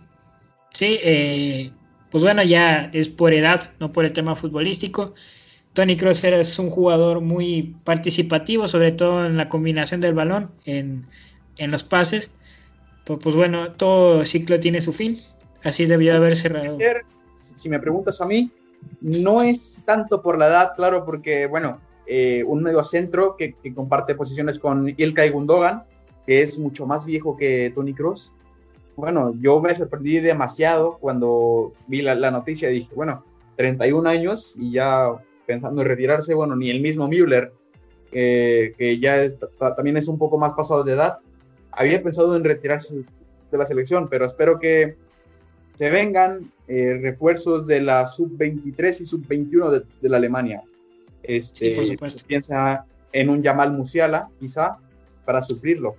Sí, 0.72 0.98
eh, 1.02 1.70
pues 2.10 2.22
bueno, 2.22 2.42
ya 2.42 2.90
es 2.92 3.08
por 3.08 3.34
edad, 3.34 3.70
no 3.80 3.92
por 3.92 4.04
el 4.04 4.12
tema 4.12 4.36
futbolístico. 4.36 5.14
Tony 5.74 5.96
Cross 5.96 6.24
es 6.24 6.58
un 6.58 6.70
jugador 6.70 7.20
muy 7.20 7.76
participativo, 7.84 8.66
sobre 8.68 8.92
todo 8.92 9.26
en 9.26 9.36
la 9.36 9.48
combinación 9.48 10.00
del 10.00 10.14
balón, 10.14 10.50
en, 10.64 11.06
en 11.56 11.70
los 11.70 11.84
pases 11.84 12.30
pues, 13.08 13.20
pues, 13.22 13.36
bueno, 13.36 13.72
todo 13.72 14.26
ciclo 14.26 14.60
tiene 14.60 14.82
su 14.82 14.92
fin. 14.92 15.16
Así 15.64 15.86
debió 15.86 16.14
haber 16.14 16.36
cerrado. 16.36 16.76
Si 17.32 17.70
me 17.70 17.80
preguntas 17.80 18.20
a 18.20 18.26
mí, 18.26 18.52
no 19.00 19.40
es 19.40 19.82
tanto 19.86 20.20
por 20.20 20.36
la 20.36 20.48
edad, 20.48 20.72
claro, 20.76 21.06
porque, 21.06 21.46
bueno, 21.46 21.80
eh, 22.06 22.44
un 22.46 22.62
medio 22.62 22.84
centro 22.84 23.34
que, 23.34 23.54
comparte 23.74 24.14
posiciones 24.14 24.58
con 24.58 24.94
Ilkay 24.94 25.30
Gundogan, 25.30 25.84
que 26.26 26.42
es 26.42 26.58
mucho 26.58 26.84
más 26.84 27.06
viejo 27.06 27.34
que 27.34 27.72
Tony 27.74 27.94
Cross. 27.94 28.30
Bueno, 28.94 29.34
yo 29.40 29.58
me 29.58 29.74
sorprendí 29.74 30.20
demasiado 30.20 30.98
cuando 30.98 31.72
vi 31.86 32.02
la, 32.02 32.30
noticia. 32.30 32.68
Dije, 32.68 32.94
bueno, 32.94 33.24
31 33.56 34.06
años 34.06 34.54
y 34.54 34.72
ya 34.72 35.12
pensando 35.46 35.80
en 35.80 35.88
retirarse, 35.88 36.34
bueno, 36.34 36.56
ni 36.56 36.68
el 36.68 36.82
mismo 36.82 37.08
Müller, 37.08 37.52
que 38.12 38.98
ya 39.00 39.26
también 39.74 39.96
es 39.96 40.08
un 40.08 40.18
poco 40.18 40.36
más 40.36 40.52
pasado 40.52 40.84
de 40.84 40.92
edad, 40.92 41.20
había 41.72 42.02
pensado 42.02 42.36
en 42.36 42.44
retirarse 42.44 43.04
de 43.50 43.58
la 43.58 43.66
selección, 43.66 44.08
pero 44.08 44.26
espero 44.26 44.58
que 44.58 44.96
se 45.78 45.90
vengan 45.90 46.52
eh, 46.66 46.98
refuerzos 47.00 47.66
de 47.66 47.80
la 47.80 48.06
sub-23 48.06 49.00
y 49.00 49.04
sub-21 49.04 49.84
de, 50.00 50.08
la 50.08 50.16
Alemania. 50.16 50.62
Este, 51.22 51.74
por 51.74 51.86
supuesto. 51.86 52.24
Piensa 52.26 52.84
en 53.12 53.30
un 53.30 53.42
Yamal 53.42 53.72
Musiala, 53.72 54.28
quizá, 54.40 54.78
para 55.24 55.42
sufrirlo. 55.42 55.96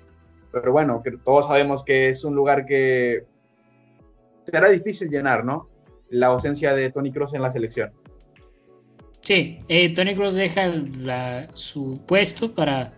Pero 0.52 0.72
bueno, 0.72 1.02
que 1.04 1.12
todos 1.12 1.48
sabemos 1.48 1.84
que 1.84 2.10
es 2.10 2.24
un 2.24 2.36
lugar 2.36 2.66
que 2.66 3.26
será 4.44 4.70
difícil 4.70 5.10
llenar, 5.10 5.46
¿no? 5.46 5.70
La 6.10 6.28
ausencia 6.28 6.74
de 6.74 6.92
Tony 6.92 7.12
Cross 7.12 7.36
en 7.36 7.42
la 7.42 7.52
selección. 7.52 7.92
Sí, 9.22 9.60
eh, 9.68 9.94
Tony 9.94 10.16
Cross 10.16 10.36
deja 10.36 10.72
su 11.54 12.02
puesto 12.06 12.54
para 12.54 12.94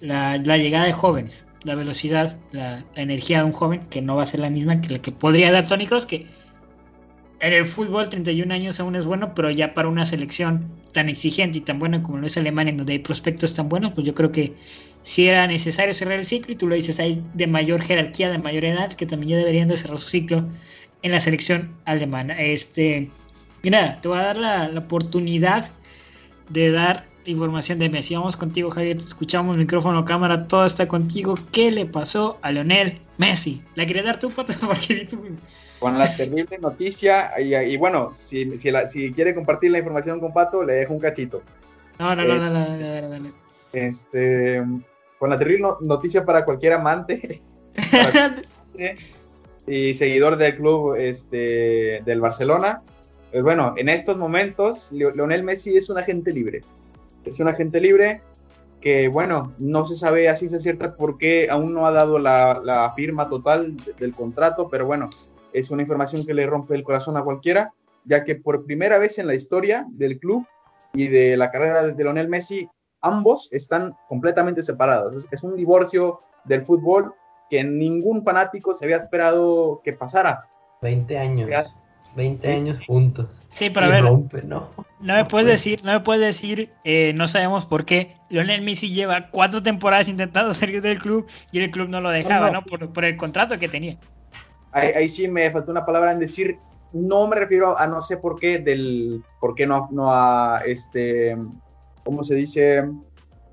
la, 0.00 0.38
llegada 0.38 0.86
de 0.86 0.92
jóvenes, 0.92 1.44
la 1.68 1.76
velocidad, 1.76 2.36
la, 2.50 2.84
energía 2.96 3.38
de 3.38 3.44
un 3.44 3.52
joven 3.52 3.80
que 3.90 4.02
no 4.02 4.16
va 4.16 4.24
a 4.24 4.26
ser 4.26 4.40
la 4.40 4.50
misma 4.50 4.80
que 4.80 4.94
la 4.94 4.98
que 5.00 5.12
podría 5.12 5.52
dar 5.52 5.68
Tony 5.68 5.86
Cross, 5.86 6.06
que 6.06 6.26
en 7.40 7.52
el 7.52 7.66
fútbol 7.66 8.08
31 8.08 8.52
años 8.52 8.80
aún 8.80 8.96
es 8.96 9.04
bueno, 9.04 9.34
pero 9.34 9.50
ya 9.50 9.74
para 9.74 9.88
una 9.88 10.04
selección 10.04 10.66
tan 10.92 11.08
exigente 11.08 11.58
y 11.58 11.60
tan 11.60 11.78
buena 11.78 12.02
como 12.02 12.18
lo 12.18 12.26
es 12.26 12.36
Alemania, 12.36 12.72
en 12.72 12.78
donde 12.78 12.94
hay 12.94 12.98
prospectos 12.98 13.54
tan 13.54 13.68
buenos, 13.68 13.92
pues 13.92 14.06
yo 14.06 14.14
creo 14.14 14.32
que 14.32 14.54
si 15.02 15.28
era 15.28 15.46
necesario 15.46 15.94
cerrar 15.94 16.18
el 16.18 16.26
ciclo, 16.26 16.52
y 16.52 16.56
tú 16.56 16.66
lo 16.66 16.74
dices, 16.74 16.98
hay 16.98 17.22
de 17.34 17.46
mayor 17.46 17.82
jerarquía, 17.82 18.30
de 18.30 18.38
mayor 18.38 18.64
edad, 18.64 18.92
que 18.92 19.06
también 19.06 19.30
ya 19.30 19.36
deberían 19.36 19.68
de 19.68 19.76
cerrar 19.76 19.98
su 19.98 20.08
ciclo 20.08 20.48
en 21.02 21.12
la 21.12 21.20
selección 21.20 21.74
alemana. 21.84 22.38
Este, 22.38 23.10
mira, 23.62 24.00
te 24.00 24.08
voy 24.08 24.18
a 24.18 24.22
dar 24.22 24.36
la, 24.36 24.70
oportunidad 24.76 25.70
de 26.50 26.70
dar 26.72 27.06
información 27.24 27.78
de 27.78 27.88
Messi. 27.88 28.14
Vamos 28.14 28.36
contigo, 28.36 28.70
Javier. 28.70 28.98
Te 28.98 29.04
escuchamos, 29.04 29.56
micrófono, 29.56 30.04
cámara, 30.04 30.46
todo 30.46 30.64
está 30.64 30.88
contigo. 30.88 31.36
¿Qué 31.52 31.70
le 31.70 31.86
pasó 31.86 32.38
a 32.42 32.52
Leonel 32.52 32.98
Messi? 33.16 33.62
¿La 33.74 33.86
querías 33.86 34.06
dar 34.06 34.18
tú, 34.18 34.30
Pato? 34.30 34.52
Porque 34.66 35.08
Con 35.78 35.98
la 35.98 36.14
terrible 36.16 36.58
noticia, 36.58 37.30
y, 37.40 37.76
bueno, 37.76 38.14
si, 38.18 38.58
si, 38.58 39.12
quiere 39.12 39.34
compartir 39.34 39.70
la 39.70 39.78
información 39.78 40.20
con 40.20 40.32
Pato, 40.32 40.62
le 40.62 40.74
dejo 40.74 40.94
un 40.94 41.00
cachito. 41.00 41.42
No, 41.98 42.14
no, 42.14 42.24
no, 42.24 42.36
no, 42.36 42.52
dale, 42.52 43.08
dale. 43.08 43.32
Este, 43.72 44.62
con 45.18 45.30
la 45.30 45.38
terrible 45.38 45.68
noticia 45.80 46.24
para 46.24 46.44
cualquier 46.44 46.72
amante 46.74 47.42
y 49.66 49.94
seguidor 49.94 50.36
del 50.36 50.56
club 50.56 50.94
este, 50.94 52.00
del 52.04 52.20
Barcelona. 52.20 52.82
Pues 53.30 53.42
bueno, 53.42 53.74
en 53.76 53.88
estos 53.88 54.16
momentos, 54.16 54.90
Leonel 54.92 55.42
Messi 55.42 55.76
es 55.76 55.90
un 55.90 55.98
agente 55.98 56.32
libre. 56.32 56.62
Es 57.28 57.40
un 57.40 57.48
agente 57.48 57.80
libre 57.80 58.22
que, 58.80 59.08
bueno, 59.08 59.54
no 59.58 59.86
se 59.86 59.96
sabe 59.96 60.28
así 60.28 60.48
se 60.48 60.60
cierta 60.60 60.96
porque 60.96 61.48
aún 61.50 61.74
no 61.74 61.86
ha 61.86 61.90
dado 61.90 62.18
la, 62.18 62.60
la 62.62 62.92
firma 62.94 63.28
total 63.28 63.76
del 63.98 64.14
contrato, 64.14 64.68
pero 64.68 64.86
bueno, 64.86 65.10
es 65.52 65.70
una 65.70 65.82
información 65.82 66.24
que 66.24 66.34
le 66.34 66.46
rompe 66.46 66.74
el 66.74 66.84
corazón 66.84 67.16
a 67.16 67.22
cualquiera, 67.22 67.72
ya 68.04 68.24
que 68.24 68.36
por 68.36 68.64
primera 68.64 68.98
vez 68.98 69.18
en 69.18 69.26
la 69.26 69.34
historia 69.34 69.86
del 69.90 70.18
club 70.18 70.46
y 70.92 71.08
de 71.08 71.36
la 71.36 71.50
carrera 71.50 71.82
de 71.84 72.04
Leonel 72.04 72.28
Messi, 72.28 72.68
ambos 73.00 73.48
están 73.52 73.94
completamente 74.08 74.62
separados. 74.62 75.26
Es, 75.30 75.42
un 75.42 75.56
divorcio 75.56 76.20
del 76.44 76.64
fútbol 76.64 77.14
que 77.50 77.62
ningún 77.64 78.22
fanático 78.22 78.74
se 78.74 78.84
había 78.84 78.96
esperado 78.96 79.80
que 79.84 79.92
pasara. 79.92 80.44
20 80.82 81.18
años. 81.18 81.50
20 82.18 82.52
años 82.52 82.78
juntos. 82.86 83.26
Sí, 83.48 83.70
pero 83.70 83.86
a 83.86 83.88
ver, 83.88 84.04
¿no? 84.04 84.68
no 85.00 85.14
me 85.14 85.24
puedes 85.24 85.46
decir, 85.46 85.80
no 85.84 85.92
me 85.92 86.00
puedes 86.00 86.20
decir, 86.20 86.70
eh, 86.84 87.12
no 87.14 87.28
sabemos 87.28 87.64
por 87.64 87.84
qué. 87.84 88.16
Lionel 88.28 88.62
Messi 88.62 88.92
lleva 88.92 89.30
cuatro 89.30 89.62
temporadas 89.62 90.08
intentando 90.08 90.52
salir 90.54 90.82
del 90.82 90.98
club 90.98 91.26
y 91.52 91.60
el 91.60 91.70
club 91.70 91.88
no 91.88 92.00
lo 92.00 92.10
dejaba, 92.10 92.50
¿no? 92.50 92.62
Por, 92.62 93.04
el 93.04 93.16
contrato 93.16 93.58
que 93.58 93.68
tenía. 93.68 93.96
Ahí, 94.72 95.08
sí 95.08 95.28
me 95.28 95.50
faltó 95.50 95.70
una 95.70 95.86
palabra 95.86 96.12
en 96.12 96.18
decir, 96.18 96.58
no 96.92 97.26
me 97.26 97.36
refiero 97.36 97.78
a 97.78 97.86
no 97.86 98.02
sé 98.02 98.18
por 98.18 98.38
qué, 98.38 98.58
del 98.58 99.22
por 99.40 99.54
qué 99.54 99.66
no, 99.66 99.88
no 99.90 100.12
a 100.12 100.60
este 100.66 101.36
¿cómo 102.08 102.24
se 102.24 102.34
dice? 102.34 102.88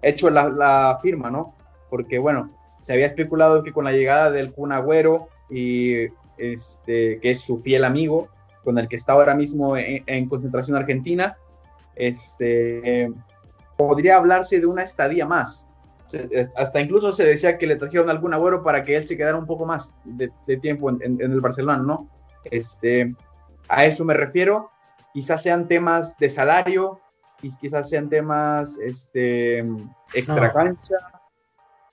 Hecho 0.01 0.29
la, 0.29 0.97
firma, 1.01 1.29
¿no? 1.29 1.55
Porque, 1.89 2.19
bueno, 2.19 2.49
se 2.81 2.93
había 2.93 3.05
especulado 3.05 3.63
que 3.63 3.73
con 3.73 3.83
la 3.83 3.91
llegada 3.91 4.31
del 4.31 4.53
Kun 4.53 4.71
Agüero, 4.71 5.27
y, 5.49 6.05
este, 6.37 7.19
que 7.19 7.31
es 7.31 7.41
su 7.41 7.57
fiel 7.57 7.83
amigo, 7.83 8.29
con 8.65 8.77
el 8.77 8.89
que 8.89 8.97
está 8.97 9.13
ahora 9.13 9.33
mismo 9.33 9.77
en, 9.77 10.27
concentración 10.27 10.75
argentina, 10.75 11.37
este, 11.95 13.09
podría 13.77 14.17
hablarse 14.17 14.59
de 14.59 14.65
una 14.65 14.83
estadía 14.83 15.25
más. 15.25 15.65
Hasta 16.57 16.81
incluso 16.81 17.13
se 17.13 17.25
decía 17.25 17.57
que 17.57 17.67
le 17.67 17.77
trajeron 17.77 18.09
algún 18.09 18.33
agüero 18.33 18.61
para 18.61 18.83
que 18.83 18.97
él 18.97 19.07
se 19.07 19.15
quedara 19.15 19.37
un 19.37 19.45
poco 19.45 19.65
más 19.65 19.93
de, 20.03 20.29
tiempo 20.57 20.89
en, 20.89 21.01
en, 21.01 21.21
el 21.21 21.39
Barcelona, 21.39 21.81
¿no? 21.81 22.09
Este, 22.43 23.15
a 23.69 23.85
eso 23.85 24.03
me 24.03 24.13
refiero. 24.13 24.71
Quizás 25.13 25.41
sean 25.41 25.69
temas 25.69 26.17
de 26.17 26.29
salario, 26.29 26.99
quizás 27.59 27.89
sean 27.89 28.09
temas 28.09 28.77
este, 28.79 29.59
extra 30.13 30.51
cancha, 30.51 30.97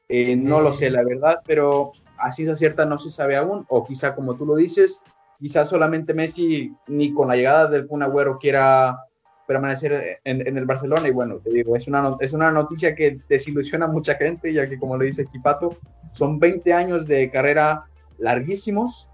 eh, 0.08 0.36
no 0.36 0.60
lo 0.60 0.72
sé, 0.72 0.90
la 0.90 1.04
verdad, 1.04 1.40
pero 1.46 1.92
así 2.18 2.44
se 2.44 2.52
acierta 2.52 2.86
no 2.86 2.98
se 2.98 3.10
sabe 3.10 3.36
aún, 3.36 3.64
o 3.68 3.84
quizá 3.84 4.14
como 4.14 4.34
tú 4.34 4.46
lo 4.46 4.56
dices, 4.56 5.00
quizás 5.42 5.68
solamente 5.68 6.14
Messi 6.14 6.72
ni 6.86 7.12
con 7.12 7.26
la 7.26 7.34
llegada 7.34 7.66
del 7.66 7.88
Kun 7.88 8.04
Agüero 8.04 8.38
quiera 8.38 8.96
permanecer 9.44 10.20
en, 10.22 10.56
el 10.56 10.64
Barcelona, 10.64 11.08
y 11.08 11.10
bueno, 11.10 11.38
te 11.38 11.50
digo, 11.50 11.74
es 11.74 11.88
una, 11.88 12.16
es 12.20 12.32
una 12.32 12.52
noticia 12.52 12.94
que 12.94 13.18
desilusiona 13.28 13.86
a 13.86 13.88
mucha 13.88 14.14
gente, 14.14 14.52
ya 14.52 14.68
que 14.68 14.78
como 14.78 14.96
le 14.96 15.06
dice 15.06 15.26
Kipato, 15.26 15.76
son 16.12 16.38
20 16.38 16.72
años 16.72 17.08
de 17.08 17.28
carrera 17.28 17.82
larguísimos, 18.18 19.10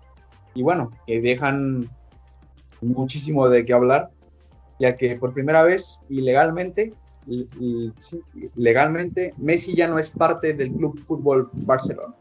y 0.52 0.62
bueno, 0.62 0.92
que 1.06 1.18
dejan 1.22 1.88
muchísimo 2.82 3.48
de 3.48 3.64
qué 3.64 3.72
hablar, 3.72 4.10
ya 4.78 4.98
que 4.98 5.16
por 5.16 5.32
primera 5.32 5.62
vez 5.62 5.98
y 6.10 6.20
legalmente, 6.20 6.92
legalmente 8.54 9.32
Messi 9.38 9.74
ya 9.74 9.88
no 9.88 9.98
es 9.98 10.10
parte 10.10 10.52
del 10.52 10.72
Club 10.72 11.00
Fútbol 11.06 11.48
Barcelona. 11.54 12.14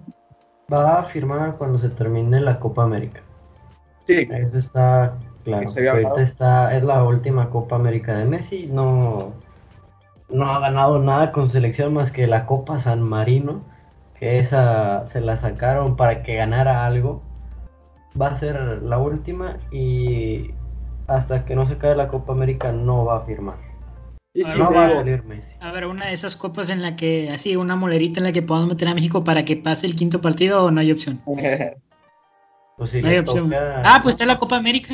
Va 0.72 1.00
a 1.00 1.04
firmar 1.04 1.58
cuando 1.58 1.78
se 1.78 1.90
termine 1.90 2.40
la 2.40 2.58
Copa 2.58 2.84
América. 2.84 3.22
Sí. 4.08 4.28
Eso 4.32 4.58
está 4.58 5.18
claro. 5.44 6.18
está, 6.18 6.76
es 6.76 6.84
la 6.84 7.04
última 7.04 7.50
Copa 7.50 7.76
América 7.76 8.16
de 8.16 8.26
Messi. 8.26 8.68
No, 8.68 9.34
no 10.30 10.52
ha 10.52 10.60
ganado 10.60 11.00
nada 11.00 11.34
con 11.34 11.50
selección 11.50 11.94
más 11.94 12.12
que 12.12 12.26
la 12.26 12.46
Copa 12.46 12.80
San 12.80 13.02
Marino, 13.02 13.62
que 14.18 14.40
esa 14.40 15.06
se 15.08 15.20
la 15.20 15.38
sacaron 15.38 15.98
para 15.98 16.24
que 16.24 16.36
ganara 16.36 16.86
algo. 16.86 17.22
Va 18.20 18.28
a 18.28 18.38
ser 18.38 18.82
la 18.82 18.98
última 18.98 19.58
y 19.72 20.52
hasta 21.08 21.46
que 21.46 21.56
no 21.56 21.66
se 21.66 21.78
cae 21.78 21.96
la 21.96 22.08
Copa 22.08 22.34
América 22.34 22.72
no 22.72 23.04
va 23.04 23.18
a 23.18 23.22
firmar. 23.22 23.58
no 24.58 24.72
va 24.72 24.88
a 24.88 24.92
salir 24.92 25.24
Messi. 25.24 25.52
A 25.60 25.72
ver, 25.72 25.86
una 25.86 26.08
de 26.08 26.14
esas 26.14 26.36
copas 26.36 26.70
en 26.70 26.82
la 26.82 26.96
que, 26.96 27.30
así, 27.30 27.56
una 27.58 27.76
molerita 27.76 28.22
en 28.22 28.26
la 28.26 28.32
que 28.32 28.42
podamos 28.42 28.70
meter 28.70 28.88
a 28.88 28.96
México 28.96 29.24
para 29.24 29.44
que 29.44 29.58
pase 29.58 29.86
el 29.86 29.96
quinto 29.96 30.22
partido 30.22 30.64
o 30.64 30.72
no 30.72 30.80
hay 30.80 30.92
opción. 30.92 31.22
pues 32.78 32.94
no 32.94 33.10
hay 33.10 33.18
opción. 33.18 33.54
Ah, 33.84 33.99
pues 34.02 34.16
está 34.16 34.26
la 34.26 34.38
Copa 34.38 34.56
América. 34.56 34.94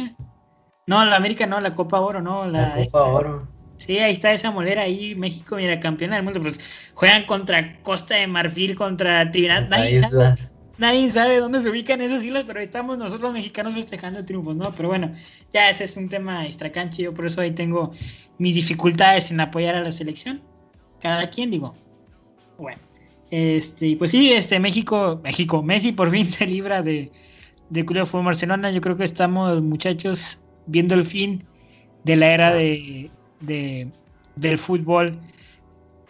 No, 0.88 1.04
la 1.06 1.16
América 1.16 1.46
no, 1.46 1.60
la 1.60 1.76
Copa 1.76 2.00
Oro, 2.02 2.22
no. 2.22 2.46
La, 2.46 2.76
Copa 2.86 3.04
Oro. 3.04 3.48
Sí, 3.78 4.00
ahí 4.00 4.14
está 4.14 4.32
esa 4.32 4.52
molera 4.52 4.84
ahí, 4.84 5.16
México, 5.16 5.56
mira, 5.56 5.80
campeona 5.80 6.16
del 6.16 6.24
mundo. 6.24 6.42
Pues 6.42 6.60
juegan 6.94 7.26
contra 7.26 7.82
Costa 7.82 8.16
de 8.16 8.28
Marfil, 8.28 8.76
contra 8.76 9.32
Trinidad. 9.32 9.68
Nadie 9.70 10.02
nadie 10.78 11.12
sabe 11.12 11.40
dónde 11.40 11.62
se 11.62 11.70
ubican 11.70 12.02
esas 12.02 12.24
islas, 12.24 12.44
pero 12.46 12.60
ahí 12.60 12.66
estamos 12.66 12.98
nosotros 12.98 13.22
los 13.22 13.34
mexicanos 13.34 13.74
festejando 13.74 14.26
triunfos, 14.26 14.56
¿no? 14.56 14.72
Pero 14.72 14.90
bueno, 14.90 15.14
ya 15.52 15.70
ese 15.70 15.84
es 15.86 15.96
un 15.98 16.10
tema 16.10 16.46
extracanche, 16.46 17.04
yo 17.04 17.14
por 17.14 17.26
eso 17.26 17.42
ahí 17.42 17.52
tengo 17.52 17.92
mis 18.38 18.56
dificultades 18.56 19.32
en 19.32 19.40
apoyar 19.40 19.76
a 19.76 19.82
la 19.82 19.92
selección. 19.92 20.42
Cada 21.02 21.30
quien, 21.30 21.52
digo. 21.52 21.76
Bueno, 22.58 22.80
este, 23.30 23.96
pues 23.98 24.12
sí, 24.12 24.32
este, 24.32 24.60
México, 24.60 25.20
México, 25.24 25.62
Messi 25.62 25.92
por 25.92 26.12
fin 26.12 26.26
se 26.32 26.46
libra 26.46 26.82
de, 26.82 27.12
de 27.74 27.86
Club 27.86 28.06
Fútbol 28.06 28.26
Barcelona. 28.26 28.72
Yo 28.72 28.82
creo 28.82 28.96
que 28.96 29.04
estamos, 29.04 29.62
muchachos, 29.62 30.42
viendo 30.68 30.94
el 30.94 31.06
fin 31.06 31.44
de 32.04 32.16
la 32.16 32.28
era 32.28 32.54
de, 32.54 33.10
de, 33.42 33.88
del 34.36 34.60
fútbol 34.60 35.18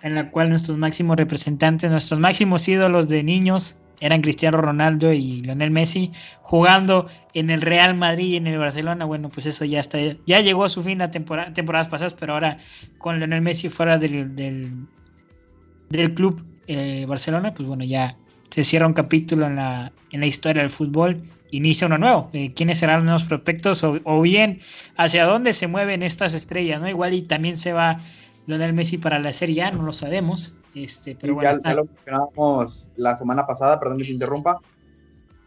en 0.02 0.15
la 0.15 0.30
cual 0.30 0.49
nuestros 0.49 0.77
máximos 0.77 1.15
representantes, 1.15 1.90
nuestros 1.90 2.19
máximos 2.19 2.68
ídolos 2.68 3.07
de 3.07 3.23
niños 3.23 3.77
eran 4.02 4.22
Cristiano 4.22 4.57
Ronaldo 4.57 5.14
y 5.14 5.41
Lionel 5.41 5.72
Messi 5.72 6.11
jugando 6.41 7.07
en 7.34 7.49
el 7.49 7.61
Real 7.61 7.95
Madrid 7.95 8.34
y 8.34 8.35
en 8.35 8.48
el 8.48 8.57
Barcelona. 8.57 9.06
Bueno, 9.06 9.30
pues 9.30 9.45
eso 9.45 9.64
ya 9.64 9.80
está, 9.80 9.98
ya 10.27 10.41
llegó 10.41 10.65
a 10.65 10.69
su 10.69 10.84
fin 10.84 10.98
la 10.98 11.11
temporada, 11.11 11.53
temporadas 11.53 11.88
pasadas, 11.88 12.14
pero 12.14 12.34
ahora 12.34 12.57
con 12.98 13.19
Lionel 13.19 13.41
Messi 13.41 13.69
fuera 13.69 13.98
del, 13.98 14.35
del, 14.35 16.14
club 16.14 16.44
eh, 16.68 17.06
Barcelona, 17.07 17.53
pues 17.53 17.65
bueno, 17.65 17.85
ya 17.85 18.18
se 18.49 18.65
cierra 18.65 18.88
un 18.88 18.94
capítulo 18.94 19.48
en 19.48 19.56
la, 19.56 19.94
en 20.11 20.19
la 20.19 20.26
historia 20.26 20.64
del 20.64 20.72
fútbol, 20.72 21.23
inicia 21.58 21.88
uno 21.88 21.98
nuevo. 21.98 22.30
Eh, 22.34 22.52
¿Quiénes 22.54 22.80
serán 22.80 22.98
los 22.98 23.06
nuevos 23.06 23.24
prospectos? 23.24 23.84
O, 23.84 24.00
o, 24.04 24.22
bien, 24.22 24.62
hacia 24.98 25.26
dónde 25.26 25.54
se 25.54 25.68
mueven 25.68 26.04
estas 26.04 26.34
estrellas, 26.34 26.82
¿no? 26.82 26.90
Igual 26.90 27.14
y 27.14 27.22
también 27.22 27.58
se 27.58 27.74
va 27.74 28.00
Lionel 28.48 28.74
Messi 28.74 28.98
para 28.98 29.20
la 29.20 29.34
Serie 29.34 29.64
A, 29.64 29.72
no 29.72 29.84
lo 29.84 29.94
sabemos. 29.94 30.56
Este, 30.76 31.16
pero 31.16 31.36
bueno, 31.36 31.52
ya, 31.64 31.74
lo 31.74 31.86
mencionábamos 31.86 32.88
la 32.96 33.16
semana 33.16 33.46
pasada, 33.46 33.80
perdón 33.80 34.00
que 34.00 34.06
te 34.06 34.12
interrumpa. 34.12 34.60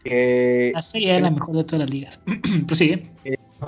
Que 0.03 0.71
la 0.73 0.81
Serie 0.81 1.17
A 1.17 1.19
la 1.19 1.31
mejor 1.31 1.55
de 1.55 1.63
todas 1.63 1.79
las 1.79 1.89
ligas. 1.89 2.19
pues 2.67 2.79
sí. 2.79 3.09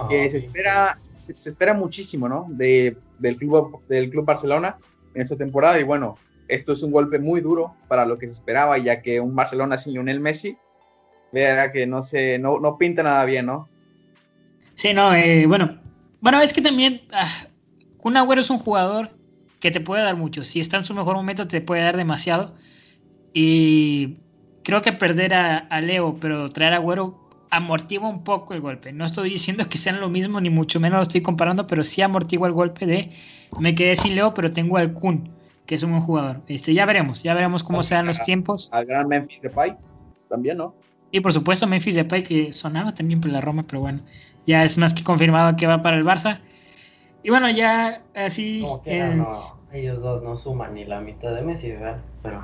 Que, 0.10 0.30
se 0.30 0.38
espera 0.38 0.98
se, 1.34 1.49
espera 1.49 1.74
muchísimo, 1.74 2.30
¿no? 2.30 2.45
De, 2.49 2.95
del 3.20 3.38
club 3.38 3.82
del 3.90 4.10
club 4.10 4.26
Barcelona 4.26 4.78
en 5.14 5.22
esta 5.22 5.36
temporada 5.36 5.80
y 5.80 5.84
bueno, 5.84 6.18
esto 6.48 6.72
es 6.72 6.82
un 6.82 6.91
golpe 6.91 7.20
muy 7.20 7.41
duro 7.41 7.76
para 7.88 8.06
lo 8.06 8.18
que 8.18 8.28
se 8.28 8.34
esperaba, 8.34 8.78
ya 8.78 9.02
que 9.02 9.20
un 9.20 9.36
Barcelona 9.36 9.78
sin 9.78 9.94
Lionel 9.94 10.20
Messi, 10.20 10.57
vea 11.31 11.72
que 11.72 11.85
no 11.85 12.03
se 12.03 12.39
no, 12.39 12.60
no 12.60 12.77
pinta 12.77 13.03
nada 13.03 13.26
bien, 13.26 13.45
¿no? 13.45 13.68
Sí, 14.76 14.93
no, 14.93 15.14
eh, 15.14 15.45
bueno. 15.45 15.77
Bueno, 16.22 16.41
es 16.41 16.53
que 16.53 16.61
también 16.61 17.01
ah, 17.11 17.30
Kun 17.97 18.18
Agüero 18.18 18.41
es 18.41 18.49
un 18.49 18.60
jugador 18.60 19.11
que 19.60 19.72
te 19.72 19.81
puede 19.81 20.03
dar 20.03 20.15
mucho. 20.15 20.43
Si 20.43 20.60
está 20.60 20.77
en 20.77 20.85
su 20.85 20.93
mejor 20.93 21.15
momento, 21.15 21.47
te 21.47 21.61
puede 21.61 21.81
dar 21.81 21.97
demasiado. 21.97 22.56
Y 23.34 24.18
creo 24.64 24.81
que 24.81 24.93
perder 24.93 25.34
a, 25.34 25.81
Leo, 25.81 26.18
pero 26.19 26.49
traer 26.49 26.73
a 26.73 26.77
Agüero 26.77 27.19
amortigua 27.51 28.10
un 28.10 28.23
poco 28.23 28.53
el 28.53 28.61
golpe. 28.61 28.93
No 28.93 29.06
estoy 29.06 29.30
diciendo 29.30 29.68
que 29.69 29.77
sean 29.77 29.99
lo 29.99 30.10
mismo, 30.10 30.39
ni 30.39 30.49
mucho 30.49 30.80
menos 30.80 30.97
lo 30.97 31.03
estoy 31.03 31.22
comparando, 31.22 31.68
pero 31.68 31.84
sí 31.84 32.01
amortigua 32.01 32.47
el 32.47 32.53
golpe 32.53 32.85
de 32.85 33.11
me 33.60 33.76
quedé 33.76 33.95
sin 33.95 34.15
Leo, 34.15 34.34
pero 34.34 34.51
tengo 34.51 34.77
al 34.77 34.93
Kun, 34.93 35.30
que 35.65 35.76
es 35.76 35.84
un 35.84 35.91
buen 35.91 36.03
jugador. 36.03 36.41
Este, 36.47 36.73
ya 36.73 36.85
veremos, 36.85 37.23
ya 37.23 37.34
veremos 37.34 37.64
cómo 37.64 37.84
sean 37.84 38.06
los 38.06 38.22
tiempos. 38.22 38.69
Al 38.72 38.85
gran 38.85 39.07
Memphis 39.07 39.41
Depay, 39.41 39.76
también, 40.30 40.57
¿no? 40.57 40.76
Y 41.11 41.19
por 41.22 41.34
supuesto 41.34 41.68
Memphis 41.68 41.95
Depay, 41.95 42.23
que 42.23 42.53
sonaba 42.53 42.94
también 42.94 43.22
por 43.22 43.31
la 43.31 43.41
Roma, 43.41 43.64
pero 43.68 43.81
bueno, 43.81 44.02
ya 44.45 44.64
es 44.64 44.77
más 44.77 44.94
que 44.94 45.03
confirmado 45.03 45.56
que 45.57 45.68
va 45.68 45.81
para 45.81 45.98
el 45.98 46.06
Barça. 46.06 46.40
Y 47.23 47.30
bueno, 47.30 47.49
ya 47.49 48.02
así... 48.15 48.64
Eh, 48.86 49.22
ellos 49.72 50.02
dos 50.02 50.23
no 50.23 50.38
suman 50.38 50.73
ni 50.73 50.86
la 50.86 50.99
mitad 50.99 51.34
de 51.34 51.41
Messi, 51.41 51.72
¿verdad? 51.72 51.98
Pero... 52.23 52.44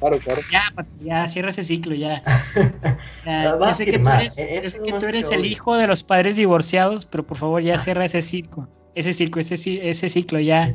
Claro, 0.00 0.18
claro. 0.18 0.40
Ya, 0.50 0.62
ya 1.00 1.28
cierra 1.28 1.50
ese 1.50 1.62
ciclo, 1.62 1.94
ya. 1.94 2.22
ya 3.26 3.74
sé 3.74 3.84
que 3.84 3.98
tú 3.98 4.08
eres, 4.08 4.38
e-, 4.38 4.82
que 4.82 4.92
tú 4.94 5.06
eres 5.06 5.30
el 5.30 5.44
hijo 5.44 5.76
de 5.76 5.86
los 5.86 6.02
padres 6.02 6.36
divorciados, 6.36 7.04
pero 7.04 7.26
por 7.26 7.36
favor 7.36 7.62
ya 7.62 7.78
cierra 7.78 8.06
ese 8.06 8.22
ciclo. 8.22 8.66
Ese 8.94 9.12
ciclo, 9.12 9.42
ese, 9.42 9.90
ese 9.90 10.08
ciclo 10.08 10.40
ya. 10.40 10.74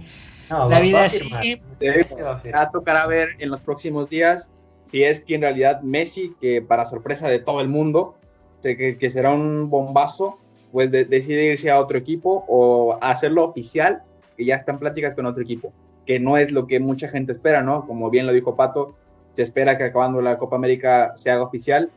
la 0.50 0.80
vida 0.80 1.10
sigue. 1.10 1.60
Va 1.84 2.62
a 2.62 2.70
tocar 2.70 3.08
ver 3.08 3.30
en 3.40 3.50
los 3.50 3.62
próximos 3.62 4.10
días 4.10 4.48
si 4.92 5.04
es 5.04 5.22
que 5.22 5.36
en 5.36 5.42
realidad 5.42 5.82
Messi, 5.82 6.36
que 6.40 6.62
para 6.62 6.86
sorpresa 6.86 7.28
de 7.28 7.40
todo 7.40 7.62
el 7.62 7.68
mundo, 7.68 8.16
que, 8.62 8.98
que 8.98 9.10
será 9.10 9.32
un 9.32 9.70
bombazo, 9.70 10.40
pues 10.72 10.92
decide 10.92 11.54
irse 11.54 11.72
a 11.72 11.80
otro 11.80 11.98
equipo 11.98 12.44
o 12.48 12.98
hacerlo 13.02 13.46
oficial, 13.46 14.04
que 14.36 14.46
ya 14.46 14.56
están 14.56 14.80
pláticas 14.80 15.16
con 15.16 15.26
otro 15.26 15.42
equipo, 15.42 15.72
que 16.06 16.20
no 16.20 16.38
es 16.38 16.52
lo 16.52 16.68
que 16.68 16.80
mucha 16.80 17.08
gente 17.08 17.32
espera, 17.32 17.62
¿no? 17.62 17.86
Como 17.88 18.10
bien 18.10 18.28
lo 18.28 18.34
dijo 18.34 18.56
Pato, 18.56 18.96
se 19.34 19.44
espera 19.44 19.78
que 19.78 19.86
acabando 19.86 20.22
la 20.22 20.38
Copa 20.38 20.56
América 20.56 21.14
se 21.16 21.30
haga 21.30 21.44
oficial. 21.44 21.90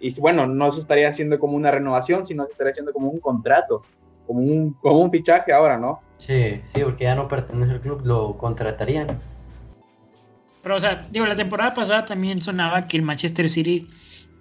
Y 0.00 0.18
bueno, 0.20 0.46
no 0.46 0.70
se 0.72 0.80
estaría 0.80 1.08
haciendo 1.08 1.38
como 1.38 1.56
una 1.56 1.70
renovación, 1.70 2.24
sino 2.26 2.44
se 2.44 2.52
estaría 2.52 2.72
haciendo 2.72 2.92
como 2.92 3.08
un 3.08 3.20
contrato, 3.20 3.82
como 4.26 4.40
un, 4.40 4.72
como 4.74 5.00
un 5.00 5.10
fichaje 5.10 5.52
ahora, 5.52 5.78
¿no? 5.78 6.00
Sí, 6.18 6.60
sí, 6.74 6.80
porque 6.82 7.04
ya 7.04 7.14
no 7.14 7.28
pertenece 7.28 7.72
al 7.72 7.80
club, 7.80 8.02
lo 8.04 8.36
contratarían. 8.36 9.18
Pero, 10.66 10.78
o 10.78 10.80
sea, 10.80 11.06
digo, 11.12 11.24
la 11.26 11.36
temporada 11.36 11.74
pasada 11.74 12.04
también 12.04 12.42
sonaba 12.42 12.88
que 12.88 12.96
el 12.96 13.04
Manchester 13.04 13.48
City 13.48 13.86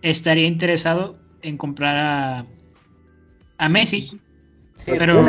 estaría 0.02 0.48
interesado 0.48 1.20
en 1.44 1.56
comprar 1.56 1.96
a, 1.98 2.46
a 3.60 3.70
Messi 3.70 4.20
pero 4.88 5.24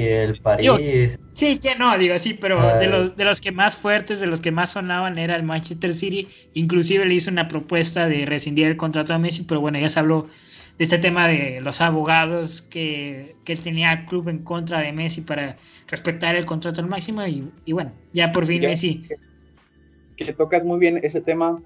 y 0.00 0.04
el 0.06 0.38
París. 0.40 1.20
sí, 1.34 1.58
que 1.58 1.76
no, 1.76 1.98
digo, 1.98 2.18
sí, 2.18 2.32
pero 2.32 2.78
de, 2.78 2.88
los, 2.88 3.14
de 3.18 3.24
los 3.26 3.38
que 3.42 3.52
más 3.52 3.76
fuertes, 3.76 4.18
de 4.18 4.28
los 4.28 4.40
que 4.40 4.50
más 4.50 4.70
sonaban 4.70 5.18
era 5.18 5.36
el 5.36 5.42
Manchester 5.42 5.94
City. 5.94 6.26
Inclusive 6.54 7.04
le 7.04 7.16
hizo 7.16 7.30
una 7.30 7.46
propuesta 7.46 8.08
de 8.08 8.24
rescindir 8.24 8.66
el 8.66 8.78
contrato 8.78 9.12
a 9.12 9.18
Messi, 9.18 9.42
pero 9.42 9.60
bueno, 9.60 9.78
ya 9.78 9.90
se 9.90 10.00
habló 10.00 10.26
de 10.78 10.84
este 10.84 10.96
tema 10.96 11.28
de 11.28 11.60
los 11.60 11.82
abogados 11.82 12.62
que, 12.62 13.36
que 13.44 13.56
tenía 13.56 13.92
el 13.92 14.06
club 14.06 14.30
en 14.30 14.38
contra 14.38 14.80
de 14.80 14.90
Messi 14.94 15.20
para 15.20 15.58
respetar 15.86 16.34
el 16.34 16.46
contrato 16.46 16.80
al 16.80 16.88
máximo 16.88 17.26
y, 17.26 17.44
y 17.66 17.72
bueno, 17.74 17.92
ya 18.14 18.32
por 18.32 18.46
fin 18.46 18.62
Messi. 18.62 19.06
Que, 20.20 20.32
tocas 20.34 20.64
muy 20.64 20.78
bien 20.78 21.00
ese 21.02 21.20
tema. 21.20 21.60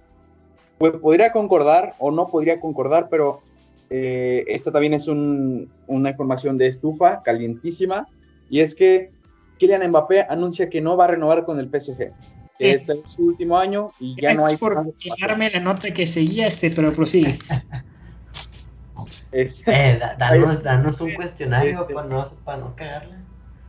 Pues 0.79 0.95
podría 0.95 1.33
concordar 1.33 1.95
o 1.99 2.11
no 2.11 2.29
podría 2.29 2.61
concordar, 2.61 3.09
pero 3.11 3.43
eh, 3.91 4.45
esta 4.49 4.71
también 4.73 4.95
es 4.95 5.09
una 5.09 6.11
información 6.11 6.57
de 6.57 6.69
estufa, 6.69 7.23
calientísima, 7.23 8.09
y 8.49 8.61
es 8.61 8.75
que 8.75 9.11
Kylian 9.59 9.89
Mbappé 9.89 10.27
anuncia 10.29 10.69
que 10.69 10.81
no 10.81 10.97
va 10.97 11.05
a 11.05 11.09
renovar 11.09 11.45
con 11.45 11.59
el 11.59 11.69
PSG. 11.69 12.13
Que 12.59 12.71
este 12.71 12.93
es 12.93 13.11
su 13.11 13.27
último 13.27 13.59
año 13.59 13.91
y 13.99 14.21
ya 14.21 14.33
no 14.35 14.47
hay... 14.47 14.57
por 14.57 14.97
quitarme 14.97 15.51
la 15.51 15.59
nota 15.59 15.93
que 15.93 16.07
seguía 16.07 16.47
este, 16.47 16.71
pero 16.71 16.93
prosigue. 16.93 17.39
eh, 19.33 20.01
danos, 20.19 21.01
un 21.01 21.15
cuestionario 21.15 21.81
este, 21.81 21.95
para, 21.95 22.07
no, 22.07 22.31
para 22.45 22.59
no 22.59 22.77
cagarla. 22.77 23.17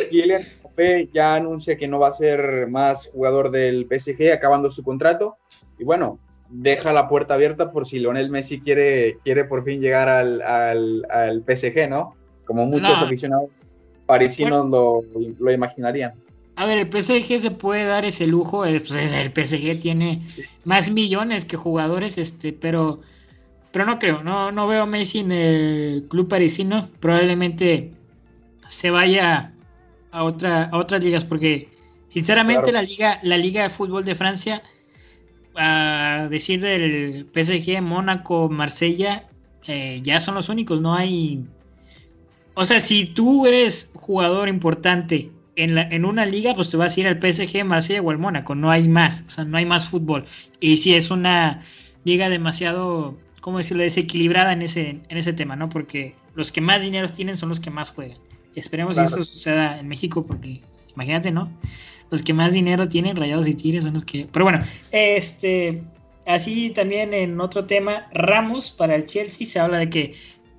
Kylian 0.09 0.41
Mbappé 0.73 1.09
ya 1.13 1.35
anuncia 1.35 1.77
que 1.77 1.87
no 1.87 1.99
va 1.99 2.09
a 2.09 2.13
ser 2.13 2.67
más 2.67 3.09
jugador 3.13 3.51
del 3.51 3.87
PSG 3.87 4.31
acabando 4.31 4.71
su 4.71 4.83
contrato. 4.83 5.37
Y 5.77 5.83
bueno, 5.83 6.19
deja 6.49 6.93
la 6.93 7.07
puerta 7.07 7.33
abierta 7.33 7.71
por 7.71 7.85
si 7.85 7.99
Lionel 7.99 8.29
Messi 8.29 8.59
quiere, 8.61 9.17
quiere 9.23 9.45
por 9.45 9.63
fin 9.63 9.81
llegar 9.81 10.09
al, 10.09 10.41
al, 10.41 11.43
PSG, 11.45 11.89
¿no? 11.89 12.15
Como 12.45 12.65
muchos 12.65 13.01
aficionados 13.01 13.49
parisinos 14.05 14.69
lo, 14.69 15.01
lo, 15.39 15.51
imaginarían. 15.51 16.13
A 16.55 16.65
ver, 16.65 16.77
el 16.77 16.87
PSG 16.87 17.41
se 17.41 17.51
puede 17.51 17.85
dar 17.85 18.05
ese 18.05 18.27
lujo, 18.27 18.65
el, 18.65 18.81
pues, 18.81 19.11
el 19.11 19.31
PSG 19.31 19.81
tiene 19.81 20.21
más 20.65 20.91
millones 20.91 21.45
que 21.45 21.57
jugadores, 21.57 22.17
este, 22.17 22.53
pero, 22.53 23.01
pero 23.71 23.85
no 23.85 23.97
creo, 23.97 24.23
no, 24.23 24.51
no 24.51 24.67
veo 24.67 24.83
a 24.83 24.85
Messi 24.85 25.19
en 25.19 25.31
el 25.31 26.05
club 26.09 26.27
parisino, 26.27 26.89
probablemente 26.99 27.93
se 28.67 28.91
vaya 28.91 29.52
a 30.13 30.23
otra, 30.23 30.65
a 30.65 30.77
otras 30.77 31.03
ligas, 31.03 31.25
porque 31.25 31.69
sinceramente 32.09 32.71
la 32.71 32.83
liga, 32.83 33.19
la 33.23 33.37
liga 33.37 33.63
de 33.63 33.69
fútbol 33.69 34.05
de 34.05 34.15
Francia 34.15 34.61
a 35.55 36.27
decir 36.29 36.61
del 36.61 37.27
PSG, 37.33 37.81
Mónaco, 37.81 38.47
Marsella, 38.49 39.25
eh, 39.67 39.99
ya 40.03 40.21
son 40.21 40.35
los 40.35 40.49
únicos, 40.49 40.81
no 40.81 40.95
hay... 40.95 41.45
O 42.55 42.65
sea, 42.65 42.79
si 42.79 43.05
tú 43.05 43.47
eres 43.47 43.91
jugador 43.95 44.47
importante 44.47 45.31
en, 45.55 45.73
la, 45.73 45.81
en 45.83 46.05
una 46.05 46.25
liga, 46.25 46.53
pues 46.53 46.69
te 46.69 46.77
vas 46.77 46.95
a 46.95 46.99
ir 46.99 47.07
al 47.07 47.19
PSG, 47.19 47.65
Marsella 47.65 48.01
o 48.01 48.11
al 48.11 48.19
Mónaco, 48.19 48.53
no 48.53 48.69
hay 48.69 48.87
más, 48.87 49.23
o 49.27 49.31
sea, 49.31 49.43
no 49.43 49.57
hay 49.57 49.65
más 49.65 49.89
fútbol. 49.89 50.25
Y 50.59 50.77
si 50.77 50.93
es 50.93 51.09
una 51.09 51.63
liga 52.03 52.29
demasiado, 52.29 53.17
¿cómo 53.41 53.57
decirlo?, 53.57 53.81
desequilibrada 53.81 54.53
en 54.53 54.61
ese, 54.61 55.01
en 55.07 55.17
ese 55.17 55.33
tema, 55.33 55.55
¿no? 55.55 55.69
Porque 55.69 56.15
los 56.35 56.51
que 56.51 56.61
más 56.61 56.81
dinero 56.81 57.09
tienen 57.09 57.37
son 57.37 57.49
los 57.49 57.59
que 57.59 57.71
más 57.71 57.89
juegan. 57.89 58.19
Esperemos 58.55 58.97
que 58.97 59.03
eso 59.03 59.23
suceda 59.23 59.79
en 59.79 59.87
México, 59.87 60.25
porque 60.25 60.61
imagínate, 60.93 61.31
¿no? 61.31 61.49
los 62.13 62.21
que 62.21 62.33
más 62.33 62.53
dinero 62.53 62.87
tienen, 62.87 63.15
Rayados 63.15 63.47
y 63.47 63.55
Tigres 63.55 63.85
son 63.85 63.95
los 63.95 64.05
que... 64.05 64.27
Pero 64.31 64.45
bueno, 64.45 64.63
este, 64.91 65.81
así 66.27 66.69
también 66.69 67.11
en 67.11 67.41
otro 67.41 67.65
tema, 67.65 68.07
Ramos 68.13 68.69
para 68.69 68.93
el 68.95 69.05
Chelsea, 69.05 69.47
se 69.47 69.59
habla 69.59 69.79
de 69.79 69.89
que 69.89 70.13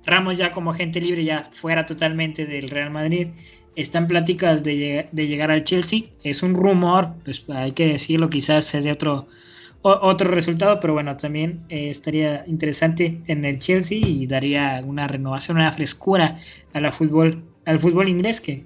Ramos 0.05 0.37
ya 0.37 0.51
como 0.51 0.71
agente 0.71 0.99
libre 0.99 1.23
ya 1.23 1.49
fuera 1.53 1.85
totalmente 1.85 2.45
del 2.45 2.69
Real 2.69 2.91
Madrid. 2.91 3.29
Están 3.77 4.05
pláticas 4.05 4.63
de, 4.65 5.07
de 5.09 5.27
llegar 5.27 5.49
al 5.49 5.63
Chelsea. 5.63 6.01
Es 6.23 6.43
un 6.43 6.55
rumor, 6.55 7.13
pues 7.23 7.45
hay 7.47 7.71
que 7.71 7.87
decirlo, 7.87 8.29
quizás 8.29 8.65
sea 8.65 8.81
de 8.81 8.91
otro, 8.91 9.29
otro 9.81 10.31
resultado, 10.31 10.81
pero 10.81 10.91
bueno, 10.91 11.15
también 11.15 11.61
eh, 11.69 11.89
estaría 11.89 12.43
interesante 12.47 13.21
en 13.27 13.45
el 13.45 13.59
Chelsea 13.59 13.99
y 13.99 14.27
daría 14.27 14.81
una 14.85 15.07
renovación, 15.07 15.55
una 15.55 15.71
frescura 15.71 16.37
a 16.73 16.81
la 16.81 16.91
fútbol, 16.91 17.43
al 17.65 17.79
fútbol 17.79 18.09
inglés, 18.09 18.41
que, 18.41 18.65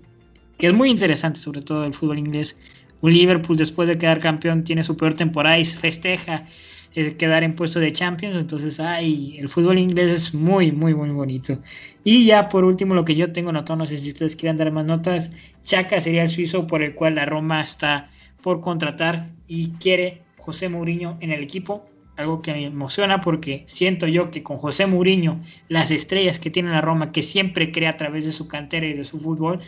que 0.57 0.67
es 0.67 0.73
muy 0.73 0.89
interesante, 0.89 1.39
sobre 1.39 1.61
todo 1.61 1.85
el 1.85 1.93
fútbol 1.93 2.19
inglés 2.19 2.57
un 3.01 3.13
Liverpool 3.13 3.57
después 3.57 3.87
de 3.87 3.97
quedar 3.97 4.19
campeón 4.19 4.63
tiene 4.63 4.83
su 4.83 4.97
peor 4.97 5.13
temporada 5.13 5.57
y 5.57 5.65
se 5.65 5.77
festeja 5.77 6.45
es 6.95 7.15
quedar 7.15 7.43
en 7.43 7.55
puesto 7.55 7.79
de 7.79 7.93
Champions. 7.93 8.35
Entonces, 8.37 8.79
ay, 8.79 9.37
el 9.37 9.49
fútbol 9.49 9.77
inglés 9.77 10.11
es 10.11 10.33
muy, 10.33 10.71
muy, 10.71 10.93
muy 10.93 11.09
bonito. 11.09 11.59
Y 12.03 12.25
ya 12.25 12.49
por 12.49 12.63
último, 12.63 12.95
lo 12.95 13.05
que 13.05 13.15
yo 13.15 13.31
tengo 13.31 13.51
notado, 13.51 13.77
no 13.77 13.85
sé 13.85 13.99
si 13.99 14.09
ustedes 14.09 14.35
quieren 14.35 14.57
dar 14.57 14.71
más 14.71 14.85
notas, 14.85 15.31
Chaka 15.61 16.01
sería 16.01 16.23
el 16.23 16.29
suizo 16.29 16.67
por 16.67 16.81
el 16.81 16.95
cual 16.95 17.15
la 17.15 17.25
Roma 17.25 17.61
está 17.61 18.09
por 18.41 18.61
contratar 18.61 19.29
y 19.47 19.69
quiere 19.71 20.23
José 20.37 20.69
Mourinho 20.69 21.17
en 21.21 21.31
el 21.31 21.41
equipo. 21.41 21.88
Algo 22.19 22.41
que 22.41 22.51
me 22.51 22.65
emociona 22.65 23.21
porque 23.21 23.63
siento 23.65 24.05
yo 24.05 24.29
que 24.29 24.43
con 24.43 24.57
José 24.57 24.85
Mourinho, 24.87 25.39
las 25.69 25.89
estrellas 25.89 26.37
que 26.37 26.49
tiene 26.49 26.69
la 26.69 26.81
Roma, 26.81 27.13
que 27.13 27.23
siempre 27.23 27.71
crea 27.71 27.91
a 27.91 27.97
través 27.97 28.25
de 28.25 28.33
su 28.33 28.49
cantera 28.49 28.85
y 28.87 28.93
de 28.93 29.05
su 29.05 29.21
fútbol, 29.21 29.61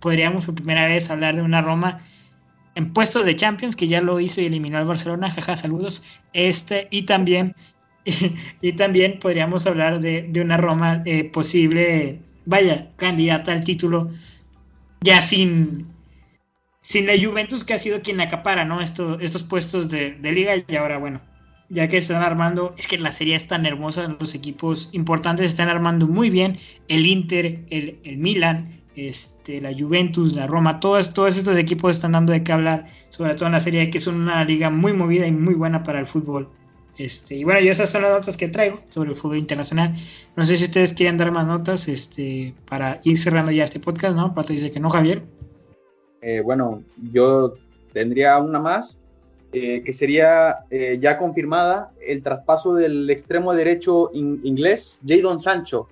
podríamos 0.00 0.44
por 0.44 0.54
primera 0.54 0.86
vez 0.86 1.08
hablar 1.08 1.34
de 1.34 1.40
una 1.40 1.62
Roma 1.62 2.02
en 2.74 2.92
puestos 2.92 3.24
de 3.24 3.36
Champions, 3.36 3.74
que 3.74 3.88
ya 3.88 4.02
lo 4.02 4.20
hizo 4.20 4.42
y 4.42 4.44
eliminó 4.44 4.76
al 4.76 4.84
Barcelona, 4.84 5.30
jaja, 5.30 5.56
saludos. 5.56 6.02
Este, 6.34 6.88
y 6.90 7.04
también, 7.04 7.56
y, 8.60 8.72
también 8.74 9.18
podríamos 9.18 9.66
hablar 9.66 10.00
de, 10.00 10.30
una 10.42 10.58
Roma 10.58 11.02
eh, 11.06 11.24
posible, 11.24 12.18
vaya, 12.44 12.90
candidata 12.96 13.50
al 13.50 13.64
título, 13.64 14.10
ya 15.00 15.22
sin, 15.22 15.86
sin 16.82 17.06
la 17.06 17.14
Juventus, 17.18 17.64
que 17.64 17.72
ha 17.72 17.78
sido 17.78 18.02
quien 18.02 18.20
acapara, 18.20 18.66
¿no? 18.66 18.82
Estos, 18.82 19.22
estos 19.22 19.42
puestos 19.42 19.88
de, 19.88 20.18
liga, 20.20 20.52
y 20.68 20.76
ahora, 20.76 20.98
bueno, 20.98 21.22
ya 21.68 21.88
que 21.88 21.98
están 21.98 22.22
armando, 22.22 22.74
es 22.78 22.86
que 22.86 22.98
la 22.98 23.12
serie 23.12 23.36
es 23.36 23.46
tan 23.46 23.66
hermosa, 23.66 24.16
los 24.18 24.34
equipos 24.34 24.90
importantes 24.92 25.48
están 25.48 25.68
armando 25.68 26.06
muy 26.06 26.30
bien, 26.30 26.58
el 26.88 27.06
Inter, 27.06 27.60
el, 27.70 27.98
el 28.04 28.18
Milan, 28.18 28.80
este, 28.96 29.60
la 29.60 29.72
Juventus, 29.76 30.34
la 30.34 30.46
Roma, 30.46 30.80
todos, 30.80 31.12
todos 31.12 31.36
estos 31.36 31.56
equipos 31.56 31.96
están 31.96 32.12
dando 32.12 32.32
de 32.32 32.44
qué 32.44 32.52
hablar, 32.52 32.86
sobre 33.10 33.34
todo 33.34 33.46
en 33.46 33.52
la 33.52 33.60
Serie 33.60 33.90
que 33.90 33.98
es 33.98 34.06
una 34.06 34.44
liga 34.44 34.70
muy 34.70 34.92
movida 34.92 35.26
y 35.26 35.32
muy 35.32 35.54
buena 35.54 35.82
para 35.82 36.00
el 36.00 36.06
fútbol. 36.06 36.48
Este, 36.96 37.34
y 37.34 37.44
bueno, 37.44 37.60
yo 37.60 37.72
esas 37.72 37.90
son 37.90 38.02
las 38.02 38.12
notas 38.12 38.36
que 38.36 38.48
traigo 38.48 38.80
sobre 38.88 39.10
el 39.10 39.16
fútbol 39.16 39.38
internacional. 39.38 39.96
No 40.36 40.44
sé 40.44 40.56
si 40.56 40.64
ustedes 40.64 40.92
quieren 40.92 41.16
dar 41.16 41.32
más 41.32 41.46
notas 41.46 41.88
este, 41.88 42.54
para 42.68 43.00
ir 43.02 43.18
cerrando 43.18 43.50
ya 43.50 43.64
este 43.64 43.80
podcast, 43.80 44.14
¿no? 44.14 44.32
Pato 44.32 44.52
dice 44.52 44.70
que 44.70 44.78
no, 44.78 44.90
Javier. 44.90 45.24
Eh, 46.22 46.40
bueno, 46.40 46.84
yo 47.12 47.54
tendría 47.92 48.38
una 48.38 48.60
más, 48.60 48.96
eh, 49.54 49.82
que 49.84 49.92
sería 49.92 50.58
eh, 50.70 50.98
ya 51.00 51.16
confirmada 51.16 51.92
el 52.06 52.22
traspaso 52.22 52.74
del 52.74 53.08
extremo 53.08 53.54
derecho 53.54 54.10
inglés, 54.12 55.00
Jadon 55.06 55.40
Sancho, 55.40 55.88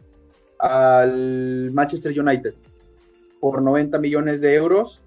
al 0.58 1.70
Manchester 1.72 2.18
United 2.18 2.54
por 3.40 3.62
90 3.62 3.98
millones 3.98 4.40
de 4.40 4.54
euros. 4.54 5.02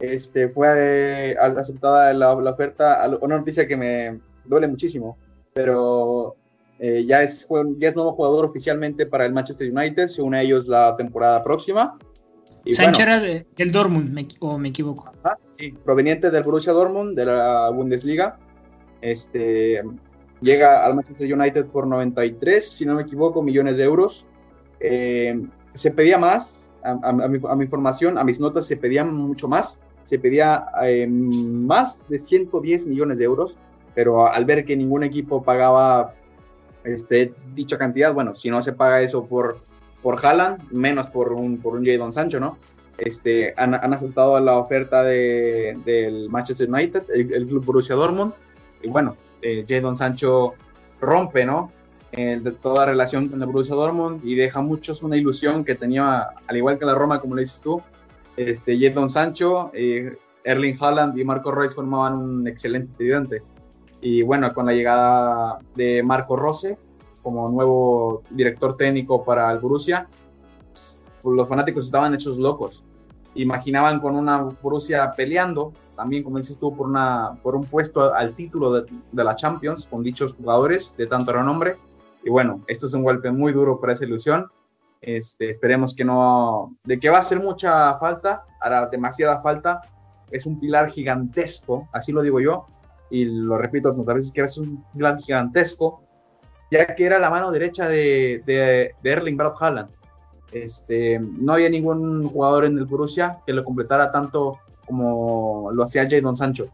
Este, 0.00 0.48
fue 0.48 1.36
aceptada 1.38 2.12
la, 2.12 2.34
la 2.34 2.50
oferta, 2.50 3.18
una 3.20 3.38
noticia 3.38 3.66
que 3.66 3.76
me 3.76 4.20
duele 4.44 4.68
muchísimo 4.68 5.16
pero 5.58 6.36
eh, 6.78 7.04
ya, 7.04 7.24
es, 7.24 7.48
ya 7.78 7.88
es 7.88 7.96
nuevo 7.96 8.12
jugador 8.12 8.44
oficialmente 8.44 9.06
para 9.06 9.26
el 9.26 9.32
Manchester 9.32 9.68
United, 9.76 10.06
según 10.06 10.36
ellos 10.36 10.68
la 10.68 10.94
temporada 10.96 11.42
próxima. 11.42 11.98
Y 12.64 12.74
Sánchez 12.74 13.06
era 13.06 13.20
del 13.20 13.72
Dortmund, 13.72 14.36
o 14.38 14.56
me 14.56 14.68
equivoco. 14.68 15.10
Sí, 15.58 15.74
proveniente 15.84 16.30
del 16.30 16.42
Borussia 16.42 16.72
Dortmund, 16.72 17.16
de 17.16 17.26
la 17.26 17.70
Bundesliga. 17.70 18.38
Este, 19.00 19.82
llega 20.40 20.84
al 20.86 20.94
Manchester 20.94 21.32
United 21.32 21.66
por 21.66 21.86
93, 21.86 22.66
si 22.66 22.86
no 22.86 22.94
me 22.94 23.02
equivoco, 23.02 23.42
millones 23.42 23.76
de 23.76 23.84
euros. 23.84 24.26
Eh, 24.80 25.40
se 25.74 25.90
pedía 25.90 26.16
más, 26.18 26.72
a, 26.82 27.12
mi, 27.12 27.64
información, 27.64 28.16
a 28.16 28.24
mis 28.24 28.40
notas 28.40 28.66
se 28.66 28.76
pedían 28.76 29.12
mucho 29.12 29.48
más. 29.48 29.78
Se 30.04 30.18
pedía 30.18 30.66
eh, 30.82 31.06
más 31.06 32.08
de 32.08 32.18
110 32.18 32.86
millones 32.86 33.18
de 33.18 33.24
euros 33.24 33.58
pero 33.98 34.30
al 34.30 34.44
ver 34.44 34.64
que 34.64 34.76
ningún 34.76 35.02
equipo 35.02 35.42
pagaba 35.42 36.14
este, 36.84 37.34
dicha 37.52 37.76
cantidad, 37.76 38.14
bueno, 38.14 38.36
si 38.36 38.48
no 38.48 38.62
se 38.62 38.72
paga 38.72 39.02
eso 39.02 39.26
por, 39.26 39.58
por 40.02 40.24
Haaland, 40.24 40.70
menos 40.70 41.08
por 41.08 41.32
un, 41.32 41.58
por 41.58 41.74
un 41.74 41.84
Jadon 41.84 42.12
Sancho, 42.12 42.38
¿no? 42.38 42.58
Este, 42.98 43.54
han, 43.56 43.74
han 43.74 43.94
aceptado 43.94 44.38
la 44.40 44.58
oferta 44.58 45.02
de, 45.02 45.78
del 45.84 46.28
Manchester 46.28 46.68
United, 46.68 47.04
el, 47.14 47.46
club 47.46 47.64
Borussia 47.64 47.94
Dortmund, 47.94 48.34
y 48.82 48.88
bueno, 48.88 49.16
eh, 49.40 49.64
Jadon 49.68 49.96
Sancho 49.96 50.54
rompe, 51.00 51.44
¿no? 51.44 51.72
de 52.10 52.52
toda 52.62 52.86
relación 52.86 53.28
con 53.28 53.40
el 53.40 53.46
Borussia 53.46 53.74
Dortmund 53.74 54.24
y 54.24 54.34
deja 54.34 54.62
muchos 54.62 55.02
una 55.02 55.18
ilusión 55.18 55.62
que 55.62 55.74
tenía, 55.74 56.28
al 56.46 56.56
igual 56.56 56.78
que 56.78 56.86
la 56.86 56.94
Roma, 56.94 57.20
como 57.20 57.34
le 57.34 57.42
dices 57.42 57.60
tú, 57.60 57.82
este, 58.36 58.78
Jadon 58.78 59.10
Sancho, 59.10 59.70
eh, 59.74 60.16
Erling 60.44 60.76
Haaland 60.80 61.18
y 61.18 61.24
Marco 61.24 61.50
Reus 61.50 61.74
formaban 61.74 62.14
un 62.14 62.46
excelente 62.46 62.92
tridente. 62.96 63.42
Y 64.00 64.22
bueno, 64.22 64.54
con 64.54 64.66
la 64.66 64.72
llegada 64.72 65.58
de 65.74 66.02
Marco 66.02 66.36
Rose 66.36 66.78
como 67.22 67.48
nuevo 67.48 68.22
director 68.30 68.76
técnico 68.76 69.24
para 69.24 69.50
el 69.50 69.58
Borussia, 69.58 70.08
pues, 71.20 71.36
los 71.36 71.48
fanáticos 71.48 71.86
estaban 71.86 72.14
hechos 72.14 72.38
locos. 72.38 72.84
Imaginaban 73.40 74.00
con 74.00 74.16
una 74.16 74.38
Borussia 74.38 75.10
peleando, 75.16 75.72
también 75.96 76.22
como 76.22 76.38
dices 76.38 76.58
tú, 76.58 76.76
por, 76.76 76.88
una, 76.88 77.38
por 77.42 77.54
un 77.54 77.64
puesto 77.64 78.14
al 78.14 78.34
título 78.34 78.72
de, 78.72 78.86
de 79.12 79.24
la 79.24 79.36
Champions 79.36 79.86
con 79.86 80.02
dichos 80.02 80.34
jugadores 80.34 80.94
de 80.96 81.06
tanto 81.06 81.32
renombre. 81.32 81.76
Y 82.24 82.30
bueno, 82.30 82.64
esto 82.66 82.86
es 82.86 82.94
un 82.94 83.04
golpe 83.04 83.30
muy 83.30 83.52
duro 83.52 83.80
para 83.80 83.92
esa 83.94 84.04
ilusión. 84.04 84.48
Este, 85.00 85.50
esperemos 85.50 85.94
que 85.94 86.04
no, 86.04 86.76
de 86.84 86.98
que 86.98 87.10
va 87.10 87.18
a 87.18 87.20
hacer 87.20 87.40
mucha 87.40 87.96
falta, 87.98 88.44
hará 88.60 88.86
demasiada 88.86 89.40
falta. 89.40 89.80
Es 90.30 90.44
un 90.44 90.58
pilar 90.58 90.90
gigantesco, 90.90 91.88
así 91.92 92.12
lo 92.12 92.22
digo 92.22 92.40
yo, 92.40 92.66
y 93.10 93.24
lo 93.24 93.56
repito 93.56 93.94
muchas 93.94 94.16
veces, 94.16 94.32
que 94.32 94.40
era 94.40 94.50
un 94.58 94.84
plan 94.96 95.18
gigantesco, 95.18 96.02
ya 96.70 96.94
que 96.94 97.06
era 97.06 97.18
la 97.18 97.30
mano 97.30 97.50
derecha 97.50 97.88
de, 97.88 98.42
de, 98.44 98.94
Erling 99.02 99.36
Braut 99.36 99.56
Haaland. 99.60 99.90
Este, 100.52 101.18
no 101.18 101.52
había 101.52 101.68
ningún 101.68 102.28
jugador 102.28 102.64
en 102.64 102.78
el 102.78 102.86
Borussia 102.86 103.40
que 103.46 103.52
lo 103.52 103.64
completara 103.64 104.10
tanto 104.10 104.58
como 104.86 105.70
lo 105.72 105.82
hacía 105.82 106.08
Jadon 106.08 106.36
Sancho. 106.36 106.68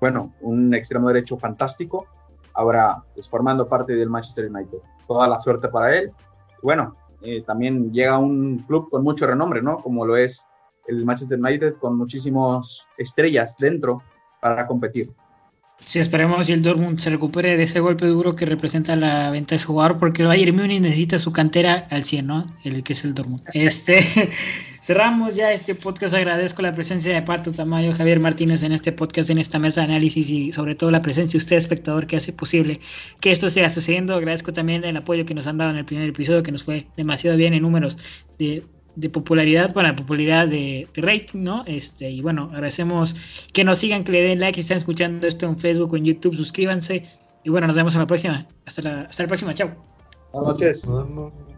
Bueno, 0.00 0.34
un 0.42 0.74
extremo 0.74 1.08
derecho 1.08 1.38
fantástico, 1.38 2.06
ahora 2.52 3.02
pues, 3.14 3.28
formando 3.28 3.66
parte 3.66 3.94
del 3.94 4.10
Manchester 4.10 4.50
United. 4.50 4.78
Toda 5.06 5.26
la 5.26 5.38
suerte 5.38 5.68
para 5.68 5.96
él. 5.96 6.12
Bueno, 6.62 6.96
eh, 7.22 7.42
también 7.42 7.90
llega 7.92 8.18
un 8.18 8.58
club 8.66 8.90
con 8.90 9.02
mucho 9.02 9.26
renombre, 9.26 9.62
¿no? 9.62 9.78
Como 9.78 10.04
lo 10.04 10.16
es 10.16 10.46
el 10.86 11.04
Manchester 11.06 11.40
United, 11.40 11.76
con 11.76 11.96
muchísimas 11.96 12.86
estrellas 12.98 13.56
dentro 13.58 14.02
para 14.40 14.66
competir. 14.66 15.10
Sí, 15.80 15.98
esperemos 15.98 16.46
que 16.46 16.52
el 16.52 16.62
Dortmund 16.62 16.98
se 16.98 17.10
recupere 17.10 17.56
de 17.56 17.64
ese 17.64 17.80
golpe 17.80 18.06
duro 18.06 18.34
que 18.34 18.46
representa 18.46 18.96
la 18.96 19.30
venta 19.30 19.50
de 19.50 19.56
ese 19.56 19.66
jugador, 19.66 19.98
porque 19.98 20.22
el 20.22 20.28
Bayern 20.28 20.56
Múnich 20.56 20.80
necesita 20.80 21.18
su 21.18 21.32
cantera 21.32 21.86
al 21.90 22.04
100, 22.04 22.26
¿no? 22.26 22.46
El 22.64 22.82
que 22.82 22.94
es 22.94 23.04
el 23.04 23.12
Dortmund. 23.12 23.42
Este, 23.52 24.00
cerramos 24.82 25.34
ya 25.34 25.52
este 25.52 25.74
podcast. 25.74 26.14
Agradezco 26.14 26.62
la 26.62 26.74
presencia 26.74 27.12
de 27.12 27.22
Pato 27.22 27.52
Tamayo, 27.52 27.92
Javier 27.92 28.18
Martínez 28.18 28.62
en 28.62 28.72
este 28.72 28.92
podcast, 28.92 29.28
en 29.30 29.38
esta 29.38 29.58
mesa 29.58 29.82
de 29.82 29.86
análisis 29.86 30.28
y 30.30 30.52
sobre 30.52 30.74
todo 30.74 30.90
la 30.90 31.02
presencia 31.02 31.38
de 31.38 31.42
usted, 31.42 31.56
espectador, 31.56 32.06
que 32.06 32.16
hace 32.16 32.32
posible 32.32 32.80
que 33.20 33.30
esto 33.30 33.50
siga 33.50 33.68
sucediendo. 33.68 34.14
Agradezco 34.14 34.52
también 34.52 34.84
el 34.84 34.96
apoyo 34.96 35.26
que 35.26 35.34
nos 35.34 35.46
han 35.46 35.58
dado 35.58 35.70
en 35.70 35.76
el 35.76 35.84
primer 35.84 36.08
episodio, 36.08 36.42
que 36.42 36.52
nos 36.52 36.64
fue 36.64 36.86
demasiado 36.96 37.36
bien 37.36 37.52
en 37.52 37.62
números 37.62 37.98
de 38.38 38.64
de 38.96 39.10
popularidad 39.10 39.74
para 39.74 39.96
popularidad 39.96 40.48
de, 40.48 40.88
rating, 40.94 41.42
¿no? 41.42 41.64
Este, 41.66 42.10
y 42.10 42.20
bueno, 42.20 42.50
agradecemos 42.52 43.16
que 43.52 43.64
nos 43.64 43.78
sigan, 43.78 44.04
que 44.04 44.12
le 44.12 44.22
den 44.22 44.40
like 44.40 44.56
si 44.56 44.60
están 44.62 44.78
escuchando 44.78 45.26
esto 45.26 45.46
en 45.46 45.58
Facebook 45.58 45.92
o 45.92 45.96
en 45.96 46.04
YouTube, 46.04 46.34
suscríbanse. 46.34 47.04
Y 47.42 47.50
bueno, 47.50 47.66
nos 47.66 47.76
vemos 47.76 47.94
en 47.94 48.00
la 48.00 48.06
próxima. 48.06 48.46
Hasta 48.64 48.82
la, 48.82 49.00
hasta 49.02 49.22
la 49.22 49.28
próxima, 49.28 49.54
chao. 49.54 49.70
Buenas 50.32 50.60
noches. 50.60 51.53